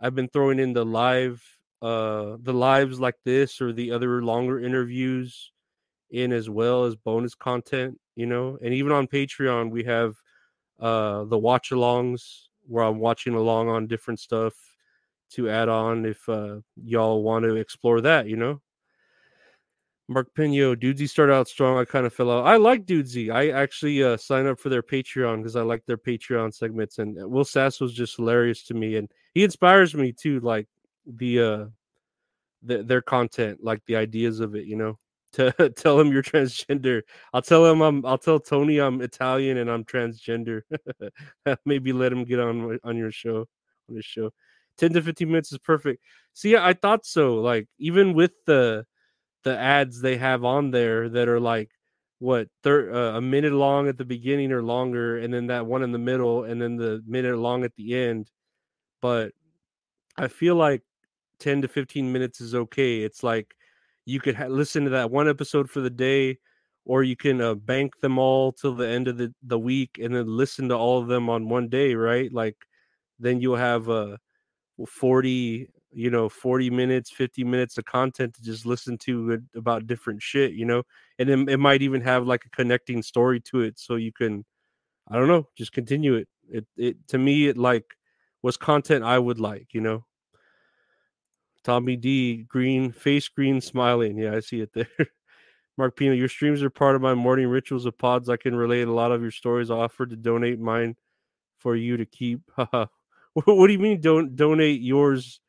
I've 0.00 0.14
been 0.14 0.28
throwing 0.28 0.58
in 0.58 0.72
the 0.72 0.84
live 0.84 1.42
uh 1.82 2.36
the 2.40 2.52
lives 2.52 3.00
like 3.00 3.16
this 3.24 3.60
or 3.60 3.72
the 3.72 3.90
other 3.92 4.22
longer 4.22 4.60
interviews 4.60 5.52
in 6.10 6.32
as 6.32 6.48
well 6.48 6.84
as 6.84 6.96
bonus 6.96 7.34
content, 7.34 7.98
you 8.16 8.26
know. 8.26 8.58
And 8.62 8.74
even 8.74 8.92
on 8.92 9.06
Patreon 9.06 9.70
we 9.70 9.84
have 9.84 10.16
uh 10.80 11.24
the 11.24 11.38
watch 11.38 11.70
alongs 11.70 12.48
where 12.66 12.84
I'm 12.84 12.98
watching 12.98 13.34
along 13.34 13.68
on 13.68 13.86
different 13.86 14.20
stuff 14.20 14.54
to 15.32 15.50
add 15.50 15.68
on 15.68 16.04
if 16.04 16.28
uh, 16.28 16.56
y'all 16.76 17.22
want 17.22 17.44
to 17.44 17.56
explore 17.56 18.00
that, 18.02 18.28
you 18.28 18.36
know. 18.36 18.60
Mark 20.06 20.34
Pino, 20.34 20.74
Dudesy 20.74 21.08
started 21.08 21.32
out 21.32 21.48
strong. 21.48 21.78
I 21.78 21.84
kind 21.86 22.04
of 22.04 22.12
fell 22.12 22.30
out. 22.30 22.46
I 22.46 22.56
like 22.56 22.84
Dudesy. 22.84 23.32
I 23.32 23.50
actually 23.50 24.02
uh, 24.02 24.18
signed 24.18 24.46
up 24.46 24.60
for 24.60 24.68
their 24.68 24.82
Patreon 24.82 25.38
because 25.38 25.56
I 25.56 25.62
like 25.62 25.84
their 25.86 25.96
Patreon 25.96 26.52
segments. 26.52 26.98
And 26.98 27.20
uh, 27.20 27.26
Will 27.26 27.44
Sasso 27.44 27.86
was 27.86 27.94
just 27.94 28.16
hilarious 28.16 28.64
to 28.64 28.74
me, 28.74 28.96
and 28.96 29.10
he 29.32 29.44
inspires 29.44 29.94
me 29.94 30.12
too. 30.12 30.40
Like 30.40 30.68
the 31.06 31.40
uh, 31.40 31.64
the, 32.62 32.82
their 32.82 33.00
content, 33.00 33.60
like 33.62 33.80
the 33.86 33.96
ideas 33.96 34.40
of 34.40 34.54
it. 34.54 34.66
You 34.66 34.76
know, 34.76 34.98
to 35.34 35.70
tell 35.76 35.98
him 35.98 36.12
you're 36.12 36.22
transgender. 36.22 37.02
I'll 37.32 37.42
tell 37.42 37.66
him 37.66 37.80
I'm. 37.80 38.04
I'll 38.06 38.18
tell 38.18 38.40
Tony 38.40 38.78
I'm 38.78 39.00
Italian 39.00 39.58
and 39.58 39.70
I'm 39.70 39.84
transgender. 39.84 40.62
Maybe 41.64 41.92
let 41.92 42.12
him 42.12 42.24
get 42.24 42.40
on 42.40 42.78
on 42.84 42.96
your 42.96 43.12
show 43.12 43.46
on 43.88 43.96
his 43.96 44.04
show. 44.04 44.30
10 44.78 44.92
to 44.94 45.02
15 45.02 45.28
minutes 45.28 45.52
is 45.52 45.58
perfect. 45.58 46.02
See, 46.32 46.56
I 46.56 46.72
thought 46.72 47.06
so. 47.06 47.36
Like 47.36 47.68
even 47.78 48.14
with 48.14 48.32
the 48.46 48.84
the 49.44 49.56
ads 49.56 50.00
they 50.00 50.16
have 50.16 50.44
on 50.44 50.70
there 50.70 51.08
that 51.10 51.28
are 51.28 51.40
like 51.40 51.70
what 52.18 52.48
thir- 52.62 52.92
uh, 52.92 53.18
a 53.18 53.20
minute 53.20 53.52
long 53.52 53.88
at 53.88 53.98
the 53.98 54.04
beginning 54.04 54.52
or 54.52 54.62
longer 54.62 55.18
and 55.18 55.32
then 55.32 55.48
that 55.48 55.66
one 55.66 55.82
in 55.82 55.92
the 55.92 55.98
middle 55.98 56.44
and 56.44 56.60
then 56.60 56.76
the 56.76 57.02
minute 57.06 57.36
long 57.36 57.64
at 57.64 57.74
the 57.76 57.94
end. 57.94 58.30
But 59.02 59.32
I 60.16 60.28
feel 60.28 60.56
like 60.56 60.82
10 61.40 61.62
to 61.62 61.68
15 61.68 62.10
minutes 62.12 62.40
is 62.40 62.54
okay. 62.54 63.00
It's 63.02 63.22
like 63.22 63.54
you 64.06 64.20
could 64.20 64.34
ha- 64.34 64.46
listen 64.46 64.84
to 64.84 64.90
that 64.90 65.10
one 65.10 65.28
episode 65.28 65.70
for 65.70 65.80
the 65.80 65.90
day 65.90 66.38
or 66.84 67.02
you 67.02 67.16
can 67.16 67.40
uh, 67.40 67.54
bank 67.54 67.98
them 68.00 68.18
all 68.18 68.52
till 68.52 68.74
the 68.74 68.86
end 68.86 69.08
of 69.08 69.16
the, 69.16 69.32
the 69.42 69.58
week 69.58 69.98
and 70.02 70.14
then 70.14 70.26
listen 70.26 70.68
to 70.68 70.76
all 70.76 71.00
of 71.00 71.08
them 71.08 71.30
on 71.30 71.48
one 71.48 71.68
day, 71.68 71.94
right? 71.94 72.32
Like 72.32 72.56
then 73.18 73.40
you'll 73.40 73.56
have 73.56 73.88
uh, 73.88 74.16
40 74.86 75.68
you 75.96 76.10
know 76.10 76.28
40 76.28 76.70
minutes 76.70 77.10
50 77.10 77.44
minutes 77.44 77.78
of 77.78 77.84
content 77.84 78.34
to 78.34 78.42
just 78.42 78.66
listen 78.66 78.98
to 78.98 79.40
about 79.54 79.86
different 79.86 80.20
shit 80.20 80.52
you 80.52 80.64
know? 80.64 80.82
And 81.18 81.30
it, 81.30 81.48
it 81.50 81.58
might 81.58 81.82
even 81.82 82.00
have 82.00 82.26
like 82.26 82.44
a 82.44 82.50
connecting 82.50 83.02
story 83.02 83.40
to 83.42 83.60
it 83.60 83.78
so 83.78 83.94
you 83.94 84.12
can 84.12 84.44
i 85.08 85.16
don't 85.16 85.28
know 85.28 85.46
just 85.56 85.72
continue 85.72 86.14
it. 86.14 86.28
It 86.50 86.66
it 86.76 87.08
to 87.08 87.18
me 87.18 87.46
it 87.46 87.56
like 87.56 87.84
was 88.42 88.56
content 88.56 89.04
i 89.04 89.18
would 89.18 89.38
like 89.38 89.68
you 89.72 89.80
know 89.80 90.04
tommy 91.64 91.96
d 91.96 92.44
green 92.44 92.92
face 92.92 93.26
green 93.28 93.60
smiling 93.60 94.16
yeah 94.18 94.34
i 94.34 94.40
see 94.40 94.60
it 94.60 94.72
there 94.72 94.88
mark 95.76 95.96
pino 95.96 96.12
your 96.12 96.28
streams 96.28 96.62
are 96.62 96.70
part 96.70 96.94
of 96.94 97.02
my 97.02 97.14
morning 97.14 97.48
rituals 97.48 97.86
of 97.86 97.98
pods 97.98 98.28
i 98.28 98.36
can 98.36 98.54
relate 98.54 98.86
a 98.86 98.92
lot 98.92 99.10
of 99.10 99.22
your 99.22 99.30
stories 99.30 99.70
I 99.70 99.74
offered 99.74 100.10
to 100.10 100.16
donate 100.16 100.60
mine 100.60 100.94
for 101.58 101.74
you 101.74 101.96
to 101.96 102.06
keep 102.06 102.40
What 103.34 103.66
do 103.66 103.72
you 103.72 103.80
mean 103.80 104.00
don't 104.00 104.36
donate 104.36 104.80
yours 104.80 105.40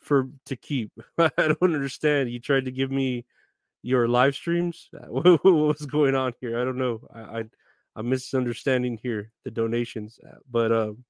for 0.00 0.28
to 0.46 0.56
keep? 0.56 0.92
I 1.18 1.30
don't 1.36 1.62
understand. 1.62 2.30
You 2.30 2.38
tried 2.38 2.66
to 2.66 2.70
give 2.70 2.92
me 2.92 3.26
your 3.82 4.06
live 4.06 4.34
streams. 4.36 4.88
What, 4.92 5.44
was 5.44 5.84
going 5.84 6.14
on 6.14 6.32
here? 6.40 6.60
I 6.60 6.64
don't 6.64 6.78
know. 6.78 7.00
I, 7.12 7.20
I 7.20 7.44
I'm 7.96 8.08
misunderstanding 8.08 9.00
here 9.02 9.32
the 9.44 9.50
donations, 9.50 10.18
uh, 10.26 10.36
but 10.50 10.72
um. 10.72 11.04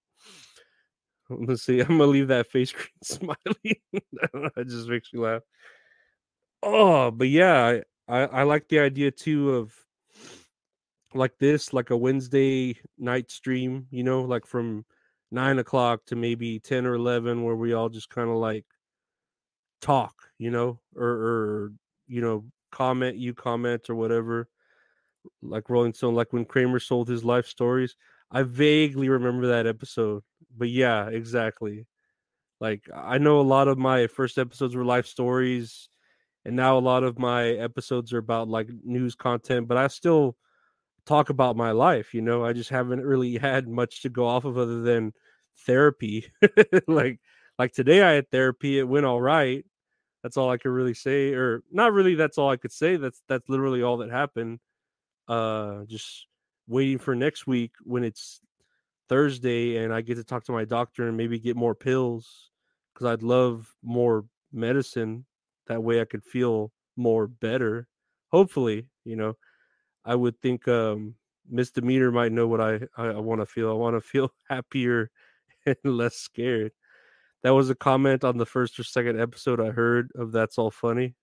Let's 1.30 1.62
see. 1.62 1.80
I'm 1.80 1.98
gonna 1.98 2.06
leave 2.06 2.28
that 2.28 2.50
face 2.50 2.72
green 2.72 2.88
smiling. 3.02 3.36
that 4.54 4.66
just 4.68 4.88
makes 4.88 5.12
me 5.12 5.20
laugh. 5.20 5.42
Oh, 6.62 7.10
but 7.10 7.28
yeah, 7.28 7.80
I, 8.08 8.22
I, 8.22 8.26
I 8.26 8.42
like 8.42 8.68
the 8.68 8.80
idea 8.80 9.10
too 9.10 9.50
of 9.54 9.74
like 11.14 11.38
this, 11.38 11.72
like 11.72 11.90
a 11.90 11.96
Wednesday 11.96 12.76
night 12.98 13.30
stream. 13.30 13.86
You 13.90 14.04
know, 14.04 14.22
like 14.22 14.46
from 14.46 14.84
nine 15.30 15.58
o'clock 15.58 16.04
to 16.06 16.16
maybe 16.16 16.58
10 16.58 16.86
or 16.86 16.94
11 16.94 17.42
where 17.42 17.56
we 17.56 17.74
all 17.74 17.88
just 17.88 18.08
kind 18.08 18.30
of 18.30 18.36
like 18.36 18.64
talk 19.80 20.14
you 20.38 20.50
know 20.50 20.78
or, 20.96 21.06
or 21.06 21.72
you 22.06 22.20
know 22.20 22.44
comment 22.72 23.16
you 23.16 23.34
comment 23.34 23.88
or 23.88 23.94
whatever 23.94 24.48
like 25.42 25.68
rolling 25.70 25.92
stone 25.92 26.14
like 26.14 26.32
when 26.32 26.44
kramer 26.44 26.78
sold 26.78 27.08
his 27.08 27.24
life 27.24 27.46
stories 27.46 27.96
i 28.30 28.42
vaguely 28.42 29.08
remember 29.08 29.48
that 29.48 29.66
episode 29.66 30.22
but 30.56 30.68
yeah 30.68 31.08
exactly. 31.08 31.86
Like 32.60 32.88
i 32.94 33.18
know 33.18 33.40
a 33.40 33.42
lot 33.42 33.68
of 33.68 33.78
my 33.78 34.06
first 34.08 34.38
episodes 34.38 34.74
were 34.76 34.84
life 34.84 35.06
stories 35.06 35.88
and 36.44 36.56
now 36.56 36.78
a 36.78 36.80
lot 36.80 37.04
of 37.04 37.18
my 37.18 37.50
episodes 37.50 38.12
are 38.12 38.18
about 38.18 38.48
like 38.48 38.68
news 38.84 39.14
content 39.14 39.68
but 39.68 39.76
i 39.78 39.88
still 39.88 40.36
talk 41.06 41.30
about 41.30 41.56
my 41.56 41.72
life 41.72 42.14
you 42.14 42.22
know? 42.22 42.44
I 42.44 42.52
just 42.52 42.70
haven't 42.70 43.02
really 43.04 43.36
had 43.48 43.68
much 43.68 44.02
to 44.02 44.08
go 44.10 44.26
off 44.26 44.44
of 44.44 44.58
other 44.58 44.82
than 44.82 45.12
therapy. 45.66 46.32
Like 46.88 47.20
like 47.58 47.72
today 47.72 48.02
i 48.02 48.12
had 48.12 48.30
therapy 48.30 48.78
it 48.78 48.88
went 48.88 49.06
all 49.06 49.20
right 49.20 49.64
that's 50.22 50.36
all 50.38 50.50
i 50.50 50.58
could 50.58 50.70
really 50.70 50.94
say 50.94 51.34
or 51.34 51.62
not 51.72 51.92
really 51.92 52.14
that's 52.16 52.38
all 52.38 52.50
i 52.50 52.56
could 52.58 52.72
say 52.72 52.96
that's 52.96 53.22
that's 53.28 53.48
literally 53.50 53.82
all 53.82 53.98
that 53.98 54.10
happened. 54.10 54.60
Uh 55.28 55.84
just 55.86 56.27
waiting 56.68 56.98
for 56.98 57.14
next 57.14 57.46
week 57.46 57.72
when 57.82 58.04
it's 58.04 58.40
thursday 59.08 59.78
and 59.78 59.92
i 59.92 60.00
get 60.00 60.16
to 60.16 60.24
talk 60.24 60.44
to 60.44 60.52
my 60.52 60.64
doctor 60.64 61.08
and 61.08 61.16
maybe 61.16 61.38
get 61.38 61.56
more 61.56 61.74
pills 61.74 62.50
because 62.92 63.06
i'd 63.06 63.22
love 63.22 63.74
more 63.82 64.24
medicine 64.52 65.24
that 65.66 65.82
way 65.82 66.00
i 66.00 66.04
could 66.04 66.24
feel 66.24 66.70
more 66.96 67.26
better 67.26 67.88
hopefully 68.30 68.86
you 69.04 69.16
know 69.16 69.34
I 70.08 70.14
would 70.14 70.40
think 70.40 70.66
um, 70.66 71.16
Misdemeanor 71.50 72.10
might 72.10 72.32
know 72.32 72.46
what 72.46 72.62
I 72.62 72.80
I, 72.96 73.08
I 73.08 73.18
want 73.18 73.42
to 73.42 73.46
feel. 73.46 73.70
I 73.70 73.74
want 73.74 73.94
to 73.94 74.00
feel 74.14 74.32
happier 74.48 75.10
and 75.66 75.76
less 75.84 76.16
scared. 76.16 76.72
That 77.42 77.50
was 77.50 77.68
a 77.68 77.74
comment 77.74 78.24
on 78.24 78.38
the 78.38 78.46
first 78.46 78.80
or 78.80 78.84
second 78.84 79.20
episode 79.20 79.60
I 79.60 79.70
heard 79.70 80.10
of 80.14 80.32
That's 80.32 80.56
All 80.56 80.70
Funny. 80.70 81.14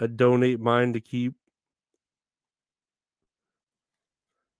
I 0.00 0.06
donate 0.06 0.58
mine 0.58 0.94
to 0.94 1.00
keep. 1.00 1.34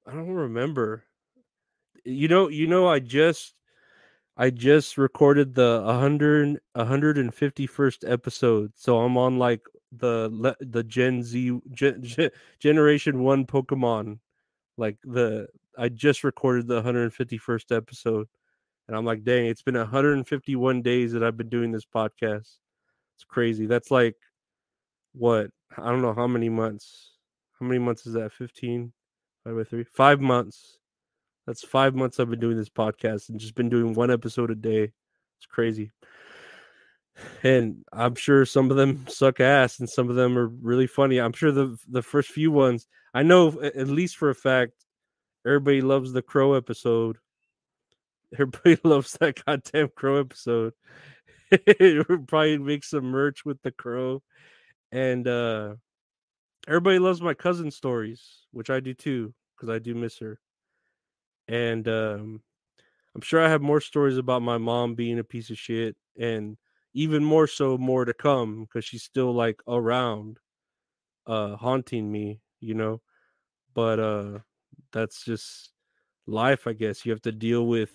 I 0.06 0.12
don't 0.12 0.28
remember. 0.28 1.04
You 2.04 2.28
know, 2.28 2.48
you 2.48 2.66
know, 2.66 2.86
I 2.88 2.98
just 2.98 3.54
I 4.36 4.50
just 4.50 4.98
recorded 4.98 5.54
the 5.54 5.82
100 5.84 6.60
151st 6.76 8.10
episode. 8.10 8.72
So 8.76 8.98
I'm 8.98 9.16
on 9.16 9.38
like 9.38 9.62
the 9.92 10.56
the 10.60 10.82
Gen 10.84 11.22
Z 11.22 11.60
gen, 11.72 12.02
gen, 12.02 12.30
Generation 12.58 13.22
One 13.22 13.46
Pokemon. 13.46 14.18
Like 14.76 14.98
the 15.04 15.48
I 15.78 15.88
just 15.88 16.24
recorded 16.24 16.66
the 16.68 16.82
151st 16.82 17.76
episode, 17.76 18.28
and 18.88 18.96
I'm 18.96 19.04
like, 19.04 19.24
dang, 19.24 19.46
it's 19.46 19.62
been 19.62 19.76
151 19.76 20.82
days 20.82 21.12
that 21.12 21.24
I've 21.24 21.36
been 21.36 21.48
doing 21.48 21.72
this 21.72 21.86
podcast. 21.86 22.58
It's 23.16 23.24
crazy. 23.28 23.66
That's 23.66 23.90
like 23.90 24.16
what 25.14 25.50
I 25.78 25.90
don't 25.90 26.02
know 26.02 26.14
how 26.14 26.26
many 26.26 26.48
months. 26.48 27.12
How 27.60 27.66
many 27.66 27.78
months 27.78 28.06
is 28.06 28.14
that? 28.14 28.32
15 28.32 28.92
five 29.44 29.56
by 29.56 29.64
three, 29.64 29.84
five 29.84 30.20
months. 30.20 30.78
That's 31.46 31.64
five 31.64 31.94
months 31.94 32.18
I've 32.18 32.30
been 32.30 32.40
doing 32.40 32.56
this 32.56 32.70
podcast 32.70 33.28
and 33.28 33.38
just 33.38 33.54
been 33.54 33.68
doing 33.68 33.94
one 33.94 34.10
episode 34.10 34.50
a 34.50 34.54
day. 34.54 34.92
It's 35.36 35.46
crazy 35.46 35.92
and 37.42 37.84
I'm 37.92 38.14
sure 38.14 38.44
some 38.44 38.70
of 38.70 38.76
them 38.76 39.06
suck 39.08 39.40
ass 39.40 39.78
and 39.78 39.88
some 39.88 40.10
of 40.10 40.16
them 40.16 40.36
are 40.36 40.48
really 40.48 40.86
funny. 40.86 41.18
I'm 41.18 41.32
sure 41.32 41.52
the 41.52 41.76
the 41.88 42.02
first 42.02 42.30
few 42.30 42.50
ones, 42.50 42.86
I 43.12 43.22
know 43.22 43.60
at 43.62 43.88
least 43.88 44.16
for 44.16 44.30
a 44.30 44.34
fact, 44.34 44.72
everybody 45.46 45.80
loves 45.80 46.12
the 46.12 46.22
crow 46.22 46.54
episode. 46.54 47.18
Everybody 48.32 48.78
loves 48.82 49.12
that 49.20 49.44
goddamn 49.44 49.90
crow 49.94 50.18
episode. 50.18 50.72
probably 52.26 52.58
make 52.58 52.82
some 52.82 53.04
merch 53.04 53.44
with 53.44 53.62
the 53.62 53.70
crow. 53.70 54.22
And 54.90 55.28
uh 55.28 55.74
everybody 56.68 56.98
loves 56.98 57.22
my 57.22 57.34
cousin 57.34 57.70
stories, 57.70 58.46
which 58.52 58.70
I 58.70 58.80
do 58.80 58.94
too, 58.94 59.34
because 59.56 59.68
I 59.68 59.78
do 59.78 59.94
miss 59.94 60.18
her. 60.18 60.40
And 61.48 61.86
um 61.88 62.42
I'm 63.14 63.22
sure 63.22 63.40
I 63.44 63.48
have 63.50 63.62
more 63.62 63.80
stories 63.80 64.18
about 64.18 64.42
my 64.42 64.58
mom 64.58 64.94
being 64.94 65.18
a 65.18 65.24
piece 65.24 65.50
of 65.50 65.58
shit 65.58 65.96
and 66.18 66.58
even 66.94 67.24
more 67.24 67.46
so 67.48 67.78
more 67.78 68.04
to 68.04 68.14
come 68.14 68.62
because 68.64 68.84
she's 68.84 69.04
still 69.04 69.32
like 69.34 69.62
around 69.68 70.38
uh 71.26 71.56
haunting 71.56 72.12
me, 72.12 72.40
you 72.60 72.74
know. 72.74 73.02
But 73.74 74.00
uh 74.00 74.40
that's 74.92 75.24
just 75.24 75.72
life, 76.26 76.66
I 76.68 76.74
guess. 76.74 77.06
You 77.06 77.12
have 77.12 77.22
to 77.22 77.32
deal 77.32 77.66
with 77.66 77.92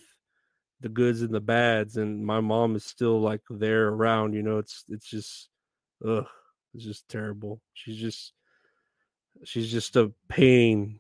the 0.82 0.90
goods 0.90 1.22
and 1.22 1.34
the 1.34 1.42
bads 1.42 1.98
and 1.98 2.26
my 2.26 2.42
mom 2.42 2.76
is 2.76 2.86
still 2.86 3.22
like 3.22 3.42
there 3.50 3.90
around, 3.90 4.34
you 4.34 4.44
know. 4.44 4.60
It's 4.60 4.86
it's 4.90 5.10
just 5.10 5.50
ugh, 6.06 6.28
it's 6.74 6.86
just 6.86 7.10
terrible. 7.10 7.62
She's 7.74 7.98
just 7.98 8.34
she's 9.44 9.72
just 9.72 9.96
a 9.96 10.12
pain. 10.28 11.00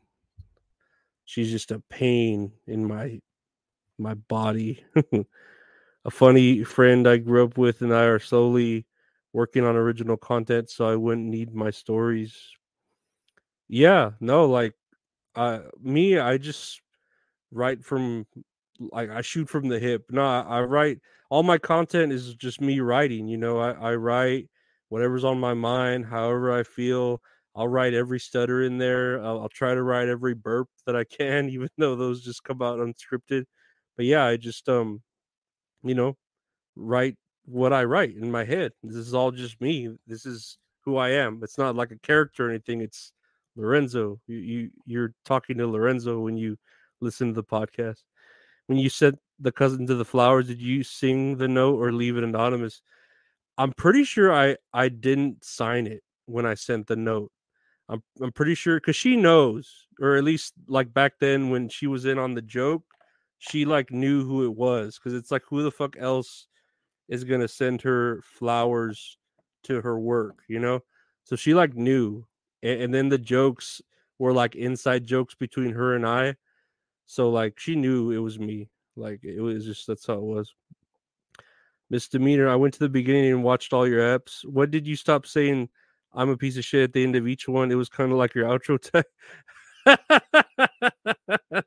She's 1.25 1.51
just 1.51 1.71
a 1.71 1.79
pain 1.89 2.51
in 2.67 2.85
my 2.85 3.21
my 3.97 4.13
body. 4.13 4.83
a 6.05 6.11
funny 6.11 6.63
friend 6.63 7.07
I 7.07 7.17
grew 7.17 7.43
up 7.43 7.57
with 7.57 7.81
and 7.81 7.93
I 7.93 8.03
are 8.05 8.19
slowly 8.19 8.85
working 9.33 9.65
on 9.65 9.75
original 9.75 10.17
content 10.17 10.69
so 10.69 10.87
I 10.89 10.95
wouldn't 10.95 11.27
need 11.27 11.53
my 11.53 11.69
stories. 11.69 12.35
Yeah, 13.67 14.11
no, 14.19 14.45
like 14.45 14.73
uh 15.35 15.59
me, 15.81 16.17
I 16.17 16.37
just 16.37 16.81
write 17.51 17.83
from 17.83 18.25
like 18.79 19.09
I 19.09 19.21
shoot 19.21 19.49
from 19.49 19.67
the 19.67 19.79
hip. 19.79 20.05
No, 20.09 20.23
I, 20.23 20.41
I 20.41 20.61
write 20.61 20.99
all 21.29 21.43
my 21.43 21.57
content 21.57 22.11
is 22.11 22.33
just 22.35 22.61
me 22.61 22.79
writing, 22.79 23.27
you 23.27 23.37
know. 23.37 23.59
I, 23.59 23.71
I 23.71 23.95
write 23.95 24.49
whatever's 24.89 25.23
on 25.23 25.39
my 25.39 25.53
mind, 25.53 26.05
however 26.05 26.51
I 26.51 26.63
feel. 26.63 27.21
I'll 27.55 27.67
write 27.67 27.93
every 27.93 28.19
stutter 28.19 28.63
in 28.63 28.77
there. 28.77 29.23
I'll, 29.23 29.41
I'll 29.41 29.49
try 29.49 29.73
to 29.73 29.83
write 29.83 30.07
every 30.07 30.33
burp 30.33 30.69
that 30.85 30.95
I 30.95 31.03
can, 31.03 31.49
even 31.51 31.69
though 31.77 31.95
those 31.95 32.23
just 32.23 32.43
come 32.43 32.61
out 32.61 32.79
unscripted. 32.79 33.45
But 33.97 34.05
yeah, 34.05 34.25
I 34.25 34.37
just 34.37 34.69
um 34.69 35.01
you 35.83 35.95
know, 35.95 36.17
write 36.75 37.15
what 37.45 37.73
I 37.73 37.83
write 37.83 38.15
in 38.15 38.31
my 38.31 38.43
head. 38.43 38.73
This 38.83 38.95
is 38.95 39.13
all 39.13 39.31
just 39.31 39.59
me. 39.61 39.89
This 40.07 40.25
is 40.25 40.57
who 40.81 40.97
I 40.97 41.09
am. 41.09 41.39
It's 41.43 41.57
not 41.57 41.75
like 41.75 41.91
a 41.91 41.99
character 41.99 42.47
or 42.47 42.49
anything. 42.49 42.81
It's 42.81 43.11
Lorenzo. 43.55 44.19
You, 44.27 44.37
you 44.37 44.69
you're 44.85 45.13
talking 45.25 45.57
to 45.57 45.67
Lorenzo 45.67 46.19
when 46.19 46.37
you 46.37 46.57
listen 47.01 47.27
to 47.29 47.33
the 47.33 47.43
podcast. 47.43 48.03
When 48.67 48.77
you 48.77 48.89
sent 48.89 49.17
the 49.39 49.51
cousin 49.51 49.87
to 49.87 49.95
the 49.95 50.05
flowers, 50.05 50.47
did 50.47 50.61
you 50.61 50.83
sing 50.83 51.37
the 51.37 51.47
note 51.47 51.79
or 51.79 51.91
leave 51.91 52.17
it 52.17 52.23
anonymous? 52.23 52.81
I'm 53.57 53.73
pretty 53.73 54.03
sure 54.03 54.33
I 54.33 54.57
I 54.73 54.89
didn't 54.89 55.43
sign 55.43 55.87
it 55.87 56.03
when 56.25 56.45
I 56.45 56.53
sent 56.53 56.87
the 56.87 56.95
note. 56.95 57.31
I'm 57.89 58.03
I'm 58.21 58.31
pretty 58.31 58.55
sure 58.55 58.77
because 58.77 58.95
she 58.95 59.15
knows, 59.15 59.87
or 59.99 60.15
at 60.15 60.23
least 60.23 60.53
like 60.67 60.93
back 60.93 61.13
then 61.19 61.49
when 61.49 61.69
she 61.69 61.87
was 61.87 62.05
in 62.05 62.19
on 62.19 62.35
the 62.35 62.41
joke, 62.41 62.83
she 63.39 63.65
like 63.65 63.91
knew 63.91 64.23
who 64.25 64.45
it 64.45 64.55
was 64.55 64.97
because 64.97 65.13
it's 65.13 65.31
like 65.31 65.43
who 65.49 65.63
the 65.63 65.71
fuck 65.71 65.95
else 65.99 66.47
is 67.09 67.23
gonna 67.23 67.47
send 67.47 67.81
her 67.81 68.21
flowers 68.23 69.17
to 69.63 69.81
her 69.81 69.99
work, 69.99 70.43
you 70.47 70.59
know? 70.59 70.81
So 71.23 71.35
she 71.35 71.53
like 71.53 71.75
knew, 71.75 72.25
and, 72.63 72.81
and 72.81 72.93
then 72.93 73.09
the 73.09 73.17
jokes 73.17 73.81
were 74.19 74.33
like 74.33 74.55
inside 74.55 75.05
jokes 75.05 75.33
between 75.35 75.71
her 75.73 75.95
and 75.95 76.05
I. 76.05 76.35
So 77.07 77.29
like 77.31 77.59
she 77.59 77.75
knew 77.75 78.11
it 78.11 78.19
was 78.19 78.39
me. 78.39 78.69
Like 78.95 79.21
it 79.23 79.41
was 79.41 79.65
just 79.65 79.87
that's 79.87 80.05
how 80.05 80.13
it 80.15 80.21
was. 80.21 80.53
Misdemeanor. 81.89 82.47
I 82.47 82.55
went 82.55 82.75
to 82.75 82.79
the 82.79 82.89
beginning 82.89 83.31
and 83.31 83.43
watched 83.43 83.73
all 83.73 83.87
your 83.87 84.01
apps. 84.01 84.45
What 84.45 84.69
did 84.69 84.85
you 84.85 84.95
stop 84.95 85.25
saying? 85.25 85.69
I'm 86.13 86.29
a 86.29 86.37
piece 86.37 86.57
of 86.57 86.65
shit 86.65 86.83
at 86.83 86.93
the 86.93 87.03
end 87.03 87.15
of 87.15 87.27
each 87.27 87.47
one. 87.47 87.71
It 87.71 87.75
was 87.75 87.89
kind 87.89 88.11
of 88.11 88.17
like 88.17 88.35
your 88.35 88.45
outro 88.45 88.79
tag. 88.79 89.05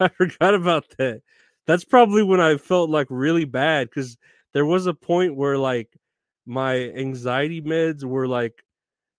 I 0.00 0.08
forgot 0.08 0.54
about 0.54 0.86
that. 0.98 1.22
That's 1.66 1.84
probably 1.84 2.22
when 2.22 2.40
I 2.40 2.56
felt 2.56 2.90
like 2.90 3.06
really 3.10 3.44
bad 3.44 3.88
because 3.88 4.16
there 4.54 4.66
was 4.66 4.86
a 4.86 4.94
point 4.94 5.36
where 5.36 5.58
like 5.58 5.88
my 6.46 6.90
anxiety 6.90 7.60
meds 7.60 8.04
were 8.04 8.26
like 8.26 8.64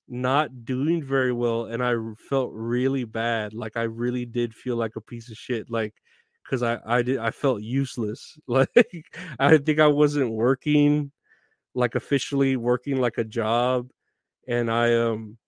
not 0.07 0.65
doing 0.65 1.03
very 1.03 1.31
well 1.31 1.65
and 1.65 1.83
I 1.83 1.93
felt 2.29 2.51
really 2.53 3.03
bad. 3.03 3.53
Like 3.53 3.77
I 3.77 3.83
really 3.83 4.25
did 4.25 4.55
feel 4.55 4.75
like 4.75 4.95
a 4.95 5.01
piece 5.01 5.29
of 5.29 5.37
shit. 5.37 5.69
Like 5.69 5.93
because 6.43 6.63
I 6.63 6.79
I 6.85 7.01
did 7.03 7.17
I 7.19 7.31
felt 7.31 7.61
useless. 7.61 8.37
Like 8.47 9.05
I 9.39 9.57
think 9.57 9.79
I 9.79 9.87
wasn't 9.87 10.31
working 10.31 11.11
like 11.75 11.95
officially 11.95 12.55
working 12.55 12.99
like 12.99 13.17
a 13.17 13.23
job 13.23 13.89
and 14.49 14.71
I 14.71 14.95
um 14.95 15.39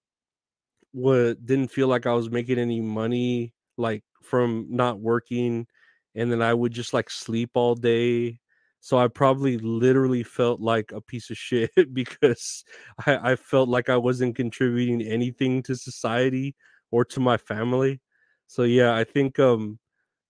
would 0.93 1.45
didn't 1.45 1.69
feel 1.71 1.87
like 1.87 2.05
I 2.05 2.13
was 2.13 2.29
making 2.29 2.59
any 2.59 2.81
money 2.81 3.53
like 3.77 4.03
from 4.23 4.67
not 4.69 4.99
working 4.99 5.67
and 6.15 6.31
then 6.31 6.41
I 6.41 6.53
would 6.53 6.73
just 6.73 6.93
like 6.93 7.09
sleep 7.09 7.51
all 7.55 7.75
day. 7.75 8.39
So 8.81 8.97
I 8.97 9.07
probably 9.07 9.57
literally 9.59 10.23
felt 10.23 10.59
like 10.59 10.91
a 10.91 10.99
piece 11.01 11.29
of 11.29 11.37
shit 11.37 11.71
because 11.93 12.63
I, 13.05 13.31
I 13.31 13.35
felt 13.35 13.69
like 13.69 13.89
I 13.89 13.97
wasn't 13.97 14.35
contributing 14.35 15.01
anything 15.01 15.63
to 15.63 15.75
society 15.75 16.55
or 16.91 17.05
to 17.05 17.19
my 17.19 17.37
family. 17.37 18.01
So 18.47 18.63
yeah, 18.63 18.95
I 18.95 19.03
think 19.05 19.39
um 19.39 19.79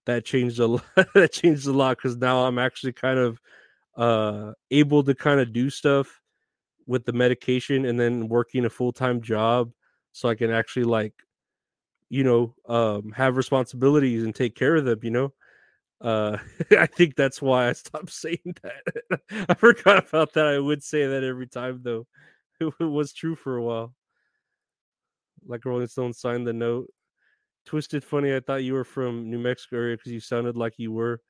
that 0.08 0.26
changed 0.26 0.60
a 0.60 0.68
lot. 0.68 0.86
that 1.16 1.34
changed 1.34 1.68
a 1.68 1.74
lot 1.74 1.98
because 1.98 2.18
now 2.18 2.46
I'm 2.46 2.60
actually 2.60 2.94
kind 2.94 3.20
of 3.20 3.40
uh 3.98 4.54
able 4.72 5.04
to 5.06 5.16
kind 5.16 5.40
of 5.42 5.54
do 5.54 5.70
stuff 5.72 6.21
with 6.88 7.06
the 7.06 7.14
medication 7.14 7.86
and 7.86 8.00
then 8.00 8.28
working 8.28 8.66
a 8.66 8.70
full-time 8.70 9.22
job 9.22 9.72
so 10.12 10.30
I 10.30 10.36
can 10.36 10.52
actually 10.52 10.84
like 10.84 11.14
you 12.10 12.24
know 12.24 12.54
um 12.68 13.12
have 13.12 13.38
responsibilities 13.38 14.24
and 14.24 14.36
take 14.36 14.56
care 14.56 14.76
of 14.76 14.86
them 14.86 15.00
you 15.02 15.12
know? 15.12 15.34
Uh 16.02 16.38
i 16.78 16.86
think 16.86 17.16
that's 17.16 17.42
why 17.42 17.70
i 17.70 17.74
stopped 17.74 18.10
saying 18.24 18.56
that. 18.64 19.20
I 19.50 19.54
forgot 19.54 20.08
about 20.10 20.34
that. 20.34 20.48
I 20.48 20.60
would 20.60 20.84
say 20.84 21.08
that 21.08 21.24
every 21.24 21.48
time 21.48 21.82
though. 21.84 22.08
It, 22.60 22.80
was 22.80 23.12
true 23.12 23.36
for 23.36 23.58
a 23.58 23.64
while. 23.64 23.96
Like 25.48 25.66
rolling 25.66 25.88
stone 25.88 26.14
signed 26.14 26.46
the 26.46 26.54
note. 26.54 26.92
Twisted 27.66 28.04
funny 28.04 28.36
i 28.36 28.40
thought 28.40 28.64
you 28.64 28.74
were 28.74 28.84
from 28.84 29.30
new 29.30 29.40
mexico 29.40 29.78
area 29.78 29.98
because 29.98 30.12
you 30.12 30.20
sounded 30.20 30.58
like 30.58 30.74
you 30.78 30.92
were 30.92 31.22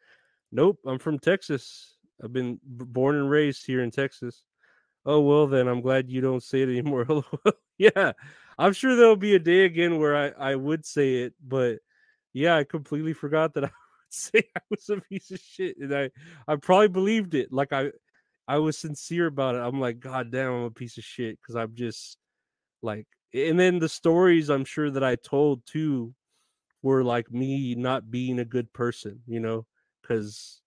nope 0.52 0.80
i'm 0.86 0.98
from 0.98 1.20
texas. 1.20 1.98
I've 2.24 2.34
been 2.34 2.60
born 2.64 3.16
and 3.16 3.30
raised 3.30 3.66
here 3.66 3.82
in 3.84 3.92
texas 3.92 4.44
oh 5.06 5.20
well 5.20 5.48
then 5.48 5.68
i'm 5.68 5.82
glad 5.82 6.10
you 6.10 6.22
don't 6.22 6.44
say 6.44 6.62
it 6.62 6.70
anymore 6.70 7.06
yeah 7.78 8.14
I'm 8.62 8.74
sure 8.74 8.96
there'll 8.96 9.16
be 9.16 9.34
a 9.34 9.40
day 9.40 9.66
again 9.66 9.98
where 9.98 10.16
I, 10.16 10.52
I 10.52 10.56
would 10.56 10.86
say 10.86 11.24
it, 11.24 11.34
but 11.44 11.80
yeah, 12.32 12.58
I 12.58 12.64
completely 12.64 13.14
forgot 13.14 13.56
that 13.56 13.64
I 13.66 13.68
would 13.68 13.74
say 14.12 14.44
I 14.56 14.62
was 14.70 14.88
a 14.90 15.02
piece 15.02 15.32
of 15.32 15.40
shit. 15.40 15.78
And 15.80 15.96
I, 15.96 16.12
I 16.48 16.58
probably 16.58 16.90
believed 16.90 17.34
it. 17.34 17.52
Like 17.52 17.74
I 17.74 17.90
I 18.48 18.58
was 18.60 18.78
sincere 18.78 19.26
about 19.26 19.56
it. 19.56 19.62
I'm 19.62 19.80
like, 19.80 20.00
God 20.00 20.32
damn, 20.32 20.52
I'm 20.52 20.64
a 20.64 20.72
piece 20.72 21.00
of 21.00 21.04
shit. 21.04 21.40
Cause 21.42 21.56
I'm 21.56 21.74
just 21.74 22.18
like 22.84 23.08
and 23.34 23.60
then 23.60 23.80
the 23.80 23.90
stories 23.90 24.50
I'm 24.50 24.66
sure 24.66 24.92
that 24.92 25.04
I 25.04 25.16
told 25.16 25.66
too 25.66 26.14
were 26.84 27.04
like 27.04 27.32
me 27.32 27.74
not 27.74 28.12
being 28.12 28.38
a 28.38 28.46
good 28.46 28.72
person, 28.74 29.22
you 29.26 29.40
know, 29.40 29.66
because 30.04 30.61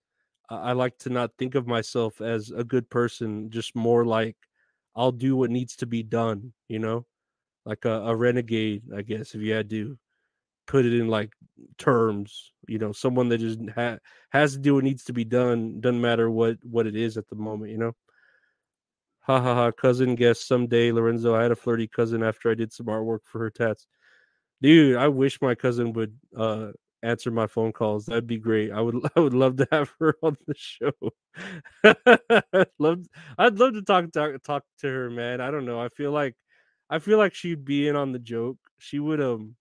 I 0.50 0.72
like 0.72 0.98
to 0.98 1.10
not 1.10 1.32
think 1.38 1.54
of 1.54 1.66
myself 1.66 2.20
as 2.20 2.50
a 2.50 2.64
good 2.64 2.88
person, 2.90 3.50
just 3.50 3.74
more 3.74 4.04
like 4.04 4.36
I'll 4.96 5.12
do 5.12 5.36
what 5.36 5.50
needs 5.50 5.76
to 5.76 5.86
be 5.86 6.02
done, 6.02 6.52
you 6.68 6.78
know 6.78 7.06
like 7.64 7.84
a, 7.84 7.92
a 8.02 8.14
renegade, 8.16 8.82
I 8.94 9.02
guess, 9.02 9.34
if 9.34 9.40
you 9.40 9.52
had 9.52 9.70
to 9.70 9.98
put 10.66 10.84
it 10.84 10.94
in 10.98 11.08
like 11.08 11.32
terms, 11.78 12.52
you 12.68 12.78
know, 12.78 12.92
someone 12.92 13.28
that 13.30 13.38
just 13.38 13.60
ha- 13.74 13.98
has 14.30 14.52
to 14.54 14.58
do 14.58 14.74
what 14.74 14.84
needs 14.84 15.04
to 15.04 15.12
be 15.12 15.24
done, 15.24 15.80
doesn't 15.80 16.00
matter 16.00 16.30
what 16.30 16.58
what 16.62 16.86
it 16.86 16.96
is 16.96 17.16
at 17.16 17.28
the 17.28 17.36
moment, 17.36 17.72
you 17.72 17.78
know. 17.78 17.92
Ha 19.20 19.40
ha 19.40 19.54
ha! 19.54 19.70
Cousin, 19.72 20.14
guess 20.14 20.40
someday, 20.44 20.92
Lorenzo. 20.92 21.34
I 21.34 21.42
had 21.42 21.52
a 21.52 21.56
flirty 21.56 21.88
cousin 21.88 22.22
after 22.22 22.50
I 22.50 22.54
did 22.54 22.72
some 22.72 22.86
artwork 22.86 23.20
for 23.24 23.38
her 23.38 23.50
tats. 23.50 23.86
Dude, 24.62 24.96
I 24.96 25.08
wish 25.08 25.40
my 25.42 25.54
cousin 25.54 25.92
would 25.94 26.16
uh 26.36 26.72
answer 27.04 27.30
my 27.30 27.46
phone 27.46 27.72
calls. 27.72 28.06
That'd 28.06 28.26
be 28.26 28.38
great. 28.38 28.72
I 28.72 28.80
would 28.80 28.96
I 29.16 29.20
would 29.20 29.34
love 29.34 29.56
to 29.58 29.68
have 29.72 29.92
her 30.00 30.16
on 30.22 30.36
the 30.46 30.54
show. 30.56 30.92
I'd 31.84 32.66
love 32.78 33.06
I'd 33.38 33.58
love 33.58 33.74
to 33.74 33.82
talk, 33.82 34.10
talk 34.12 34.42
talk 34.42 34.64
to 34.80 34.88
her, 34.88 35.10
man. 35.10 35.40
I 35.40 35.50
don't 35.50 35.66
know. 35.66 35.80
I 35.80 35.88
feel 35.90 36.12
like 36.12 36.34
I 36.90 36.98
feel 36.98 37.18
like 37.18 37.34
she'd 37.34 37.64
be 37.64 37.88
in 37.88 37.96
on 37.96 38.12
the 38.12 38.18
joke. 38.18 38.58
She 38.78 38.98
would 39.00 39.20
um 39.20 39.56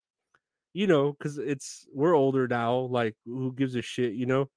you 0.74 0.88
know, 0.88 1.14
cuz 1.14 1.38
it's 1.38 1.88
we're 1.94 2.16
older 2.16 2.48
now, 2.48 2.76
like 2.78 3.16
who 3.26 3.54
gives 3.54 3.76
a 3.76 3.82
shit, 3.82 4.14
you 4.14 4.26
know? 4.26 4.50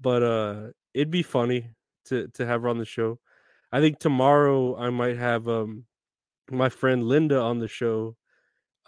But 0.00 0.22
uh 0.22 0.70
it'd 0.94 1.10
be 1.10 1.22
funny 1.24 1.70
to 2.06 2.28
to 2.30 2.46
have 2.46 2.62
her 2.62 2.68
on 2.68 2.78
the 2.78 2.84
show. 2.86 3.20
I 3.72 3.80
think 3.80 3.98
tomorrow 4.00 4.76
I 4.76 4.90
might 4.90 5.16
have 5.18 5.48
um 5.48 5.86
my 6.50 6.68
friend 6.70 7.04
Linda 7.04 7.40
on 7.40 7.60
the 7.60 7.68
show. 7.68 8.16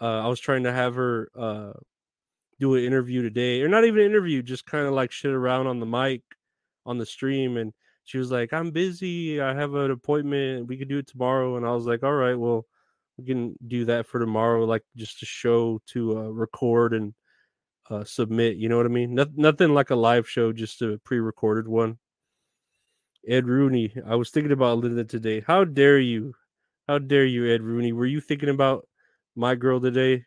Uh 0.01 0.21
I 0.25 0.27
was 0.27 0.39
trying 0.39 0.63
to 0.63 0.73
have 0.73 0.95
her 0.95 1.29
uh 1.35 1.73
do 2.59 2.75
an 2.75 2.83
interview 2.83 3.21
today 3.21 3.61
or 3.61 3.67
not 3.67 3.85
even 3.85 4.01
an 4.01 4.05
interview, 4.05 4.41
just 4.41 4.65
kind 4.65 4.85
of 4.87 4.93
like 4.93 5.11
shit 5.11 5.31
around 5.31 5.67
on 5.67 5.79
the 5.79 5.85
mic 5.85 6.21
on 6.85 6.97
the 6.97 7.05
stream 7.05 7.57
and 7.57 7.73
she 8.05 8.17
was 8.17 8.31
like, 8.31 8.53
"I'm 8.53 8.71
busy. 8.71 9.41
I 9.41 9.53
have 9.53 9.73
an 9.75 9.91
appointment. 9.91 10.67
We 10.67 10.77
could 10.77 10.89
do 10.89 10.97
it 10.97 11.07
tomorrow." 11.07 11.57
And 11.57 11.65
I 11.65 11.71
was 11.71 11.85
like, 11.85 12.03
"All 12.03 12.13
right, 12.13 12.35
well, 12.35 12.65
we 13.17 13.25
can 13.25 13.55
do 13.67 13.85
that 13.85 14.07
for 14.07 14.19
tomorrow, 14.19 14.65
like 14.65 14.83
just 14.95 15.23
a 15.23 15.25
show 15.25 15.81
to 15.87 16.17
uh, 16.17 16.29
record 16.29 16.93
and 16.93 17.13
uh, 17.89 18.03
submit. 18.03 18.57
You 18.57 18.69
know 18.69 18.77
what 18.77 18.85
I 18.85 18.89
mean? 18.89 19.15
No- 19.15 19.25
nothing 19.35 19.73
like 19.73 19.89
a 19.89 19.95
live 19.95 20.27
show, 20.29 20.51
just 20.53 20.81
a 20.81 20.99
pre-recorded 21.03 21.67
one." 21.67 21.97
Ed 23.27 23.47
Rooney, 23.47 23.93
I 24.05 24.15
was 24.15 24.31
thinking 24.31 24.51
about 24.51 24.79
Linda 24.79 25.05
today. 25.05 25.41
How 25.41 25.63
dare 25.63 25.99
you? 25.99 26.33
How 26.89 26.99
dare 26.99 27.25
you, 27.25 27.49
Ed 27.53 27.61
Rooney? 27.63 27.93
Were 27.93 28.05
you 28.05 28.19
thinking 28.19 28.49
about 28.49 28.87
my 29.35 29.55
girl 29.55 29.79
today? 29.79 30.25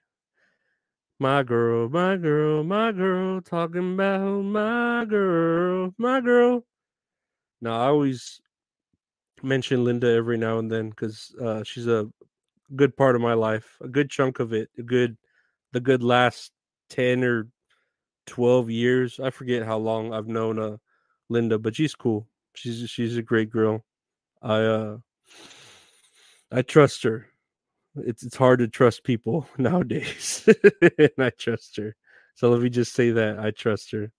My 1.19 1.43
girl, 1.43 1.89
my 1.89 2.17
girl, 2.17 2.63
my 2.63 2.93
girl, 2.93 3.41
talking 3.41 3.95
about 3.95 4.43
my 4.43 5.07
girl, 5.07 5.95
my 5.97 6.21
girl. 6.21 6.67
Now, 7.63 7.81
I 7.81 7.87
always 7.87 8.41
mention 9.43 9.83
Linda 9.85 10.11
every 10.11 10.37
now 10.37 10.59
and 10.59 10.71
then 10.71 10.91
because 10.91 11.35
uh, 11.41 11.63
she's 11.65 11.87
a 11.87 12.11
good 12.75 12.97
part 12.99 13.17
of 13.17 13.23
my 13.23 13.33
life, 13.33 13.77
a 13.81 13.89
good 13.89 14.11
chunk 14.11 14.41
of 14.41 14.53
it, 14.53 14.69
a 14.77 14.83
good, 14.83 15.17
the 15.73 15.81
good 15.81 16.03
last 16.03 16.53
10 16.91 17.25
or 17.25 17.49
12 18.27 18.71
years. 18.71 19.19
I 19.19 19.31
forget 19.31 19.65
how 19.65 19.79
long 19.79 20.13
I've 20.13 20.29
known 20.29 20.59
uh, 20.59 20.77
Linda, 21.31 21.59
but 21.59 21.77
she's 21.77 21.95
cool. 21.95 22.29
She's 22.55 22.89
she's 22.91 23.17
a 23.17 23.23
great 23.23 23.51
girl. 23.51 23.85
I 24.43 24.57
uh 24.63 24.99
I 26.53 26.63
trust 26.63 27.03
her. 27.05 27.27
It's 28.05 28.23
it's 28.23 28.37
hard 28.37 28.59
to 28.61 28.69
trust 28.69 29.05
people 29.05 29.47
nowadays, 29.59 30.49
and 30.99 31.11
I 31.19 31.31
trust 31.31 31.77
her. 31.77 31.95
So 32.35 32.51
let 32.51 32.61
me 32.61 32.69
just 32.69 32.95
say 32.95 33.11
that 33.13 33.39
I 33.39 33.51
trust 33.51 33.91
her. 33.93 34.13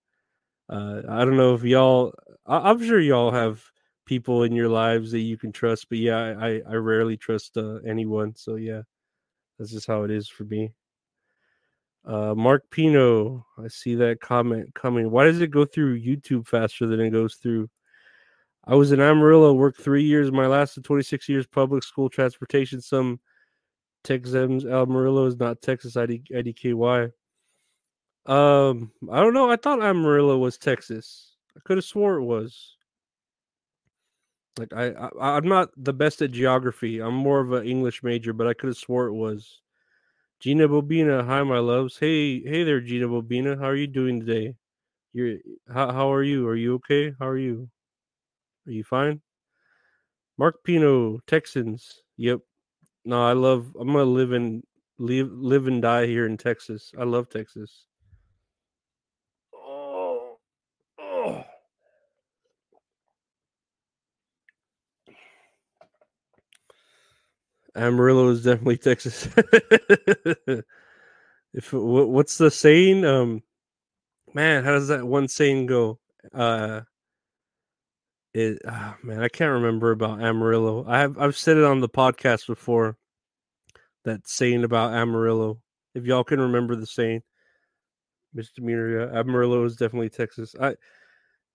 Uh, 0.70 1.02
I 1.10 1.26
don't 1.26 1.38
know 1.38 1.54
if 1.54 1.64
y'all. 1.64 2.14
I, 2.46 2.72
am 2.72 2.84
sure 2.84 3.00
y'all 3.00 3.32
have 3.32 3.64
people 4.06 4.44
in 4.44 4.54
your 4.54 4.70
lives 4.70 5.12
that 5.12 5.20
you 5.20 5.38
can 5.38 5.52
trust, 5.52 5.90
but 5.90 5.98
yeah, 5.98 6.36
I 6.40 6.62
I 6.68 6.74
rarely 6.76 7.18
trust 7.18 7.58
uh, 7.58 7.80
anyone. 7.86 8.36
So 8.36 8.56
yeah, 8.56 8.82
that's 9.58 9.72
just 9.72 9.88
how 9.88 10.04
it 10.04 10.12
is 10.12 10.28
for 10.28 10.44
me. 10.46 10.74
Uh, 12.06 12.34
Mark 12.36 12.64
Pino, 12.72 13.46
I 13.58 13.68
see 13.68 13.96
that 13.96 14.22
comment 14.22 14.74
coming. 14.74 15.12
Why 15.12 15.26
does 15.26 15.42
it 15.42 15.52
go 15.52 15.66
through 15.66 16.00
YouTube 16.00 16.48
faster 16.48 16.88
than 16.88 17.02
it 17.02 17.10
goes 17.10 17.36
through 17.36 17.70
I 18.68 18.76
was 18.76 18.92
in 18.92 19.00
Amarillo, 19.00 19.54
worked 19.54 19.80
three 19.80 20.04
years. 20.04 20.30
My 20.30 20.46
last 20.46 20.78
26 20.84 21.30
years 21.30 21.48
public 21.48 21.84
school 21.84 22.10
transportation. 22.10 22.82
Some 22.82 23.22
Texans 24.08 24.66
Amarillo 24.66 25.26
is 25.26 25.38
not 25.38 25.62
Texas 25.62 25.98
ID, 25.98 26.24
IDKY. 26.32 27.12
Um, 28.26 28.92
I 29.12 29.20
don't 29.20 29.34
know. 29.34 29.52
I 29.52 29.58
thought 29.58 29.84
Amarillo 29.84 30.38
was 30.38 30.58
Texas. 30.58 31.36
I 31.58 31.60
could 31.66 31.76
have 31.76 31.84
swore 31.84 32.16
it 32.16 32.24
was. 32.24 32.78
Like 34.58 34.72
I, 34.74 34.92
I, 34.92 35.10
I'm 35.36 35.50
not 35.50 35.72
the 35.76 35.92
best 35.92 36.22
at 36.22 36.32
geography. 36.32 37.02
I'm 37.02 37.16
more 37.16 37.42
of 37.42 37.52
an 37.52 37.68
English 37.68 38.02
major, 38.02 38.32
but 38.32 38.48
I 38.48 38.54
could 38.54 38.68
have 38.68 38.78
swore 38.78 39.08
it 39.08 39.14
was. 39.14 39.60
Gina 40.40 40.70
Bobina, 40.70 41.26
hi 41.26 41.44
my 41.44 41.60
loves. 41.60 41.98
Hey, 42.00 42.42
hey 42.42 42.64
there, 42.64 42.80
Gina 42.80 43.08
Bobina. 43.08 43.60
How 43.60 43.66
are 43.66 43.76
you 43.76 43.88
doing 43.88 44.22
today? 44.22 44.56
You're 45.12 45.40
how 45.74 45.92
how 45.92 46.14
are 46.14 46.24
you? 46.24 46.48
Are 46.48 46.56
you 46.56 46.76
okay? 46.76 47.14
How 47.20 47.28
are 47.28 47.38
you? 47.38 47.70
Are 48.68 48.72
you 48.72 48.86
fine? 48.86 49.20
Mark 50.38 50.64
Pino, 50.64 51.20
Texans. 51.28 52.04
Yep. 52.16 52.40
No, 53.08 53.24
I 53.24 53.32
love. 53.32 53.74
I'm 53.80 53.88
gonna 53.94 54.04
live 54.04 54.34
and 54.34 54.64
live 55.00 55.32
live 55.32 55.66
and 55.68 55.82
die 55.82 56.08
here 56.08 56.26
in 56.26 56.36
Texas. 56.36 56.92
I 57.00 57.06
love 57.06 57.30
Texas. 57.30 57.86
Oh, 59.56 60.38
oh. 61.00 61.46
Amarillo 67.78 68.28
is 68.28 68.44
definitely 68.44 68.76
Texas. 68.76 69.30
if 71.54 71.72
what's 71.72 72.38
the 72.38 72.52
saying? 72.52 73.06
Um, 73.06 73.42
man, 74.34 74.66
how 74.66 74.72
does 74.72 74.90
that 74.90 75.08
one 75.08 75.30
saying 75.30 75.68
go? 75.68 75.98
Uh, 76.34 76.82
it 78.38 78.62
oh, 78.68 78.96
man, 79.02 79.24
I 79.24 79.30
can't 79.30 79.54
remember 79.54 79.92
about 79.92 80.22
Amarillo. 80.22 80.86
I 80.88 81.00
have 81.00 81.18
I've 81.18 81.36
said 81.36 81.58
it 81.58 81.64
on 81.64 81.80
the 81.80 81.90
podcast 81.90 82.48
before. 82.48 82.98
That 84.06 84.28
saying 84.28 84.64
about 84.64 84.94
Amarillo. 84.94 85.60
If 85.94 86.06
y'all 86.06 86.24
can 86.24 86.40
remember 86.40 86.76
the 86.76 86.86
saying, 86.86 87.24
misdemeanor. 88.34 89.00
Yeah, 89.00 89.20
Amarillo 89.20 89.64
is 89.66 89.76
definitely 89.76 90.10
Texas. 90.10 90.56
I 90.62 90.76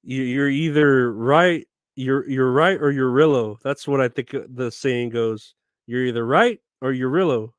you, 0.03 0.23
you're 0.23 0.49
either 0.49 1.13
right, 1.13 1.67
you're 1.95 2.29
you're 2.29 2.53
right 2.53 2.79
or 2.79 2.91
you're 2.91 3.11
Rillo. 3.11 3.59
That's 3.63 3.87
what 3.87 4.01
I 4.01 4.09
think 4.09 4.35
uh, 4.35 4.41
the 4.53 4.71
saying 4.71 5.11
goes. 5.11 5.55
You're 5.87 6.05
either 6.07 6.27
right 6.27 6.61
or 6.81 6.93
you're 6.93 7.11
Rillo, 7.11 7.53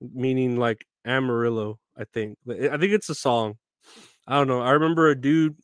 meaning 0.00 0.56
like 0.56 0.84
Amarillo. 1.06 1.78
I 1.96 2.04
think. 2.04 2.36
I 2.48 2.76
think 2.76 2.92
it's 2.92 3.08
a 3.08 3.14
song. 3.14 3.56
I 4.26 4.36
don't 4.36 4.48
know. 4.48 4.60
I 4.60 4.72
remember 4.72 5.08
a 5.08 5.14
dude 5.14 5.56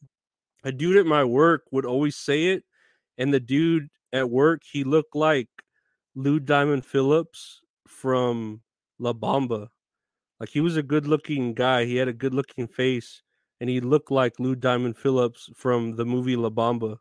a 0.64 0.72
dude 0.72 0.96
at 0.96 1.06
my 1.06 1.24
work 1.24 1.64
would 1.70 1.84
always 1.84 2.16
say 2.16 2.46
it, 2.48 2.64
and 3.18 3.32
the 3.32 3.40
dude 3.40 3.88
at 4.12 4.30
work 4.30 4.62
he 4.70 4.84
looked 4.84 5.16
like 5.16 5.48
Lou 6.14 6.38
Diamond 6.40 6.84
Phillips 6.84 7.60
from 7.86 8.62
La 8.98 9.12
Bamba. 9.12 9.68
Like 10.40 10.50
he 10.50 10.60
was 10.60 10.76
a 10.76 10.82
good 10.82 11.06
looking 11.06 11.54
guy. 11.54 11.84
He 11.84 11.96
had 11.96 12.08
a 12.08 12.12
good 12.12 12.34
looking 12.34 12.66
face, 12.66 13.22
and 13.60 13.70
he 13.70 13.80
looked 13.80 14.10
like 14.10 14.40
Lou 14.40 14.54
Diamond 14.56 14.96
Phillips 14.96 15.50
from 15.54 15.96
the 15.96 16.04
movie 16.04 16.36
La 16.36 16.50
Bamba, 16.50 16.98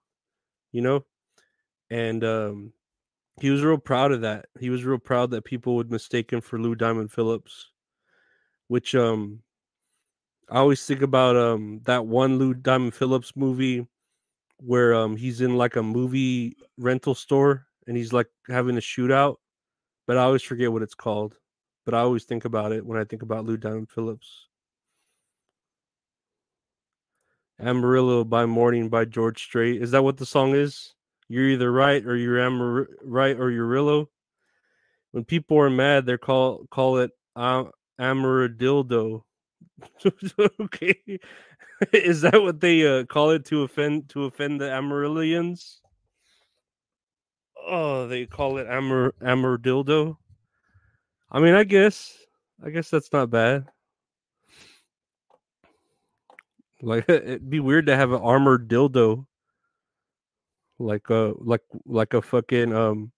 you 0.72 0.82
know? 0.82 1.06
And 1.90 2.24
um 2.24 2.74
he 3.42 3.50
was 3.50 3.64
real 3.64 3.78
proud 3.78 4.12
of 4.12 4.22
that. 4.22 4.46
He 4.60 4.70
was 4.70 4.84
real 4.86 5.00
proud 5.00 5.32
that 5.32 5.46
people 5.46 5.76
would 5.76 5.92
mistake 5.92 6.32
him 6.32 6.42
for 6.42 6.60
Lou 6.60 6.76
Diamond 6.76 7.12
Phillips, 7.12 7.72
which 8.68 8.96
um 8.96 9.42
I 10.52 10.58
always 10.58 10.86
think 10.86 11.02
about 11.02 11.38
um 11.38 11.80
that 11.86 12.06
one 12.06 12.38
Lou 12.38 12.54
Diamond 12.54 12.94
Phillips 12.94 13.34
movie 13.38 13.88
where 14.58 14.94
um 14.94 15.16
he's 15.16 15.40
in 15.40 15.56
like 15.56 15.78
a 15.78 15.84
movie 15.84 16.58
rental 16.78 17.16
store 17.16 17.68
and 17.88 17.96
he's 17.96 18.12
like 18.12 18.28
having 18.50 18.78
a 18.78 18.82
shootout, 18.82 19.38
but 20.08 20.18
I 20.18 20.24
always 20.24 20.44
forget 20.44 20.72
what 20.72 20.82
it's 20.82 20.94
called. 20.94 21.38
But 21.86 21.94
I 21.96 22.00
always 22.00 22.26
think 22.26 22.44
about 22.44 22.74
it 22.74 22.86
when 22.86 23.00
I 23.00 23.06
think 23.06 23.22
about 23.22 23.46
Lou 23.46 23.56
Diamond 23.56 23.90
Phillips. 23.90 24.48
Amarillo 27.58 28.24
by 28.26 28.46
Morning 28.46 28.90
by 28.90 29.06
George 29.06 29.42
Strait. 29.42 29.82
Is 29.82 29.92
that 29.92 30.04
what 30.04 30.18
the 30.18 30.26
song 30.26 30.54
is? 30.54 30.94
You're 31.30 31.48
either 31.50 31.72
right 31.72 32.06
or 32.06 32.18
you're 32.18 32.40
Amar- 32.40 32.90
right 33.04 33.40
or 33.40 33.52
you're 33.52 33.68
Rillo. 33.68 34.08
When 35.12 35.24
people 35.24 35.58
are 35.60 35.70
mad, 35.70 36.06
they 36.06 36.18
call 36.18 36.66
call 36.70 36.98
it 36.98 37.12
uh, 37.38 37.66
Amaradildo 38.00 39.24
okay, 40.62 41.20
is 41.94 42.22
that 42.22 42.42
what 42.42 42.60
they 42.62 42.86
uh, 42.86 43.06
call 43.06 43.32
it 43.32 43.46
to 43.46 43.64
offend 43.64 44.10
to 44.10 44.26
offend 44.26 44.62
the 44.62 44.72
Amarillians? 44.72 45.82
Oh, 47.68 48.08
they 48.08 48.26
call 48.26 48.58
it 48.58 48.68
Amar 48.68 49.14
Amardildo. 49.22 50.18
I 51.32 51.40
mean, 51.40 51.54
I 51.54 51.64
guess, 51.64 52.18
I 52.64 52.70
guess 52.70 52.90
that's 52.90 53.14
not 53.14 53.30
bad. 53.30 53.66
Like 56.82 57.06
it'd 57.10 57.50
be 57.50 57.60
weird 57.60 57.86
to 57.88 57.96
have 57.96 58.12
an 58.12 58.22
armored 58.22 58.68
dildo, 58.68 59.26
like 60.80 61.10
a 61.10 61.34
like 61.38 61.62
like 61.86 62.14
a 62.14 62.22
fucking 62.22 62.74
um, 62.74 63.12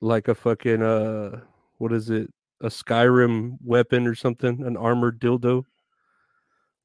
like 0.00 0.28
a 0.28 0.34
fucking 0.34 0.82
uh, 0.82 1.40
what 1.78 1.92
is 1.92 2.10
it? 2.10 2.32
A 2.64 2.68
Skyrim 2.68 3.58
weapon 3.62 4.06
or 4.06 4.14
something, 4.14 4.64
an 4.64 4.76
armored 4.76 5.20
dildo. 5.20 5.64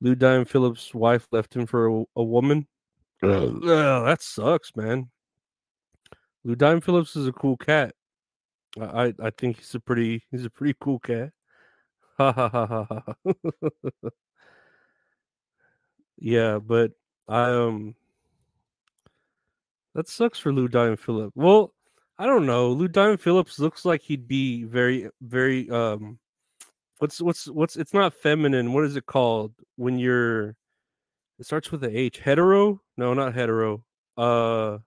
Lou 0.01 0.13
Diamond 0.13 0.49
Phillips' 0.49 0.93
wife 0.93 1.27
left 1.31 1.55
him 1.55 1.65
for 1.65 1.87
a, 1.87 2.03
a 2.17 2.23
woman. 2.23 2.67
Oh, 3.23 4.03
that 4.05 4.21
sucks, 4.21 4.75
man. 4.75 5.09
Lou 6.43 6.55
Diamond 6.55 6.83
Phillips 6.83 7.15
is 7.15 7.27
a 7.27 7.33
cool 7.33 7.57
cat. 7.57 7.95
I 8.79 9.13
I 9.21 9.29
think 9.31 9.57
he's 9.57 9.73
a 9.75 9.79
pretty 9.79 10.23
he's 10.31 10.45
a 10.45 10.49
pretty 10.49 10.75
cool 10.79 10.99
cat. 10.99 11.31
Ha 12.19 12.33
ha 12.33 12.49
ha 12.49 12.65
ha 12.65 12.85
ha. 12.89 14.09
yeah, 16.17 16.59
but 16.59 16.91
I 17.29 17.51
um 17.51 17.95
that 19.95 20.09
sucks 20.09 20.37
for 20.37 20.51
Lou 20.51 20.67
Diamond 20.67 20.99
Phillips. 20.99 21.31
Well, 21.35 21.73
I 22.19 22.25
don't 22.25 22.45
know. 22.45 22.71
Lou 22.71 22.89
Diamond 22.89 23.21
Phillips 23.21 23.59
looks 23.59 23.85
like 23.85 24.01
he'd 24.01 24.27
be 24.27 24.65
very, 24.65 25.09
very 25.21 25.69
um 25.69 26.19
what's 26.97 27.21
what's 27.21 27.47
what's 27.47 27.77
it's 27.77 27.93
not 27.93 28.13
feminine. 28.13 28.73
What 28.73 28.83
is 28.83 28.97
it 28.97 29.05
called 29.05 29.53
when 29.77 29.97
you're 29.97 30.49
it 31.39 31.45
starts 31.45 31.71
with 31.71 31.83
a 31.85 31.97
H. 31.97 32.19
Hetero? 32.19 32.81
No, 32.97 33.13
not 33.13 33.33
hetero. 33.33 33.85
Uh 34.17 34.79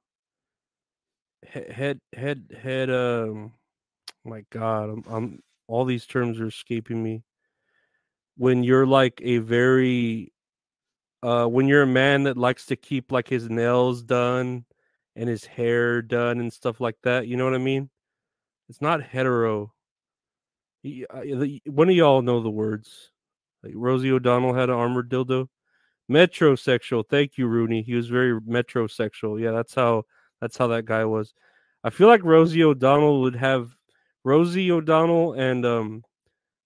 head 1.44 2.00
head 2.12 2.44
head 2.62 2.90
um 2.90 3.54
my 4.24 4.44
god, 4.50 4.90
I'm 4.90 5.04
I'm 5.08 5.42
all 5.68 5.86
these 5.86 6.06
terms 6.06 6.38
are 6.38 6.46
escaping 6.48 7.02
me. 7.02 7.22
When 8.36 8.62
you're 8.62 8.86
like 8.86 9.20
a 9.24 9.38
very 9.38 10.32
uh, 11.22 11.46
when 11.46 11.68
you're 11.68 11.82
a 11.82 11.86
man 11.86 12.24
that 12.24 12.36
likes 12.36 12.66
to 12.66 12.76
keep 12.76 13.12
like 13.12 13.28
his 13.28 13.48
nails 13.48 14.02
done 14.02 14.64
and 15.16 15.28
his 15.28 15.44
hair 15.44 16.02
done 16.02 16.40
and 16.40 16.52
stuff 16.52 16.80
like 16.80 16.96
that. 17.02 17.26
You 17.26 17.36
know 17.36 17.44
what 17.44 17.54
I 17.54 17.58
mean? 17.58 17.90
It's 18.68 18.80
not 18.80 19.02
hetero. 19.02 19.72
He, 20.82 21.06
uh, 21.06 21.22
one 21.66 21.88
of 21.88 21.94
y'all 21.94 22.22
know 22.22 22.42
the 22.42 22.50
words. 22.50 23.10
Like 23.62 23.74
Rosie 23.76 24.10
O'Donnell 24.10 24.54
had 24.54 24.70
an 24.70 24.76
armored 24.76 25.10
dildo. 25.10 25.48
Metrosexual. 26.10 27.04
Thank 27.08 27.38
you, 27.38 27.46
Rooney. 27.46 27.82
He 27.82 27.94
was 27.94 28.08
very 28.08 28.40
metrosexual. 28.40 29.40
Yeah, 29.40 29.52
that's 29.52 29.74
how 29.74 30.04
that's 30.40 30.56
how 30.56 30.66
that 30.68 30.84
guy 30.84 31.04
was. 31.04 31.32
I 31.84 31.90
feel 31.90 32.08
like 32.08 32.24
Rosie 32.24 32.64
O'Donnell 32.64 33.20
would 33.22 33.36
have 33.36 33.74
Rosie 34.24 34.70
O'Donnell 34.70 35.34
and 35.34 35.64
um 35.64 36.02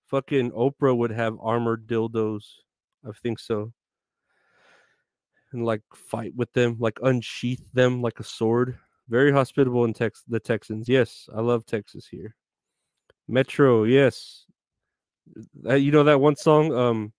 fucking 0.07 0.53
Oprah 0.53 0.97
would 0.97 1.11
have 1.11 1.36
armored 1.40 1.86
dildos. 1.86 2.44
I 3.07 3.11
think 3.22 3.38
so. 3.38 3.72
And 5.53 5.64
like 5.64 5.82
fight 5.94 6.32
with 6.34 6.53
them, 6.53 6.76
like 6.78 6.99
unsheath 7.03 7.64
them 7.72 8.03
like 8.03 8.20
a 8.20 8.24
sword. 8.24 8.78
Very 9.09 9.32
hospitable 9.32 9.84
in 9.84 9.94
Tex 9.94 10.22
the 10.26 10.40
Texans. 10.40 10.88
Yes, 10.88 11.28
I 11.34 11.40
love 11.40 11.64
Texas 11.64 12.07
here. 12.07 12.34
Metro, 13.28 13.84
yes. 13.84 14.44
Uh, 15.68 15.74
you 15.74 15.92
know 15.92 16.05
that 16.05 16.20
one 16.20 16.36
song? 16.36 16.72
Um 16.72 17.12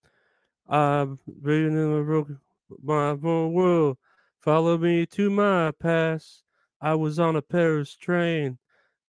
I'm 0.69 1.19
reading 1.41 1.73
in 1.77 2.37
my 2.83 3.13
world. 3.13 3.97
Follow 4.41 4.77
me 4.77 5.05
to 5.05 5.29
my 5.29 5.71
past. 5.79 6.43
I 6.81 6.95
was 6.95 7.19
on 7.19 7.37
a 7.37 7.41
Paris 7.41 7.95
train. 7.95 8.57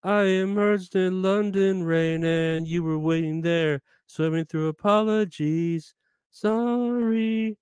I 0.04 0.24
emerged 0.24 0.96
in 0.96 1.22
London 1.22 1.84
rain, 1.84 2.24
and 2.24 2.68
you 2.68 2.84
were 2.84 3.00
waiting 3.00 3.42
there, 3.42 3.82
swimming 4.06 4.46
through 4.46 4.68
apologies. 4.68 5.96
Sorry, 6.32 7.58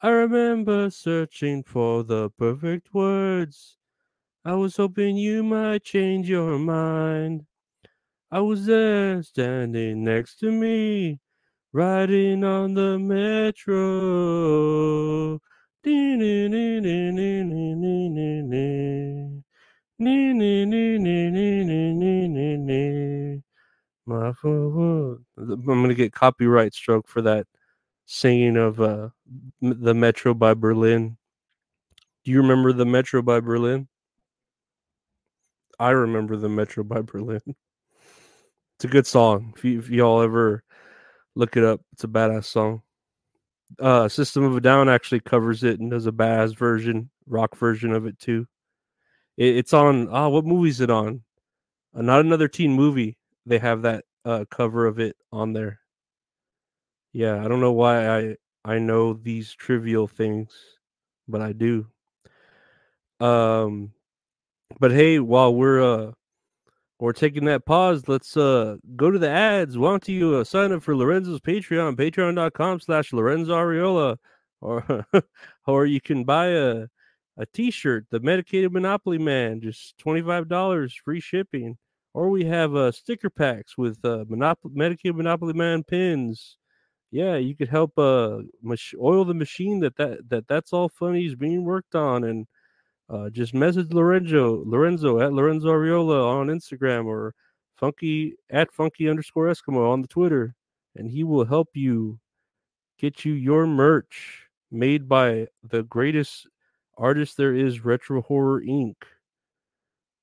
I 0.00 0.08
remember 0.08 0.90
searching 0.90 1.62
for 1.62 2.02
the 2.02 2.30
perfect 2.30 2.92
words. 2.92 3.76
I 4.44 4.54
was 4.54 4.76
hoping 4.76 5.16
you 5.16 5.42
might 5.44 5.84
change 5.84 6.28
your 6.28 6.58
mind. 6.58 7.46
I 8.30 8.40
was 8.40 8.66
there 8.66 9.22
standing 9.22 10.04
next 10.04 10.36
to 10.40 10.52
me, 10.52 11.20
riding 11.72 12.44
on 12.44 12.74
the 12.74 12.98
metro. 12.98 14.20
I'm 24.08 25.64
gonna 25.66 25.94
get 25.94 26.12
copyright 26.12 26.74
stroke 26.74 27.08
for 27.08 27.22
that 27.22 27.46
singing 28.06 28.56
of 28.56 28.80
uh, 28.80 29.10
the 29.60 29.94
Metro 29.94 30.34
by 30.34 30.54
Berlin. 30.54 31.16
Do 32.24 32.30
you 32.30 32.40
remember 32.40 32.72
the 32.72 32.86
Metro 32.86 33.22
by 33.22 33.40
Berlin? 33.40 33.88
I 35.78 35.90
remember 35.90 36.36
the 36.36 36.48
Metro 36.48 36.84
by 36.84 37.02
Berlin. 37.02 37.40
It's 37.46 38.84
a 38.84 38.88
good 38.88 39.06
song. 39.06 39.54
If, 39.56 39.64
you, 39.64 39.78
if 39.78 39.88
y'all 39.88 40.22
ever 40.22 40.62
look 41.34 41.56
it 41.56 41.64
up, 41.64 41.80
it's 41.92 42.04
a 42.04 42.08
badass 42.08 42.44
song. 42.44 42.82
Uh, 43.78 44.08
System 44.08 44.44
of 44.44 44.56
a 44.56 44.60
Down 44.60 44.88
actually 44.88 45.20
covers 45.20 45.62
it 45.62 45.80
and 45.80 45.90
does 45.90 46.06
a 46.06 46.12
badass 46.12 46.56
version, 46.56 47.10
rock 47.26 47.56
version 47.56 47.92
of 47.92 48.06
it 48.06 48.18
too. 48.18 48.46
It, 49.36 49.56
it's 49.56 49.72
on. 49.72 50.08
Ah, 50.10 50.26
oh, 50.26 50.28
what 50.30 50.44
movie 50.44 50.70
is 50.70 50.80
it 50.80 50.90
on? 50.90 51.22
Uh, 51.94 52.02
not 52.02 52.20
another 52.20 52.48
teen 52.48 52.72
movie. 52.72 53.16
They 53.46 53.58
have 53.58 53.82
that 53.82 54.04
uh, 54.24 54.44
cover 54.50 54.86
of 54.86 54.98
it 54.98 55.16
on 55.32 55.52
there. 55.52 55.80
Yeah, 57.12 57.44
I 57.44 57.48
don't 57.48 57.60
know 57.60 57.72
why 57.72 58.08
I 58.08 58.36
I 58.68 58.78
know 58.78 59.14
these 59.14 59.54
trivial 59.54 60.06
things, 60.06 60.52
but 61.26 61.40
I 61.40 61.52
do. 61.52 61.86
Um, 63.18 63.92
but 64.78 64.92
hey, 64.92 65.20
while 65.20 65.54
we're 65.54 65.82
uh 65.82 66.12
we're 67.00 67.14
taking 67.14 67.46
that 67.46 67.64
pause, 67.64 68.08
let's 68.08 68.36
uh 68.36 68.76
go 68.94 69.10
to 69.10 69.18
the 69.18 69.30
ads. 69.30 69.78
Why 69.78 69.88
don't 69.88 70.06
you 70.06 70.34
uh, 70.36 70.44
sign 70.44 70.72
up 70.72 70.82
for 70.82 70.94
Lorenzo's 70.94 71.40
Patreon, 71.40 71.96
patreon.com 71.96 72.80
slash 72.80 73.14
Lorenzo 73.14 73.54
Ariola, 73.54 74.18
or 74.60 75.06
or 75.66 75.86
you 75.86 76.02
can 76.02 76.24
buy 76.24 76.48
a 76.48 76.88
a 77.38 77.46
t-shirt, 77.46 78.04
the 78.10 78.20
Medicated 78.20 78.70
Monopoly 78.70 79.16
Man, 79.16 79.62
just 79.62 79.96
$25 79.98 80.92
free 81.02 81.20
shipping. 81.20 81.78
Or 82.12 82.28
we 82.28 82.44
have 82.44 82.76
uh 82.76 82.92
sticker 82.92 83.30
packs 83.30 83.78
with 83.78 83.98
uh 84.04 84.26
Monop- 84.28 84.74
Medicated 84.74 85.16
Monopoly 85.16 85.54
Man 85.54 85.84
pins 85.84 86.58
yeah, 87.10 87.36
you 87.36 87.56
could 87.56 87.68
help 87.68 87.98
uh 87.98 88.38
mach- 88.62 88.94
oil 89.00 89.24
the 89.24 89.34
machine 89.34 89.80
that 89.80 89.96
that 89.96 90.28
that 90.28 90.48
that's 90.48 90.72
all 90.72 90.88
funny 90.88 91.26
is 91.26 91.34
being 91.34 91.64
worked 91.64 91.94
on, 91.94 92.24
and 92.24 92.46
uh, 93.08 93.30
just 93.30 93.54
message 93.54 93.92
Lorenzo 93.92 94.62
Lorenzo 94.66 95.20
at 95.20 95.32
Lorenzo 95.32 95.68
Ariola 95.68 96.26
on 96.26 96.48
Instagram 96.48 97.06
or 97.06 97.34
Funky 97.76 98.34
at 98.50 98.72
Funky 98.72 99.08
underscore 99.08 99.46
Eskimo 99.46 99.90
on 99.90 100.02
the 100.02 100.08
Twitter, 100.08 100.54
and 100.96 101.08
he 101.10 101.24
will 101.24 101.44
help 101.44 101.68
you 101.74 102.18
get 102.98 103.24
you 103.24 103.32
your 103.32 103.66
merch 103.66 104.48
made 104.70 105.08
by 105.08 105.46
the 105.62 105.82
greatest 105.84 106.46
artist 106.98 107.36
there 107.36 107.54
is, 107.54 107.84
Retro 107.84 108.20
Horror 108.22 108.60
Inc. 108.62 108.96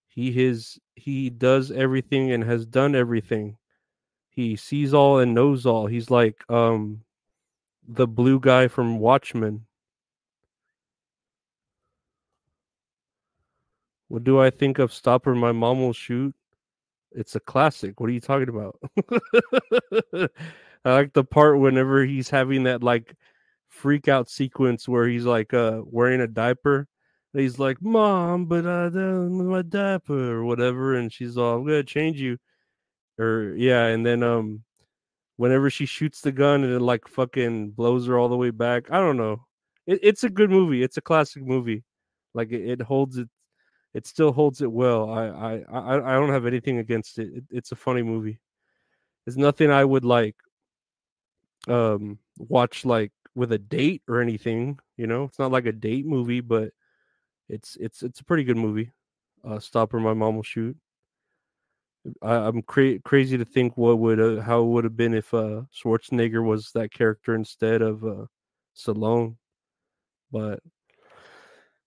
He 0.07 0.45
is 0.45 0.79
he 0.95 1.29
does 1.29 1.71
everything 1.71 2.31
and 2.31 2.43
has 2.43 2.65
done 2.65 2.95
everything 2.95 3.57
he 4.35 4.55
sees 4.55 4.93
all 4.93 5.19
and 5.19 5.33
knows 5.33 5.65
all. 5.65 5.87
He's 5.87 6.11
like 6.11 6.43
um 6.51 7.01
the 7.87 8.07
blue 8.07 8.39
guy 8.39 8.67
from 8.67 8.99
Watchmen. 8.99 9.65
What 14.07 14.23
do 14.23 14.39
I 14.39 14.49
think 14.49 14.79
of 14.79 14.93
Stop 14.93 15.25
or 15.27 15.35
My 15.35 15.51
Mom 15.51 15.81
Will 15.81 15.93
Shoot? 15.93 16.35
It's 17.11 17.35
a 17.35 17.39
classic. 17.39 17.99
What 17.99 18.09
are 18.09 18.13
you 18.13 18.19
talking 18.19 18.49
about? 18.49 18.79
I 20.85 20.91
like 20.91 21.13
the 21.13 21.23
part 21.23 21.59
whenever 21.59 22.05
he's 22.05 22.29
having 22.29 22.63
that 22.63 22.83
like 22.83 23.15
freak 23.69 24.07
out 24.07 24.29
sequence 24.29 24.87
where 24.87 25.07
he's 25.07 25.25
like 25.25 25.53
uh 25.53 25.81
wearing 25.85 26.21
a 26.21 26.27
diaper. 26.27 26.87
he's 27.33 27.57
like, 27.59 27.81
Mom, 27.81 28.45
but 28.45 28.67
I 28.67 28.89
don't 28.89 29.47
my 29.49 29.61
diaper 29.61 30.33
or 30.33 30.45
whatever, 30.45 30.95
and 30.95 31.11
she's 31.11 31.37
all, 31.37 31.57
I'm 31.57 31.65
gonna 31.65 31.83
change 31.83 32.19
you 32.19 32.37
or 33.17 33.53
yeah, 33.57 33.85
and 33.87 34.05
then 34.05 34.23
um, 34.23 34.63
whenever 35.37 35.69
she 35.69 35.85
shoots 35.85 36.21
the 36.21 36.31
gun 36.31 36.63
and 36.63 36.73
it 36.73 36.79
like 36.79 37.07
fucking 37.07 37.71
blows 37.71 38.07
her 38.07 38.17
all 38.17 38.29
the 38.29 38.37
way 38.37 38.51
back. 38.51 38.91
I 38.91 38.99
don't 38.99 39.17
know. 39.17 39.45
It, 39.85 39.99
it's 40.01 40.23
a 40.23 40.29
good 40.29 40.49
movie. 40.49 40.83
It's 40.83 40.97
a 40.97 41.01
classic 41.01 41.43
movie. 41.43 41.83
Like 42.33 42.51
it, 42.51 42.69
it, 42.69 42.81
holds 42.81 43.17
it. 43.17 43.29
It 43.93 44.07
still 44.07 44.31
holds 44.31 44.61
it 44.61 44.71
well. 44.71 45.09
I 45.09 45.27
I 45.27 46.13
I, 46.13 46.19
don't 46.19 46.33
have 46.33 46.45
anything 46.45 46.79
against 46.79 47.17
it. 47.17 47.29
it. 47.33 47.43
It's 47.49 47.71
a 47.71 47.77
funny 47.77 48.03
movie. 48.03 48.39
It's 49.25 49.37
nothing 49.37 49.71
I 49.71 49.85
would 49.85 50.05
like 50.05 50.35
um 51.67 52.19
watch 52.37 52.85
like 52.85 53.11
with 53.33 53.51
a 53.51 53.57
date 53.57 54.03
or 54.07 54.21
anything. 54.21 54.79
You 54.97 55.07
know, 55.07 55.23
it's 55.25 55.39
not 55.39 55.51
like 55.51 55.65
a 55.65 55.71
date 55.71 56.05
movie, 56.05 56.41
but 56.41 56.71
it's 57.47 57.77
it's 57.79 58.03
it's 58.03 58.19
a 58.19 58.25
pretty 58.25 58.43
good 58.43 58.57
movie. 58.57 58.91
Uh, 59.43 59.59
Stop 59.59 59.93
or 59.93 59.99
My 59.99 60.13
Mom 60.13 60.35
Will 60.35 60.43
Shoot. 60.43 60.75
I, 62.21 62.47
am 62.47 62.61
cra- 62.61 62.99
crazy 62.99 63.37
to 63.37 63.45
think 63.45 63.77
what 63.77 63.99
would 63.99 64.19
uh, 64.19 64.41
how 64.41 64.61
it 64.61 64.67
would 64.67 64.83
have 64.83 64.97
been 64.97 65.13
if 65.13 65.33
uh, 65.33 65.63
Schwarzenegger 65.73 66.43
was 66.45 66.71
that 66.73 66.91
character 66.93 67.35
instead 67.35 67.81
of 67.81 68.03
uh, 68.03 68.25
Stallone. 68.75 69.37
But 70.31 70.59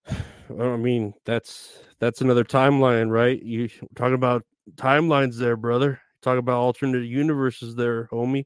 I 0.09 0.77
mean, 0.77 1.13
that's 1.25 1.79
that's 1.99 2.21
another 2.21 2.43
timeline, 2.43 3.09
right? 3.09 3.41
You 3.41 3.69
talking 3.95 4.15
about 4.15 4.45
timelines 4.75 5.37
there, 5.37 5.57
brother. 5.57 6.01
Talk 6.21 6.37
about 6.37 6.59
alternate 6.59 7.05
universes 7.05 7.75
there, 7.75 8.07
homie. 8.11 8.45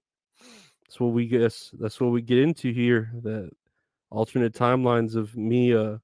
That's 0.83 0.99
what 0.99 1.07
we 1.07 1.27
guess. 1.27 1.71
That's 1.79 1.99
what 1.99 2.11
we 2.11 2.21
get 2.21 2.37
into 2.37 2.71
here. 2.71 3.11
That 3.23 3.49
alternate 4.11 4.53
timelines 4.53 5.15
of 5.15 5.35
me 5.35 5.73
uh 5.73 5.97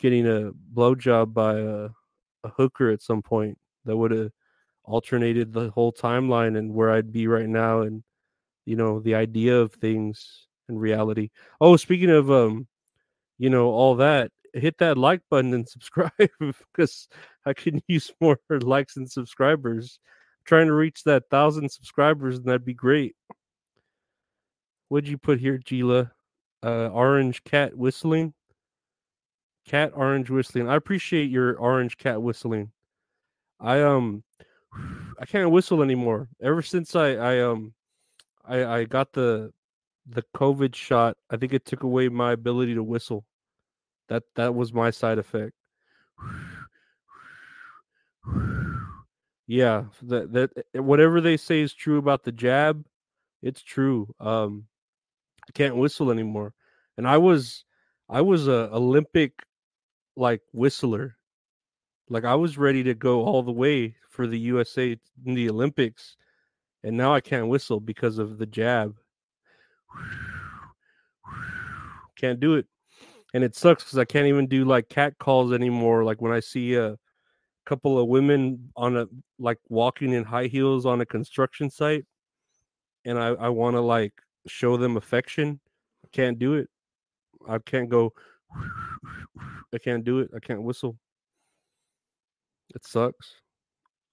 getting 0.00 0.26
a 0.26 0.50
blowjob 0.74 1.32
by 1.32 1.58
a, 1.58 1.88
a 2.44 2.48
hooker 2.56 2.90
at 2.90 3.02
some 3.02 3.22
point 3.22 3.56
that 3.84 3.96
would 3.96 4.10
have 4.10 4.30
alternated 4.88 5.52
the 5.52 5.70
whole 5.70 5.92
timeline 5.92 6.58
and 6.58 6.72
where 6.74 6.90
I'd 6.90 7.12
be 7.12 7.28
right 7.28 7.48
now 7.48 7.82
and 7.82 8.02
you 8.66 8.76
know 8.76 9.00
the 9.00 9.14
idea 9.14 9.56
of 9.58 9.72
things 9.74 10.46
and 10.68 10.80
reality. 10.80 11.30
Oh, 11.60 11.76
speaking 11.76 12.10
of 12.10 12.30
um 12.30 12.66
you 13.38 13.50
know 13.50 13.68
all 13.68 13.96
that, 13.96 14.30
hit 14.52 14.78
that 14.78 14.98
like 14.98 15.22
button 15.30 15.54
and 15.54 15.68
subscribe 15.76 16.12
because 16.18 17.08
I 17.46 17.52
can 17.54 17.82
use 17.88 18.12
more 18.20 18.38
likes 18.50 18.96
and 18.96 19.10
subscribers. 19.10 20.00
I'm 20.40 20.44
trying 20.46 20.66
to 20.66 20.74
reach 20.74 21.04
that 21.04 21.30
thousand 21.30 21.70
subscribers 21.70 22.36
and 22.36 22.46
that'd 22.46 22.64
be 22.64 22.74
great. 22.74 23.14
What'd 24.88 25.08
you 25.08 25.18
put 25.18 25.38
here, 25.38 25.58
Gila? 25.58 26.12
Uh, 26.62 26.88
orange 26.88 27.44
cat 27.44 27.76
whistling. 27.76 28.32
Cat 29.66 29.92
orange 29.94 30.30
whistling. 30.30 30.68
I 30.68 30.76
appreciate 30.76 31.30
your 31.30 31.56
orange 31.56 31.98
cat 31.98 32.22
whistling. 32.22 32.72
I 33.60 33.82
um 33.82 34.24
I 35.18 35.26
can't 35.26 35.50
whistle 35.50 35.82
anymore. 35.82 36.28
Ever 36.40 36.62
since 36.62 36.94
I 36.94 37.10
I 37.14 37.40
um 37.40 37.74
I 38.44 38.64
I 38.64 38.84
got 38.84 39.12
the 39.12 39.52
the 40.06 40.24
COVID 40.36 40.74
shot, 40.74 41.16
I 41.30 41.36
think 41.36 41.52
it 41.52 41.64
took 41.64 41.82
away 41.82 42.08
my 42.08 42.32
ability 42.32 42.74
to 42.74 42.82
whistle. 42.82 43.24
That 44.08 44.22
that 44.36 44.54
was 44.54 44.72
my 44.72 44.90
side 44.90 45.18
effect. 45.18 45.52
Yeah, 49.46 49.84
that 50.02 50.32
that 50.32 50.50
eh, 50.74 50.78
whatever 50.78 51.20
they 51.20 51.36
say 51.36 51.60
is 51.60 51.72
true 51.72 51.98
about 51.98 52.24
the 52.24 52.32
jab, 52.32 52.84
it's 53.42 53.62
true. 53.62 54.14
Um, 54.20 54.66
I 55.48 55.52
can't 55.52 55.76
whistle 55.76 56.10
anymore, 56.10 56.54
and 56.96 57.08
I 57.08 57.18
was 57.18 57.64
I 58.08 58.20
was 58.22 58.48
a 58.48 58.70
Olympic 58.72 59.32
like 60.16 60.42
whistler. 60.52 61.16
Like 62.10 62.24
I 62.24 62.34
was 62.34 62.58
ready 62.58 62.82
to 62.84 62.94
go 62.94 63.22
all 63.24 63.42
the 63.42 63.52
way 63.52 63.94
for 64.08 64.26
the 64.26 64.38
USA 64.38 64.98
in 65.26 65.34
the 65.34 65.50
Olympics, 65.50 66.16
and 66.82 66.96
now 66.96 67.14
I 67.14 67.20
can't 67.20 67.48
whistle 67.48 67.80
because 67.80 68.18
of 68.18 68.38
the 68.38 68.46
jab. 68.46 68.96
Can't 72.16 72.40
do 72.40 72.54
it, 72.56 72.66
and 73.32 73.44
it 73.44 73.54
sucks 73.54 73.84
because 73.84 73.98
I 73.98 74.04
can't 74.04 74.26
even 74.26 74.48
do 74.48 74.64
like 74.64 74.88
cat 74.88 75.16
calls 75.20 75.52
anymore. 75.52 76.02
Like 76.02 76.20
when 76.20 76.32
I 76.32 76.40
see 76.40 76.74
a 76.74 76.98
couple 77.64 77.96
of 77.96 78.08
women 78.08 78.72
on 78.74 78.96
a 78.96 79.06
like 79.38 79.58
walking 79.68 80.12
in 80.12 80.24
high 80.24 80.48
heels 80.48 80.84
on 80.84 81.00
a 81.00 81.06
construction 81.06 81.70
site, 81.70 82.04
and 83.04 83.20
I 83.20 83.28
I 83.28 83.50
want 83.50 83.76
to 83.76 83.80
like 83.80 84.14
show 84.48 84.76
them 84.76 84.96
affection. 84.96 85.60
I 86.04 86.08
can't 86.10 86.40
do 86.40 86.54
it. 86.54 86.68
I 87.48 87.58
can't 87.58 87.88
go. 87.88 88.12
I 89.72 89.78
can't 89.78 90.02
do 90.02 90.18
it. 90.18 90.30
I 90.34 90.40
can't 90.40 90.62
whistle. 90.62 90.98
It 92.74 92.84
sucks. 92.86 93.34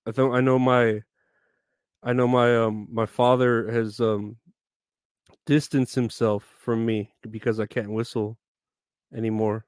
I 0.06 0.12
think 0.12 0.34
I 0.34 0.41
know 0.41 0.60
my 0.60 1.01
I 2.03 2.14
know 2.14 2.28
my 2.28 2.56
um 2.56 2.88
my 2.91 3.06
father 3.06 3.70
has 3.72 3.99
um 3.99 4.38
distanced 5.45 5.95
himself 5.95 6.43
from 6.60 6.86
me 6.86 7.14
because 7.30 7.60
I 7.60 7.66
can't 7.66 7.91
whistle 7.91 8.38
anymore. 9.14 9.66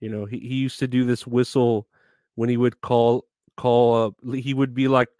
You 0.00 0.08
know, 0.10 0.24
he, 0.24 0.38
he 0.38 0.54
used 0.56 0.78
to 0.80 0.88
do 0.88 1.04
this 1.04 1.26
whistle 1.26 1.86
when 2.34 2.48
he 2.48 2.56
would 2.56 2.80
call 2.80 3.26
call 3.56 4.06
up 4.06 4.14
he 4.34 4.54
would 4.54 4.74
be 4.74 4.88
like 4.88 5.10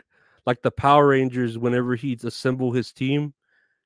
like 0.47 0.63
the 0.63 0.71
Power 0.71 1.09
Rangers 1.09 1.59
whenever 1.59 1.95
he'd 1.95 2.25
assemble 2.25 2.73
his 2.73 2.93
team, 2.93 3.35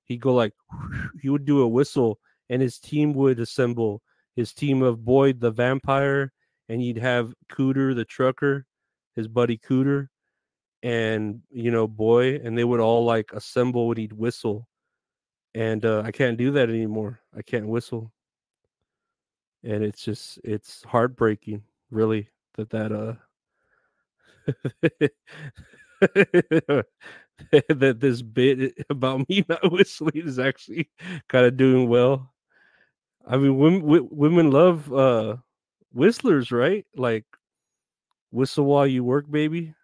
he'd 0.05 0.21
go 0.21 0.35
like 0.35 0.53
he 1.23 1.29
would 1.29 1.45
do 1.45 1.61
a 1.63 1.69
whistle 1.69 2.19
and 2.49 2.63
his 2.63 2.79
team 2.79 3.13
would 3.15 3.41
assemble 3.41 4.03
his 4.37 4.53
team 4.53 4.83
of 4.83 5.05
Boyd 5.05 5.41
the 5.41 5.51
vampire 5.51 6.33
and 6.69 6.83
you'd 6.83 6.99
have 6.99 7.35
Cooter 7.51 7.95
the 7.95 8.05
trucker, 8.05 8.67
his 9.15 9.29
buddy 9.29 9.59
Cooter, 9.59 10.09
and 10.83 11.43
you 11.51 11.71
know 11.71 11.87
Boy, 11.89 12.37
and 12.37 12.57
they 12.57 12.65
would 12.65 12.81
all 12.81 13.05
like 13.05 13.33
assemble 13.33 13.89
when 13.89 13.99
he'd 13.99 14.13
whistle. 14.13 14.69
And 15.55 15.85
uh, 15.85 16.03
I 16.05 16.13
can't 16.13 16.37
do 16.39 16.51
that 16.53 16.69
anymore. 16.69 17.21
I 17.37 17.43
can't 17.43 17.69
whistle, 17.69 18.13
and 19.65 19.83
it's 19.85 20.03
just 20.03 20.39
it's 20.45 20.83
heartbreaking, 20.85 21.63
really, 21.91 22.29
that 22.57 22.71
that 22.71 22.93
uh 22.93 23.15
that 27.69 28.01
this 28.01 28.23
bit 28.23 28.75
about 28.91 29.29
me 29.29 29.45
not 29.49 29.73
whistling 29.73 30.13
is 30.27 30.39
actually 30.39 30.91
kind 31.29 31.47
of 31.47 31.57
doing 31.57 31.89
well. 31.89 32.33
I 33.27 33.37
mean, 33.37 33.57
women 33.59 34.09
women 34.11 34.51
love 34.51 34.93
uh 34.93 35.37
whistlers, 35.97 36.53
right? 36.53 36.85
Like 36.95 37.25
whistle 38.31 38.67
while 38.67 38.87
you 38.87 39.03
work, 39.03 39.31
baby. 39.31 39.75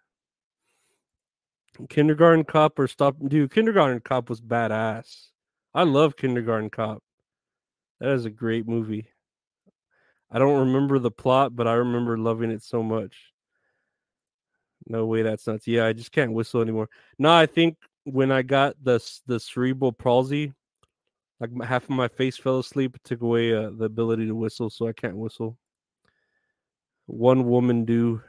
Kindergarten 1.89 2.43
Cop 2.43 2.77
or 2.77 2.87
Stop 2.87 3.15
Dude, 3.27 3.51
Kindergarten 3.51 3.99
Cop 3.99 4.29
was 4.29 4.39
badass. 4.39 5.29
I 5.73 5.83
love 5.83 6.15
Kindergarten 6.15 6.69
Cop. 6.69 7.01
That 7.99 8.11
is 8.11 8.25
a 8.25 8.29
great 8.29 8.67
movie. 8.67 9.07
I 10.29 10.37
don't 10.37 10.67
remember 10.67 10.99
the 10.99 11.11
plot, 11.11 11.55
but 11.55 11.67
I 11.67 11.73
remember 11.73 12.17
loving 12.17 12.51
it 12.51 12.63
so 12.63 12.83
much. 12.83 13.15
No 14.87 15.05
way, 15.05 15.23
that's 15.23 15.47
nuts. 15.47 15.65
Yeah, 15.65 15.87
I 15.87 15.93
just 15.93 16.11
can't 16.11 16.33
whistle 16.33 16.61
anymore. 16.61 16.89
No, 17.17 17.31
I 17.31 17.45
think 17.45 17.77
when 18.03 18.31
I 18.31 18.41
got 18.41 18.75
the 18.83 18.99
the 19.25 19.39
cerebral 19.39 19.93
palsy, 19.93 20.53
like 21.39 21.49
half 21.63 21.83
of 21.83 21.91
my 21.91 22.07
face 22.07 22.37
fell 22.37 22.59
asleep, 22.59 22.95
it 22.95 23.03
took 23.03 23.21
away 23.21 23.53
uh, 23.53 23.71
the 23.75 23.85
ability 23.85 24.27
to 24.27 24.35
whistle, 24.35 24.69
so 24.69 24.87
I 24.87 24.93
can't 24.93 25.17
whistle. 25.17 25.57
One 27.05 27.45
woman 27.45 27.85
do. 27.85 28.21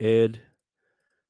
Ed. 0.00 0.40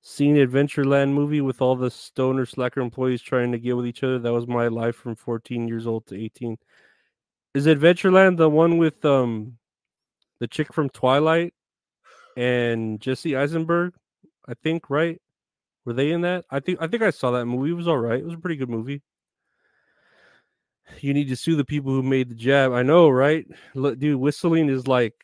Seen 0.01 0.37
Adventureland 0.37 1.13
movie 1.13 1.41
with 1.41 1.61
all 1.61 1.77
the 1.77 1.91
stoner 1.91 2.47
slacker 2.47 2.81
employees 2.81 3.21
trying 3.21 3.53
to 3.53 3.59
get 3.59 3.77
with 3.77 3.87
each 3.87 4.03
other. 4.03 4.19
That 4.19 4.33
was 4.33 4.47
my 4.47 4.69
life 4.69 4.97
from 4.97 5.17
14 5.17 5.69
years 5.69 5.87
old 5.87 6.07
to 6.07 6.19
18. 6.19 6.57
Is 7.55 7.67
Adventureland 7.67 8.37
the 8.37 8.49
one 8.49 8.79
with 8.79 9.05
um 9.05 9.59
the 10.41 10.47
chick 10.47 10.73
from 10.73 10.89
Twilight 10.91 11.53
and 12.37 13.01
Jesse 13.01 13.37
Eisenberg? 13.37 13.95
I 14.47 14.55
think, 14.55 14.89
right? 14.89 15.21
Were 15.85 15.93
they 15.93 16.11
in 16.13 16.23
that? 16.23 16.45
I 16.51 16.61
think 16.61 16.79
I 16.81 16.87
think 16.87 17.03
I 17.03 17.11
saw 17.11 17.33
that 17.33 17.47
movie. 17.47 17.71
It 17.71 17.75
was 17.75 17.89
all 17.89 17.99
right. 17.99 18.21
It 18.21 18.25
was 18.25 18.35
a 18.35 18.39
pretty 18.39 18.57
good 18.57 18.71
movie 18.71 19.03
you 21.01 21.15
need 21.15 21.29
to 21.29 21.37
sue 21.37 21.57
the 21.57 21.65
people 21.65 21.93
who 21.93 22.03
made 22.03 22.29
the 22.29 22.35
jab. 22.35 22.73
I 22.73 22.83
know, 22.83 23.09
right? 23.09 23.47
Look, 23.75 23.99
dude, 23.99 24.21
whistling 24.21 24.69
is 24.69 24.87
like, 24.87 25.15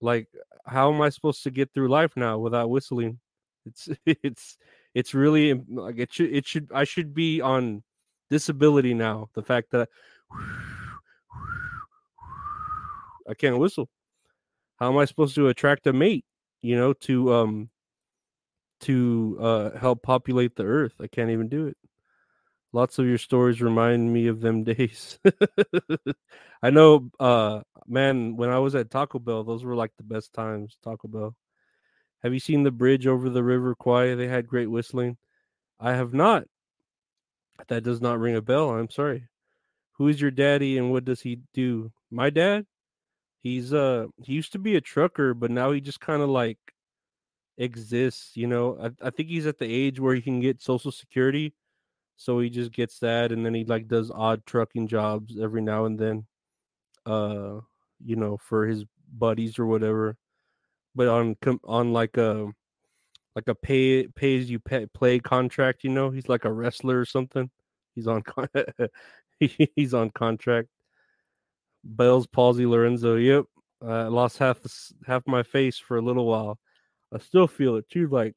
like, 0.00 0.28
how 0.66 0.92
am 0.92 1.00
I 1.00 1.08
supposed 1.08 1.42
to 1.44 1.50
get 1.50 1.72
through 1.72 1.88
life 1.88 2.12
now 2.16 2.38
without 2.38 2.70
whistling? 2.70 3.18
It's, 3.64 3.88
it's, 4.06 4.58
it's 4.94 5.14
really 5.14 5.54
like 5.68 5.98
it 5.98 6.12
should, 6.12 6.34
it 6.34 6.46
should, 6.46 6.70
I 6.74 6.84
should 6.84 7.14
be 7.14 7.40
on 7.40 7.82
disability 8.30 8.94
now. 8.94 9.28
The 9.34 9.42
fact 9.42 9.70
that 9.72 9.88
I 13.28 13.34
can't 13.34 13.58
whistle. 13.58 13.88
How 14.76 14.90
am 14.90 14.98
I 14.98 15.04
supposed 15.04 15.34
to 15.36 15.48
attract 15.48 15.86
a 15.86 15.92
mate? 15.92 16.24
You 16.62 16.76
know, 16.76 16.92
to 16.92 17.32
um, 17.32 17.70
to 18.80 19.38
uh 19.40 19.78
help 19.78 20.02
populate 20.02 20.56
the 20.56 20.64
earth. 20.64 20.94
I 21.00 21.06
can't 21.06 21.30
even 21.30 21.48
do 21.48 21.66
it. 21.66 21.76
Lots 22.76 22.98
of 22.98 23.06
your 23.06 23.16
stories 23.16 23.62
remind 23.62 24.12
me 24.12 24.26
of 24.26 24.42
them 24.42 24.62
days. 24.74 25.18
I 26.62 26.68
know, 26.68 27.10
uh, 27.18 27.62
man, 27.86 28.36
when 28.36 28.50
I 28.50 28.58
was 28.58 28.74
at 28.74 28.90
Taco 28.90 29.18
Bell, 29.18 29.44
those 29.44 29.64
were 29.64 29.74
like 29.74 29.92
the 29.96 30.02
best 30.02 30.34
times. 30.34 30.76
Taco 30.84 31.08
Bell. 31.08 31.34
Have 32.22 32.34
you 32.34 32.38
seen 32.38 32.64
the 32.64 32.70
bridge 32.70 33.06
over 33.06 33.30
the 33.30 33.42
River 33.42 33.74
Kwai? 33.74 34.14
They 34.14 34.28
had 34.28 34.46
great 34.46 34.66
whistling. 34.70 35.16
I 35.80 35.92
have 35.94 36.12
not. 36.12 36.44
That 37.68 37.82
does 37.82 38.02
not 38.02 38.20
ring 38.20 38.36
a 38.36 38.42
bell. 38.42 38.68
I'm 38.68 38.90
sorry. 38.90 39.26
Who 39.92 40.08
is 40.08 40.20
your 40.20 40.30
daddy 40.30 40.76
and 40.76 40.92
what 40.92 41.06
does 41.06 41.22
he 41.22 41.38
do? 41.54 41.92
My 42.10 42.28
dad? 42.28 42.66
He's 43.42 43.72
uh 43.72 44.08
he 44.22 44.34
used 44.34 44.52
to 44.52 44.58
be 44.58 44.76
a 44.76 44.82
trucker, 44.82 45.32
but 45.32 45.50
now 45.50 45.72
he 45.72 45.80
just 45.80 46.00
kind 46.00 46.20
of 46.20 46.28
like 46.28 46.58
exists, 47.56 48.36
you 48.36 48.46
know. 48.46 48.76
I, 48.78 49.06
I 49.06 49.08
think 49.08 49.30
he's 49.30 49.46
at 49.46 49.56
the 49.56 49.64
age 49.64 49.98
where 49.98 50.14
he 50.14 50.20
can 50.20 50.40
get 50.40 50.60
social 50.60 50.92
security 50.92 51.54
so 52.16 52.40
he 52.40 52.50
just 52.50 52.72
gets 52.72 52.98
that 53.00 53.32
and 53.32 53.44
then 53.44 53.54
he 53.54 53.64
like 53.64 53.88
does 53.88 54.10
odd 54.10 54.44
trucking 54.46 54.88
jobs 54.88 55.38
every 55.40 55.60
now 55.60 55.84
and 55.84 55.98
then 55.98 56.26
uh 57.04 57.60
you 58.04 58.16
know 58.16 58.36
for 58.36 58.66
his 58.66 58.84
buddies 59.16 59.58
or 59.58 59.66
whatever. 59.66 60.16
But 60.94 61.08
on 61.08 61.36
on 61.64 61.92
like 61.92 62.16
a 62.16 62.48
like 63.34 63.48
a 63.48 63.54
pay 63.54 64.06
pays 64.08 64.50
you 64.50 64.58
pay, 64.58 64.86
play 64.86 65.18
contract 65.18 65.84
you 65.84 65.90
know 65.90 66.10
he's 66.10 66.28
like 66.28 66.44
a 66.44 66.52
wrestler 66.52 66.98
or 66.98 67.04
something. 67.04 67.50
He's 67.94 68.06
on 68.06 68.22
con- 68.22 68.48
he's 69.40 69.94
on 69.94 70.10
contract. 70.10 70.68
Bell's 71.84 72.26
palsy 72.26 72.66
lorenzo 72.66 73.14
yep 73.16 73.44
i 73.86 74.04
lost 74.04 74.38
half 74.38 74.58
half 75.06 75.22
my 75.26 75.42
face 75.42 75.78
for 75.78 75.96
a 75.98 76.02
little 76.02 76.26
while. 76.26 76.58
I 77.14 77.18
still 77.18 77.46
feel 77.46 77.76
it 77.76 77.88
too 77.88 78.08
like 78.08 78.34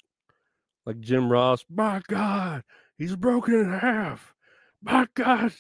like 0.86 1.00
jim 1.00 1.32
ross 1.32 1.64
my 1.70 2.02
god 2.08 2.64
He's 3.00 3.16
broken 3.16 3.56
in 3.56 3.72
half. 3.72 4.36
My 4.84 5.08
God. 5.16 5.54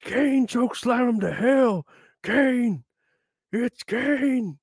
Kane 0.00 0.46
choke 0.46 0.76
slam 0.76 1.08
him 1.08 1.20
to 1.20 1.32
hell. 1.32 1.84
Kane. 2.22 2.84
It's 3.52 3.82
Kane. 3.82 4.58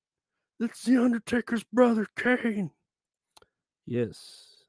It's 0.58 0.82
the 0.84 0.96
Undertaker's 0.96 1.64
brother, 1.64 2.06
Kane. 2.16 2.70
Yes. 3.86 4.64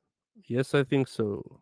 Yes, 0.46 0.76
I 0.76 0.84
think 0.84 1.08
so. 1.08 1.62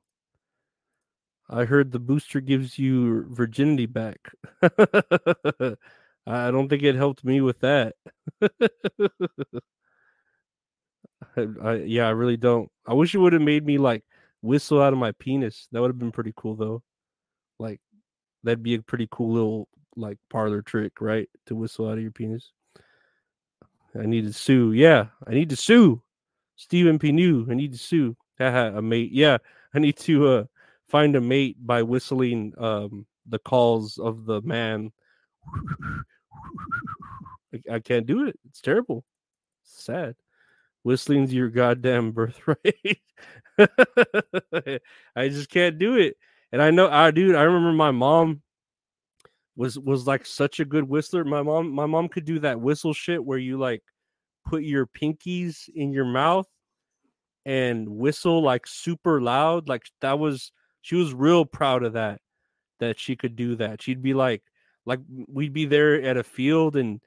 I 1.49 1.65
heard 1.65 1.91
the 1.91 1.99
booster 1.99 2.41
gives 2.41 2.79
you 2.79 3.27
virginity 3.29 3.85
back. 3.85 4.31
I 4.63 5.75
don't 6.25 6.67
think 6.67 6.81
it 6.81 6.95
helped 6.95 7.23
me 7.23 7.41
with 7.41 7.59
that. 7.59 7.93
I, 8.41 8.49
I, 11.61 11.73
yeah, 11.75 12.07
I 12.07 12.11
really 12.11 12.37
don't. 12.37 12.71
I 12.87 12.93
wish 12.93 13.13
it 13.13 13.19
would 13.19 13.33
have 13.33 13.41
made 13.41 13.65
me 13.65 13.77
like 13.77 14.03
whistle 14.43 14.81
out 14.81 14.93
of 14.93 14.99
my 14.99 15.13
penis. 15.13 15.67
That 15.71 15.81
would 15.81 15.89
have 15.89 15.97
been 15.97 16.11
pretty 16.11 16.33
cool 16.35 16.55
though. 16.55 16.83
Like 17.57 17.81
that'd 18.43 18.61
be 18.61 18.75
a 18.75 18.81
pretty 18.81 19.07
cool 19.09 19.33
little 19.33 19.67
like 19.95 20.19
parlor 20.29 20.61
trick, 20.61 21.01
right? 21.01 21.27
To 21.47 21.55
whistle 21.55 21.87
out 21.87 21.97
of 21.97 22.03
your 22.03 22.11
penis. 22.11 22.51
I 23.99 24.05
need 24.05 24.25
to 24.25 24.33
sue. 24.33 24.73
Yeah, 24.73 25.07
I 25.27 25.31
need 25.31 25.49
to 25.49 25.55
sue. 25.55 26.01
Stephen 26.55 26.99
P. 26.99 27.11
New. 27.11 27.47
I 27.49 27.55
need 27.55 27.71
to 27.71 27.79
sue. 27.79 28.15
Haha, 28.37 28.77
a 28.77 28.81
mate. 28.81 29.11
Yeah, 29.11 29.37
I 29.73 29.79
need 29.79 29.97
to 29.97 30.27
uh 30.27 30.43
find 30.87 31.15
a 31.15 31.21
mate 31.21 31.57
by 31.65 31.81
whistling 31.81 32.53
um, 32.57 33.05
the 33.27 33.39
calls 33.39 33.97
of 33.97 34.25
the 34.25 34.41
man. 34.41 34.91
I, 37.71 37.79
can't 37.79 38.05
do 38.05 38.27
it. 38.27 38.39
It's 38.47 38.61
terrible. 38.61 39.05
It's 39.63 39.85
sad. 39.85 40.15
Whistling's 40.84 41.34
your 41.34 41.49
goddamn 41.49 42.11
birthright. 42.11 42.99
I 45.15 45.29
just 45.29 45.49
can't 45.49 45.79
do 45.79 45.95
it. 45.95 46.17
And 46.51 46.61
I 46.61 46.71
know 46.71 46.89
I 46.89 47.11
dude, 47.11 47.36
I 47.36 47.43
remember 47.43 47.71
my 47.73 47.91
mom 47.91 48.41
was 49.55 49.77
was 49.79 50.07
like 50.07 50.25
such 50.25 50.59
a 50.59 50.65
good 50.65 50.84
whistler. 50.84 51.23
My 51.23 51.41
mom 51.41 51.71
my 51.71 51.86
mom 51.86 52.09
could 52.09 52.25
do 52.25 52.39
that 52.39 52.59
whistle 52.59 52.93
shit 52.93 53.23
where 53.23 53.38
you 53.38 53.57
like 53.57 53.81
put 54.45 54.63
your 54.63 54.88
pinkies 54.88 55.69
in 55.73 55.93
your 55.93 56.05
mouth 56.05 56.47
and 57.45 57.88
whistle 57.88 58.41
like 58.41 58.67
super 58.67 59.21
loud. 59.21 59.69
Like 59.69 59.84
that 60.01 60.19
was 60.19 60.51
she 60.81 60.95
was 60.95 61.13
real 61.13 61.45
proud 61.45 61.84
of 61.84 61.93
that 61.93 62.19
that 62.79 62.99
she 62.99 63.15
could 63.15 63.36
do 63.36 63.55
that. 63.55 63.81
She'd 63.81 64.01
be 64.01 64.13
like 64.13 64.43
like 64.86 64.99
we'd 65.27 65.53
be 65.53 65.65
there 65.65 66.01
at 66.01 66.17
a 66.17 66.23
field 66.23 66.75
and 66.75 66.99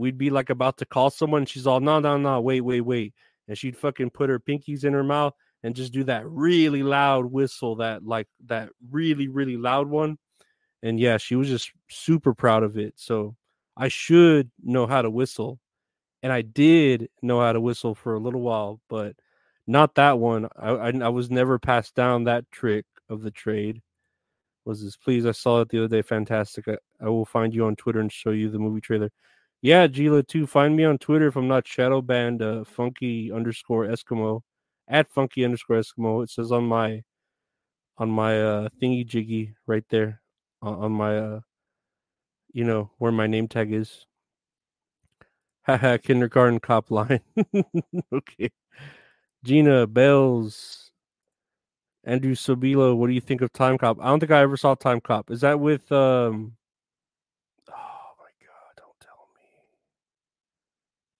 we'd 0.00 0.18
be 0.18 0.30
like 0.30 0.50
about 0.50 0.78
to 0.78 0.86
call 0.86 1.10
someone. 1.10 1.46
She's 1.46 1.66
all 1.66 1.80
no 1.80 2.00
no 2.00 2.16
no 2.16 2.40
wait 2.40 2.62
wait 2.62 2.80
wait, 2.80 3.14
and 3.48 3.56
she'd 3.56 3.76
fucking 3.76 4.10
put 4.10 4.30
her 4.30 4.40
pinkies 4.40 4.84
in 4.84 4.92
her 4.92 5.04
mouth 5.04 5.34
and 5.62 5.74
just 5.74 5.92
do 5.92 6.04
that 6.04 6.26
really 6.26 6.82
loud 6.82 7.26
whistle 7.26 7.76
that 7.76 8.04
like 8.04 8.26
that 8.46 8.70
really 8.90 9.28
really 9.28 9.56
loud 9.56 9.88
one 9.88 10.18
and 10.82 10.98
yeah 10.98 11.16
she 11.18 11.36
was 11.36 11.48
just 11.48 11.70
super 11.88 12.34
proud 12.34 12.62
of 12.62 12.78
it 12.78 12.94
so 12.96 13.36
i 13.76 13.88
should 13.88 14.50
know 14.62 14.86
how 14.86 15.02
to 15.02 15.10
whistle 15.10 15.58
and 16.22 16.32
i 16.32 16.42
did 16.42 17.08
know 17.22 17.40
how 17.40 17.52
to 17.52 17.60
whistle 17.60 17.94
for 17.94 18.14
a 18.14 18.20
little 18.20 18.40
while 18.40 18.80
but 18.88 19.14
not 19.66 19.94
that 19.94 20.18
one 20.18 20.48
i 20.58 20.70
i, 20.70 20.88
I 20.90 21.08
was 21.08 21.30
never 21.30 21.58
passed 21.58 21.94
down 21.94 22.24
that 22.24 22.50
trick 22.50 22.86
of 23.08 23.22
the 23.22 23.30
trade 23.30 23.82
was 24.64 24.82
this 24.82 24.96
please 24.96 25.26
i 25.26 25.32
saw 25.32 25.60
it 25.60 25.68
the 25.68 25.78
other 25.84 25.96
day 25.96 26.02
fantastic 26.02 26.68
I, 26.68 26.76
I 27.00 27.08
will 27.08 27.26
find 27.26 27.54
you 27.54 27.66
on 27.66 27.76
twitter 27.76 28.00
and 28.00 28.12
show 28.12 28.30
you 28.30 28.50
the 28.50 28.58
movie 28.58 28.80
trailer 28.80 29.10
yeah 29.62 29.86
gila 29.86 30.22
too 30.22 30.46
find 30.46 30.74
me 30.76 30.84
on 30.84 30.98
twitter 30.98 31.28
if 31.28 31.36
i'm 31.36 31.48
not 31.48 31.66
shadow 31.66 32.00
banned 32.00 32.42
uh, 32.42 32.64
funky 32.64 33.30
underscore 33.32 33.86
eskimo 33.86 34.40
at 34.88 35.10
funky 35.10 35.44
underscore 35.44 35.76
eskimo 35.76 36.22
it 36.22 36.30
says 36.30 36.50
on 36.52 36.64
my 36.64 37.02
on 37.98 38.08
my 38.10 38.40
uh 38.42 38.68
thingy 38.82 39.06
jiggy 39.06 39.54
right 39.66 39.84
there 39.90 40.20
on 40.62 40.92
my 40.92 41.16
uh 41.18 41.40
you 42.52 42.64
know 42.64 42.90
where 42.98 43.12
my 43.12 43.26
name 43.26 43.48
tag 43.48 43.72
is. 43.72 44.06
Haha 45.62 45.98
kindergarten 45.98 46.60
cop 46.60 46.90
line. 46.90 47.20
Okay. 48.12 48.50
Gina 49.44 49.86
bells 49.86 50.90
andrew 52.04 52.34
sobilo 52.34 52.96
what 52.96 53.06
do 53.08 53.12
you 53.12 53.20
think 53.20 53.40
of 53.42 53.52
time 53.52 53.78
cop? 53.78 53.98
I 54.00 54.06
don't 54.06 54.20
think 54.20 54.32
i 54.32 54.40
ever 54.40 54.56
saw 54.56 54.74
time 54.74 55.00
cop. 55.00 55.30
Is 55.30 55.42
that 55.42 55.60
with 55.60 55.90
um 55.92 56.56
oh 57.70 58.12
my 58.18 58.32
god 58.46 58.72
don't 58.76 58.98
tell 59.00 59.28
me 59.36 59.42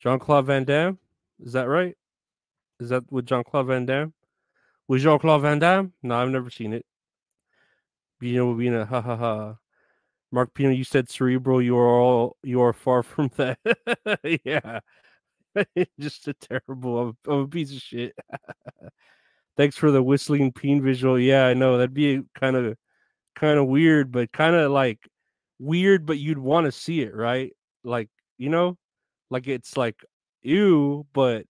jean-claude 0.01 0.47
van 0.47 0.65
damme 0.65 0.99
is 1.41 1.53
that 1.53 1.69
right 1.69 1.97
is 2.81 2.89
that 2.89 3.05
with 3.11 3.27
jean-claude 3.27 3.67
van 3.67 3.87
damme 3.87 4.13
with 4.89 5.03
jean-claude 5.03 5.43
van 5.43 5.59
damme 5.59 5.93
no 6.03 6.17
i've 6.17 6.29
never 6.29 6.51
seen 6.51 6.73
it 6.73 6.85
Bino 8.21 8.55
Bina, 8.55 8.85
ha 8.85 9.01
ha 9.01 9.17
ha. 9.17 9.57
Mark 10.31 10.55
Pino, 10.55 10.71
you 10.71 10.85
said 10.85 11.09
cerebral. 11.09 11.61
You 11.61 11.77
are 11.79 11.99
all 11.99 12.37
you 12.43 12.61
are 12.61 12.73
far 12.73 13.03
from 13.03 13.31
that. 13.37 13.59
yeah, 14.45 14.81
just 15.99 16.29
a 16.29 16.35
terrible. 16.35 17.17
I'm, 17.27 17.33
a 17.33 17.49
piece 17.49 17.73
of 17.73 17.81
shit. 17.81 18.15
Thanks 19.57 19.77
for 19.77 19.91
the 19.91 20.03
whistling 20.03 20.53
peen 20.53 20.83
visual. 20.83 21.19
Yeah, 21.19 21.47
I 21.47 21.55
know 21.55 21.79
that'd 21.79 21.95
be 21.95 22.23
kind 22.35 22.57
of 22.57 22.77
kind 23.35 23.59
of 23.59 23.67
weird, 23.67 24.13
but 24.13 24.33
kind 24.33 24.55
of 24.55 24.71
like 24.71 25.01
weird, 25.59 26.07
but 26.07 26.19
you'd 26.19 26.39
want 26.39 26.67
to 26.67 26.73
see 26.73 27.01
it, 27.01 27.15
right? 27.15 27.53
Like 27.83 28.11
you 28.39 28.51
know, 28.51 28.77
like 29.31 29.47
it's 29.47 29.77
like 29.77 30.05
you, 30.43 31.07
but 31.13 31.47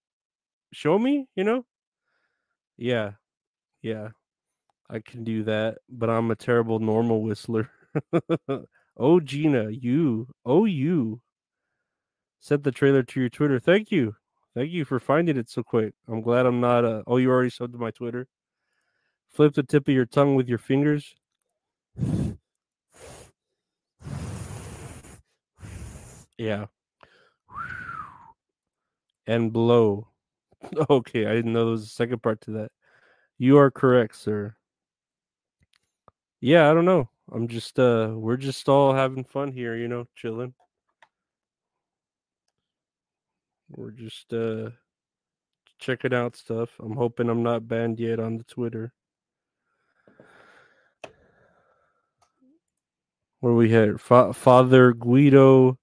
show 0.72 0.98
me, 0.98 1.26
you 1.34 1.44
know? 1.44 1.64
Yeah, 2.76 3.12
yeah. 3.82 4.08
I 4.88 5.00
can 5.00 5.24
do 5.24 5.44
that, 5.44 5.78
but 5.88 6.10
I'm 6.10 6.30
a 6.30 6.36
terrible 6.36 6.78
normal 6.78 7.22
whistler. 7.22 7.70
oh, 8.96 9.20
Gina, 9.20 9.70
you, 9.70 10.28
oh, 10.44 10.64
you 10.64 11.20
sent 12.40 12.64
the 12.64 12.72
trailer 12.72 13.02
to 13.04 13.20
your 13.20 13.28
Twitter. 13.28 13.60
Thank 13.60 13.92
you. 13.92 14.16
Thank 14.54 14.72
you 14.72 14.84
for 14.84 14.98
finding 14.98 15.36
it 15.36 15.48
so 15.48 15.62
quick. 15.62 15.94
I'm 16.08 16.22
glad 16.22 16.44
I'm 16.44 16.60
not. 16.60 16.84
Uh, 16.84 17.02
oh, 17.06 17.18
you 17.18 17.30
already 17.30 17.50
subbed 17.50 17.72
to 17.72 17.78
my 17.78 17.92
Twitter. 17.92 18.26
Flip 19.32 19.54
the 19.54 19.62
tip 19.62 19.86
of 19.86 19.94
your 19.94 20.06
tongue 20.06 20.34
with 20.34 20.48
your 20.48 20.58
fingers. 20.58 21.14
Yeah. 26.38 26.68
And 29.26 29.52
blow. 29.52 30.08
Okay, 30.90 31.24
I 31.26 31.32
didn't 31.34 31.54
know 31.54 31.64
there 31.64 31.72
was 31.72 31.84
a 31.84 31.86
second 31.86 32.22
part 32.22 32.42
to 32.42 32.50
that. 32.52 32.70
You 33.38 33.56
are 33.56 33.70
correct, 33.70 34.14
sir. 34.16 34.54
Yeah, 36.42 36.70
I 36.70 36.74
don't 36.74 36.84
know. 36.84 37.08
I'm 37.32 37.48
just 37.48 37.78
uh 37.78 38.12
we're 38.14 38.36
just 38.36 38.68
all 38.68 38.92
having 38.92 39.24
fun 39.24 39.52
here, 39.52 39.74
you 39.76 39.88
know, 39.88 40.06
chilling. 40.16 40.52
We're 43.70 43.90
just 43.92 44.32
uh 44.34 44.70
checking 45.78 46.14
out 46.14 46.36
stuff. 46.36 46.70
I'm 46.78 46.94
hoping 46.94 47.28
I'm 47.30 47.42
not 47.42 47.66
banned 47.66 47.98
yet 47.98 48.20
on 48.20 48.36
the 48.36 48.44
Twitter. 48.44 48.92
Where 53.40 53.54
we 53.54 53.70
had 53.70 53.98
Fa- 54.00 54.34
Father 54.34 54.92
Guido 54.92 55.78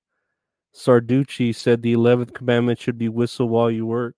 Sarducci 0.77 1.55
said 1.55 1.81
the 1.81 1.93
11th 1.93 2.33
commandment 2.33 2.79
should 2.79 2.97
be 2.99 3.09
whistle 3.09 3.49
while 3.49 3.71
you 3.71 3.85
work. 3.85 4.15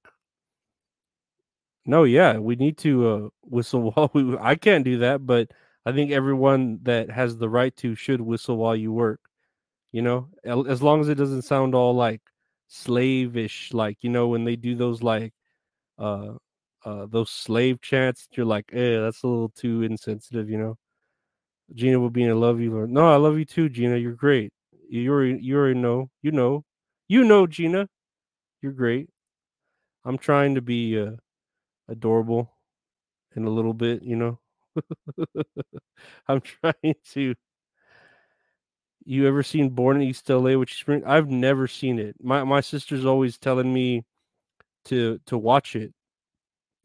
No, 1.85 2.03
yeah, 2.03 2.37
we 2.37 2.55
need 2.55 2.77
to 2.79 3.07
uh, 3.09 3.29
whistle 3.43 3.91
while 3.91 4.11
we. 4.13 4.37
I 4.37 4.55
can't 4.55 4.83
do 4.83 4.99
that, 4.99 5.25
but 5.25 5.51
I 5.85 5.91
think 5.93 6.11
everyone 6.11 6.79
that 6.83 7.09
has 7.09 7.37
the 7.37 7.49
right 7.49 7.75
to 7.77 7.95
should 7.95 8.21
whistle 8.21 8.57
while 8.57 8.75
you 8.75 8.91
work. 8.91 9.21
You 9.91 10.01
know, 10.03 10.29
as 10.45 10.83
long 10.83 11.01
as 11.01 11.09
it 11.09 11.15
doesn't 11.15 11.43
sound 11.43 11.73
all 11.75 11.95
like 11.95 12.21
slavish, 12.67 13.73
like 13.73 13.97
you 14.01 14.09
know 14.09 14.27
when 14.27 14.43
they 14.45 14.55
do 14.55 14.75
those 14.75 15.01
like 15.01 15.33
uh 15.99 16.33
uh 16.85 17.07
those 17.07 17.31
slave 17.31 17.81
chants. 17.81 18.27
You're 18.33 18.45
like, 18.45 18.71
eh, 18.73 18.99
that's 18.99 19.23
a 19.23 19.27
little 19.27 19.49
too 19.49 19.83
insensitive. 19.83 20.49
You 20.49 20.57
know. 20.59 20.77
Gina 21.73 21.99
will 21.99 22.09
be 22.11 22.23
in 22.23 22.39
love 22.39 22.59
you. 22.61 22.87
No, 22.87 23.11
I 23.11 23.17
love 23.17 23.37
you 23.39 23.45
too, 23.45 23.69
Gina. 23.69 23.97
You're 23.97 24.13
great. 24.13 24.51
You 24.89 25.11
already, 25.13 25.39
you 25.41 25.57
already 25.57 25.79
know. 25.79 26.09
You 26.21 26.31
know. 26.31 26.65
You 27.07 27.23
know, 27.23 27.47
Gina. 27.47 27.87
You're 28.61 28.73
great. 28.73 29.09
I'm 30.05 30.17
trying 30.17 30.55
to 30.55 30.61
be 30.61 30.99
uh, 30.99 31.11
adorable 31.87 32.51
in 33.35 33.45
a 33.45 33.49
little 33.49 33.73
bit, 33.73 34.03
you 34.03 34.15
know. 34.15 34.39
I'm 36.27 36.41
trying 36.41 36.95
to. 37.11 37.35
You 39.05 39.27
ever 39.27 39.43
seen 39.43 39.69
Born 39.69 39.97
in 39.97 40.03
East 40.03 40.29
LA, 40.29 40.57
which 40.57 40.79
spring? 40.79 41.03
I've 41.05 41.29
never 41.29 41.67
seen 41.67 41.99
it. 41.99 42.15
My 42.21 42.43
my 42.43 42.61
sister's 42.61 43.05
always 43.05 43.37
telling 43.37 43.73
me 43.73 44.05
to 44.85 45.19
to 45.27 45.37
watch 45.37 45.75
it, 45.75 45.93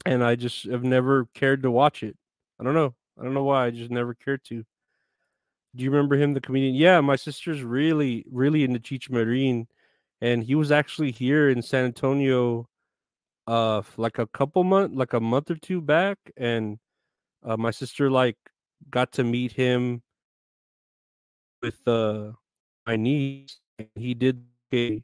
and 0.06 0.24
I 0.24 0.36
just 0.36 0.64
have 0.66 0.84
never 0.84 1.26
cared 1.34 1.62
to 1.64 1.70
watch 1.70 2.02
it. 2.02 2.16
I 2.60 2.64
don't 2.64 2.74
know. 2.74 2.94
I 3.18 3.24
don't 3.24 3.34
know 3.34 3.44
why. 3.44 3.66
I 3.66 3.70
just 3.70 3.90
never 3.90 4.14
cared 4.14 4.44
to. 4.44 4.64
Do 5.74 5.82
you 5.84 5.90
remember 5.90 6.16
him, 6.16 6.34
the 6.34 6.40
comedian? 6.40 6.74
Yeah, 6.74 7.00
my 7.00 7.16
sister's 7.16 7.62
really, 7.62 8.24
really 8.30 8.62
into 8.64 8.78
Cheech 8.78 9.10
Marin, 9.10 9.66
and 10.20 10.44
he 10.44 10.54
was 10.54 10.70
actually 10.72 11.10
here 11.12 11.50
in 11.50 11.62
San 11.62 11.84
Antonio, 11.86 12.68
uh, 13.46 13.82
like 13.96 14.18
a 14.18 14.26
couple 14.28 14.64
month, 14.64 14.94
like 14.96 15.14
a 15.14 15.20
month 15.20 15.50
or 15.50 15.56
two 15.56 15.80
back, 15.82 16.18
and 16.36 16.78
uh, 17.44 17.56
my 17.56 17.70
sister 17.72 18.10
like 18.10 18.36
got 18.90 19.12
to 19.12 19.24
meet 19.24 19.52
him 19.52 20.02
with 21.62 21.86
uh 21.86 22.32
my 22.86 22.96
niece. 22.96 23.58
He 23.94 24.14
did 24.14 24.42
a 24.72 25.02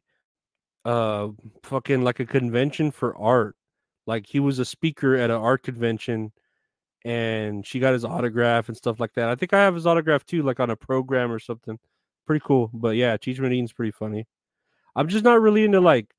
uh 0.84 1.30
fucking 1.64 2.02
like 2.02 2.20
a 2.20 2.26
convention 2.26 2.90
for 2.90 3.16
art. 3.16 3.56
Like 4.06 4.26
he 4.26 4.40
was 4.40 4.58
a 4.58 4.66
speaker 4.66 5.16
at 5.16 5.30
an 5.30 5.36
art 5.40 5.62
convention 5.64 6.32
and 7.04 7.66
she 7.66 7.80
got 7.80 7.92
his 7.92 8.04
autograph 8.04 8.68
and 8.68 8.76
stuff 8.76 9.00
like 9.00 9.14
that. 9.14 9.28
I 9.28 9.34
think 9.34 9.52
I 9.52 9.60
have 9.60 9.74
his 9.74 9.86
autograph 9.86 10.24
too, 10.26 10.42
like 10.42 10.60
on 10.60 10.70
a 10.70 10.76
program 10.76 11.32
or 11.32 11.38
something. 11.38 11.78
Pretty 12.26 12.42
cool. 12.44 12.70
But 12.72 12.96
yeah, 12.96 13.16
Cheech 13.16 13.40
Marin's 13.40 13.72
pretty 13.72 13.92
funny. 13.92 14.26
I'm 14.96 15.08
just 15.08 15.24
not 15.24 15.40
really 15.40 15.64
into 15.64 15.80
like 15.80 16.12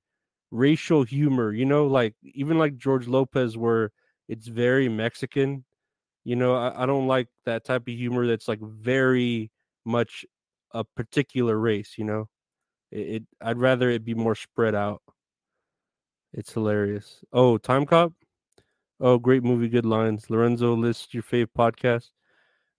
racial 0.52 1.04
humor, 1.04 1.54
you 1.54 1.66
know, 1.66 1.88
like 1.88 2.16
even 2.24 2.58
like 2.58 2.78
George 2.78 3.08
Lopez, 3.08 3.58
where 3.58 3.92
it's 4.28 4.48
very 4.48 4.90
Mexican 4.90 5.66
you 6.24 6.36
know, 6.36 6.56
I, 6.56 6.84
I 6.84 6.86
don't 6.86 7.08
like 7.08 7.28
that 7.46 7.66
type 7.66 7.88
of 7.88 7.94
humor 7.94 8.28
that's 8.28 8.48
like 8.48 8.62
very 8.62 9.52
much 9.86 10.26
a 10.72 10.84
particular 10.84 11.58
race, 11.58 11.96
you 11.98 12.06
know. 12.06 12.30
It, 12.92 13.00
it 13.00 13.24
I'd 13.42 13.58
rather 13.58 13.90
it 13.90 14.06
be 14.06 14.14
more 14.14 14.36
spread 14.36 14.76
out. 14.76 15.02
It's 16.34 16.54
hilarious. 16.54 17.24
Oh, 17.34 17.58
Time 17.58 17.86
Cop. 17.86 18.14
Oh, 19.04 19.18
great 19.18 19.44
movie, 19.44 19.68
good 19.68 19.86
lines. 19.86 20.30
Lorenzo 20.30 20.76
lists 20.76 21.12
your 21.12 21.24
fave 21.24 21.48
podcast. 21.58 22.12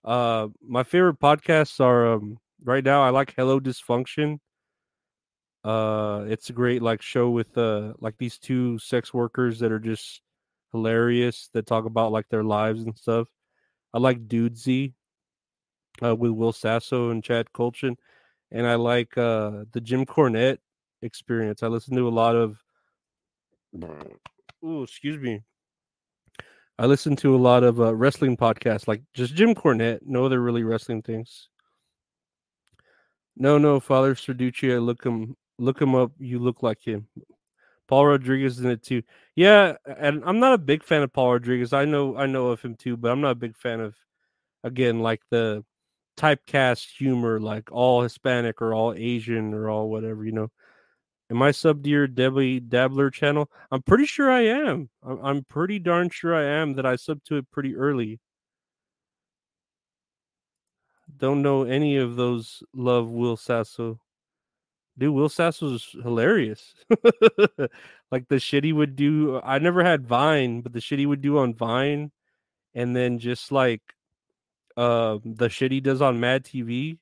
Uh, 0.05 0.47
my 0.65 0.83
favorite 0.83 1.19
podcasts 1.19 1.81
are 1.81 2.13
um, 2.13 2.39
right 2.63 2.83
now. 2.83 3.03
I 3.03 3.09
like 3.09 3.33
Hello 3.35 3.59
Dysfunction. 3.59 4.39
Uh, 5.65 6.23
it's 6.29 6.49
a 6.49 6.53
great 6.53 6.81
like 6.81 7.01
show 7.01 7.29
with 7.29 7.57
uh 7.57 7.93
like 7.99 8.17
these 8.17 8.37
two 8.37 8.79
sex 8.79 9.13
workers 9.13 9.59
that 9.59 9.71
are 9.73 9.79
just 9.79 10.21
hilarious 10.71 11.49
that 11.53 11.65
talk 11.65 11.83
about 11.83 12.13
like 12.13 12.29
their 12.29 12.43
lives 12.43 12.83
and 12.83 12.97
stuff. 12.97 13.27
I 13.93 13.99
like 13.99 14.25
Dudesy 14.29 14.93
uh, 16.01 16.15
with 16.15 16.31
Will 16.31 16.53
Sasso 16.53 17.09
and 17.09 17.21
Chad 17.21 17.47
Kultgen, 17.53 17.97
and 18.49 18.65
I 18.65 18.75
like 18.75 19.17
uh 19.17 19.65
the 19.73 19.81
Jim 19.81 20.05
Cornette 20.05 20.59
experience. 21.01 21.63
I 21.63 21.67
listen 21.67 21.97
to 21.97 22.07
a 22.07 22.09
lot 22.09 22.37
of. 22.37 22.63
Oh, 24.63 24.83
excuse 24.83 25.19
me. 25.19 25.41
I 26.79 26.85
listen 26.87 27.15
to 27.17 27.35
a 27.35 27.37
lot 27.37 27.63
of 27.63 27.79
uh, 27.79 27.93
wrestling 27.93 28.35
podcasts, 28.35 28.87
like 28.87 29.03
just 29.13 29.35
Jim 29.35 29.53
Cornette. 29.53 29.99
No 30.05 30.25
other 30.25 30.41
really 30.41 30.63
wrestling 30.63 31.01
things. 31.01 31.49
No, 33.37 33.57
no, 33.57 33.79
Father 33.79 34.15
Sarducci. 34.15 34.83
Look 34.83 35.03
him, 35.03 35.35
look 35.59 35.81
him 35.81 35.95
up. 35.95 36.11
You 36.19 36.39
look 36.39 36.63
like 36.63 36.81
him. 36.81 37.07
Paul 37.87 38.07
Rodriguez 38.07 38.59
in 38.59 38.69
it 38.71 38.81
too. 38.81 39.03
Yeah, 39.35 39.73
and 39.85 40.23
I'm 40.25 40.39
not 40.39 40.53
a 40.53 40.57
big 40.57 40.83
fan 40.83 41.03
of 41.03 41.13
Paul 41.13 41.33
Rodriguez. 41.33 41.73
I 41.73 41.85
know, 41.85 42.17
I 42.17 42.25
know 42.25 42.47
of 42.47 42.61
him 42.61 42.75
too, 42.75 42.97
but 42.97 43.11
I'm 43.11 43.21
not 43.21 43.31
a 43.31 43.35
big 43.35 43.57
fan 43.57 43.81
of, 43.81 43.95
again, 44.63 44.99
like 44.99 45.21
the 45.29 45.63
typecast 46.17 46.87
humor, 46.97 47.39
like 47.39 47.71
all 47.71 48.01
Hispanic 48.01 48.61
or 48.61 48.73
all 48.73 48.93
Asian 48.93 49.53
or 49.53 49.69
all 49.69 49.89
whatever. 49.89 50.25
You 50.25 50.31
know, 50.31 50.51
Am 51.29 51.41
I 51.41 51.51
sub 51.51 51.83
to 51.83 51.89
your 51.89 52.07
Debbie 52.07 52.59
Dabbler 52.59 53.09
channel? 53.09 53.49
I'm 53.71 53.81
pretty 53.81 54.05
sure 54.05 54.31
I 54.31 54.41
am. 54.41 54.89
I'm 55.03 55.43
pretty 55.45 55.79
darn 55.79 56.09
sure 56.09 56.35
I 56.35 56.43
am 56.43 56.73
that 56.73 56.85
I 56.85 56.95
sub 56.95 57.23
to 57.25 57.37
it 57.37 57.49
pretty 57.49 57.75
early. 57.75 58.19
Don't 61.17 61.41
know 61.41 61.63
any 61.63 61.97
of 61.97 62.15
those. 62.15 62.63
Love 62.73 63.09
Will 63.09 63.37
Sasso. 63.37 63.99
Dude, 64.97 65.13
Will 65.13 65.29
Sasso's 65.29 65.95
hilarious. 66.03 66.75
like 68.11 68.27
the 68.27 68.39
shit 68.39 68.63
he 68.63 68.73
would 68.73 68.95
do. 68.95 69.41
I 69.43 69.59
never 69.59 69.83
had 69.83 70.05
Vine, 70.05 70.61
but 70.61 70.73
the 70.73 70.81
shit 70.81 70.99
he 70.99 71.05
would 71.05 71.21
do 71.21 71.39
on 71.39 71.55
Vine, 71.55 72.11
and 72.75 72.95
then 72.95 73.17
just 73.17 73.51
like 73.51 73.81
uh, 74.77 75.17
the 75.25 75.49
shit 75.49 75.71
he 75.71 75.81
does 75.81 76.01
on 76.01 76.19
Mad 76.19 76.43
TV. 76.43 76.99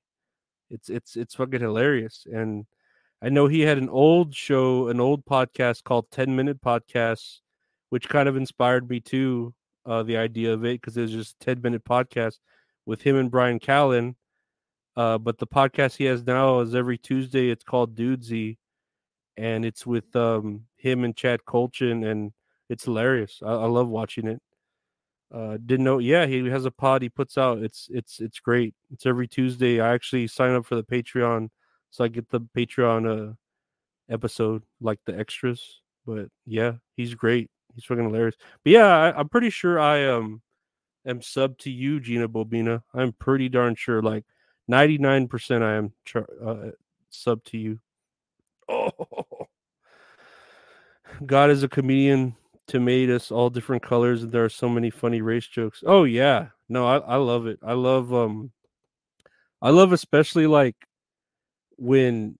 It's 0.69 0.89
it's 0.89 1.17
it's 1.17 1.35
fucking 1.35 1.59
hilarious. 1.59 2.25
And 2.31 2.65
I 3.21 3.29
know 3.29 3.47
he 3.47 3.61
had 3.61 3.77
an 3.77 3.89
old 3.89 4.33
show, 4.33 4.87
an 4.87 4.99
old 4.99 5.25
podcast 5.25 5.83
called 5.83 6.09
10 6.11 6.35
Minute 6.35 6.59
Podcasts, 6.59 7.41
which 7.89 8.09
kind 8.09 8.27
of 8.27 8.35
inspired 8.35 8.89
me 8.89 8.99
to 9.01 9.53
uh, 9.85 10.01
the 10.01 10.17
idea 10.17 10.53
of 10.53 10.65
it, 10.65 10.81
because 10.81 10.97
it 10.97 11.01
was 11.01 11.11
just 11.11 11.39
10 11.39 11.61
minute 11.61 11.83
podcast 11.83 12.37
with 12.85 13.01
him 13.03 13.15
and 13.15 13.29
Bryan 13.29 13.59
Callen. 13.59 14.15
Uh, 14.95 15.19
but 15.19 15.37
the 15.37 15.47
podcast 15.47 15.97
he 15.97 16.05
has 16.05 16.25
now 16.25 16.61
is 16.61 16.73
every 16.73 16.97
Tuesday. 16.97 17.49
It's 17.49 17.63
called 17.63 17.95
Dudesy, 17.95 18.57
and 19.37 19.65
it's 19.65 19.85
with 19.85 20.15
um, 20.15 20.65
him 20.75 21.03
and 21.03 21.15
Chad 21.15 21.41
Kultgen, 21.47 22.09
and 22.09 22.33
it's 22.69 22.85
hilarious. 22.85 23.39
I, 23.45 23.51
I 23.51 23.65
love 23.67 23.87
watching 23.87 24.27
it. 24.27 24.41
Uh, 25.33 25.57
didn't 25.65 25.85
know. 25.85 25.99
Yeah, 25.99 26.25
he 26.25 26.49
has 26.49 26.65
a 26.65 26.71
pod 26.71 27.03
he 27.03 27.09
puts 27.09 27.37
out. 27.37 27.59
It's 27.59 27.87
it's 27.89 28.19
it's 28.19 28.39
great. 28.39 28.73
It's 28.91 29.05
every 29.05 29.27
Tuesday. 29.27 29.79
I 29.79 29.93
actually 29.93 30.27
sign 30.27 30.55
up 30.55 30.65
for 30.65 30.75
the 30.75 30.83
Patreon 30.83 31.49
so 31.91 32.03
I 32.03 32.07
get 32.07 32.29
the 32.29 32.41
Patreon 32.41 33.31
uh 33.31 33.33
episode 34.09 34.63
like 34.79 34.99
the 35.05 35.17
extras. 35.17 35.81
But 36.05 36.29
yeah, 36.45 36.73
he's 36.97 37.13
great. 37.13 37.49
He's 37.75 37.85
fucking 37.85 38.03
hilarious. 38.03 38.35
But 38.63 38.71
yeah, 38.71 38.87
I, 38.87 39.19
am 39.19 39.29
pretty 39.29 39.49
sure 39.49 39.79
I 39.79 40.07
um 40.07 40.41
am 41.05 41.21
sub 41.21 41.57
to 41.59 41.69
you, 41.69 41.99
Gina 41.99 42.27
Bobina. 42.27 42.81
I'm 42.93 43.13
pretty 43.13 43.49
darn 43.49 43.75
sure, 43.75 44.01
like 44.01 44.25
99% 44.69 45.61
I 45.61 45.75
am 45.75 45.93
uh, 46.45 46.71
sub 47.09 47.43
to 47.45 47.57
you. 47.57 47.79
Oh, 48.67 48.91
God 51.25 51.49
is 51.49 51.63
a 51.63 51.67
comedian 51.67 52.35
to 52.67 52.79
made 52.79 53.09
us 53.09 53.31
all 53.31 53.49
different 53.49 53.83
colors, 53.83 54.23
and 54.23 54.31
there 54.31 54.45
are 54.45 54.49
so 54.49 54.69
many 54.69 54.89
funny 54.89 55.21
race 55.21 55.47
jokes. 55.47 55.83
Oh 55.85 56.05
yeah, 56.05 56.47
no, 56.69 56.87
I, 56.87 56.97
I 56.99 57.15
love 57.17 57.47
it. 57.47 57.59
I 57.61 57.73
love 57.73 58.13
um, 58.13 58.51
I 59.61 59.71
love 59.71 59.91
especially 59.91 60.47
like 60.47 60.75
when 61.81 62.37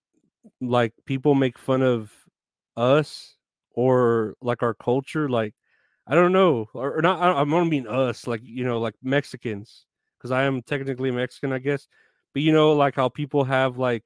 like 0.62 0.94
people 1.06 1.34
make 1.34 1.58
fun 1.58 1.82
of 1.82 2.12
us 2.78 3.36
or 3.74 4.36
like 4.40 4.62
our 4.62 4.76
culture 4.76 5.28
like 5.28 5.56
i 6.06 6.14
don't 6.14 6.32
know 6.32 6.70
or, 6.76 7.00
or 7.00 7.02
not 7.02 7.20
i, 7.20 7.42
I 7.42 7.44
don't 7.44 7.70
mean 7.70 7.88
us 7.88 8.28
like 8.28 8.42
you 8.44 8.64
know 8.64 8.80
like 8.80 8.94
mexicans 9.02 9.86
because 10.18 10.30
i 10.30 10.44
am 10.44 10.62
technically 10.62 11.10
mexican 11.10 11.52
i 11.52 11.58
guess 11.58 11.88
but 12.34 12.44
you 12.44 12.54
know 12.54 12.74
like 12.74 12.96
how 12.96 13.10
people 13.10 13.44
have 13.44 13.80
like 13.80 14.04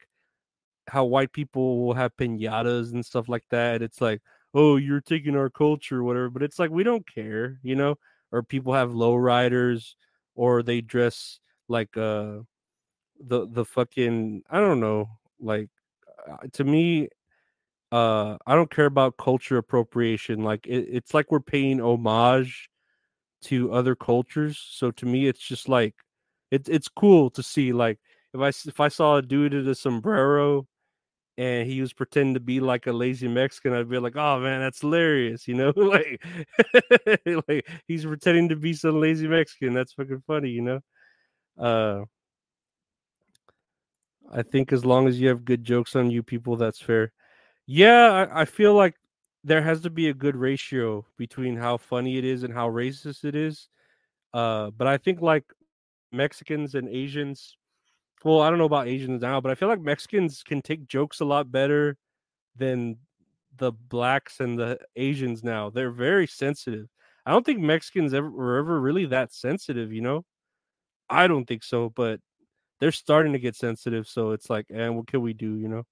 how 0.88 1.03
white 1.03 1.33
people 1.33 1.86
will 1.86 1.95
have 1.95 2.15
piñatas 2.15 2.93
and 2.93 3.05
stuff 3.05 3.27
like 3.27 3.43
that 3.49 3.81
it's 3.81 3.99
like 3.99 4.21
oh 4.53 4.77
you're 4.77 5.01
taking 5.01 5.36
our 5.36 5.49
culture 5.49 6.01
whatever 6.01 6.29
but 6.29 6.43
it's 6.43 6.59
like 6.59 6.71
we 6.71 6.83
don't 6.83 7.05
care 7.13 7.59
you 7.61 7.75
know 7.75 7.95
or 8.31 8.41
people 8.41 8.71
have 8.71 8.93
low 8.93 9.15
riders 9.15 9.97
or 10.33 10.63
they 10.63 10.79
dress 10.79 11.41
like 11.67 11.97
uh 11.97 12.38
the 13.19 13.47
the 13.51 13.65
fucking 13.65 14.41
i 14.49 14.59
don't 14.59 14.79
know 14.79 15.09
like 15.39 15.69
uh, 16.29 16.38
to 16.53 16.63
me, 16.63 17.09
uh, 17.91 18.38
I 18.47 18.55
don't 18.55 18.71
care 18.71 18.86
about 18.88 19.17
culture 19.17 19.57
appropriation. 19.57 20.43
Like 20.43 20.67
it, 20.67 20.88
it's 20.91 21.13
like 21.13 21.31
we're 21.31 21.39
paying 21.41 21.81
homage 21.81 22.69
to 23.43 23.71
other 23.73 23.95
cultures. 23.95 24.59
So 24.71 24.91
to 24.91 25.05
me, 25.05 25.27
it's 25.27 25.39
just 25.41 25.69
like 25.69 25.95
it's 26.51 26.69
it's 26.69 26.88
cool 26.89 27.29
to 27.31 27.43
see. 27.43 27.73
Like 27.73 27.99
if 28.33 28.41
I 28.41 28.49
if 28.49 28.79
I 28.79 28.88
saw 28.89 29.17
a 29.17 29.21
dude 29.21 29.53
in 29.53 29.67
a 29.67 29.75
sombrero 29.75 30.67
and 31.38 31.67
he 31.69 31.81
was 31.81 31.93
pretending 31.93 32.33
to 32.36 32.39
be 32.39 32.59
like 32.61 32.88
a 32.88 32.93
lazy 32.93 33.27
Mexican, 33.27 33.73
I'd 33.73 33.89
be 33.89 33.99
like, 33.99 34.15
"Oh 34.15 34.39
man, 34.39 34.61
that's 34.61 34.81
hilarious!" 34.81 35.47
You 35.47 35.55
know, 35.55 35.73
like 35.77 36.23
like 37.47 37.67
he's 37.88 38.05
pretending 38.05 38.49
to 38.49 38.55
be 38.55 38.73
some 38.73 38.99
lazy 39.01 39.27
Mexican. 39.27 39.73
That's 39.73 39.93
fucking 39.93 40.23
funny, 40.27 40.49
you 40.49 40.61
know. 40.61 40.79
Uh, 41.59 42.05
I 44.32 44.41
think 44.43 44.73
as 44.73 44.86
long 44.86 45.07
as 45.07 45.19
you 45.19 45.28
have 45.30 45.45
good 45.45 45.63
jokes 45.63 45.95
on 45.95 46.09
you 46.09 46.23
people, 46.23 46.55
that's 46.55 46.82
fair. 46.82 47.11
Yeah, 47.67 48.28
I, 48.32 48.41
I, 48.41 48.45
feel 48.45 48.73
like 48.73 48.95
there 49.43 49.61
has 49.61 49.82
to 49.82 49.89
be 49.89 50.09
a 50.09 50.13
good 50.13 50.36
ratio 50.36 51.05
between 51.17 51.55
how 51.55 51.78
funny 51.78 52.17
it 52.17 52.26
is 52.26 52.43
and 52.43 52.53
how 52.53 52.69
racist 52.69 53.23
it 53.23 53.36
is. 53.36 53.69
Uh, 54.34 54.71
but 54.71 54.88
I 54.88 54.97
think 54.97 55.22
like 55.22 55.45
Mexicans 56.11 56.76
and 56.76 56.89
Asians, 56.89 57.57
well, 58.23 58.41
I 58.41 58.49
don't 58.49 58.60
know 58.60 58.65
about 58.65 58.88
Asians 58.88 59.22
now, 59.22 59.39
but 59.41 59.52
I 59.52 59.56
feel 59.56 59.68
like 59.68 59.81
Mexicans 59.81 60.43
can 60.43 60.61
take 60.61 60.88
jokes 60.88 61.19
a 61.19 61.26
lot 61.26 61.52
better 61.52 61.97
than 62.56 62.97
the 63.57 63.72
blacks 63.72 64.39
and 64.39 64.57
the 64.57 64.80
Asians 64.95 65.43
now. 65.43 65.69
They're 65.69 65.91
very 65.91 66.27
sensitive. 66.27 66.88
I 67.26 67.31
don't 67.31 67.45
think 67.45 67.60
Mexicans 67.60 68.14
ever 68.14 68.30
were 68.30 68.57
ever 68.57 68.80
really 68.80 69.06
that 69.07 69.34
sensitive, 69.34 69.91
you 69.91 70.02
know? 70.02 70.26
I 71.10 71.27
don't 71.27 71.45
think 71.45 71.64
so, 71.64 71.89
but 71.89 72.19
they're 72.86 72.91
starting 72.91 73.34
to 73.34 73.40
get 73.40 73.56
sensitive. 73.56 74.07
So 74.07 74.30
it's 74.30 74.48
like, 74.48 74.68
and 74.70 74.80
eh, 74.80 74.90
what 74.90 75.07
can 75.07 75.22
we 75.22 75.34
do? 75.34 75.56
You 75.56 75.68
know, 75.68 75.84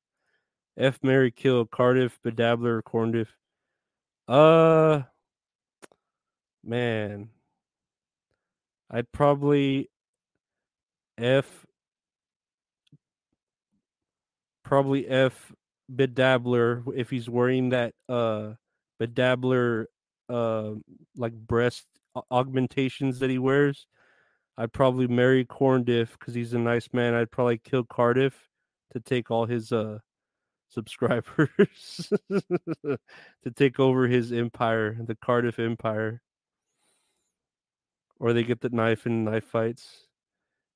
F 0.78 1.00
Mary 1.02 1.32
kill 1.32 1.66
Cardiff, 1.66 2.20
Bedabbler, 2.24 2.84
Corndiff. 2.84 3.30
Uh, 4.28 5.02
man, 6.64 7.30
I'd 8.92 9.12
probably 9.12 9.90
F 11.18 11.66
probably 14.64 15.08
F 15.08 15.52
Bedabbler 15.92 16.84
if 16.96 17.10
he's 17.10 17.28
wearing 17.28 17.70
that 17.70 17.96
uh 18.08 18.52
Bedabbler 19.02 19.86
uh 20.30 20.74
like 21.18 21.34
breast 21.34 21.88
augmentations 22.30 23.18
that 23.18 23.32
he 23.32 23.40
wears. 23.40 23.88
I'd 24.58 24.74
probably 24.74 25.08
marry 25.08 25.46
Corndiff 25.46 26.12
because 26.12 26.34
he's 26.34 26.54
a 26.54 26.60
nice 26.60 26.90
man. 26.94 27.14
I'd 27.14 27.32
probably 27.32 27.58
kill 27.58 27.84
Cardiff 27.84 28.50
to 28.94 29.00
take 29.00 29.32
all 29.32 29.46
his 29.46 29.72
uh 29.72 30.00
subscribers 30.70 32.12
to 32.30 33.52
take 33.56 33.80
over 33.80 34.08
his 34.08 34.32
empire, 34.32 34.98
the 35.00 35.16
Cardiff 35.16 35.60
Empire. 35.60 36.22
Or 38.20 38.34
they 38.34 38.44
get 38.44 38.62
the 38.62 38.70
knife 38.70 39.06
in 39.06 39.24
knife 39.26 39.46
fights. 39.46 40.08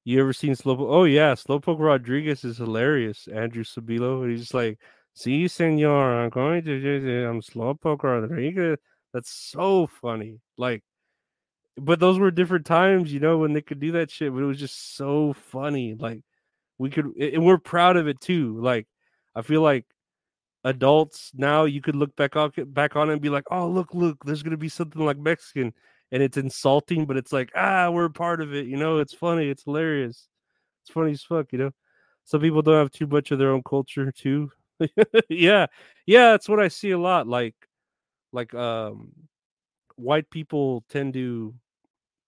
You 0.03 0.21
ever 0.21 0.33
seen 0.33 0.53
Slowpoke? 0.53 0.87
Oh 0.89 1.03
yeah, 1.03 1.33
Slowpoke 1.33 1.79
Rodriguez 1.79 2.43
is 2.43 2.57
hilarious. 2.57 3.27
Andrew 3.27 3.63
Sabilo. 3.63 4.29
He's 4.29 4.53
like, 4.53 4.79
"See, 5.13 5.47
senor, 5.47 6.23
I'm 6.23 6.29
going 6.29 6.63
to. 6.65 7.25
I'm 7.25 7.41
Slowpoke 7.41 8.03
Rodriguez." 8.03 8.77
That's 9.13 9.31
so 9.31 9.87
funny. 9.87 10.39
Like 10.57 10.83
but 11.77 11.99
those 11.99 12.19
were 12.19 12.31
different 12.31 12.65
times, 12.65 13.13
you 13.13 13.19
know, 13.19 13.37
when 13.39 13.53
they 13.53 13.61
could 13.61 13.79
do 13.79 13.91
that 13.93 14.11
shit. 14.11 14.33
But 14.33 14.43
it 14.43 14.45
was 14.47 14.59
just 14.59 14.95
so 14.97 15.33
funny. 15.33 15.95
Like 15.95 16.21
we 16.79 16.89
could, 16.91 17.07
and 17.17 17.45
we're 17.45 17.57
proud 17.59 17.97
of 17.97 18.07
it 18.07 18.21
too. 18.21 18.59
Like 18.61 18.87
I 19.35 19.41
feel 19.43 19.61
like 19.61 19.85
adults 20.63 21.31
now, 21.35 21.65
you 21.65 21.81
could 21.81 21.95
look 21.95 22.15
back 22.15 22.35
on 22.35 22.51
back 22.67 22.95
on 22.95 23.09
it 23.09 23.13
and 23.13 23.21
be 23.21 23.29
like, 23.29 23.45
"Oh, 23.51 23.67
look, 23.69 23.93
look, 23.93 24.23
there's 24.25 24.43
gonna 24.43 24.57
be 24.57 24.69
something 24.69 25.05
like 25.05 25.17
Mexican," 25.17 25.73
and 26.11 26.23
it's 26.23 26.37
insulting, 26.37 27.05
but 27.05 27.17
it's 27.17 27.33
like, 27.33 27.51
ah, 27.55 27.89
we're 27.91 28.09
part 28.09 28.41
of 28.41 28.53
it, 28.53 28.67
you 28.67 28.77
know, 28.77 28.99
it's 28.99 29.13
funny, 29.13 29.49
it's 29.49 29.63
hilarious. 29.63 30.27
It's 30.83 30.91
funny 30.93 31.11
as 31.13 31.23
fuck, 31.23 31.51
you 31.53 31.59
know. 31.59 31.71
Some 32.25 32.41
people 32.41 32.61
don't 32.61 32.77
have 32.77 32.91
too 32.91 33.07
much 33.07 33.31
of 33.31 33.39
their 33.39 33.51
own 33.51 33.63
culture 33.63 34.11
too. 34.11 34.51
yeah. 35.29 35.67
Yeah, 36.05 36.31
that's 36.31 36.49
what 36.49 36.59
I 36.59 36.67
see 36.69 36.91
a 36.91 36.99
lot. 36.99 37.27
Like 37.27 37.55
like 38.33 38.53
um 38.53 39.11
white 39.95 40.29
people 40.29 40.83
tend 40.89 41.13
to 41.15 41.53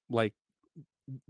like 0.10 0.34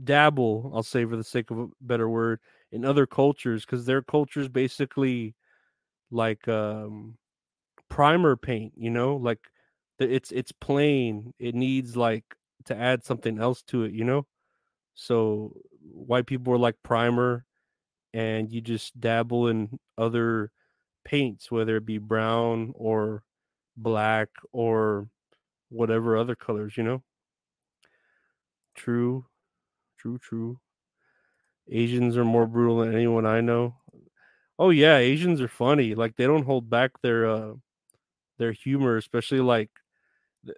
dabble, 0.04 0.72
I'll 0.74 0.84
say 0.84 1.06
for 1.06 1.16
the 1.18 1.24
sake 1.24 1.52
of 1.52 1.60
a 1.60 1.68
better 1.82 2.10
word, 2.10 2.40
in 2.72 2.86
other 2.86 3.06
cultures 3.08 3.66
because 3.66 3.86
their 3.86 4.02
culture 4.02 4.40
is 4.42 4.50
basically 4.50 5.36
like 6.12 6.48
um 6.48 7.18
primer 7.90 8.36
paint, 8.38 8.74
you 8.78 8.90
know, 8.92 9.16
like 9.18 9.40
it's 10.00 10.32
it's 10.32 10.52
plain. 10.54 11.34
It 11.40 11.56
needs 11.56 11.98
like 11.98 12.26
to 12.66 12.78
add 12.78 13.04
something 13.06 13.40
else 13.40 13.64
to 13.66 13.84
it, 13.84 13.94
you 13.94 14.04
know. 14.06 14.28
So 14.96 15.54
white 15.82 16.28
people 16.28 16.54
are 16.54 16.58
like 16.60 16.76
primer, 16.84 17.46
and 18.14 18.52
you 18.52 18.62
just 18.62 19.00
dabble 19.00 19.48
in 19.50 19.80
other 19.98 20.52
paints, 21.06 21.52
whether 21.52 21.78
it 21.78 21.86
be 21.86 22.00
brown 22.00 22.74
or 22.76 23.24
black 23.78 24.30
or 24.54 25.08
whatever 25.70 26.18
other 26.18 26.36
colors, 26.36 26.78
you 26.78 26.84
know. 26.84 27.04
True, 28.80 29.28
true, 29.98 30.20
true. 30.20 30.60
Asians 31.70 32.18
are 32.18 32.26
more 32.26 32.48
brutal 32.48 32.80
than 32.80 32.94
anyone 32.94 33.26
I 33.26 33.42
know. 33.42 33.76
Oh 34.60 34.70
yeah, 34.72 34.98
Asians 34.98 35.42
are 35.42 35.48
funny. 35.48 35.96
Like 35.96 36.16
they 36.16 36.26
don't 36.26 36.46
hold 36.46 36.70
back 36.70 37.02
their 37.02 37.30
uh 37.30 37.54
their 38.40 38.54
humor, 38.54 38.98
especially 38.98 39.42
like 39.42 39.72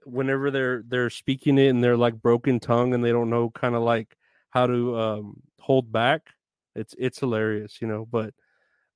whenever 0.06 0.52
they're 0.52 0.84
they're 0.88 1.10
speaking 1.10 1.58
it 1.58 1.70
and 1.70 1.84
they're 1.84 1.98
like 1.98 2.22
broken 2.22 2.60
tongue 2.60 2.94
and 2.94 3.04
they 3.04 3.12
don't 3.12 3.30
know 3.30 3.50
kind 3.52 3.76
of 3.76 3.84
like 3.84 4.18
how 4.52 4.68
to 4.68 4.98
um 5.00 5.42
hold 5.60 5.92
back. 5.92 6.24
It's 6.76 6.96
it's 7.00 7.20
hilarious, 7.20 7.80
you 7.82 7.88
know, 7.88 8.06
but 8.12 8.34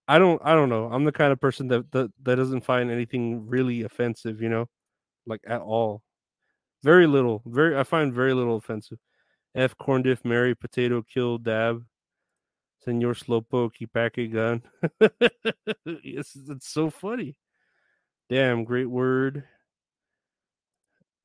I 0.08 0.20
don't 0.20 0.42
I 0.46 0.56
don't 0.56 0.70
know. 0.70 0.88
I'm 0.92 1.06
the 1.06 1.14
kind 1.14 1.34
of 1.34 1.42
person 1.42 1.68
that 1.70 1.92
that, 1.94 2.12
that 2.24 2.36
doesn't 2.38 2.66
find 2.66 2.92
anything 2.92 3.48
really 3.48 3.84
offensive, 3.84 4.42
you 4.42 4.50
know, 4.50 4.68
like 5.28 5.42
at 5.48 5.62
all. 5.62 6.04
Very 6.84 7.08
little. 7.08 7.44
Very 7.46 7.78
I 7.78 7.84
find 7.84 8.14
very 8.14 8.34
little 8.34 8.58
offensive. 8.58 9.00
F 9.56 9.78
corn 9.78 10.02
diff 10.02 10.24
Mary 10.26 10.54
potato 10.54 11.02
kill 11.02 11.38
dab. 11.38 11.86
Senor 12.84 13.14
Slowpoke, 13.14 13.80
you 13.80 13.88
pack 13.88 14.18
a 14.18 14.28
gun. 14.28 14.62
yes, 16.04 16.38
it's 16.50 16.68
so 16.68 16.90
funny. 16.92 17.36
Damn, 18.30 18.64
great 18.64 18.90
word. 18.90 19.44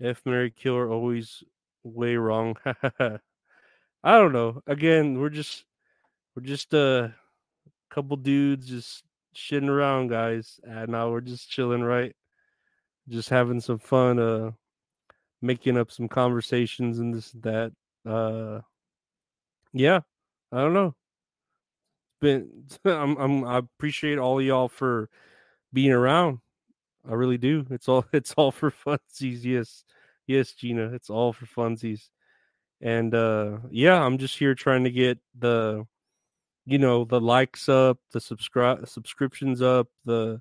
F 0.01 0.23
Mary 0.25 0.51
Killer 0.51 0.89
always 0.91 1.43
way 1.83 2.17
wrong. 2.17 2.57
I 2.65 3.19
don't 4.05 4.33
know. 4.33 4.63
Again, 4.67 5.19
we're 5.19 5.29
just 5.29 5.65
we're 6.35 6.43
just 6.43 6.73
a 6.73 7.15
couple 7.91 8.17
dudes 8.17 8.69
just 8.69 9.05
shitting 9.35 9.69
around, 9.69 10.09
guys. 10.09 10.61
And 10.63 10.93
now 10.93 11.11
we're 11.11 11.21
just 11.21 11.51
chilling, 11.51 11.83
right? 11.83 12.15
Just 13.09 13.29
having 13.29 13.61
some 13.61 13.79
fun, 13.79 14.19
uh 14.19 14.53
making 15.43 15.79
up 15.79 15.91
some 15.91 16.09
conversations 16.09 16.99
and 16.99 17.13
this 17.13 17.33
and 17.35 17.43
that. 17.43 17.73
Uh 18.05 18.61
yeah, 19.73 20.01
I 20.53 20.59
don't 20.61 20.75
know. 20.75 20.95
Been 22.21 22.67
I'm, 22.85 23.17
I'm 23.17 23.45
I 23.45 23.59
appreciate 23.59 24.19
all 24.19 24.41
y'all 24.43 24.69
for 24.69 25.09
being 25.73 25.93
around. 25.93 26.39
I 27.09 27.15
really 27.15 27.39
do. 27.39 27.67
It's 27.71 27.89
all 27.89 28.05
it's 28.13 28.35
all 28.37 28.53
for 28.53 28.71
funsies. 28.71 29.45
Yes. 29.45 29.85
Yes, 30.27 30.53
Gina. 30.53 30.93
It's 30.95 31.11
all 31.11 31.33
for 31.33 31.47
funsies. 31.47 32.09
And 32.81 33.15
uh 33.15 33.59
yeah, 33.71 34.01
I'm 34.03 34.19
just 34.19 34.39
here 34.39 34.55
trying 34.55 34.85
to 34.85 34.91
get 34.91 35.19
the 35.39 35.87
you 36.67 36.79
know, 36.79 37.05
the 37.05 37.21
likes 37.21 37.69
up, 37.69 37.99
the 38.13 38.21
subscribe 38.21 38.89
subscriptions 38.89 39.63
up, 39.63 39.89
the 40.05 40.41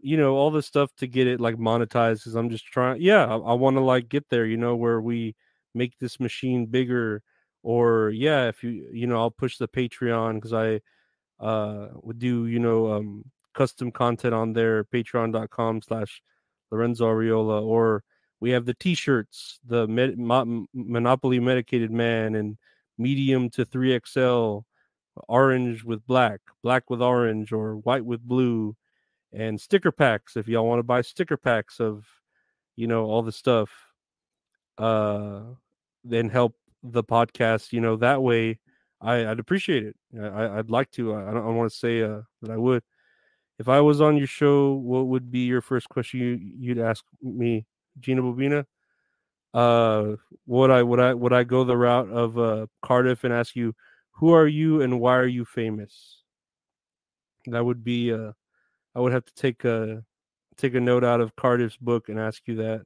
you 0.00 0.16
know, 0.16 0.36
all 0.36 0.50
this 0.50 0.66
stuff 0.66 0.90
to 0.96 1.06
get 1.08 1.26
it 1.26 1.40
like 1.40 1.56
monetized 1.56 2.18
because 2.20 2.34
I'm 2.36 2.50
just 2.50 2.66
trying 2.66 3.00
yeah, 3.02 3.26
I, 3.26 3.36
I 3.36 3.54
want 3.54 3.76
to 3.76 3.82
like 3.82 4.08
get 4.08 4.28
there, 4.30 4.46
you 4.46 4.56
know, 4.56 4.76
where 4.76 5.00
we 5.00 5.34
make 5.78 5.98
this 5.98 6.20
machine 6.20 6.66
bigger 6.66 7.22
or 7.62 8.10
yeah, 8.10 8.48
if 8.48 8.62
you 8.62 8.88
you 8.92 9.06
know, 9.06 9.18
I'll 9.18 9.30
push 9.30 9.58
the 9.58 9.68
Patreon 9.68 10.34
because 10.36 10.52
I 10.52 10.80
uh 11.44 11.88
would 12.02 12.18
do, 12.18 12.46
you 12.46 12.58
know, 12.58 12.92
um 12.92 13.24
custom 13.54 13.90
content 13.90 14.34
on 14.34 14.52
there, 14.52 14.84
patreon.com 14.84 15.82
slash 15.82 16.22
Lorenzo 16.70 17.06
Ariola, 17.06 17.62
or 17.62 18.04
we 18.40 18.50
have 18.50 18.66
the 18.66 18.74
t-shirts, 18.74 19.58
the 19.66 19.86
Med- 19.88 20.18
Mo- 20.18 20.66
Monopoly 20.72 21.40
Medicated 21.40 21.90
Man 21.90 22.36
and 22.36 22.56
medium 22.98 23.50
to 23.50 23.64
3XL, 23.64 24.62
orange 25.28 25.84
with 25.84 26.06
black, 26.06 26.40
black 26.62 26.88
with 26.90 27.02
orange, 27.02 27.52
or 27.52 27.76
white 27.78 28.04
with 28.04 28.20
blue, 28.20 28.76
and 29.32 29.60
sticker 29.60 29.90
packs 29.92 30.36
if 30.36 30.48
y'all 30.48 30.66
want 30.66 30.78
to 30.78 30.84
buy 30.84 31.02
sticker 31.02 31.36
packs 31.36 31.80
of, 31.80 32.06
you 32.76 32.86
know, 32.86 33.04
all 33.04 33.22
the 33.22 33.32
stuff. 33.32 33.70
Uh, 34.76 35.40
then 36.08 36.28
help 36.28 36.54
the 36.82 37.04
podcast, 37.04 37.72
you 37.72 37.80
know, 37.80 37.96
that 37.96 38.22
way. 38.22 38.58
I, 39.00 39.24
would 39.26 39.38
appreciate 39.38 39.84
it. 39.84 39.96
I, 40.20 40.56
would 40.56 40.70
like 40.70 40.90
to. 40.92 41.14
I 41.14 41.32
don't, 41.32 41.46
I 41.46 41.50
want 41.50 41.70
to 41.70 41.78
say 41.78 42.02
uh, 42.02 42.22
that 42.42 42.50
I 42.50 42.56
would 42.56 42.82
if 43.58 43.68
I 43.68 43.80
was 43.80 44.00
on 44.00 44.16
your 44.16 44.26
show, 44.26 44.72
what 44.72 45.06
would 45.08 45.30
be 45.30 45.40
your 45.40 45.60
first 45.60 45.88
question 45.88 46.20
you, 46.20 46.38
you'd 46.58 46.78
ask 46.78 47.04
me, 47.20 47.66
Gina 47.98 48.22
Bobina? 48.22 48.64
Uh, 49.52 50.16
would 50.46 50.70
I 50.70 50.82
would 50.82 51.00
I 51.00 51.14
would 51.14 51.32
I 51.32 51.42
go 51.42 51.64
the 51.64 51.76
route 51.76 52.08
of 52.10 52.38
uh, 52.38 52.66
Cardiff 52.82 53.24
and 53.24 53.32
ask 53.32 53.56
you, 53.56 53.74
who 54.12 54.32
are 54.32 54.46
you 54.46 54.82
and 54.82 55.00
why 55.00 55.16
are 55.16 55.26
you 55.26 55.44
famous? 55.44 56.22
That 57.46 57.64
would 57.64 57.82
be 57.82 58.12
uh, 58.12 58.32
I 58.94 59.00
would 59.00 59.12
have 59.12 59.24
to 59.24 59.34
take 59.34 59.64
a 59.64 60.04
take 60.56 60.74
a 60.74 60.80
note 60.80 61.02
out 61.02 61.20
of 61.20 61.34
Cardiff's 61.34 61.76
book 61.76 62.08
and 62.08 62.18
ask 62.18 62.42
you 62.46 62.56
that. 62.56 62.82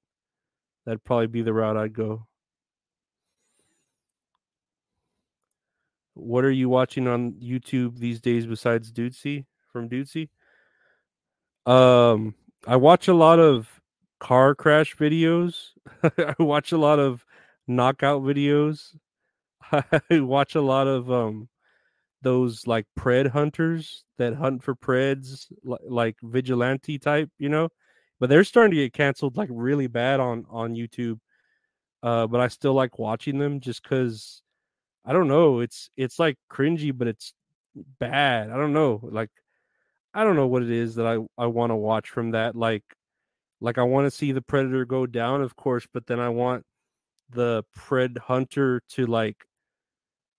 That'd 0.86 1.04
probably 1.04 1.28
be 1.28 1.42
the 1.42 1.52
route 1.52 1.76
I'd 1.76 1.92
go. 1.92 2.26
What 6.14 6.44
are 6.44 6.50
you 6.50 6.68
watching 6.68 7.08
on 7.08 7.32
YouTube 7.32 7.98
these 7.98 8.20
days 8.20 8.46
besides 8.46 8.92
Dudesy 8.92 9.46
from 9.72 9.88
Dudesy? 9.88 10.28
Um, 11.64 12.34
I 12.66 12.76
watch 12.76 13.08
a 13.08 13.14
lot 13.14 13.38
of 13.38 13.80
car 14.20 14.54
crash 14.54 14.96
videos. 14.96 15.70
I 16.02 16.34
watch 16.38 16.72
a 16.72 16.78
lot 16.78 16.98
of 16.98 17.24
knockout 17.66 18.22
videos. 18.22 18.94
I 19.72 20.20
watch 20.20 20.54
a 20.54 20.60
lot 20.60 20.86
of 20.86 21.10
um 21.10 21.48
those 22.22 22.66
like 22.66 22.86
pred 22.98 23.28
hunters 23.28 24.04
that 24.18 24.34
hunt 24.34 24.62
for 24.62 24.76
preds 24.76 25.46
like, 25.64 25.80
like 25.88 26.16
vigilante 26.22 26.98
type, 26.98 27.30
you 27.38 27.48
know. 27.48 27.68
But 28.20 28.28
they're 28.28 28.44
starting 28.44 28.72
to 28.72 28.76
get 28.76 28.92
canceled 28.92 29.36
like 29.36 29.48
really 29.50 29.86
bad 29.86 30.20
on 30.20 30.46
on 30.50 30.74
YouTube. 30.74 31.18
Uh, 32.02 32.26
but 32.26 32.40
I 32.40 32.48
still 32.48 32.74
like 32.74 32.98
watching 32.98 33.38
them 33.38 33.60
just 33.60 33.82
because 33.82 34.41
I 35.04 35.12
don't 35.12 35.28
know. 35.28 35.60
It's 35.60 35.90
it's 35.96 36.18
like 36.18 36.36
cringy, 36.50 36.96
but 36.96 37.08
it's 37.08 37.34
bad. 38.00 38.50
I 38.50 38.56
don't 38.56 38.72
know. 38.72 39.00
Like 39.02 39.30
I 40.14 40.24
don't 40.24 40.36
know 40.36 40.46
what 40.48 40.62
it 40.62 40.70
is 40.70 40.96
that 40.96 41.06
I 41.06 41.18
I 41.38 41.46
want 41.46 41.70
to 41.70 41.76
watch 41.76 42.10
from 42.10 42.32
that. 42.32 42.56
Like 42.56 42.84
like 43.60 43.78
I 43.78 43.84
want 43.84 44.06
to 44.06 44.10
see 44.10 44.32
the 44.32 44.42
predator 44.42 44.84
go 44.84 45.06
down, 45.06 45.42
of 45.42 45.56
course, 45.56 45.86
but 45.92 46.06
then 46.06 46.20
I 46.20 46.30
want 46.30 46.64
the 47.30 47.64
pred 47.78 48.18
hunter 48.18 48.82
to 48.90 49.06
like 49.06 49.36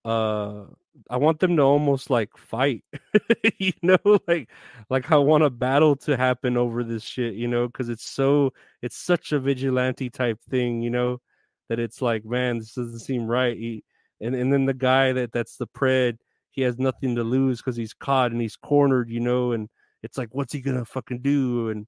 uh 0.04 0.64
I 1.10 1.16
want 1.16 1.40
them 1.40 1.56
to 1.56 1.62
almost 1.62 2.08
like 2.10 2.36
fight. 2.36 2.84
you 3.58 3.72
know, 3.82 3.98
like 4.28 4.48
like 4.90 5.10
I 5.12 5.16
want 5.18 5.44
a 5.44 5.50
battle 5.50 5.96
to 5.96 6.16
happen 6.16 6.56
over 6.56 6.84
this 6.84 7.02
shit, 7.02 7.34
you 7.34 7.48
know, 7.48 7.68
cuz 7.68 7.88
it's 7.88 8.08
so 8.08 8.52
it's 8.82 8.96
such 8.96 9.32
a 9.32 9.40
vigilante 9.40 10.10
type 10.10 10.38
thing, 10.50 10.82
you 10.82 10.90
know, 10.90 11.20
that 11.68 11.78
it's 11.80 12.00
like, 12.02 12.24
man, 12.24 12.58
this 12.58 12.74
doesn't 12.74 13.00
seem 13.00 13.26
right. 13.26 13.56
He, 13.56 13.84
and 14.24 14.34
and 14.34 14.52
then 14.52 14.64
the 14.66 14.74
guy 14.74 15.12
that 15.12 15.32
that's 15.32 15.56
the 15.56 15.66
pred 15.66 16.18
he 16.50 16.62
has 16.62 16.78
nothing 16.78 17.16
to 17.16 17.24
lose 17.24 17.58
because 17.58 17.76
he's 17.76 17.92
caught 17.94 18.30
and 18.30 18.40
he's 18.40 18.56
cornered, 18.56 19.10
you 19.10 19.18
know, 19.18 19.52
and 19.52 19.68
it's 20.04 20.16
like, 20.16 20.28
what's 20.32 20.52
he 20.52 20.60
gonna 20.60 20.84
fucking 20.84 21.20
do? 21.20 21.68
And 21.70 21.86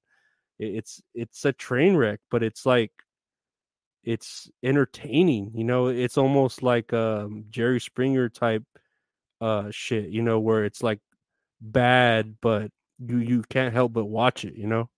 it's 0.59 1.01
it's 1.15 1.45
a 1.45 1.53
train 1.53 1.95
wreck, 1.95 2.19
but 2.29 2.43
it's 2.43 2.65
like 2.65 2.91
it's 4.03 4.49
entertaining, 4.63 5.51
you 5.55 5.63
know. 5.63 5.87
It's 5.87 6.17
almost 6.17 6.63
like 6.63 6.93
um 6.93 7.45
Jerry 7.49 7.79
Springer 7.79 8.29
type 8.29 8.63
uh 9.41 9.69
shit, 9.71 10.09
you 10.09 10.21
know, 10.21 10.39
where 10.39 10.65
it's 10.65 10.83
like 10.83 10.99
bad, 11.61 12.35
but 12.41 12.71
you 12.99 13.19
you 13.19 13.43
can't 13.49 13.73
help 13.73 13.93
but 13.93 14.05
watch 14.05 14.45
it, 14.45 14.55
you 14.55 14.67
know. 14.67 14.89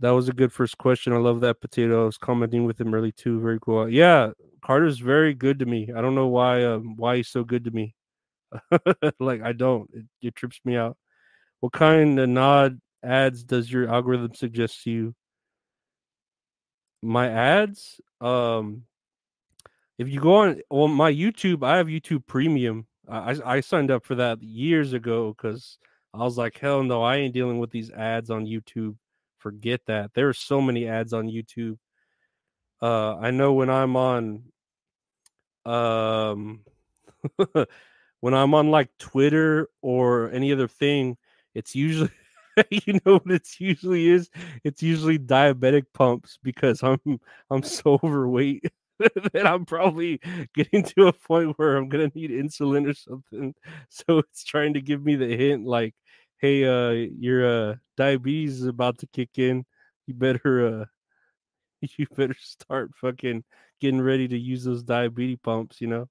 That 0.00 0.10
was 0.10 0.28
a 0.28 0.32
good 0.32 0.52
first 0.52 0.78
question. 0.78 1.12
I 1.12 1.18
love 1.18 1.40
that 1.42 1.60
potato. 1.60 2.02
I 2.02 2.06
was 2.06 2.18
commenting 2.18 2.64
with 2.64 2.80
him 2.80 2.94
early 2.94 3.12
too. 3.12 3.40
Very 3.40 3.58
cool. 3.60 3.88
Yeah, 3.88 4.32
Carter's 4.62 4.98
very 4.98 5.34
good 5.34 5.58
to 5.58 5.66
me. 5.66 5.90
I 5.94 6.00
don't 6.00 6.14
know 6.14 6.28
why 6.28 6.64
um, 6.64 6.96
why 6.96 7.16
he's 7.16 7.28
so 7.28 7.44
good 7.44 7.64
to 7.64 7.70
me. 7.70 7.94
like 9.20 9.42
I 9.42 9.52
don't. 9.52 9.90
It, 9.92 10.04
it, 10.22 10.34
trips 10.36 10.60
me 10.64 10.76
out. 10.76 10.96
What 11.60 11.72
kind 11.72 12.18
of 12.18 12.28
nod 12.28 12.80
ads 13.02 13.44
does 13.44 13.70
your 13.70 13.88
algorithm 13.88 14.34
suggest 14.34 14.84
to 14.84 14.90
you? 14.90 15.14
My 17.02 17.28
ads? 17.28 18.00
Um, 18.20 18.84
if 19.98 20.08
you 20.08 20.20
go 20.20 20.36
on 20.36 20.60
well, 20.70 20.88
my 20.88 21.12
YouTube, 21.12 21.64
I 21.64 21.78
have 21.78 21.88
YouTube 21.88 22.26
Premium. 22.26 22.86
I 23.08 23.36
I 23.44 23.60
signed 23.60 23.90
up 23.90 24.06
for 24.06 24.14
that 24.16 24.42
years 24.42 24.92
ago 24.92 25.34
because 25.36 25.78
I 26.14 26.18
was 26.18 26.38
like, 26.38 26.58
hell 26.58 26.82
no, 26.84 27.02
I 27.02 27.16
ain't 27.16 27.34
dealing 27.34 27.58
with 27.58 27.70
these 27.70 27.90
ads 27.90 28.30
on 28.30 28.46
YouTube. 28.46 28.96
Forget 29.38 29.80
that. 29.86 30.12
There 30.14 30.28
are 30.28 30.34
so 30.34 30.60
many 30.60 30.86
ads 30.86 31.12
on 31.12 31.26
YouTube. 31.26 31.78
Uh, 32.80 33.16
I 33.16 33.30
know 33.30 33.52
when 33.52 33.70
I'm 33.70 33.96
on, 33.96 34.42
um, 35.66 36.60
when 38.20 38.34
I'm 38.34 38.54
on 38.54 38.70
like 38.70 38.90
Twitter 38.98 39.68
or 39.82 40.30
any 40.32 40.52
other 40.52 40.68
thing, 40.68 41.16
it's 41.54 41.74
usually 41.74 42.10
you 42.70 43.00
know 43.04 43.14
what 43.14 43.30
it's 43.30 43.60
usually 43.60 44.08
is. 44.08 44.30
It's 44.64 44.82
usually 44.82 45.18
diabetic 45.18 45.84
pumps 45.94 46.38
because 46.42 46.82
I'm 46.82 47.00
I'm 47.50 47.62
so 47.62 47.98
overweight 48.02 48.64
that 48.98 49.46
I'm 49.46 49.64
probably 49.64 50.20
getting 50.54 50.84
to 50.84 51.08
a 51.08 51.12
point 51.12 51.58
where 51.58 51.76
I'm 51.76 51.88
gonna 51.88 52.10
need 52.14 52.30
insulin 52.30 52.88
or 52.88 52.94
something. 52.94 53.54
So 53.88 54.18
it's 54.18 54.44
trying 54.44 54.74
to 54.74 54.80
give 54.80 55.04
me 55.04 55.16
the 55.16 55.36
hint 55.36 55.64
like, 55.66 55.94
hey, 56.38 56.64
uh, 56.64 57.08
your 57.18 57.70
uh 57.72 57.76
diabetes 57.96 58.60
is 58.60 58.66
about 58.66 58.98
to 58.98 59.06
kick 59.08 59.30
in. 59.38 59.64
You 60.06 60.14
better 60.14 60.82
uh 60.82 60.84
you 61.96 62.06
better 62.16 62.36
start 62.38 62.92
fucking 62.94 63.44
getting 63.80 64.00
ready 64.00 64.28
to 64.28 64.38
use 64.38 64.64
those 64.64 64.82
diabetes 64.82 65.38
pumps, 65.42 65.80
you 65.80 65.88
know. 65.88 66.08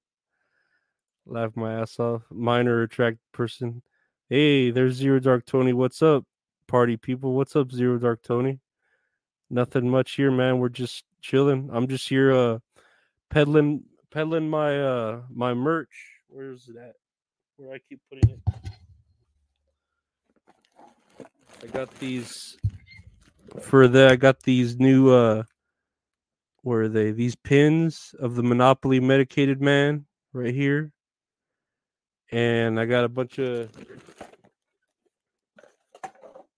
Laugh 1.26 1.56
my 1.56 1.80
ass 1.80 1.98
off. 1.98 2.22
Minor 2.30 2.82
attract 2.82 3.18
person. 3.32 3.82
Hey, 4.28 4.70
there's 4.70 4.94
Zero 4.94 5.18
Dark 5.18 5.46
Tony. 5.46 5.72
What's 5.72 6.02
up, 6.02 6.24
party 6.66 6.96
people? 6.96 7.34
What's 7.34 7.56
up, 7.56 7.70
Zero 7.70 7.98
Dark 7.98 8.22
Tony? 8.22 8.60
Nothing 9.50 9.88
much 9.88 10.12
here, 10.12 10.30
man. 10.30 10.58
We're 10.58 10.68
just 10.68 11.04
chilling. 11.20 11.70
I'm 11.72 11.86
just 11.86 12.08
here 12.08 12.32
uh 12.32 12.58
peddling 13.30 13.84
peddling 14.10 14.48
my 14.48 14.80
uh 14.80 15.20
my 15.32 15.54
merch. 15.54 16.20
Where's 16.28 16.66
that? 16.66 16.94
Where 17.56 17.74
I 17.74 17.78
keep 17.88 18.00
putting 18.10 18.30
it. 18.30 18.40
I 21.62 21.66
got 21.66 21.94
these 22.00 22.56
for 23.60 23.86
the 23.86 24.08
I 24.08 24.16
got 24.16 24.42
these 24.42 24.78
new 24.80 25.10
uh 25.10 25.44
where 26.62 26.82
are 26.82 26.88
they? 26.88 27.10
These 27.10 27.36
pins 27.36 28.14
of 28.18 28.34
the 28.34 28.42
Monopoly 28.42 29.00
medicated 29.00 29.60
man 29.60 30.06
right 30.32 30.54
here. 30.54 30.92
And 32.30 32.80
I 32.80 32.86
got 32.86 33.04
a 33.04 33.08
bunch 33.08 33.38
of 33.38 33.68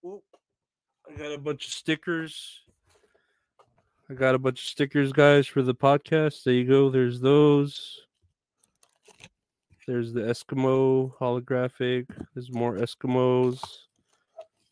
I 0.06 1.16
got 1.16 1.32
a 1.32 1.38
bunch 1.38 1.66
of 1.66 1.72
stickers. 1.72 2.60
I 4.10 4.14
got 4.14 4.34
a 4.34 4.38
bunch 4.38 4.60
of 4.60 4.66
stickers, 4.66 5.12
guys, 5.12 5.46
for 5.46 5.62
the 5.62 5.74
podcast. 5.74 6.44
There 6.44 6.54
you 6.54 6.64
go. 6.64 6.90
There's 6.90 7.20
those. 7.20 8.00
There's 9.86 10.12
the 10.12 10.20
Eskimo 10.20 11.12
holographic. 11.18 12.06
There's 12.34 12.52
more 12.52 12.76
Eskimos. 12.76 13.60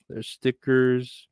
There's 0.09 0.29
stickers 0.29 1.29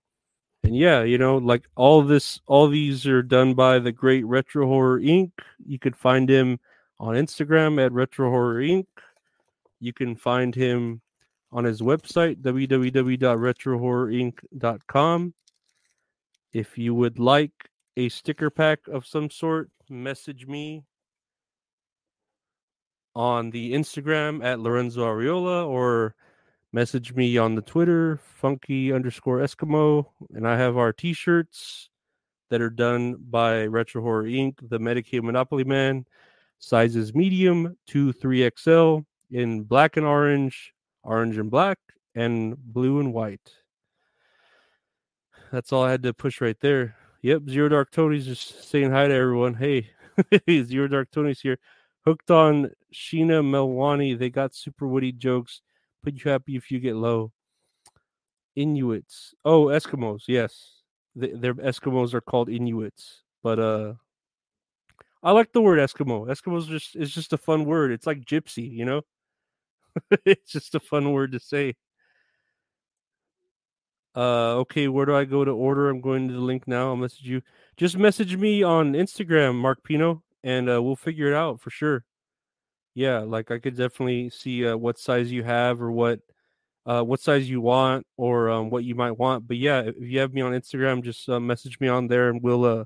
and 0.63 0.77
yeah, 0.77 1.03
you 1.03 1.19
know, 1.19 1.39
like 1.39 1.65
all 1.75 2.03
this, 2.03 2.39
all 2.47 2.69
these 2.69 3.07
are 3.07 3.23
done 3.23 3.55
by 3.55 3.79
the 3.79 3.93
great 3.93 4.27
Retro 4.27 4.67
Horror 4.67 5.01
Inc. 5.01 5.31
You 5.65 5.79
could 5.79 5.97
find 5.97 6.29
him 6.29 6.61
on 6.99 7.15
Instagram 7.15 7.83
at 7.85 7.93
Retro 7.93 8.29
Horror 8.31 8.61
Inc. 8.61 8.87
You 9.81 9.95
can 9.95 10.17
find 10.17 10.55
him 10.55 11.01
on 11.51 11.65
his 11.65 11.81
website 11.81 12.43
www.retrohorrorinc.com. 12.43 15.35
If 16.53 16.77
you 16.77 16.95
would 16.95 17.19
like 17.19 17.53
a 17.97 18.09
sticker 18.09 18.51
pack 18.51 18.81
of 18.89 19.07
some 19.07 19.31
sort, 19.31 19.71
message 19.89 20.47
me 20.47 20.85
on 23.15 23.51
the 23.51 23.73
Instagram 23.73 24.45
at 24.45 24.61
Lorenzo 24.61 25.07
Ariola 25.07 25.67
or 25.67 26.15
message 26.73 27.15
me 27.15 27.37
on 27.37 27.55
the 27.55 27.63
Twitter, 27.63 28.21
funky 28.23 28.93
underscore 28.93 29.39
Eskimo, 29.39 30.07
and 30.35 30.47
I 30.47 30.57
have 30.57 30.77
our 30.77 30.93
t-shirts 30.93 31.91
that 32.49 32.61
are 32.61 32.71
done 32.71 33.17
by 33.31 33.67
Retro 33.67 34.03
Horror 34.03 34.25
Inc., 34.25 34.57
the 34.69 34.79
Medicaid 34.79 35.23
Monopoly 35.23 35.65
Man, 35.65 36.05
sizes 36.59 37.15
medium 37.15 37.77
to 37.89 38.13
3XL 38.13 39.05
in 39.31 39.63
black 39.63 39.97
and 39.97 40.07
orange, 40.07 40.73
orange 41.03 41.39
and 41.39 41.51
black, 41.51 41.79
and 42.15 42.57
blue 42.57 43.01
and 43.01 43.13
white. 43.13 43.53
That's 45.53 45.73
all 45.73 45.85
I 45.85 45.91
had 45.91 46.03
to 46.05 46.15
push 46.15 46.41
right 46.41 46.59
there. 46.61 46.97
Yep, 47.23 47.43
Zero 47.49 47.69
Dark 47.69 47.91
Tony's 47.91 48.27
just 48.27 48.71
saying 48.71 48.91
hi 48.91 49.09
to 49.09 49.15
everyone. 49.15 49.55
Hey, 49.55 49.91
Zero 50.51 50.89
Dark 50.89 51.11
Tony's 51.11 51.41
here. 51.41 51.59
Hooked 52.07 52.31
on 52.31 52.71
Sheena 52.95 53.43
Melwani. 53.43 54.19
They 54.19 54.31
got 54.31 54.55
super 54.55 54.87
witty 54.87 55.13
jokes 55.13 55.61
put 56.03 56.15
you 56.15 56.31
happy 56.31 56.57
if 56.57 56.71
you 56.71 56.81
get 56.81 56.97
low. 56.97 57.33
Inuits. 58.57 59.35
Oh, 59.45 59.67
Eskimos. 59.67 60.23
Yes, 60.27 60.83
the, 61.15 61.33
their 61.35 61.55
Eskimos 61.55 62.15
are 62.15 62.21
called 62.21 62.49
Inuits. 62.49 63.23
But 63.43 63.59
uh, 63.59 63.95
I 65.23 65.33
like 65.33 65.53
the 65.53 65.63
word 65.63 65.79
Eskimo. 65.79 66.27
Eskimos 66.27 66.69
just 66.69 66.97
is 66.97 67.13
just 67.13 67.33
a 67.33 67.39
fun 67.39 67.65
word. 67.65 67.93
It's 67.93 68.07
like 68.07 68.25
gypsy, 68.25 68.71
you 68.71 68.85
know. 68.85 69.03
it's 70.25 70.53
just 70.53 70.75
a 70.75 70.81
fun 70.81 71.13
word 71.13 71.33
to 71.33 71.41
say. 71.41 71.75
Uh, 74.17 74.57
okay, 74.57 74.89
where 74.89 75.07
do 75.07 75.15
I 75.15 75.25
go 75.25 75.45
to 75.45 75.53
order? 75.53 75.89
I'm 75.89 76.01
going 76.01 76.29
to 76.29 76.35
the 76.35 76.41
link 76.41 76.67
now. 76.67 76.89
I'll 76.89 76.97
message 76.97 77.23
you. 77.23 77.43
Just 77.77 77.97
message 77.97 78.37
me 78.37 78.63
on 78.63 78.95
Instagram, 78.95 79.55
Mark 79.55 79.85
Pino, 79.85 80.23
and 80.43 80.69
uh, 80.69 80.83
we'll 80.83 80.97
figure 80.97 81.29
it 81.29 81.35
out 81.35 81.61
for 81.61 81.71
sure 81.71 82.05
yeah 82.95 83.19
like 83.21 83.51
i 83.51 83.59
could 83.59 83.77
definitely 83.77 84.31
see 84.31 84.67
uh, 84.67 84.77
what 84.77 84.99
size 84.99 85.31
you 85.31 85.43
have 85.43 85.81
or 85.81 85.91
what 85.91 86.21
uh, 86.87 87.03
what 87.03 87.21
size 87.21 87.49
you 87.49 87.61
want 87.61 88.07
or 88.17 88.49
um, 88.49 88.71
what 88.71 88.85
you 88.85 88.95
might 88.95 89.13
want 89.13 89.47
but 89.47 89.57
yeah 89.57 89.81
if 89.81 89.95
you 90.01 90.19
have 90.19 90.33
me 90.33 90.41
on 90.41 90.53
instagram 90.53 91.03
just 91.03 91.29
uh, 91.29 91.39
message 91.39 91.79
me 91.81 91.89
on 91.89 92.07
there 92.09 92.31
and 92.31 92.43
we'll 92.43 92.65
uh 92.65 92.85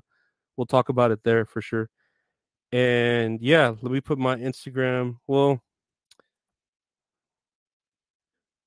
we'll 0.57 0.65
talk 0.65 0.89
about 0.89 1.11
it 1.11 1.23
there 1.23 1.45
for 1.45 1.61
sure. 1.61 1.89
And 2.71 3.41
yeah 3.41 3.73
let 3.81 3.91
me 3.91 4.01
put 4.01 4.17
my 4.17 4.35
instagram 4.35 5.17
well 5.27 5.61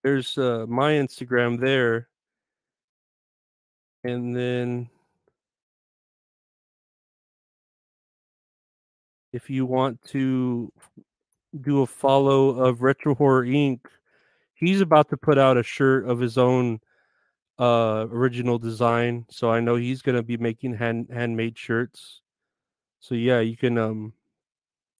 there's 0.03 0.39
uh 0.39 0.67
my 0.69 0.93
instagram 0.93 1.61
there. 1.61 2.09
And 4.05 4.35
then 4.35 4.89
if 9.33 9.51
you 9.51 9.67
want 9.67 10.01
to 10.03 10.73
do 11.61 11.83
a 11.83 11.87
follow 11.87 12.51
of 12.61 12.83
Retro 12.83 13.15
Horror 13.15 13.45
Inc. 13.45 13.81
He's 14.55 14.81
about 14.81 15.09
to 15.11 15.17
put 15.17 15.39
out 15.39 15.57
a 15.57 15.63
shirt 15.63 16.09
of 16.09 16.21
his 16.21 16.39
own 16.39 16.81
uh 17.59 18.07
original 18.11 18.59
design, 18.59 19.27
so 19.31 19.51
I 19.51 19.61
know 19.61 19.77
he's 19.77 20.03
gonna 20.03 20.23
be 20.23 20.37
making 20.37 20.75
hand 20.75 21.09
handmade 21.13 21.59
shirts. 21.59 22.21
So 23.01 23.15
yeah, 23.15 23.41
you 23.41 23.57
can 23.57 23.79
um 23.79 24.13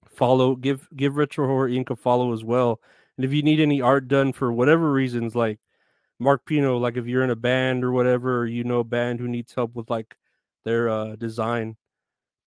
follow 0.09 0.55
give 0.55 0.87
give 0.95 1.15
Retro 1.15 1.47
Horror 1.47 1.69
Inc. 1.69 1.89
a 1.89 1.95
follow 1.95 2.33
as 2.33 2.43
well. 2.43 2.81
And 3.17 3.25
if 3.25 3.33
you 3.33 3.43
need 3.43 3.59
any 3.59 3.81
art 3.81 4.07
done 4.07 4.33
for 4.33 4.51
whatever 4.51 4.91
reasons, 4.91 5.35
like 5.35 5.59
Mark 6.19 6.45
Pino, 6.45 6.77
like 6.77 6.97
if 6.97 7.05
you're 7.07 7.23
in 7.23 7.29
a 7.29 7.35
band 7.35 7.83
or 7.83 7.91
whatever, 7.91 8.41
or 8.41 8.45
you 8.47 8.63
know 8.63 8.79
a 8.79 8.83
band 8.83 9.19
who 9.19 9.27
needs 9.27 9.53
help 9.53 9.75
with 9.75 9.89
like 9.89 10.15
their 10.65 10.89
uh 10.89 11.15
design, 11.15 11.77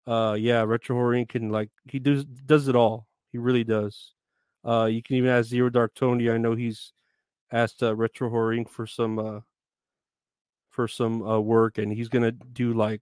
uh 0.06 0.36
yeah, 0.38 0.62
Retro 0.62 0.96
Horror 0.96 1.14
Inc. 1.16 1.30
can 1.30 1.50
like 1.50 1.70
he 1.86 1.98
does 1.98 2.24
does 2.24 2.68
it 2.68 2.76
all. 2.76 3.06
He 3.32 3.38
really 3.38 3.64
does. 3.64 4.12
Uh, 4.64 4.84
you 4.84 5.02
can 5.02 5.16
even 5.16 5.30
ask 5.30 5.48
Zero 5.48 5.70
Dark 5.70 5.94
Tony. 5.94 6.30
I 6.30 6.38
know 6.38 6.54
he's 6.54 6.92
asked 7.50 7.82
uh, 7.82 7.94
Retro 7.96 8.30
Horror 8.30 8.54
Inc. 8.54 8.68
for 8.68 8.86
some 8.86 9.18
uh, 9.18 9.40
for 10.70 10.86
some 10.86 11.22
uh, 11.22 11.40
work, 11.40 11.78
and 11.78 11.92
he's 11.92 12.08
gonna 12.08 12.32
do 12.32 12.72
like 12.72 13.00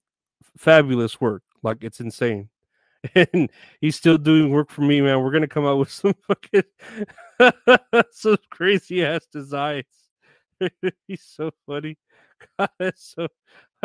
fabulous 0.57 1.21
work. 1.21 1.43
Like 1.63 1.79
it's 1.83 2.01
insane. 2.01 2.49
And 3.15 3.51
he's 3.81 3.97
still 3.97 4.19
doing 4.19 4.51
work 4.51 4.71
for 4.71 4.83
me, 4.83 5.01
man. 5.01 5.23
We're 5.23 5.31
gonna 5.31 5.49
come 5.49 5.65
out 5.65 5.79
with 5.79 5.91
some 5.91 6.13
fucking 6.29 6.65
some 8.11 8.37
crazy 8.51 9.03
ass 9.03 9.27
designs. 9.33 9.87
he's 11.07 11.23
so 11.25 11.51
funny. 11.67 11.97
God, 12.59 12.69
that's 12.79 13.15
so 13.17 13.29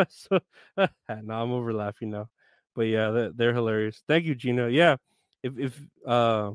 so. 0.09 0.39
no, 0.77 0.87
I'm 1.07 1.53
over 1.53 1.73
laughing 1.73 2.09
now, 2.09 2.27
but 2.75 2.83
yeah, 2.83 3.11
they're, 3.11 3.31
they're 3.31 3.53
hilarious. 3.53 4.03
Thank 4.05 4.25
you, 4.25 4.35
Gina. 4.35 4.67
Yeah, 4.67 4.97
if 5.45 5.59
if 5.59 5.79
uh, 6.07 6.51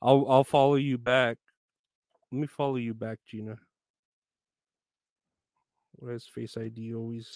I'll 0.00 0.26
I'll 0.28 0.44
follow 0.44 0.76
you 0.76 0.96
back. 0.96 1.38
Let 2.30 2.40
me 2.40 2.46
follow 2.46 2.76
you 2.76 2.94
back, 2.94 3.18
Gina. 3.28 3.56
What 5.96 6.14
is 6.14 6.26
Face 6.32 6.56
ID 6.56 6.94
always? 6.94 7.28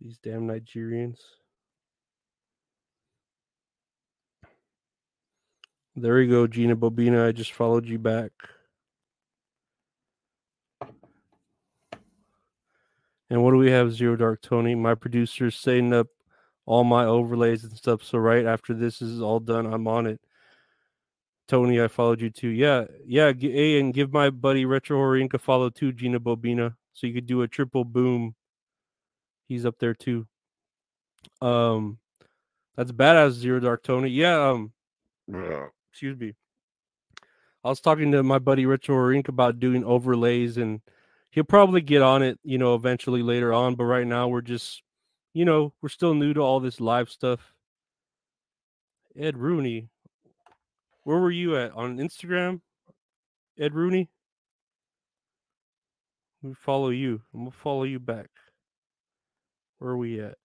These 0.00 0.18
damn 0.18 0.48
Nigerians. 0.48 1.18
There 5.94 6.14
we 6.14 6.26
go, 6.26 6.46
Gina 6.46 6.74
Bobina. 6.74 7.28
I 7.28 7.32
just 7.32 7.52
followed 7.52 7.86
you 7.86 7.98
back. 7.98 8.32
And 13.28 13.42
what 13.42 13.50
do 13.50 13.58
we 13.58 13.70
have, 13.70 13.92
Zero 13.92 14.16
Dark 14.16 14.40
Tony? 14.40 14.74
My 14.74 14.94
producer's 14.94 15.56
setting 15.56 15.92
up 15.92 16.08
all 16.66 16.84
my 16.84 17.04
overlays 17.04 17.64
and 17.64 17.76
stuff. 17.76 18.02
So 18.02 18.18
right 18.18 18.46
after 18.46 18.74
this 18.74 19.02
is 19.02 19.20
all 19.20 19.40
done, 19.40 19.66
I'm 19.66 19.86
on 19.88 20.06
it. 20.06 20.20
Tony, 21.48 21.82
I 21.82 21.88
followed 21.88 22.20
you 22.20 22.30
too. 22.30 22.48
Yeah, 22.48 22.84
yeah. 23.04 23.32
Hey, 23.38 23.78
and 23.80 23.92
give 23.92 24.12
my 24.12 24.30
buddy 24.30 24.64
Retro 24.64 24.96
Horror 24.96 25.18
Inc. 25.18 25.34
a 25.34 25.38
follow 25.38 25.70
too, 25.70 25.92
Gina 25.92 26.20
Bobina. 26.20 26.74
So 26.92 27.06
you 27.06 27.14
could 27.14 27.26
do 27.26 27.42
a 27.42 27.48
triple 27.48 27.84
boom. 27.84 28.34
He's 29.48 29.66
up 29.66 29.78
there 29.78 29.94
too. 29.94 30.26
Um, 31.40 31.98
that's 32.76 32.92
badass, 32.92 33.32
Zero 33.32 33.60
Dark 33.60 33.82
Tony. 33.82 34.08
Yeah. 34.08 34.50
Um, 34.50 34.72
excuse 35.90 36.18
me. 36.18 36.34
I 37.64 37.68
was 37.68 37.80
talking 37.80 38.12
to 38.12 38.22
my 38.22 38.38
buddy 38.38 38.66
Retro 38.66 38.94
Horror 38.94 39.14
Inc. 39.14 39.28
about 39.28 39.60
doing 39.60 39.84
overlays, 39.84 40.56
and 40.56 40.80
he'll 41.30 41.44
probably 41.44 41.80
get 41.80 42.02
on 42.02 42.22
it, 42.22 42.38
you 42.42 42.58
know, 42.58 42.74
eventually 42.74 43.22
later 43.22 43.52
on. 43.52 43.74
But 43.74 43.84
right 43.84 44.06
now, 44.06 44.28
we're 44.28 44.40
just, 44.40 44.82
you 45.34 45.44
know, 45.44 45.72
we're 45.80 45.88
still 45.88 46.14
new 46.14 46.34
to 46.34 46.40
all 46.40 46.60
this 46.60 46.80
live 46.80 47.10
stuff. 47.10 47.54
Ed 49.16 49.36
Rooney, 49.36 49.88
where 51.04 51.18
were 51.18 51.30
you 51.30 51.56
at 51.56 51.72
on 51.72 51.98
Instagram? 51.98 52.60
Ed 53.58 53.74
Rooney. 53.74 54.08
We 56.42 56.54
follow 56.54 56.88
you. 56.90 57.22
Gonna 57.34 57.50
follow 57.50 57.84
you 57.84 58.00
back. 58.00 58.28
Where 59.78 59.92
are 59.92 59.96
we 59.96 60.20
at? 60.20 60.38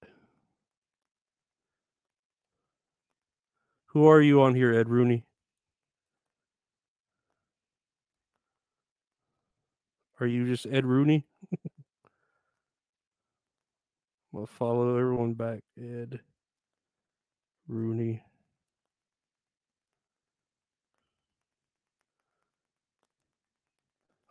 Who 3.88 4.06
are 4.06 4.22
you 4.22 4.42
on 4.42 4.54
here, 4.54 4.74
Ed 4.74 4.90
Rooney? 4.90 5.26
Are 10.20 10.28
you 10.28 10.48
just 10.48 10.66
Ed 10.70 10.86
Rooney? 10.86 11.26
We'll 14.38 14.46
follow 14.46 14.96
everyone 14.96 15.34
back. 15.34 15.62
Ed 15.82 16.20
Rooney. 17.68 18.22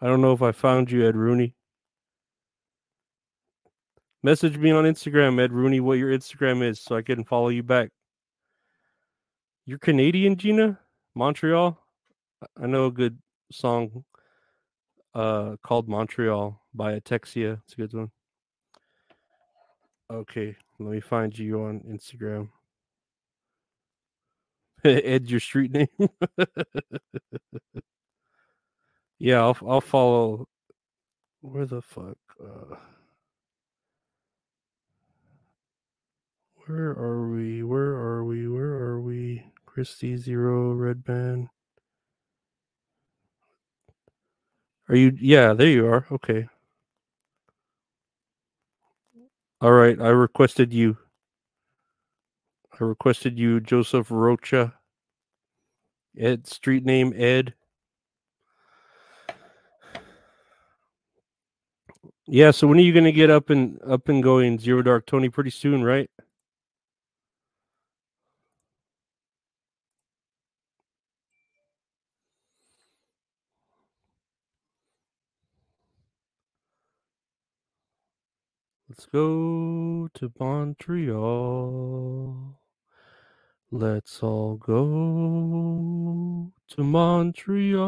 I 0.00 0.06
don't 0.06 0.20
know 0.20 0.30
if 0.30 0.42
I 0.42 0.52
found 0.52 0.92
you, 0.92 1.04
Ed 1.08 1.16
Rooney. 1.16 1.56
Message 4.22 4.56
me 4.56 4.70
on 4.70 4.84
Instagram, 4.84 5.40
Ed 5.40 5.52
Rooney, 5.52 5.80
what 5.80 5.98
your 5.98 6.16
Instagram 6.16 6.62
is 6.62 6.80
so 6.80 6.94
I 6.94 7.02
can 7.02 7.24
follow 7.24 7.48
you 7.48 7.64
back. 7.64 7.90
You're 9.64 9.80
Canadian, 9.80 10.36
Gina? 10.36 10.78
Montreal? 11.16 11.82
I 12.56 12.66
know 12.68 12.86
a 12.86 12.92
good 12.92 13.18
song 13.50 14.04
uh 15.16 15.56
called 15.64 15.88
Montreal 15.88 16.62
by 16.72 16.96
Atexia. 16.96 17.60
It's 17.64 17.72
a 17.72 17.76
good 17.76 17.92
one. 17.92 18.12
Okay, 20.10 20.56
let 20.78 20.90
me 20.92 21.00
find 21.00 21.36
you 21.36 21.62
on 21.62 21.80
Instagram. 21.80 22.48
Ed, 24.84 25.28
your 25.28 25.40
street 25.40 25.72
name. 25.72 25.88
yeah, 29.18 29.40
I'll 29.40 29.56
I'll 29.66 29.80
follow. 29.80 30.46
Where 31.40 31.66
the 31.66 31.82
fuck? 31.82 32.18
Uh, 32.40 32.76
where 36.66 36.90
are 36.90 37.28
we? 37.30 37.62
Where 37.62 37.94
are 37.94 38.24
we? 38.24 38.48
Where 38.48 38.74
are 38.74 39.00
we? 39.00 39.42
Christy 39.64 40.16
Zero 40.16 40.72
Red 40.72 41.04
Band. 41.04 41.48
Are 44.88 44.96
you? 44.96 45.12
Yeah, 45.20 45.52
there 45.52 45.68
you 45.68 45.86
are. 45.86 46.06
Okay. 46.12 46.46
All 49.60 49.72
right, 49.72 49.98
I 50.00 50.08
requested 50.08 50.72
you. 50.74 50.98
I 52.78 52.84
requested 52.84 53.38
you, 53.38 53.58
Joseph 53.60 54.10
Rocha. 54.10 54.74
Ed, 56.18 56.46
street 56.46 56.84
name 56.84 57.14
Ed. 57.16 57.54
Yeah, 62.26 62.50
so 62.50 62.66
when 62.66 62.78
are 62.78 62.82
you 62.82 62.92
gonna 62.92 63.12
get 63.12 63.30
up 63.30 63.50
and 63.50 63.80
up 63.82 64.08
and 64.08 64.22
going 64.22 64.58
Zero 64.58 64.82
Dark 64.82 65.06
Tony? 65.06 65.30
Pretty 65.30 65.50
soon, 65.50 65.82
right? 65.84 66.10
Let's 78.98 79.12
go 79.12 80.08
to 80.14 80.32
Montreal. 80.40 81.78
Let's 83.70 84.22
all 84.22 84.56
go 84.56 86.50
to 86.68 86.82
Montreal. 86.82 87.82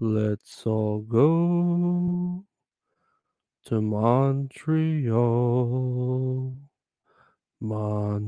Let's 0.00 0.66
all 0.66 1.00
go 1.00 2.46
to 3.66 3.82
Montreal. 3.82 4.96
Montreal. 7.60 8.26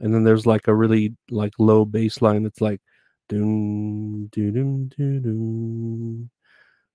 And 0.00 0.12
then 0.12 0.24
there's 0.24 0.44
like 0.44 0.66
a 0.66 0.74
really 0.74 1.14
like 1.30 1.52
low 1.60 1.84
bass 1.84 2.20
line 2.20 2.42
that's 2.42 2.60
like 2.60 2.80
doom 3.28 4.26
doom 4.32 4.88
doom 4.88 5.22
doom 5.22 6.30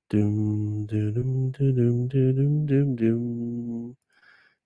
doom 0.09 0.85
doom 0.87 1.51
doom 1.51 2.07
doom 2.07 2.07
doom 2.07 2.65
doom 2.65 2.95
doom 2.95 3.97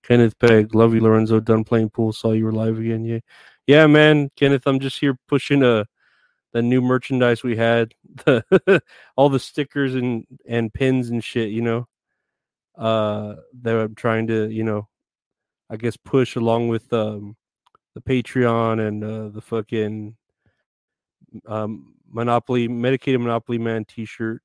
Kenneth 0.04 0.38
Pegg, 0.38 0.74
love 0.74 0.94
you, 0.94 1.00
Lorenzo. 1.00 1.40
Done 1.40 1.64
playing 1.64 1.90
pool. 1.90 2.12
Saw 2.12 2.32
you 2.32 2.44
were 2.44 2.52
live 2.52 2.78
again. 2.78 3.04
Yeah, 3.04 3.20
yeah, 3.66 3.86
man. 3.86 4.30
Kenneth, 4.36 4.66
I'm 4.66 4.78
just 4.78 5.00
here 5.00 5.18
pushing 5.28 5.62
a 5.62 5.86
the 6.52 6.62
new 6.62 6.80
merchandise 6.80 7.42
we 7.42 7.56
had, 7.56 7.94
the, 8.26 8.82
all 9.16 9.28
the 9.30 9.40
stickers 9.40 9.94
and 9.94 10.26
and 10.46 10.72
pins 10.72 11.08
and 11.08 11.24
shit. 11.24 11.50
You 11.50 11.62
know, 11.62 11.88
uh, 12.76 13.36
that 13.62 13.76
I'm 13.76 13.94
trying 13.94 14.26
to, 14.28 14.48
you 14.50 14.62
know, 14.62 14.88
I 15.70 15.76
guess 15.76 15.96
push 15.96 16.36
along 16.36 16.68
with 16.68 16.92
um 16.92 17.36
the 17.94 18.02
Patreon 18.02 18.86
and 18.86 19.02
uh, 19.04 19.28
the 19.30 19.40
fucking 19.40 20.16
um 21.46 21.94
Monopoly 22.10 22.68
Medicated 22.68 23.20
Monopoly 23.20 23.58
Man 23.58 23.86
T-shirt. 23.86 24.42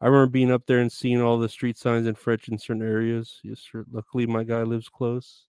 I 0.00 0.06
remember 0.06 0.26
being 0.26 0.50
up 0.52 0.66
there 0.66 0.80
and 0.80 0.92
seeing 0.92 1.22
all 1.22 1.38
the 1.38 1.48
street 1.48 1.78
signs 1.78 2.06
in 2.06 2.14
French 2.14 2.48
in 2.48 2.58
certain 2.58 2.82
areas. 2.82 3.40
Yes, 3.42 3.60
sir. 3.60 3.84
Luckily, 3.90 4.26
my 4.26 4.44
guy 4.44 4.62
lives 4.62 4.88
close. 4.88 5.46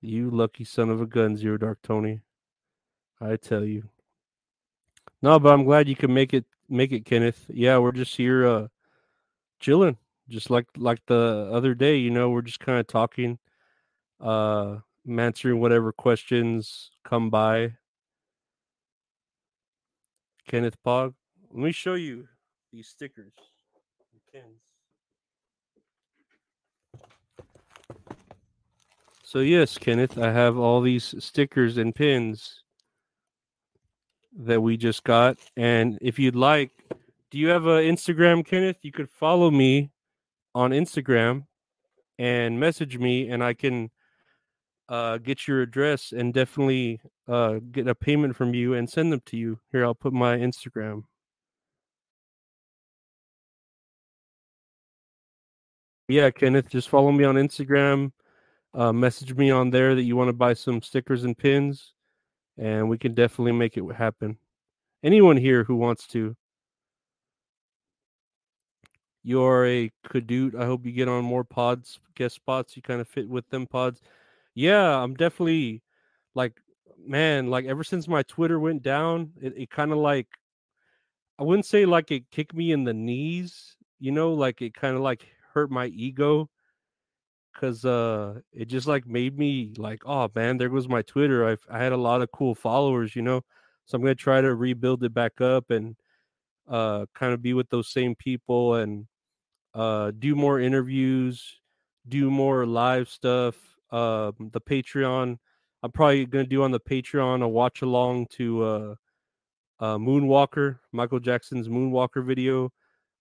You 0.00 0.30
lucky 0.30 0.64
son 0.64 0.90
of 0.90 1.00
a 1.00 1.06
gun, 1.06 1.36
Zero 1.36 1.56
Dark 1.56 1.78
Tony. 1.82 2.20
I 3.20 3.36
tell 3.36 3.64
you. 3.64 3.88
No, 5.22 5.38
but 5.38 5.52
I'm 5.52 5.64
glad 5.64 5.88
you 5.88 5.96
can 5.96 6.12
make 6.14 6.32
it 6.34 6.44
make 6.68 6.92
it, 6.92 7.04
Kenneth. 7.04 7.44
Yeah, 7.48 7.78
we're 7.78 7.92
just 7.92 8.16
here 8.16 8.46
uh 8.46 8.68
chilling. 9.60 9.96
Just 10.28 10.50
like 10.50 10.66
like 10.76 11.00
the 11.06 11.48
other 11.52 11.74
day, 11.74 11.96
you 11.96 12.10
know, 12.10 12.30
we're 12.30 12.42
just 12.42 12.60
kind 12.60 12.78
of 12.78 12.86
talking, 12.86 13.38
uh 14.20 14.78
answering 15.08 15.60
whatever 15.60 15.92
questions 15.92 16.90
come 17.04 17.30
by. 17.30 17.74
Kenneth 20.46 20.76
Pog. 20.84 21.14
Let 21.50 21.62
me 21.64 21.72
show 21.72 21.94
you 21.94 22.28
these 22.72 22.88
stickers 22.88 23.32
and 24.12 24.20
pins. 24.32 24.60
So 29.22 29.40
yes, 29.40 29.76
Kenneth, 29.76 30.18
I 30.18 30.32
have 30.32 30.56
all 30.56 30.80
these 30.80 31.14
stickers 31.18 31.76
and 31.76 31.94
pins 31.94 32.62
that 34.38 34.60
we 34.60 34.76
just 34.76 35.04
got. 35.04 35.38
And 35.56 35.98
if 36.00 36.18
you'd 36.18 36.36
like, 36.36 36.70
do 37.30 37.38
you 37.38 37.48
have 37.48 37.66
an 37.66 37.84
Instagram, 37.84 38.46
Kenneth? 38.46 38.78
You 38.82 38.92
could 38.92 39.10
follow 39.10 39.50
me 39.50 39.90
on 40.54 40.70
Instagram 40.70 41.44
and 42.18 42.58
message 42.58 42.98
me, 42.98 43.28
and 43.28 43.44
I 43.44 43.54
can 43.54 43.90
uh, 44.88 45.18
get 45.18 45.46
your 45.46 45.62
address 45.62 46.12
and 46.12 46.32
definitely 46.32 47.00
uh, 47.26 47.56
get 47.70 47.86
a 47.86 47.94
payment 47.94 48.34
from 48.34 48.54
you 48.54 48.74
and 48.74 48.88
send 48.88 49.12
them 49.12 49.22
to 49.26 49.36
you. 49.36 49.58
Here, 49.72 49.84
I'll 49.84 49.94
put 49.94 50.12
my 50.12 50.36
Instagram. 50.36 51.04
Yeah, 56.08 56.30
Kenneth, 56.30 56.70
just 56.70 56.88
follow 56.88 57.12
me 57.12 57.24
on 57.24 57.34
Instagram. 57.34 58.12
Uh, 58.72 58.94
message 58.94 59.34
me 59.34 59.50
on 59.50 59.68
there 59.68 59.94
that 59.94 60.04
you 60.04 60.16
want 60.16 60.28
to 60.28 60.32
buy 60.32 60.54
some 60.54 60.80
stickers 60.80 61.24
and 61.24 61.36
pins, 61.36 61.92
and 62.56 62.88
we 62.88 62.96
can 62.96 63.12
definitely 63.12 63.52
make 63.52 63.76
it 63.76 63.84
happen. 63.94 64.38
Anyone 65.02 65.36
here 65.36 65.64
who 65.64 65.76
wants 65.76 66.06
to. 66.08 66.34
You're 69.22 69.66
a 69.66 69.90
cadoot. 70.08 70.54
I 70.54 70.64
hope 70.64 70.86
you 70.86 70.92
get 70.92 71.08
on 71.08 71.24
more 71.24 71.44
pods, 71.44 72.00
guest 72.14 72.36
spots. 72.36 72.74
You 72.74 72.80
kind 72.80 73.02
of 73.02 73.08
fit 73.08 73.28
with 73.28 73.46
them 73.50 73.66
pods. 73.66 74.00
Yeah, 74.54 75.02
I'm 75.02 75.12
definitely 75.12 75.82
like, 76.34 76.54
man, 76.98 77.48
like 77.48 77.66
ever 77.66 77.84
since 77.84 78.08
my 78.08 78.22
Twitter 78.22 78.58
went 78.58 78.82
down, 78.82 79.32
it, 79.42 79.52
it 79.58 79.70
kind 79.70 79.92
of 79.92 79.98
like, 79.98 80.28
I 81.38 81.42
wouldn't 81.42 81.66
say 81.66 81.84
like 81.84 82.10
it 82.10 82.30
kicked 82.30 82.54
me 82.54 82.72
in 82.72 82.84
the 82.84 82.94
knees, 82.94 83.76
you 84.00 84.10
know, 84.10 84.32
like 84.32 84.62
it 84.62 84.72
kind 84.72 84.96
of 84.96 85.02
like 85.02 85.26
hurt 85.58 85.70
my 85.72 85.86
ego 85.86 86.48
because 87.52 87.84
uh 87.84 88.38
it 88.52 88.66
just 88.66 88.86
like 88.86 89.04
made 89.08 89.36
me 89.36 89.72
like 89.76 90.00
oh 90.06 90.28
man 90.36 90.56
there 90.56 90.68
goes 90.68 90.88
my 90.88 91.02
twitter. 91.02 91.44
I've, 91.48 91.66
i 91.68 91.78
had 91.82 91.90
a 91.90 91.96
lot 91.96 92.22
of 92.22 92.30
cool 92.30 92.54
followers 92.54 93.16
you 93.16 93.22
know? 93.22 93.42
So 93.86 93.96
i'm 93.96 94.02
gonna 94.02 94.14
try 94.14 94.40
to 94.40 94.54
rebuild 94.54 95.02
it 95.02 95.12
back 95.12 95.40
up 95.40 95.70
and 95.70 95.96
uh 96.68 97.06
kind 97.12 97.32
of 97.32 97.42
be 97.42 97.54
with 97.54 97.68
those 97.70 97.88
same 97.88 98.14
people 98.14 98.74
and 98.74 99.06
uh 99.74 100.12
do 100.16 100.36
more 100.36 100.60
interviews 100.60 101.60
do 102.08 102.30
more 102.30 102.64
live 102.64 103.08
stuff 103.08 103.56
um 103.90 104.34
the 104.52 104.60
patreon. 104.60 105.38
I'm 105.82 105.90
probably 105.90 106.24
gonna 106.26 106.44
do 106.44 106.62
on 106.62 106.70
the 106.70 106.80
patreon 106.80 107.42
a 107.42 107.48
watch 107.48 107.82
along 107.82 108.26
to 108.38 108.62
uh 108.62 108.94
uh 109.80 109.98
moonwalker 109.98 110.78
michael 110.92 111.18
jackson's 111.20 111.68
moonwalker 111.68 112.24
video 112.24 112.70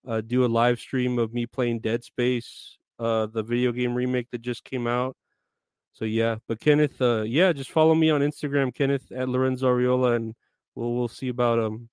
uh 0.08 0.22
do 0.22 0.46
a 0.46 0.48
live 0.48 0.80
stream 0.80 1.20
of 1.20 1.34
me 1.34 1.46
playing 1.46 1.80
dead 1.80 2.04
space 2.04 2.78
uh 3.00 3.28
the 3.28 3.44
video 3.44 3.72
game 3.72 3.94
remake 3.94 4.28
that 4.32 4.42
just 4.42 4.64
came 4.64 4.88
out. 4.88 5.16
So 5.94 6.06
yeah 6.06 6.38
but 6.48 6.60
kenneth 6.60 7.02
uh 7.02 7.24
yeah 7.24 7.52
just 7.54 7.72
follow 7.72 7.96
me 7.96 8.12
on 8.12 8.22
instagram 8.22 8.74
kenneth 8.74 9.12
at 9.12 9.30
lorenzo 9.30 9.68
ariola 9.68 10.16
and 10.16 10.36
we'll 10.76 10.94
we'll 10.94 11.08
see 11.08 11.30
about 11.30 11.58
um 11.60 11.90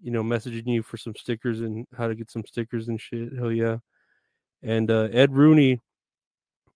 you 0.00 0.12
know 0.12 0.22
messaging 0.22 0.68
you 0.68 0.82
for 0.82 0.96
some 0.96 1.14
stickers 1.16 1.60
and 1.60 1.86
how 1.96 2.06
to 2.06 2.14
get 2.14 2.30
some 2.30 2.44
stickers 2.46 2.88
and 2.88 3.00
shit. 3.00 3.32
Hell 3.36 3.50
yeah. 3.50 3.78
And 4.62 4.90
uh 4.90 5.08
ed 5.12 5.32
rooney 5.34 5.80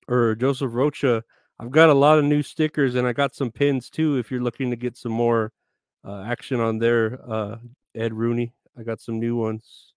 or 0.09 0.35
joseph 0.35 0.73
rocha 0.73 1.23
i've 1.61 1.71
got 1.71 1.91
a 1.91 1.95
lot 1.95 2.19
of 2.19 2.25
new 2.25 2.43
stickers 2.43 2.95
and 2.95 3.07
i 3.07 3.13
got 3.13 3.35
some 3.35 3.51
pins 3.51 3.91
too 3.91 4.17
if 4.17 4.31
you're 4.31 4.41
looking 4.41 4.71
to 4.71 4.77
get 4.77 4.97
some 4.97 5.13
more 5.13 5.53
uh, 6.05 6.23
action 6.23 6.61
on 6.61 6.79
there 6.79 7.21
uh 7.29 7.57
ed 7.95 8.15
rooney. 8.15 8.53
I 8.79 8.83
got 8.83 9.01
some 9.01 9.19
new 9.19 9.37
ones 9.37 9.93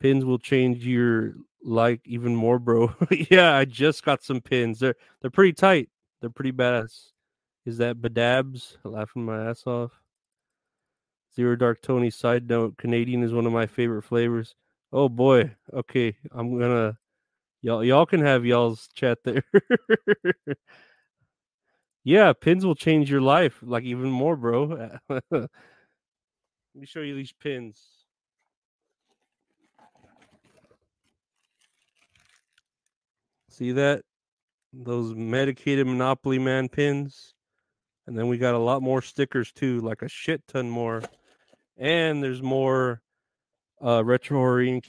pins 0.00 0.24
will 0.24 0.38
change 0.38 0.86
your 0.86 1.34
like 1.62 2.00
even 2.04 2.34
more 2.36 2.58
bro. 2.58 2.94
Yeah 3.30 3.56
i 3.56 3.64
just 3.64 4.04
got 4.04 4.22
some 4.22 4.40
pins. 4.40 4.78
They're 4.80 4.96
they're 5.20 5.30
pretty 5.30 5.52
tight. 5.52 5.88
They're 6.20 6.30
pretty 6.30 6.52
badass. 6.52 7.10
Is 7.66 7.78
that 7.78 8.00
badabs? 8.00 8.76
Laughing 8.84 9.24
my 9.24 9.48
ass 9.50 9.66
off. 9.66 9.92
Zero 11.34 11.56
dark 11.56 11.80
tony 11.82 12.10
side 12.10 12.48
note 12.48 12.76
canadian 12.78 13.22
is 13.22 13.32
one 13.32 13.46
of 13.46 13.52
my 13.52 13.66
favorite 13.66 14.02
flavors. 14.02 14.54
Oh 14.92 15.08
boy. 15.08 15.54
Okay 15.72 16.16
i'm 16.32 16.58
gonna 16.58 16.98
y'all 17.62 17.82
y'all 17.84 18.06
can 18.06 18.20
have 18.20 18.44
y'all's 18.44 18.88
chat 18.94 19.18
there. 19.24 19.44
Yeah 22.06 22.34
pins 22.34 22.66
will 22.66 22.74
change 22.74 23.10
your 23.10 23.22
life 23.22 23.58
like 23.62 23.84
even 23.84 24.10
more 24.10 24.36
bro. 24.36 24.90
Let 25.08 25.48
me 26.74 26.86
show 26.86 27.00
you 27.00 27.14
these 27.14 27.32
pins 27.32 27.80
See 33.54 33.70
that? 33.70 34.02
Those 34.72 35.14
medicated 35.14 35.86
Monopoly 35.86 36.40
Man 36.40 36.68
pins. 36.68 37.34
And 38.04 38.18
then 38.18 38.26
we 38.26 38.36
got 38.36 38.56
a 38.56 38.58
lot 38.58 38.82
more 38.82 39.00
stickers 39.00 39.52
too, 39.52 39.80
like 39.80 40.02
a 40.02 40.08
shit 40.08 40.42
ton 40.48 40.68
more. 40.68 41.02
And 41.76 42.20
there's 42.20 42.42
more 42.42 43.00
uh 43.80 44.04
retro 44.04 44.38
Horror 44.38 44.80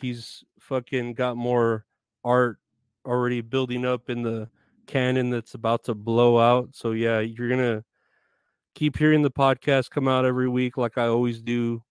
fucking 0.59 1.13
got 1.13 1.37
more 1.37 1.85
art 2.23 2.57
already 3.05 3.41
building 3.41 3.85
up 3.85 4.09
in 4.09 4.23
the 4.23 4.49
cannon 4.87 5.29
that's 5.29 5.53
about 5.53 5.83
to 5.83 5.93
blow 5.93 6.39
out. 6.39 6.69
So 6.71 6.91
yeah, 6.91 7.19
you're 7.19 7.49
gonna 7.49 7.83
keep 8.73 8.97
hearing 8.97 9.21
the 9.21 9.29
podcast 9.29 9.91
come 9.91 10.07
out 10.07 10.25
every 10.25 10.49
week 10.49 10.75
like 10.75 10.97
I 10.97 11.05
always 11.05 11.39
do. 11.39 11.83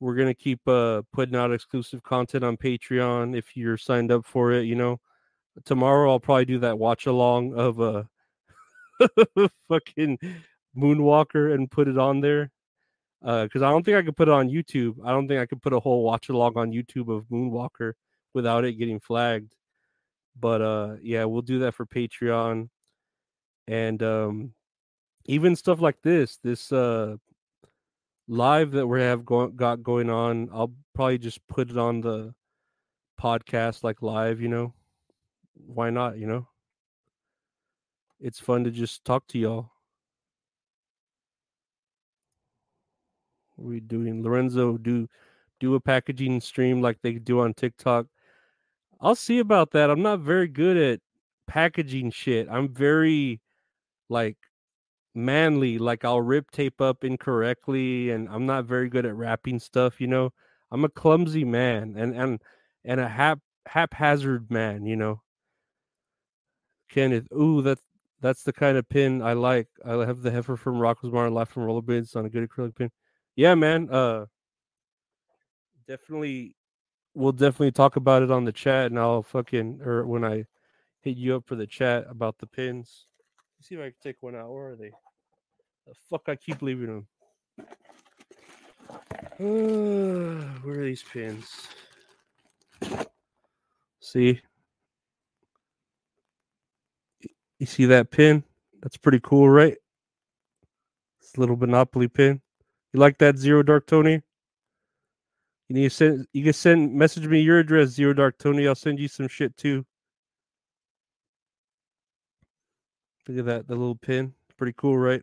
We're 0.00 0.16
gonna 0.16 0.34
keep 0.34 0.66
uh 0.66 1.02
putting 1.12 1.36
out 1.36 1.52
exclusive 1.52 2.02
content 2.02 2.44
on 2.44 2.56
Patreon 2.56 3.36
if 3.36 3.58
you're 3.58 3.76
signed 3.76 4.10
up 4.10 4.24
for 4.24 4.52
it, 4.52 4.62
you 4.62 4.74
know 4.74 4.98
tomorrow 5.64 6.10
I'll 6.10 6.20
probably 6.20 6.44
do 6.44 6.58
that 6.60 6.78
watch 6.78 7.06
along 7.06 7.54
of 7.54 7.80
a 7.80 8.08
uh, 9.00 9.48
fucking 9.68 10.18
Moonwalker 10.76 11.54
and 11.54 11.70
put 11.70 11.88
it 11.88 11.98
on 11.98 12.20
there. 12.20 12.50
Uh, 13.24 13.44
because 13.44 13.62
I 13.62 13.70
don't 13.70 13.84
think 13.84 13.96
I 13.96 14.02
could 14.02 14.16
put 14.16 14.28
it 14.28 14.34
on 14.34 14.48
YouTube. 14.48 14.96
I 15.04 15.12
don't 15.12 15.28
think 15.28 15.40
I 15.40 15.46
could 15.46 15.62
put 15.62 15.72
a 15.72 15.78
whole 15.78 16.02
watch 16.02 16.28
along 16.28 16.56
on 16.56 16.72
YouTube 16.72 17.14
of 17.14 17.24
Moonwalker 17.26 17.92
without 18.34 18.64
it 18.64 18.72
getting 18.74 18.98
flagged. 18.98 19.54
But 20.38 20.60
uh, 20.60 20.96
yeah, 21.00 21.24
we'll 21.24 21.42
do 21.42 21.60
that 21.60 21.74
for 21.74 21.86
Patreon, 21.86 22.68
and 23.68 24.02
um, 24.02 24.54
even 25.26 25.54
stuff 25.54 25.80
like 25.80 26.00
this, 26.02 26.38
this 26.42 26.72
uh, 26.72 27.16
live 28.26 28.72
that 28.72 28.86
we 28.86 29.02
have 29.02 29.26
go- 29.26 29.48
got 29.48 29.82
going 29.82 30.08
on. 30.08 30.48
I'll 30.52 30.72
probably 30.94 31.18
just 31.18 31.46
put 31.48 31.70
it 31.70 31.76
on 31.76 32.00
the 32.00 32.34
podcast 33.20 33.84
like 33.84 34.00
live, 34.02 34.40
you 34.40 34.48
know 34.48 34.72
why 35.66 35.90
not? 35.90 36.18
You 36.18 36.26
know, 36.26 36.48
it's 38.20 38.40
fun 38.40 38.64
to 38.64 38.70
just 38.70 39.04
talk 39.04 39.26
to 39.28 39.38
y'all. 39.38 39.72
we 43.62 43.80
doing 43.80 44.22
Lorenzo 44.22 44.76
do 44.76 45.08
do 45.60 45.74
a 45.74 45.80
packaging 45.80 46.40
stream 46.40 46.82
like 46.82 46.98
they 47.02 47.12
do 47.14 47.40
on 47.40 47.54
TikTok. 47.54 48.06
I'll 49.00 49.14
see 49.14 49.38
about 49.38 49.70
that. 49.72 49.90
I'm 49.90 50.02
not 50.02 50.20
very 50.20 50.48
good 50.48 50.76
at 50.76 51.00
packaging 51.46 52.10
shit. 52.10 52.48
I'm 52.50 52.68
very 52.68 53.40
like 54.08 54.36
manly. 55.14 55.78
Like 55.78 56.04
I'll 56.04 56.20
rip 56.20 56.50
tape 56.50 56.80
up 56.80 57.04
incorrectly, 57.04 58.10
and 58.10 58.28
I'm 58.28 58.46
not 58.46 58.64
very 58.64 58.88
good 58.88 59.06
at 59.06 59.14
wrapping 59.14 59.60
stuff. 59.60 60.00
You 60.00 60.08
know, 60.08 60.32
I'm 60.70 60.84
a 60.84 60.88
clumsy 60.88 61.44
man, 61.44 61.94
and 61.96 62.14
and 62.14 62.40
and 62.84 63.00
a 63.00 63.08
hap 63.08 63.40
haphazard 63.66 64.50
man. 64.50 64.86
You 64.86 64.96
know, 64.96 65.22
Kenneth, 66.92 67.26
ooh, 67.32 67.62
that's 67.62 67.82
that's 68.20 68.44
the 68.44 68.52
kind 68.52 68.76
of 68.76 68.88
pin 68.88 69.22
I 69.22 69.32
like. 69.32 69.66
I 69.84 69.92
have 70.04 70.22
the 70.22 70.30
heifer 70.30 70.56
from 70.56 70.76
Rockosmar 70.76 71.26
and 71.26 71.34
left 71.34 71.52
from 71.52 71.64
Rollerblades 71.64 72.14
on 72.14 72.26
a 72.26 72.28
good 72.28 72.48
acrylic 72.48 72.76
pin. 72.76 72.90
Yeah, 73.34 73.54
man. 73.54 73.88
Uh, 73.90 74.26
definitely, 75.88 76.54
we'll 77.14 77.32
definitely 77.32 77.72
talk 77.72 77.96
about 77.96 78.22
it 78.22 78.30
on 78.30 78.44
the 78.44 78.52
chat, 78.52 78.86
and 78.86 78.98
I'll 78.98 79.22
fucking 79.22 79.80
or 79.82 80.06
when 80.06 80.24
I 80.24 80.44
hit 81.00 81.16
you 81.16 81.34
up 81.34 81.46
for 81.46 81.56
the 81.56 81.66
chat 81.66 82.04
about 82.08 82.38
the 82.38 82.46
pins. 82.46 83.06
Let's 83.58 83.68
see 83.68 83.74
if 83.74 83.80
I 83.80 83.84
can 83.84 83.94
take 84.02 84.16
one 84.20 84.36
out. 84.36 84.52
Where 84.52 84.70
are 84.70 84.76
they? 84.76 84.92
The 85.86 85.94
fuck, 86.10 86.28
I 86.28 86.36
keep 86.36 86.62
leaving 86.62 86.86
them. 86.86 87.06
Uh, 89.40 90.44
where 90.62 90.80
are 90.80 90.84
these 90.84 91.02
pins? 91.02 91.68
See, 94.00 94.40
You 97.62 97.66
see 97.66 97.84
that 97.84 98.10
pin? 98.10 98.42
That's 98.82 98.96
pretty 98.96 99.20
cool, 99.22 99.48
right? 99.48 99.76
This 101.20 101.38
little 101.38 101.54
Monopoly 101.54 102.08
pin. 102.08 102.40
You 102.92 102.98
like 102.98 103.18
that 103.18 103.38
Zero 103.38 103.62
Dark 103.62 103.86
Tony? 103.86 104.20
You 105.68 105.76
need 105.76 105.84
to 105.84 105.90
send 105.90 106.26
you 106.32 106.42
can 106.42 106.54
send 106.54 106.92
message 106.92 107.24
me 107.28 107.40
your 107.40 107.60
address, 107.60 107.90
Zero 107.90 108.14
Dark 108.14 108.36
Tony. 108.38 108.66
I'll 108.66 108.74
send 108.74 108.98
you 108.98 109.06
some 109.06 109.28
shit 109.28 109.56
too. 109.56 109.86
Look 113.28 113.38
at 113.38 113.44
that, 113.44 113.68
the 113.68 113.76
little 113.76 113.94
pin. 113.94 114.34
Pretty 114.56 114.74
cool, 114.76 114.98
right? 114.98 115.22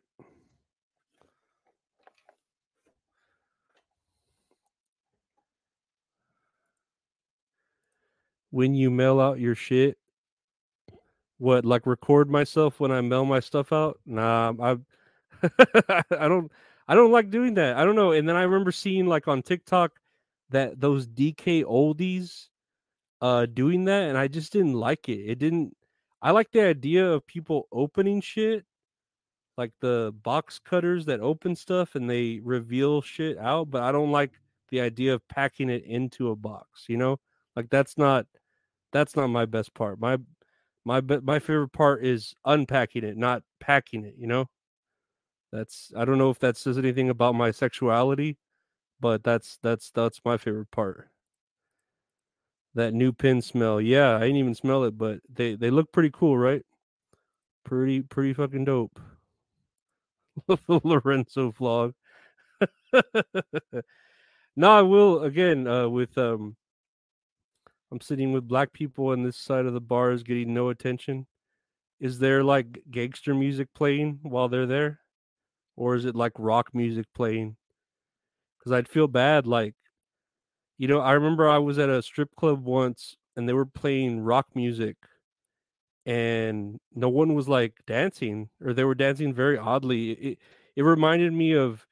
When 8.52 8.76
you 8.76 8.90
mail 8.90 9.20
out 9.20 9.41
your 9.41 9.56
shit, 9.56 9.98
what 11.40 11.66
like 11.66 11.88
record 11.88 12.30
myself 12.30 12.80
when 12.80 12.91
I 12.91 13.02
mail 13.02 13.26
my 13.26 13.40
stuff 13.40 13.74
out? 13.74 13.99
Nah, 14.06 14.53
I 14.61 14.78
I 16.11 16.28
don't 16.28 16.52
I 16.88 16.95
don't 16.95 17.11
like 17.11 17.32
doing 17.32 17.56
that. 17.56 17.78
I 17.78 17.86
don't 17.86 17.95
know. 17.95 18.11
And 18.11 18.30
then 18.30 18.36
I 18.36 18.44
remember 18.44 18.72
seeing 18.72 19.07
like 19.07 19.28
on 19.28 19.41
TikTok 19.41 19.99
that 20.52 20.80
those 20.80 21.07
DK 21.07 21.64
oldies 21.64 22.48
uh 23.22 23.45
doing 23.48 23.86
that 23.86 24.10
and 24.10 24.18
I 24.18 24.28
just 24.28 24.53
didn't 24.53 24.74
like 24.74 25.10
it. 25.10 25.20
It 25.20 25.40
didn't 25.40 25.76
I 26.22 26.32
like 26.32 26.52
the 26.52 26.61
idea 26.61 27.10
of 27.11 27.26
people 27.26 27.68
opening 27.72 28.22
shit 28.22 28.66
like 29.60 29.72
the 29.82 30.16
box 30.24 30.57
cutters 30.57 31.06
that 31.06 31.20
open 31.20 31.53
stuff 31.53 31.95
and 31.95 32.10
they 32.10 32.40
reveal 32.44 33.02
shit 33.02 33.38
out, 33.38 33.70
but 33.70 33.84
I 33.84 33.91
don't 33.91 34.11
like 34.11 34.32
the 34.70 34.80
idea 34.80 35.14
of 35.14 35.28
packing 35.28 35.70
it 35.70 35.84
into 35.84 36.30
a 36.30 36.36
box, 36.36 36.86
you 36.88 36.95
know? 36.95 37.20
Like 37.57 37.70
that's 37.70 37.98
not 37.98 38.26
that's 38.94 39.18
not 39.18 39.28
my 39.28 39.45
best 39.45 39.74
part. 39.74 39.99
My 39.99 40.18
my 40.85 41.01
my 41.01 41.39
favorite 41.39 41.73
part 41.73 42.03
is 42.06 42.34
unpacking 42.45 43.03
it, 43.03 43.18
not 43.18 43.43
packing 43.60 44.06
it. 44.06 44.15
You 44.18 44.27
know, 44.27 44.49
that's 45.51 45.91
I 45.95 46.06
don't 46.06 46.18
know 46.18 46.30
if 46.30 46.39
that 46.39 46.57
says 46.57 46.77
anything 46.77 47.10
about 47.10 47.35
my 47.35 47.51
sexuality, 47.51 48.38
but 48.99 49.23
that's 49.23 49.57
that's 49.64 49.91
that's 49.91 50.22
my 50.26 50.38
favorite 50.38 50.72
part. 50.72 51.10
That 52.76 52.93
new 52.93 53.11
pin 53.11 53.41
smell, 53.41 53.81
yeah, 53.81 54.15
I 54.15 54.22
didn't 54.22 54.38
even 54.38 54.56
smell 54.56 54.84
it, 54.84 54.97
but 54.97 55.19
they 55.30 55.56
they 55.56 55.69
look 55.72 55.91
pretty 55.91 56.11
cool, 56.14 56.38
right? 56.38 56.64
Pretty 57.64 58.01
pretty 58.01 58.34
fucking 58.34 58.65
dope. 58.65 58.99
Lorenzo 60.68 61.51
vlog. 61.51 61.93
no, 64.56 64.72
I 64.72 64.81
will 64.81 65.23
again 65.23 65.68
uh, 65.68 65.88
with 65.89 66.18
um 66.18 66.56
I'm 67.91 68.02
sitting 68.02 68.32
with 68.32 68.48
black 68.48 68.72
people 68.72 69.11
and 69.11 69.26
this 69.26 69.38
side 69.38 69.66
of 69.66 69.74
the 69.74 69.82
bar 69.82 70.11
is 70.11 70.24
getting 70.24 70.53
no 70.53 70.70
attention. 70.70 71.26
Is 71.99 72.20
there 72.20 72.44
like 72.44 72.84
gangster 72.90 73.34
music 73.34 73.70
playing 73.74 74.20
while 74.24 74.48
they're 74.48 74.68
there? 74.68 74.99
Or 75.76 75.95
is 75.95 76.06
it 76.06 76.16
like 76.16 76.34
rock 76.38 76.70
music 76.74 77.07
playing? 77.16 77.56
Because 78.57 78.72
I'd 78.72 78.88
feel 78.88 79.07
bad. 79.07 79.48
Like, 79.48 79.76
you 80.78 80.88
know, 80.88 80.99
I 80.99 81.14
remember 81.14 81.49
I 81.49 81.57
was 81.57 81.80
at 81.80 81.90
a 81.90 82.02
strip 82.02 82.36
club 82.36 82.64
once 82.64 83.16
and 83.36 83.48
they 83.48 83.53
were 83.53 83.66
playing 83.66 84.22
rock 84.22 84.48
music 84.56 84.98
and 86.06 86.80
no 86.94 87.10
one 87.10 87.34
was 87.34 87.48
like 87.48 87.74
dancing 87.88 88.49
or 88.64 88.74
they 88.74 88.84
were 88.84 88.95
dancing 88.95 89.34
very 89.34 89.57
oddly. 89.57 90.11
It, 90.11 90.40
it 90.76 90.84
reminded 90.84 91.34
me 91.34 91.53
of 91.53 91.86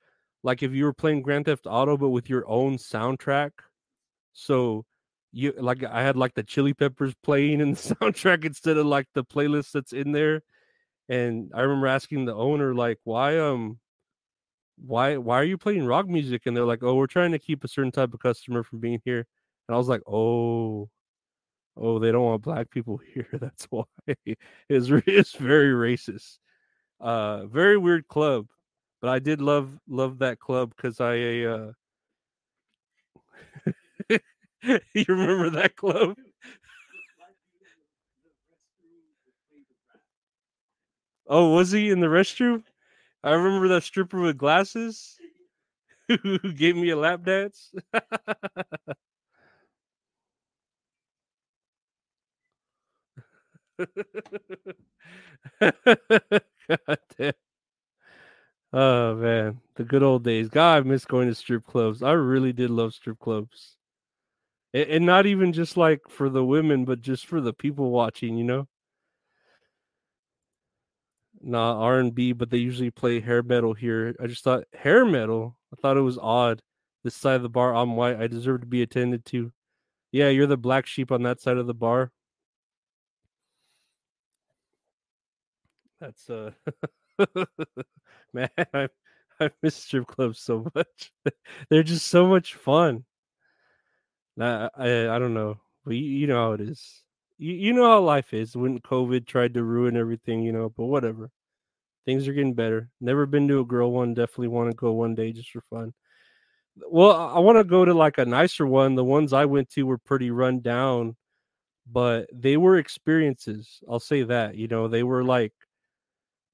like 0.44 0.64
if 0.64 0.74
you 0.74 0.86
were 0.86 0.94
playing 0.94 1.22
Grand 1.22 1.46
Theft 1.46 1.66
Auto 1.68 1.98
but 1.98 2.10
with 2.10 2.30
your 2.30 2.48
own 2.48 2.78
soundtrack. 2.78 3.52
So 4.34 4.86
you 5.38 5.54
like 5.58 5.84
I 5.84 6.02
had 6.02 6.18
like 6.18 6.34
the 6.34 6.44
Chili 6.44 6.74
Peppers 6.74 7.14
playing 7.24 7.62
in 7.62 7.72
the 7.72 7.78
soundtrack 7.96 8.44
instead 8.44 8.78
of 8.78 8.88
like 8.88 9.08
the 9.14 9.24
playlist 9.24 9.72
that's 9.72 9.94
in 9.94 10.12
there. 10.12 10.42
And 11.10 11.52
I 11.54 11.62
remember 11.62 11.88
asking 11.88 12.26
the 12.26 12.36
owner 12.36 12.74
like 12.74 12.98
why 13.04 13.38
um 13.38 13.80
why 14.78 15.18
why 15.18 15.40
are 15.40 15.44
you 15.44 15.58
playing 15.58 15.86
rock 15.86 16.08
music? 16.08 16.46
And 16.46 16.58
they're 16.58 16.66
like, 16.66 16.84
oh, 16.84 16.96
we're 16.96 17.08
trying 17.08 17.32
to 17.34 17.40
keep 17.40 17.64
a 17.64 17.68
certain 17.68 17.92
type 17.92 18.14
of 18.14 18.20
customer 18.20 18.64
from 18.64 18.80
being 18.80 19.00
here. 19.06 19.28
And 19.68 19.76
I 19.76 19.78
was 19.78 19.88
like, 19.88 20.02
oh, 20.08 20.90
oh, 21.78 22.00
they 22.00 22.12
don't 22.12 22.24
want 22.26 22.42
black 22.42 22.72
people 22.72 22.98
here. 23.14 23.28
That's 23.34 23.66
why 23.66 23.84
it's 24.08 24.90
it's 24.90 25.34
very 25.34 25.72
racist. 25.74 26.40
Uh, 27.00 27.46
very 27.46 27.78
weird 27.78 28.08
club, 28.08 28.48
but 29.02 29.12
I 29.12 29.20
did 29.20 29.42
love 29.42 29.78
love 29.88 30.20
that 30.20 30.40
club 30.40 30.74
because 30.76 31.00
I 31.00 31.42
uh 31.42 31.72
you 34.94 35.06
remember 35.08 35.50
that 35.52 35.76
club? 35.76 36.18
Oh, 41.28 41.54
was 41.54 41.72
he 41.72 41.90
in 41.90 42.00
the 42.00 42.08
restroom? 42.08 42.64
I 43.24 43.32
remember 43.32 43.68
that 43.70 43.84
stripper 43.84 44.20
with 44.22 44.38
glasses 44.38 45.18
who 46.08 46.40
gave 46.54 46.76
me 46.76 46.90
a 46.92 46.98
lap 46.98 47.24
dance. 47.24 47.72
God 55.60 57.00
damn. 57.18 57.34
Oh 58.74 59.16
man, 59.16 59.62
the 59.76 59.84
good 59.86 60.04
old 60.04 60.24
days. 60.24 60.50
God, 60.50 60.78
I 60.78 60.82
miss 60.88 61.06
going 61.06 61.28
to 61.30 61.36
strip 61.36 61.66
clubs. 61.66 62.04
I 62.04 62.12
really 62.14 62.54
did 62.54 62.70
love 62.70 62.94
strip 62.94 63.20
clubs 63.20 63.77
and, 64.90 65.06
not 65.06 65.26
even 65.26 65.54
just 65.54 65.78
like 65.78 66.02
for 66.10 66.30
the 66.30 66.44
women, 66.46 66.86
but 66.86 67.02
just 67.02 67.26
for 67.28 67.42
the 67.42 67.54
people 67.54 67.90
watching. 67.92 68.38
You 68.38 68.44
know, 68.44 68.68
not 71.42 71.78
R 71.78 72.00
and 72.00 72.14
B, 72.16 72.34
but 72.34 72.50
they 72.50 72.58
usually 72.58 72.92
play 72.92 73.20
hair 73.20 73.44
metal 73.44 73.74
here. 73.74 74.16
I 74.22 74.28
just 74.28 74.44
thought 74.44 74.66
hair 74.74 75.06
metal. 75.06 75.58
I 75.74 75.76
thought 75.82 75.98
it 75.98 76.02
was 76.02 76.18
odd. 76.18 76.62
This 77.04 77.16
side 77.16 77.36
of 77.36 77.44
the 77.44 77.50
bar, 77.50 77.76
I'm 77.76 77.96
white. 77.96 78.18
I 78.20 78.28
deserve 78.28 78.62
to 78.62 78.68
be 78.68 78.82
attended 78.82 79.26
to. 79.28 79.52
Yeah, 80.12 80.30
you're 80.30 80.48
the 80.48 80.58
black 80.58 80.86
sheep 80.88 81.12
on 81.12 81.24
that 81.24 81.42
side 81.42 81.58
of 81.58 81.68
the 81.68 81.74
bar. 81.74 82.12
That's 86.00 86.30
uh 86.30 86.52
man, 88.34 88.50
I 88.74 88.90
I 89.40 89.52
miss 89.62 89.76
strip 89.76 90.08
clubs 90.08 90.40
so 90.40 90.66
much. 90.76 91.12
They're 91.70 91.84
just 91.84 92.08
so 92.08 92.28
much 92.28 92.56
fun. 92.56 93.06
I, 94.40 94.70
I, 94.76 95.16
I 95.16 95.20
don't 95.20 95.34
know, 95.34 95.60
but 95.86 95.96
you, 95.96 96.04
you, 96.04 96.28
know 96.28 96.36
how 96.36 96.52
it 96.54 96.62
is. 96.62 97.04
You, 97.38 97.54
you 97.54 97.74
know 97.74 97.90
how 97.90 98.00
life 98.02 98.34
is 98.34 98.56
when 98.56 98.80
COVID 98.80 99.26
tried 99.26 99.54
to 99.56 99.64
ruin 99.64 99.98
everything, 99.98 100.44
you 100.44 100.52
know. 100.52 100.70
But 100.70 100.86
whatever, 100.86 101.32
things 102.06 102.28
are 102.28 102.34
getting 102.34 102.54
better. 102.54 102.90
Never 103.02 103.26
been 103.26 103.48
to 103.48 103.60
a 103.60 103.66
girl 103.66 103.92
one. 103.92 104.14
Definitely 104.14 104.50
want 104.50 104.70
to 104.70 104.76
go 104.76 104.92
one 104.92 105.16
day 105.16 105.32
just 105.32 105.52
for 105.52 105.62
fun. 105.70 105.94
Well, 106.90 107.12
I 107.12 107.40
want 107.40 107.58
to 107.58 107.64
go 107.64 107.86
to 107.86 107.94
like 107.94 108.20
a 108.20 108.26
nicer 108.26 108.68
one. 108.68 108.96
The 108.96 109.04
ones 109.04 109.34
I 109.34 109.46
went 109.46 109.70
to 109.72 109.84
were 109.84 109.98
pretty 109.98 110.30
run 110.30 110.60
down, 110.60 111.16
but 111.92 112.30
they 112.32 112.58
were 112.58 112.78
experiences. 112.78 113.80
I'll 113.90 114.00
say 114.00 114.24
that. 114.24 114.56
You 114.56 114.68
know, 114.68 114.88
they 114.88 115.04
were 115.04 115.24
like 115.24 115.54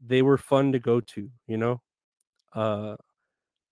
they 0.05 0.21
were 0.21 0.37
fun 0.37 0.71
to 0.71 0.79
go 0.79 1.01
to. 1.01 1.29
You 1.47 1.57
know, 1.57 1.81
uh, 2.53 2.95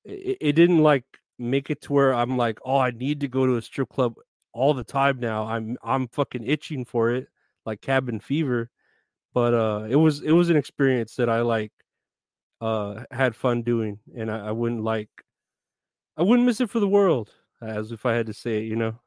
it, 0.03 0.38
it 0.41 0.53
didn't 0.53 0.79
like 0.79 1.05
make 1.41 1.69
it 1.69 1.81
to 1.84 1.93
where 1.93 2.13
I'm 2.13 2.38
like, 2.38 2.59
oh, 2.65 2.77
I 2.77 2.91
need 2.91 3.22
to 3.22 3.27
go 3.27 3.45
to 3.45 3.57
a 3.57 3.61
strip 3.61 3.89
club 3.89 4.15
all 4.53 4.73
the 4.73 4.84
time 4.84 5.19
now. 5.19 5.45
I'm 5.47 5.77
I'm 5.84 6.07
fucking 6.09 6.45
itching 6.47 6.85
for 6.85 7.11
it, 7.11 7.27
like 7.65 7.81
cabin 7.81 8.19
fever. 8.19 8.69
But 9.34 9.53
uh 9.53 9.88
it 9.89 9.95
was 9.95 10.22
it 10.22 10.31
was 10.31 10.49
an 10.49 10.57
experience 10.57 11.15
that 11.18 11.30
I 11.30 11.41
like 11.41 11.72
uh 12.61 13.03
had 13.11 13.35
fun 13.35 13.63
doing 13.63 13.99
and 14.15 14.31
I, 14.31 14.47
I 14.49 14.51
wouldn't 14.51 14.84
like 14.84 15.09
I 16.18 16.23
wouldn't 16.23 16.45
miss 16.45 16.61
it 16.61 16.69
for 16.69 16.80
the 16.80 16.88
world, 16.88 17.31
as 17.61 17.91
if 17.91 18.05
I 18.05 18.13
had 18.13 18.27
to 18.27 18.34
say 18.34 18.59
it, 18.59 18.65
you 18.65 18.76
know. 18.76 18.99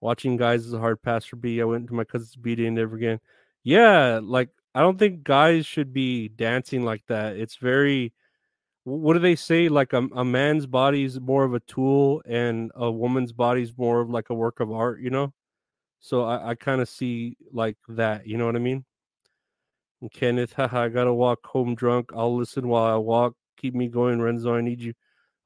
Watching 0.00 0.36
guys 0.36 0.64
is 0.64 0.72
a 0.72 0.78
hard 0.78 1.02
pass 1.02 1.26
for 1.26 1.36
B. 1.36 1.60
I 1.60 1.64
went 1.64 1.88
to 1.88 1.94
my 1.94 2.04
cousin's 2.04 2.36
B 2.36 2.54
day 2.54 2.70
never 2.70 2.96
again. 2.96 3.20
Yeah, 3.64 4.20
like 4.22 4.48
I 4.74 4.80
don't 4.80 4.98
think 4.98 5.24
guys 5.24 5.66
should 5.66 5.92
be 5.92 6.28
dancing 6.28 6.84
like 6.84 7.04
that. 7.08 7.36
It's 7.36 7.56
very 7.56 8.14
what 8.84 9.14
do 9.14 9.18
they 9.18 9.36
say? 9.36 9.68
Like 9.68 9.92
a, 9.92 9.98
a 10.14 10.24
man's 10.24 10.66
body 10.66 11.04
is 11.04 11.20
more 11.20 11.44
of 11.44 11.54
a 11.54 11.60
tool, 11.60 12.22
and 12.26 12.70
a 12.74 12.90
woman's 12.90 13.32
body 13.32 13.62
is 13.62 13.76
more 13.76 14.00
of 14.00 14.10
like 14.10 14.30
a 14.30 14.34
work 14.34 14.60
of 14.60 14.72
art. 14.72 15.00
You 15.00 15.10
know, 15.10 15.32
so 16.00 16.24
I, 16.24 16.50
I 16.50 16.54
kind 16.54 16.80
of 16.80 16.88
see 16.88 17.36
like 17.52 17.76
that. 17.88 18.26
You 18.26 18.38
know 18.38 18.46
what 18.46 18.56
I 18.56 18.60
mean? 18.60 18.84
And 20.00 20.10
Kenneth, 20.10 20.54
haha, 20.54 20.84
I 20.84 20.88
gotta 20.88 21.12
walk 21.12 21.46
home 21.46 21.74
drunk. 21.74 22.10
I'll 22.14 22.36
listen 22.36 22.68
while 22.68 22.84
I 22.94 22.96
walk. 22.96 23.34
Keep 23.58 23.74
me 23.74 23.88
going, 23.88 24.20
Renzo. 24.20 24.54
I 24.54 24.62
need 24.62 24.80
you. 24.80 24.94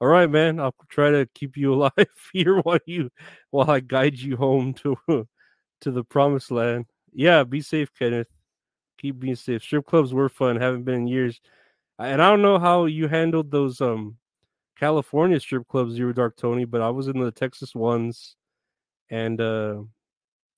All 0.00 0.08
right, 0.08 0.30
man. 0.30 0.60
I'll 0.60 0.74
try 0.88 1.10
to 1.10 1.28
keep 1.34 1.56
you 1.56 1.74
alive 1.74 1.92
here 2.32 2.60
while 2.60 2.78
you 2.86 3.10
while 3.50 3.70
I 3.70 3.80
guide 3.80 4.18
you 4.18 4.36
home 4.36 4.74
to 4.74 4.96
to 5.80 5.90
the 5.90 6.04
promised 6.04 6.50
land. 6.50 6.86
Yeah, 7.12 7.44
be 7.44 7.60
safe, 7.60 7.90
Kenneth. 7.98 8.28
Keep 8.98 9.18
being 9.20 9.36
safe. 9.36 9.62
Strip 9.62 9.86
clubs 9.86 10.14
were 10.14 10.28
fun. 10.28 10.56
Haven't 10.56 10.84
been 10.84 10.94
in 10.94 11.06
years 11.08 11.40
and 11.98 12.22
I 12.22 12.30
don't 12.30 12.42
know 12.42 12.58
how 12.58 12.86
you 12.86 13.08
handled 13.08 13.50
those 13.50 13.80
um 13.80 14.16
California 14.78 15.40
strip 15.40 15.68
clubs, 15.68 15.94
Zero 15.94 16.12
Dark 16.12 16.36
Tony, 16.36 16.64
but 16.64 16.80
I 16.82 16.90
was 16.90 17.08
in 17.08 17.18
the 17.18 17.30
Texas 17.32 17.74
ones, 17.74 18.36
and 19.10 19.40
uh 19.40 19.82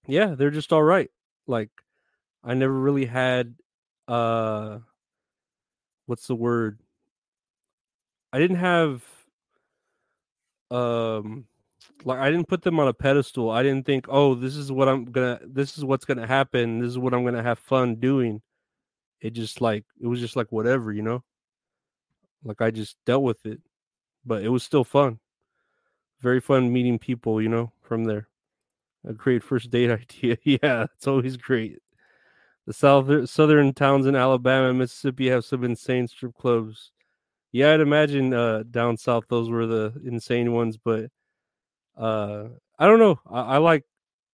yeah, 0.08 0.34
they're 0.34 0.50
just 0.50 0.72
all 0.72 0.82
right. 0.82 1.10
Like 1.46 1.70
I 2.44 2.54
never 2.54 2.74
really 2.74 3.06
had 3.06 3.54
uh 4.08 4.78
what's 6.06 6.26
the 6.26 6.36
word? 6.36 6.80
I 8.32 8.38
didn't 8.38 8.58
have 8.58 9.04
um 10.70 11.46
like 12.04 12.18
I 12.18 12.30
didn't 12.30 12.48
put 12.48 12.62
them 12.62 12.80
on 12.80 12.88
a 12.88 12.92
pedestal. 12.94 13.50
I 13.50 13.62
didn't 13.62 13.86
think, 13.86 14.06
"Oh, 14.08 14.34
this 14.34 14.56
is 14.56 14.70
what 14.72 14.88
I'm 14.88 15.06
to 15.24 15.40
this 15.46 15.78
is 15.78 15.84
what's 15.84 16.04
to 16.18 16.26
happen. 16.26 16.80
This 16.80 16.90
is 16.90 16.98
what 16.98 17.14
I'm 17.14 17.22
to 17.34 17.42
have 17.42 17.58
fun 17.58 17.96
doing." 17.96 18.42
It 19.20 19.30
just 19.30 19.60
like 19.60 19.84
it 20.00 20.06
was 20.06 20.20
just 20.20 20.36
like 20.36 20.50
whatever, 20.52 20.92
you 20.92 21.02
know. 21.02 21.22
Like 22.44 22.60
I 22.60 22.70
just 22.70 22.96
dealt 23.04 23.22
with 23.22 23.44
it, 23.46 23.60
but 24.24 24.42
it 24.42 24.48
was 24.48 24.62
still 24.62 24.84
fun. 24.84 25.18
Very 26.20 26.40
fun 26.40 26.72
meeting 26.72 26.98
people, 26.98 27.42
you 27.42 27.48
know, 27.48 27.72
from 27.82 28.04
there. 28.04 28.28
A 29.04 29.12
great 29.12 29.42
first 29.42 29.70
date 29.70 29.90
idea. 30.22 30.36
yeah, 30.44 30.86
it's 30.94 31.06
always 31.06 31.36
great. 31.36 31.78
The 32.66 32.72
south 32.72 33.28
southern 33.30 33.72
towns 33.74 34.06
in 34.06 34.16
Alabama 34.16 34.70
and 34.70 34.78
Mississippi 34.78 35.28
have 35.28 35.44
some 35.44 35.64
insane 35.64 36.08
strip 36.08 36.34
clubs. 36.34 36.92
Yeah, 37.52 37.72
I'd 37.74 37.80
imagine 37.80 38.34
uh, 38.34 38.64
down 38.70 38.96
south 38.96 39.24
those 39.28 39.48
were 39.48 39.66
the 39.66 39.94
insane 40.04 40.52
ones, 40.52 40.76
but 40.76 41.10
uh, 41.96 42.44
I 42.78 42.86
don't 42.86 42.98
know. 42.98 43.20
I, 43.30 43.40
I 43.40 43.58
like 43.58 43.84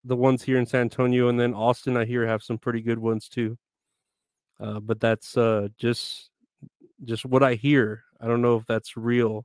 the 0.04 0.16
ones 0.16 0.42
here 0.42 0.58
in 0.58 0.66
San 0.66 0.82
Antonio, 0.82 1.28
and 1.28 1.38
then 1.38 1.54
Austin. 1.54 1.96
I 1.96 2.04
hear 2.06 2.26
have 2.26 2.42
some 2.42 2.58
pretty 2.58 2.80
good 2.80 2.98
ones 2.98 3.28
too. 3.28 3.58
Uh, 4.62 4.78
but 4.78 5.00
that's 5.00 5.36
uh, 5.36 5.66
just 5.76 6.30
just 7.04 7.24
what 7.24 7.42
I 7.42 7.54
hear. 7.54 8.04
I 8.20 8.28
don't 8.28 8.42
know 8.42 8.56
if 8.56 8.66
that's 8.66 8.96
real. 8.96 9.44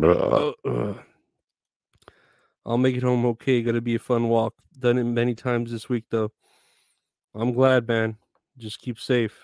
Uh, 0.00 0.94
I'll 2.64 2.78
make 2.78 2.96
it 2.96 3.02
home 3.02 3.26
okay. 3.26 3.60
To 3.62 3.80
be 3.80 3.96
a 3.96 3.98
fun 3.98 4.28
walk. 4.28 4.54
Done 4.78 4.98
it 4.98 5.04
many 5.04 5.34
times 5.34 5.72
this 5.72 5.88
week 5.88 6.04
though. 6.10 6.30
I'm 7.34 7.52
glad, 7.52 7.88
man. 7.88 8.16
Just 8.56 8.80
keep 8.80 9.00
safe. 9.00 9.36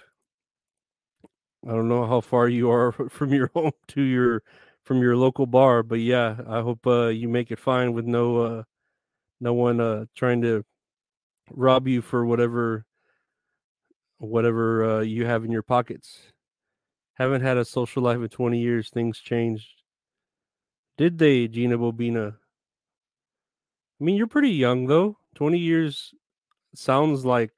I 1.67 1.71
don't 1.71 1.89
know 1.89 2.07
how 2.07 2.21
far 2.21 2.49
you 2.49 2.71
are 2.71 2.93
from 3.11 3.33
your 3.33 3.51
home 3.55 3.73
to 3.89 4.03
your 4.03 4.43
from 4.85 5.03
your 5.03 5.17
local 5.17 5.47
bar, 5.47 5.83
but 5.83 5.99
yeah, 5.99 6.37
I 6.47 6.61
hope 6.61 6.87
uh, 6.87 7.07
you 7.07 7.29
make 7.29 7.51
it 7.51 7.59
fine 7.59 7.93
with 7.93 8.05
no 8.05 8.37
uh, 8.39 8.63
no 9.41 9.53
one 9.53 9.81
uh, 9.81 10.05
trying 10.15 10.43
to 10.43 10.65
rob 11.51 11.89
you 11.89 12.03
for 12.03 12.25
whatever 12.25 12.85
whatever 14.25 14.99
uh, 14.99 15.01
you 15.01 15.27
have 15.27 15.45
in 15.45 15.51
your 15.51 15.63
pockets. 15.63 16.19
Haven't 17.15 17.43
had 17.43 17.57
a 17.57 17.65
social 17.65 18.03
life 18.03 18.19
in 18.19 18.29
20 18.29 18.59
years. 18.61 18.91
Things 18.91 19.19
changed. 19.19 19.69
Did 20.97 21.19
they, 21.19 21.49
Gina 21.49 21.79
Bobina? 21.79 22.37
I 24.01 24.05
mean, 24.05 24.17
you're 24.17 24.27
pretty 24.27 24.51
young 24.51 24.87
though. 24.87 25.19
20 25.35 25.59
years 25.59 26.15
sounds 26.75 27.25
like 27.25 27.51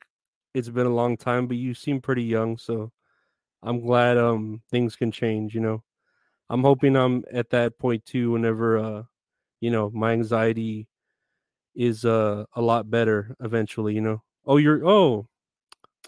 it's 0.55 0.69
been 0.69 0.87
a 0.87 0.95
long 0.95 1.17
time, 1.17 1.47
but 1.47 1.57
you 1.57 1.75
seem 1.75 2.01
pretty 2.01 2.25
young, 2.25 2.57
so 2.59 2.93
I'm 3.63 3.81
glad 3.81 4.19
um 4.19 4.63
things 4.71 4.97
can 4.97 5.13
change, 5.13 5.55
you 5.55 5.61
know. 5.61 5.83
I'm 6.51 6.63
hoping 6.63 6.97
I'm 6.97 7.25
at 7.33 7.51
that 7.51 7.79
point 7.79 8.05
too 8.07 8.33
whenever 8.33 8.79
uh 8.79 9.03
you 9.61 9.71
know, 9.71 9.91
my 9.91 10.13
anxiety 10.13 10.89
is 11.77 12.05
uh 12.05 12.45
a 12.55 12.63
lot 12.63 12.91
better 12.91 13.37
eventually, 13.41 13.95
you 13.95 14.01
know. 14.03 14.23
Oh, 14.47 14.59
you're 14.59 14.87
oh. 14.87 15.29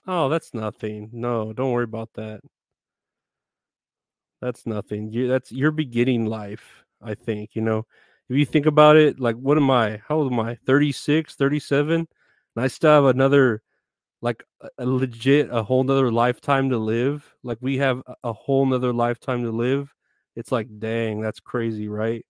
Oh, 0.07 0.29
that's 0.29 0.55
nothing. 0.55 1.11
No, 1.13 1.53
don't 1.53 1.71
worry 1.73 1.85
about 1.85 2.13
that. 2.15 2.41
That's 4.41 4.67
nothing. 4.67 5.13
You 5.13 5.29
that's 5.29 5.51
you're 5.53 5.71
beginning 5.73 6.27
life, 6.27 6.85
I 7.03 7.15
think, 7.15 7.51
you 7.55 7.63
know. 7.63 7.87
If 8.29 8.37
you 8.37 8.45
think 8.45 8.67
about 8.67 8.97
it, 8.97 9.19
like 9.19 9.37
what 9.37 9.57
am 9.57 9.71
I? 9.71 10.01
How 10.07 10.17
old 10.19 10.33
am 10.33 10.41
I? 10.41 10.57
36, 10.67 11.35
37? 11.35 12.07
And 12.57 12.65
I 12.65 12.69
still 12.69 12.91
have 12.91 13.05
another 13.07 13.63
like 14.23 14.45
a, 14.79 14.87
legit 14.87 15.49
a 15.53 15.63
whole 15.63 15.85
nother 15.85 16.13
lifetime 16.13 16.71
to 16.71 16.79
live. 16.79 17.35
Like 17.45 17.59
we 17.61 17.79
have 17.79 18.03
a 18.25 18.33
whole 18.33 18.67
nother 18.67 18.93
lifetime 18.93 19.43
to 19.45 19.51
live. 19.53 19.95
It's 20.37 20.53
like, 20.53 20.69
dang, 20.79 21.21
that's 21.21 21.41
crazy, 21.41 21.89
right? 21.89 22.25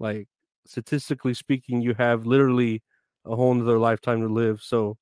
Like 0.00 0.28
statistically 0.66 1.34
speaking, 1.34 1.82
you 1.82 1.94
have 1.94 2.26
literally 2.26 2.82
a 3.26 3.36
whole 3.36 3.54
nother 3.54 3.78
lifetime 3.78 4.20
to 4.22 4.28
live. 4.28 4.62
So 4.62 4.98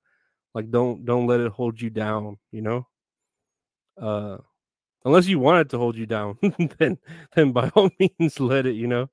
like 0.55 0.71
don't 0.71 1.05
don't 1.05 1.27
let 1.27 1.41
it 1.41 1.53
hold 1.53 1.81
you 1.81 1.91
down, 1.91 2.39
you 2.53 2.63
know? 2.63 2.87
Uh 4.01 4.39
unless 5.05 5.27
you 5.27 5.39
want 5.39 5.61
it 5.61 5.69
to 5.71 5.79
hold 5.79 5.97
you 5.97 6.07
down, 6.07 6.39
then 6.79 6.99
then 7.35 7.53
by 7.53 7.69
all 7.71 7.91
means 7.99 8.41
let 8.41 8.67
it, 8.67 8.75
you 8.75 8.87
know. 8.87 9.11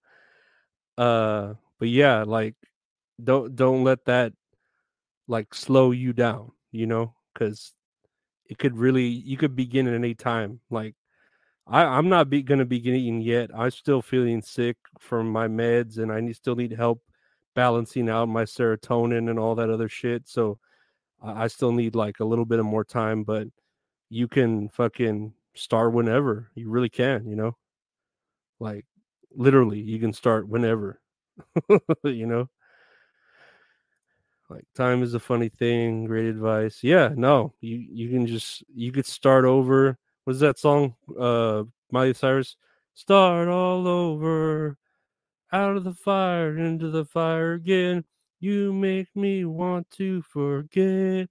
Uh 0.98 1.54
but 1.80 1.90
yeah, 1.90 2.24
like 2.24 2.56
don't 3.24 3.56
don't 3.56 3.84
let 3.84 4.06
that 4.06 4.34
like 5.28 5.54
slow 5.54 5.92
you 5.92 6.14
down, 6.14 6.52
you 6.72 6.86
know, 6.88 7.14
because 7.34 7.74
it 8.46 8.58
could 8.58 8.78
really 8.78 9.06
you 9.06 9.38
could 9.38 9.56
begin 9.56 9.88
at 9.88 9.94
any 9.94 10.16
time. 10.16 10.62
Like 10.70 10.96
I, 11.68 11.84
I'm 11.84 12.10
not 12.10 12.30
be, 12.30 12.42
gonna 12.44 12.66
be 12.66 12.80
getting 12.80 13.22
yet. 13.22 13.52
I'm 13.56 13.72
still 13.72 14.02
feeling 14.02 14.42
sick 14.42 14.78
from 15.00 15.30
my 15.30 15.48
meds, 15.48 15.98
and 15.98 16.12
I 16.12 16.22
need, 16.22 16.36
still 16.36 16.56
need 16.56 16.72
help 16.72 17.02
balancing 17.56 18.10
out 18.10 18.30
my 18.30 18.44
serotonin 18.44 19.30
and 19.30 19.40
all 19.40 19.56
that 19.56 19.70
other 19.70 19.90
shit. 19.90 20.28
So 20.28 20.60
I, 21.22 21.48
still 21.48 21.72
need 21.72 21.96
like 21.96 22.20
a 22.20 22.26
little 22.26 22.46
bit 22.46 22.60
of 22.60 22.66
more 22.66 22.84
time, 22.84 23.24
but 23.24 23.48
you 24.10 24.28
can 24.28 24.70
fucking 24.70 25.34
start 25.56 25.94
whenever. 25.94 26.50
You 26.56 26.70
really 26.70 26.90
can, 26.90 27.28
you 27.28 27.36
know. 27.36 27.58
Like 28.60 28.86
literally, 29.36 29.80
you 29.80 30.00
can 30.00 30.14
start 30.14 30.48
whenever. 30.48 31.00
you 32.04 32.26
know. 32.26 32.50
Like 34.50 34.66
time 34.76 35.04
is 35.04 35.14
a 35.14 35.20
funny 35.20 35.50
thing. 35.50 36.06
Great 36.06 36.28
advice. 36.28 36.80
Yeah, 36.82 37.10
no, 37.16 37.54
you 37.60 37.86
you 37.92 38.10
can 38.10 38.26
just 38.26 38.64
you 38.74 38.92
could 38.92 39.06
start 39.06 39.44
over. 39.44 39.98
What's 40.24 40.40
that 40.40 40.58
song? 40.58 40.96
Uh, 41.20 41.64
Miley 41.92 42.14
Cyrus. 42.14 42.56
Start 42.94 43.48
all 43.48 43.88
over, 43.88 44.78
out 45.52 45.78
of 45.78 45.84
the 45.84 45.94
fire 45.94 46.58
into 46.58 46.90
the 46.90 47.06
fire 47.06 47.54
again. 47.54 48.06
You 48.40 48.72
make 48.72 49.08
me 49.16 49.46
want 49.46 49.90
to 49.92 50.22
forget 50.22 51.28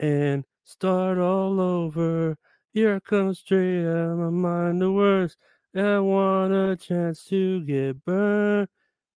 and 0.00 0.44
start 0.64 1.18
all 1.18 1.60
over. 1.60 2.36
Here 2.72 2.98
comes 3.00 3.38
straight 3.38 3.86
out 3.86 4.12
of 4.12 4.18
my 4.18 4.30
mind 4.30 4.82
the 4.82 4.90
words. 4.90 5.36
I 5.76 6.00
want 6.00 6.52
a 6.52 6.76
chance 6.76 7.24
to 7.26 7.60
get 7.60 8.04
burned 8.04 8.68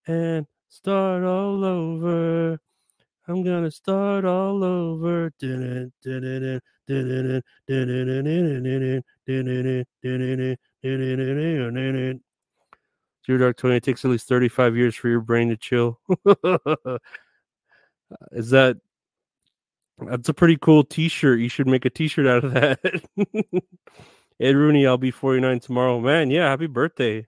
and 0.06 0.47
start 0.69 1.24
all 1.24 1.65
over. 1.65 2.61
I'm 3.27 3.43
gonna 3.43 3.70
start 3.73 4.24
all 4.24 4.62
over. 4.62 5.32
Zero 13.27 13.39
Dark 13.39 13.56
Tony, 13.56 13.77
it 13.77 13.82
takes 13.82 14.05
at 14.05 14.11
least 14.11 14.28
35 14.28 14.77
years 14.77 14.94
for 14.94 15.09
your 15.09 15.20
brain 15.20 15.48
to 15.48 15.56
chill. 15.56 15.98
Is 18.32 18.51
that 18.51 18.76
that's 19.98 20.28
a 20.28 20.35
pretty 20.35 20.56
cool 20.56 20.82
t-shirt. 20.85 21.40
You 21.40 21.48
should 21.48 21.68
make 21.68 21.85
a 21.85 21.90
t-shirt 21.90 22.26
out 22.26 22.44
of 22.44 22.55
that. 22.55 22.81
Ed 24.40 24.56
Rooney, 24.56 24.86
I'll 24.86 24.98
be 24.98 25.12
49 25.12 25.60
tomorrow. 25.60 26.01
Man, 26.01 26.31
yeah, 26.31 26.48
happy 26.48 26.66
birthday. 26.66 27.26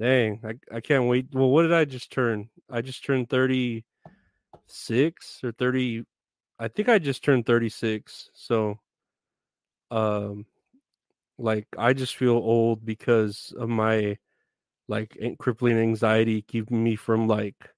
Dang, 0.00 0.40
I, 0.44 0.76
I 0.76 0.80
can't 0.80 1.06
wait. 1.06 1.26
Well, 1.32 1.50
what 1.50 1.62
did 1.62 1.72
I 1.72 1.84
just 1.84 2.12
turn? 2.12 2.48
I 2.70 2.82
just 2.82 3.04
turned 3.04 3.28
36 3.28 5.40
or 5.42 5.50
30. 5.52 6.04
I 6.60 6.68
think 6.68 6.88
I 6.88 7.00
just 7.00 7.24
turned 7.24 7.46
36. 7.46 8.30
So 8.34 8.78
um 9.90 10.44
like 11.38 11.66
I 11.78 11.94
just 11.94 12.16
feel 12.16 12.34
old 12.34 12.84
because 12.84 13.54
of 13.58 13.68
my 13.68 14.18
like 14.88 15.16
crippling 15.38 15.78
anxiety 15.78 16.42
keeping 16.42 16.82
me 16.82 16.96
from 16.96 17.26
like 17.26 17.70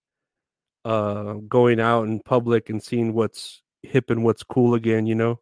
uh 0.85 1.35
going 1.49 1.81
out 1.81 2.07
in 2.07 2.21
public 2.21 2.71
and 2.71 2.83
seeing 2.83 3.13
what's 3.13 3.63
hip 3.83 4.11
and 4.11 4.25
what's 4.25 4.43
cool 4.43 4.75
again, 4.75 5.07
you 5.07 5.15
know. 5.15 5.41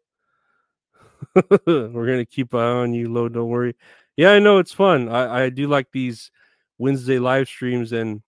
We're 1.65 2.05
gonna 2.05 2.25
keep 2.25 2.53
an 2.53 2.59
eye 2.59 2.63
on 2.63 2.93
you, 2.93 3.11
low. 3.11 3.29
Don't 3.29 3.49
worry. 3.49 3.75
Yeah, 4.17 4.31
I 4.31 4.39
know 4.39 4.57
it's 4.57 4.73
fun. 4.73 5.09
I 5.09 5.45
I 5.45 5.49
do 5.49 5.67
like 5.67 5.91
these 5.91 6.31
Wednesday 6.77 7.19
live 7.19 7.47
streams, 7.47 7.91
and 7.91 8.21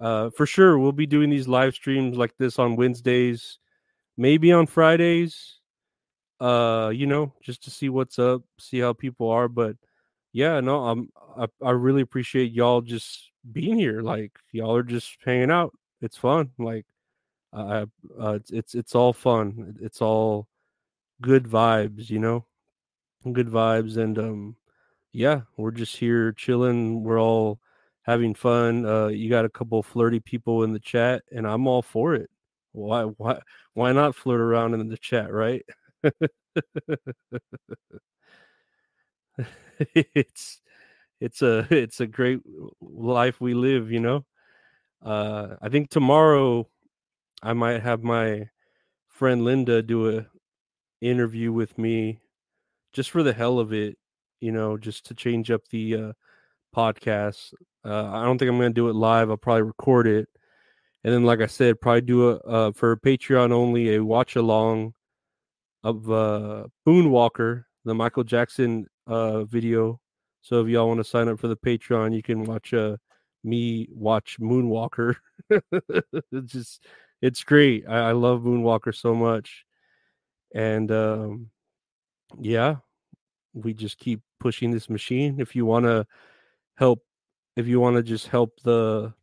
uh, 0.00 0.30
for 0.30 0.46
sure 0.46 0.78
we'll 0.78 0.92
be 0.92 1.06
doing 1.06 1.30
these 1.30 1.48
live 1.48 1.74
streams 1.74 2.16
like 2.16 2.36
this 2.38 2.58
on 2.58 2.76
Wednesdays, 2.76 3.58
maybe 4.16 4.52
on 4.52 4.66
Fridays. 4.66 5.60
Uh, 6.40 6.90
you 6.92 7.06
know, 7.06 7.32
just 7.42 7.64
to 7.64 7.70
see 7.70 7.88
what's 7.88 8.18
up, 8.18 8.42
see 8.58 8.80
how 8.80 8.92
people 8.92 9.30
are. 9.30 9.48
But 9.48 9.76
yeah, 10.32 10.60
no, 10.60 10.86
I'm 10.86 11.08
I, 11.38 11.46
I 11.64 11.70
really 11.70 12.02
appreciate 12.02 12.52
y'all 12.52 12.80
just 12.80 13.30
being 13.50 13.78
here. 13.78 14.02
Like 14.02 14.32
y'all 14.52 14.76
are 14.76 14.82
just 14.82 15.16
hanging 15.24 15.50
out. 15.50 15.74
It's 16.04 16.16
fun. 16.18 16.50
Like 16.58 16.86
uh, 17.52 17.86
uh, 18.20 18.32
it's, 18.34 18.50
it's 18.52 18.74
it's 18.76 18.94
all 18.94 19.12
fun. 19.12 19.76
It's 19.80 20.02
all 20.02 20.48
good 21.22 21.44
vibes, 21.44 22.10
you 22.10 22.18
know, 22.20 22.46
good 23.32 23.48
vibes, 23.48 23.96
and 23.98 24.18
um, 24.18 24.56
yeah, 25.12 25.42
we're 25.56 25.70
just 25.72 25.96
here 25.96 26.32
chilling. 26.32 27.02
We're 27.04 27.20
all 27.20 27.60
having 28.02 28.34
fun. 28.34 28.86
Uh, 28.86 29.08
you 29.08 29.30
got 29.30 29.44
a 29.46 29.50
couple 29.50 29.82
flirty 29.82 30.20
people 30.20 30.64
in 30.64 30.72
the 30.72 30.80
chat, 30.80 31.22
and 31.32 31.46
I'm 31.46 31.66
all 31.68 31.82
for 31.82 32.14
it. 32.14 32.30
Why 32.72 33.04
why 33.04 33.40
why 33.74 33.92
not 33.92 34.16
flirt 34.16 34.40
around 34.40 34.74
in 34.74 34.88
the 34.88 34.98
chat, 34.98 35.32
right? 35.32 35.64
it's 39.94 40.60
it's 41.20 41.42
a 41.42 41.66
it's 41.74 42.00
a 42.00 42.06
great 42.06 42.40
life 42.80 43.40
we 43.40 43.54
live, 43.54 43.90
you 43.92 44.00
know. 44.00 44.24
Uh, 45.04 45.56
I 45.60 45.68
think 45.68 45.90
tomorrow 45.90 46.68
I 47.42 47.52
might 47.52 47.82
have 47.82 48.02
my 48.02 48.48
friend 49.08 49.44
Linda 49.44 49.82
do 49.82 50.18
a 50.18 50.26
interview 51.00 51.52
with 51.52 51.76
me 51.76 52.20
just 52.92 53.10
for 53.10 53.22
the 53.22 53.32
hell 53.32 53.58
of 53.58 53.72
it, 53.72 53.98
you 54.40 54.50
know, 54.50 54.78
just 54.78 55.06
to 55.06 55.14
change 55.14 55.50
up 55.50 55.60
the 55.70 55.94
uh, 55.94 56.12
podcast. 56.74 57.52
Uh, 57.84 58.10
I 58.10 58.24
don't 58.24 58.38
think 58.38 58.48
I'm 58.48 58.58
going 58.58 58.70
to 58.70 58.74
do 58.74 58.88
it 58.88 58.94
live. 58.94 59.30
I'll 59.30 59.36
probably 59.36 59.62
record 59.62 60.06
it. 60.06 60.28
And 61.02 61.12
then, 61.12 61.24
like 61.24 61.40
I 61.40 61.46
said, 61.46 61.82
probably 61.82 62.00
do 62.00 62.30
a 62.30 62.36
uh, 62.38 62.72
for 62.72 62.96
Patreon 62.96 63.52
only 63.52 63.94
a 63.94 64.02
watch 64.02 64.36
along 64.36 64.94
of 65.82 66.10
uh, 66.10 66.64
Moonwalker, 66.88 67.64
the 67.84 67.94
Michael 67.94 68.24
Jackson 68.24 68.86
uh, 69.06 69.44
video. 69.44 70.00
So 70.40 70.62
if 70.62 70.68
y'all 70.68 70.88
want 70.88 71.00
to 71.00 71.04
sign 71.04 71.28
up 71.28 71.38
for 71.38 71.48
the 71.48 71.56
Patreon, 71.56 72.16
you 72.16 72.22
can 72.22 72.44
watch 72.44 72.72
uh, 72.72 72.96
me 73.44 73.88
watch 73.92 74.38
Moonwalker. 74.40 75.16
it's 75.50 76.52
just 76.52 76.86
it's 77.22 77.44
great. 77.44 77.84
I, 77.88 78.10
I 78.10 78.12
love 78.12 78.42
Moonwalker 78.42 78.94
so 78.94 79.14
much, 79.14 79.64
and 80.54 80.90
um, 80.90 81.50
yeah, 82.40 82.76
we 83.54 83.72
just 83.72 83.98
keep 83.98 84.20
pushing 84.40 84.70
this 84.70 84.90
machine. 84.90 85.40
If 85.40 85.56
you 85.56 85.64
want 85.64 85.86
to 85.86 86.06
help, 86.76 87.02
if 87.56 87.66
you 87.66 87.80
want 87.80 87.96
to 87.96 88.02
just 88.02 88.26
help 88.28 88.60
the, 88.62 89.14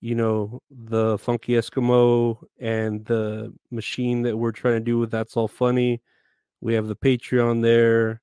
you 0.00 0.14
know, 0.14 0.60
the 0.70 1.18
Funky 1.18 1.54
Eskimo 1.54 2.38
and 2.60 3.04
the 3.06 3.52
machine 3.70 4.22
that 4.22 4.36
we're 4.36 4.52
trying 4.52 4.74
to 4.74 4.80
do 4.80 4.98
with 4.98 5.10
That's 5.10 5.36
All 5.36 5.48
Funny, 5.48 6.02
we 6.60 6.74
have 6.74 6.86
the 6.86 6.96
Patreon 6.96 7.62
there, 7.62 8.20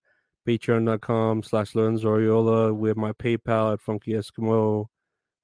patreon.com 0.48 1.44
slash 1.44 1.76
Lorenzo 1.76 2.10
Ariola. 2.10 2.76
We 2.76 2.90
have 2.90 2.98
my 2.98 3.12
PayPal 3.14 3.74
at 3.74 3.82
Funky 3.82 4.14
Eskimo. 4.14 4.88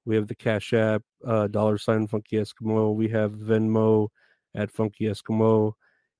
We 0.08 0.16
have 0.16 0.26
the 0.26 0.34
Cash 0.34 0.72
App, 0.72 1.02
uh, 1.26 1.48
dollar 1.48 1.76
sign 1.76 2.06
Funky 2.06 2.36
Eskimo. 2.36 2.94
We 2.94 3.08
have 3.10 3.32
Venmo 3.32 4.08
at 4.54 4.72
Funky 4.72 5.04
Eskimo. 5.04 5.74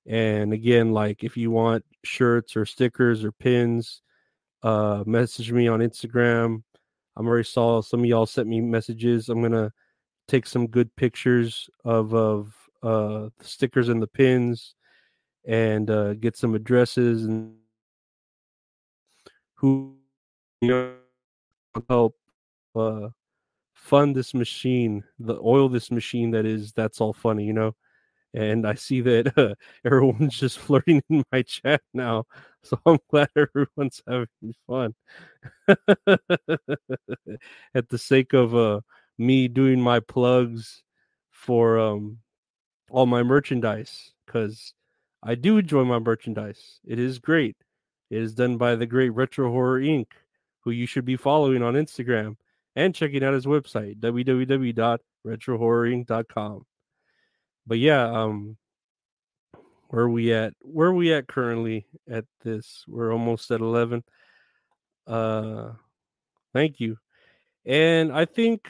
And 0.05 0.53
again, 0.53 0.91
like 0.91 1.23
if 1.23 1.35
you 1.35 1.49
want 1.49 1.83
shirts 2.03 2.55
or 2.55 2.67
stickers 2.67 3.23
or 3.23 3.31
pins, 3.31 4.03
uh, 4.61 5.03
message 5.07 5.51
me 5.51 5.67
on 5.67 5.79
Instagram. 5.79 6.61
I'm 7.15 7.27
already 7.27 7.45
saw 7.45 7.81
some 7.81 8.01
of 8.01 8.05
y'all 8.05 8.27
sent 8.27 8.47
me 8.47 8.61
messages. 8.61 9.27
I'm 9.27 9.41
gonna 9.41 9.73
take 10.27 10.45
some 10.45 10.67
good 10.67 10.95
pictures 10.95 11.67
of 11.83 12.13
of 12.13 12.53
uh, 12.83 13.29
the 13.39 13.45
stickers 13.45 13.89
and 13.89 14.03
the 14.03 14.07
pins, 14.07 14.75
and 15.47 15.89
uh, 15.89 16.13
get 16.13 16.37
some 16.37 16.53
addresses 16.53 17.25
and 17.25 17.55
who 19.55 19.95
you 20.61 20.67
know 20.67 20.93
help 21.89 22.15
uh, 22.75 23.09
fund 23.79 24.15
this 24.15 24.33
machine, 24.33 25.03
the 25.19 25.39
oil 25.41 25.69
this 25.69 25.89
machine 25.89 26.31
that 26.31 26.45
is 26.45 26.73
that's 26.73 26.99
all 27.01 27.13
funny, 27.13 27.45
you 27.45 27.53
know. 27.53 27.75
And 28.33 28.67
I 28.67 28.75
see 28.75 29.01
that 29.01 29.35
uh, 29.37 29.55
everyone's 29.85 30.37
just 30.37 30.59
flirting 30.59 31.01
in 31.09 31.23
my 31.31 31.41
chat 31.41 31.81
now, 31.93 32.25
so 32.63 32.79
I'm 32.85 32.99
glad 33.09 33.29
everyone's 33.35 34.03
having 34.07 34.53
fun. 34.67 34.93
At 37.73 37.89
the 37.89 37.97
sake 37.97 38.33
of 38.33 38.55
uh, 38.55 38.81
me 39.17 39.47
doing 39.47 39.81
my 39.81 39.99
plugs 40.01 40.83
for 41.31 41.79
um, 41.79 42.19
all 42.91 43.05
my 43.05 43.23
merchandise, 43.23 44.11
because 44.25 44.73
I 45.23 45.35
do 45.35 45.57
enjoy 45.57 45.85
my 45.85 45.99
merchandise. 45.99 46.79
It 46.85 46.99
is 46.99 47.17
great. 47.17 47.55
It 48.11 48.21
is 48.21 48.35
done 48.35 48.57
by 48.57 48.75
the 48.75 48.85
great 48.85 49.09
Retro 49.11 49.49
Horror 49.49 49.79
Inc., 49.79 50.07
who 50.61 50.71
you 50.71 50.85
should 50.85 51.05
be 51.05 51.15
following 51.15 51.63
on 51.63 51.73
Instagram 51.73 52.35
and 52.75 52.95
checking 52.95 53.23
out 53.23 53.33
his 53.33 53.45
website, 53.45 53.99
www.retrohorrorinc.com. 53.99 56.65
But 57.67 57.79
yeah, 57.79 58.03
um, 58.03 58.57
where 59.89 60.03
are 60.03 60.09
we 60.09 60.33
at? 60.33 60.53
Where 60.61 60.89
are 60.89 60.93
we 60.93 61.13
at 61.13 61.27
currently 61.27 61.87
at 62.09 62.25
this? 62.43 62.83
We're 62.87 63.11
almost 63.11 63.51
at 63.51 63.59
11. 63.59 64.03
Uh, 65.07 65.71
thank 66.53 66.79
you. 66.79 66.97
And 67.65 68.11
I 68.11 68.25
think 68.25 68.67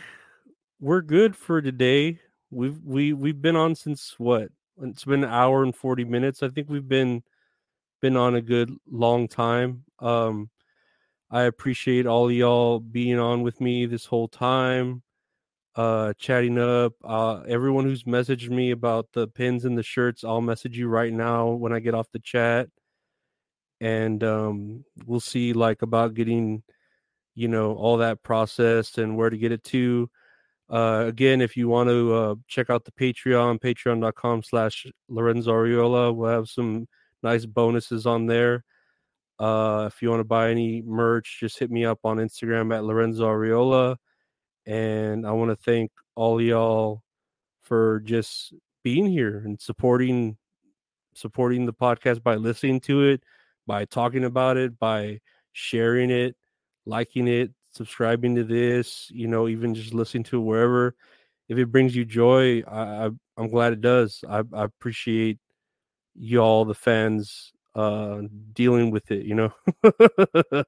we're 0.79 1.01
good 1.01 1.35
for 1.35 1.61
today. 1.61 2.19
We've 2.51 2.79
we 2.83 3.13
we've 3.13 3.41
been 3.41 3.55
on 3.55 3.75
since 3.75 4.15
what? 4.17 4.49
It's 4.81 5.03
been 5.03 5.23
an 5.23 5.29
hour 5.29 5.63
and 5.63 5.75
40 5.75 6.05
minutes. 6.05 6.41
I 6.41 6.49
think 6.49 6.69
we've 6.69 6.87
been 6.87 7.21
been 8.01 8.15
on 8.15 8.35
a 8.35 8.41
good 8.41 8.73
long 8.89 9.27
time. 9.27 9.83
Um 9.99 10.49
I 11.31 11.43
appreciate 11.43 12.07
all 12.07 12.31
y'all 12.31 12.79
being 12.79 13.19
on 13.19 13.43
with 13.43 13.61
me 13.61 13.85
this 13.85 14.05
whole 14.05 14.27
time, 14.27 15.03
uh, 15.75 16.13
chatting 16.17 16.57
up. 16.57 16.93
Uh, 17.03 17.41
everyone 17.41 17.85
who's 17.85 18.03
messaged 18.03 18.49
me 18.49 18.71
about 18.71 19.07
the 19.13 19.27
pins 19.27 19.63
and 19.65 19.77
the 19.77 19.83
shirts, 19.83 20.23
I'll 20.23 20.41
message 20.41 20.77
you 20.77 20.87
right 20.87 21.13
now 21.13 21.49
when 21.49 21.71
I 21.71 21.79
get 21.79 21.93
off 21.93 22.11
the 22.11 22.19
chat, 22.19 22.69
and 23.79 24.23
um, 24.23 24.83
we'll 25.05 25.19
see 25.19 25.53
like 25.53 25.83
about 25.83 26.15
getting, 26.15 26.63
you 27.35 27.47
know, 27.47 27.73
all 27.75 27.97
that 27.97 28.23
processed 28.23 28.97
and 28.97 29.15
where 29.15 29.29
to 29.29 29.37
get 29.37 29.51
it 29.51 29.63
to. 29.65 30.09
Uh, 30.67 31.05
again, 31.07 31.41
if 31.41 31.55
you 31.55 31.67
want 31.67 31.89
to 31.89 32.13
uh, 32.13 32.35
check 32.47 32.71
out 32.71 32.85
the 32.85 32.91
Patreon, 32.91 33.59
patreon.com 33.59 34.43
slash 34.43 34.87
Lorenzo 35.07 35.51
Ariola, 35.51 36.15
we'll 36.15 36.29
have 36.29 36.47
some 36.47 36.87
nice 37.21 37.45
bonuses 37.45 38.05
on 38.07 38.25
there. 38.25 38.63
Uh, 39.39 39.89
if 39.91 40.01
you 40.01 40.09
want 40.09 40.19
to 40.19 40.25
buy 40.25 40.51
any 40.51 40.81
merch, 40.81 41.37
just 41.39 41.59
hit 41.59 41.71
me 41.71 41.85
up 41.85 41.99
on 42.03 42.17
Instagram 42.17 42.75
at 42.75 42.83
Lorenzo 42.83 43.25
Ariola. 43.25 43.95
And 44.65 45.25
I 45.25 45.31
want 45.31 45.51
to 45.51 45.55
thank 45.55 45.91
all 46.15 46.41
y'all 46.41 47.03
for 47.61 48.01
just 48.01 48.53
being 48.83 49.07
here 49.07 49.41
and 49.45 49.59
supporting 49.59 50.37
supporting 51.13 51.65
the 51.65 51.73
podcast 51.73 52.23
by 52.23 52.35
listening 52.35 52.79
to 52.79 53.03
it, 53.03 53.23
by 53.67 53.85
talking 53.85 54.23
about 54.23 54.57
it, 54.57 54.79
by 54.79 55.19
sharing 55.51 56.09
it, 56.09 56.35
liking 56.85 57.27
it, 57.27 57.51
subscribing 57.71 58.35
to 58.35 58.43
this, 58.43 59.09
you 59.11 59.27
know, 59.27 59.47
even 59.47 59.75
just 59.75 59.93
listening 59.93 60.23
to 60.23 60.37
it 60.37 60.43
wherever. 60.43 60.95
If 61.49 61.57
it 61.57 61.71
brings 61.71 61.95
you 61.95 62.05
joy, 62.05 62.61
I, 62.61 63.05
I 63.05 63.09
am 63.37 63.49
glad 63.49 63.73
it 63.73 63.81
does. 63.81 64.23
I, 64.27 64.43
I 64.53 64.63
appreciate 64.63 65.39
y'all, 66.15 66.65
the 66.65 66.75
fans, 66.75 67.51
uh 67.79 68.21
dealing 68.53 68.91
with 68.91 69.09
it 69.11 69.25
you 69.25 69.35
know? 69.35 69.53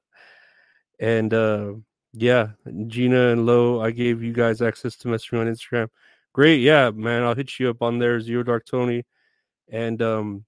And 0.98 1.34
uh 1.34 1.72
yeah 2.14 2.50
gina 2.88 3.32
and 3.32 3.46
lo 3.46 3.80
i 3.80 3.90
gave 3.90 4.22
you 4.22 4.34
guys 4.34 4.60
access 4.60 4.96
to 4.96 5.08
message 5.08 5.32
me 5.32 5.38
on 5.40 5.46
instagram. 5.46 5.88
Great 6.32 6.60
yeah 6.60 6.90
man 6.90 7.22
i'll 7.22 7.34
hit 7.34 7.58
you 7.58 7.70
up 7.70 7.82
on 7.82 7.98
there 7.98 8.20
zero 8.20 8.42
dark 8.42 8.64
tony. 8.66 9.04
And 9.70 10.00
um 10.00 10.44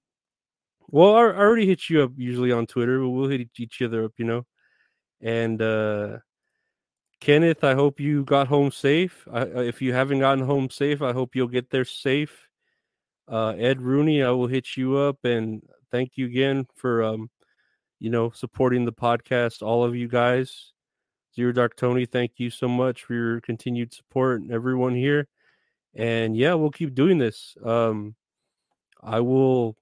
well 0.87 1.15
i, 1.15 1.21
I 1.21 1.37
already 1.37 1.65
hit 1.65 1.89
you 1.89 2.03
up 2.03 2.11
usually 2.15 2.51
on 2.51 2.67
twitter 2.67 2.99
but 2.99 3.09
we'll 3.09 3.29
hit 3.29 3.49
each 3.57 3.81
other 3.81 4.05
up 4.05 4.13
you 4.17 4.25
know? 4.25 4.45
And 5.21 5.61
uh 5.61 6.19
kenneth 7.19 7.63
i 7.63 7.73
hope 7.73 7.99
you 7.99 8.23
got 8.23 8.47
home 8.47 8.71
safe. 8.71 9.27
I, 9.31 9.41
if 9.71 9.81
you 9.81 9.93
haven't 9.93 10.19
gotten 10.19 10.45
home 10.45 10.69
safe 10.69 11.01
i 11.01 11.11
hope 11.11 11.35
you'll 11.35 11.47
get 11.57 11.69
there 11.69 11.85
safe. 11.85 12.47
Uh 13.27 13.55
ed 13.57 13.81
rooney 13.81 14.23
i 14.23 14.29
will 14.29 14.47
hit 14.47 14.77
you 14.77 14.95
up 14.97 15.17
and 15.25 15.63
thank 15.91 16.11
you 16.15 16.25
again 16.25 16.67
for 16.75 17.03
um, 17.03 17.29
you 17.99 18.09
know, 18.09 18.31
supporting 18.31 18.85
the 18.85 18.93
podcast. 18.93 19.61
All 19.61 19.83
of 19.83 19.95
you 19.95 20.07
guys, 20.07 20.73
Zero 21.35 21.51
Dark 21.51 21.75
Tony, 21.75 22.05
thank 22.05 22.33
you 22.37 22.49
so 22.49 22.67
much 22.67 23.03
for 23.03 23.13
your 23.13 23.41
continued 23.41 23.93
support 23.93 24.41
and 24.41 24.51
everyone 24.51 24.95
here. 24.95 25.27
And 25.95 26.35
yeah, 26.35 26.53
we'll 26.53 26.71
keep 26.71 26.93
doing 26.93 27.17
this. 27.17 27.55
Um, 27.63 28.15
I 29.01 29.21
will 29.21 29.77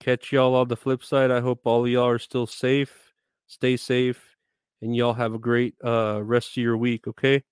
catch 0.00 0.32
y'all 0.32 0.54
on 0.54 0.68
the 0.68 0.76
flip 0.76 1.02
side. 1.04 1.30
I 1.30 1.40
hope 1.40 1.60
all 1.64 1.86
y'all 1.86 2.08
are 2.08 2.18
still 2.18 2.46
safe. 2.46 3.12
Stay 3.46 3.76
safe, 3.76 4.36
and 4.80 4.94
y'all 4.94 5.14
have 5.14 5.34
a 5.34 5.38
great 5.38 5.74
uh, 5.84 6.20
rest 6.22 6.50
of 6.50 6.62
your 6.62 6.76
week. 6.76 7.06
Okay, 7.06 7.42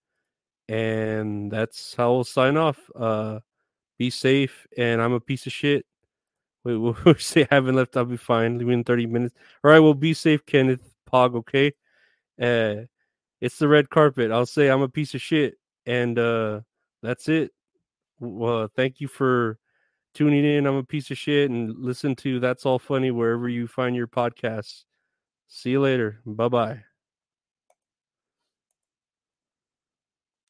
and 0.68 1.50
that's 1.50 1.94
how 1.94 2.12
we'll 2.12 2.24
sign 2.24 2.56
off. 2.56 2.78
Uh, 2.94 3.40
be 3.98 4.08
safe, 4.08 4.66
and 4.78 5.02
I'm 5.02 5.12
a 5.12 5.20
piece 5.20 5.46
of 5.46 5.52
shit. 5.52 5.84
We'll, 6.64 6.96
we'll 7.04 7.14
say 7.16 7.46
I 7.50 7.54
haven't 7.54 7.76
left. 7.76 7.96
I'll 7.96 8.04
be 8.04 8.16
fine. 8.16 8.58
Leave 8.58 8.68
in 8.68 8.84
30 8.84 9.06
minutes. 9.06 9.34
All 9.64 9.70
right, 9.70 9.78
well, 9.80 9.94
be 9.94 10.14
safe, 10.14 10.44
Kenneth 10.46 10.82
Pog, 11.10 11.34
okay? 11.36 11.72
Uh, 12.40 12.86
it's 13.40 13.58
the 13.58 13.68
red 13.68 13.90
carpet. 13.90 14.30
I'll 14.30 14.46
say 14.46 14.68
I'm 14.68 14.82
a 14.82 14.88
piece 14.88 15.14
of 15.14 15.22
shit. 15.22 15.54
And 15.86 16.18
uh, 16.18 16.60
that's 17.02 17.28
it. 17.28 17.52
Well, 18.20 18.68
thank 18.76 19.00
you 19.00 19.08
for 19.08 19.58
tuning 20.14 20.44
in. 20.44 20.66
I'm 20.66 20.76
a 20.76 20.84
piece 20.84 21.10
of 21.10 21.18
shit. 21.18 21.50
And 21.50 21.74
listen 21.78 22.14
to 22.16 22.40
That's 22.40 22.66
All 22.66 22.78
Funny 22.78 23.10
wherever 23.10 23.48
you 23.48 23.66
find 23.66 23.96
your 23.96 24.08
podcasts. 24.08 24.84
See 25.48 25.70
you 25.70 25.80
later. 25.80 26.20
Bye 26.26 26.48
bye. 26.48 26.89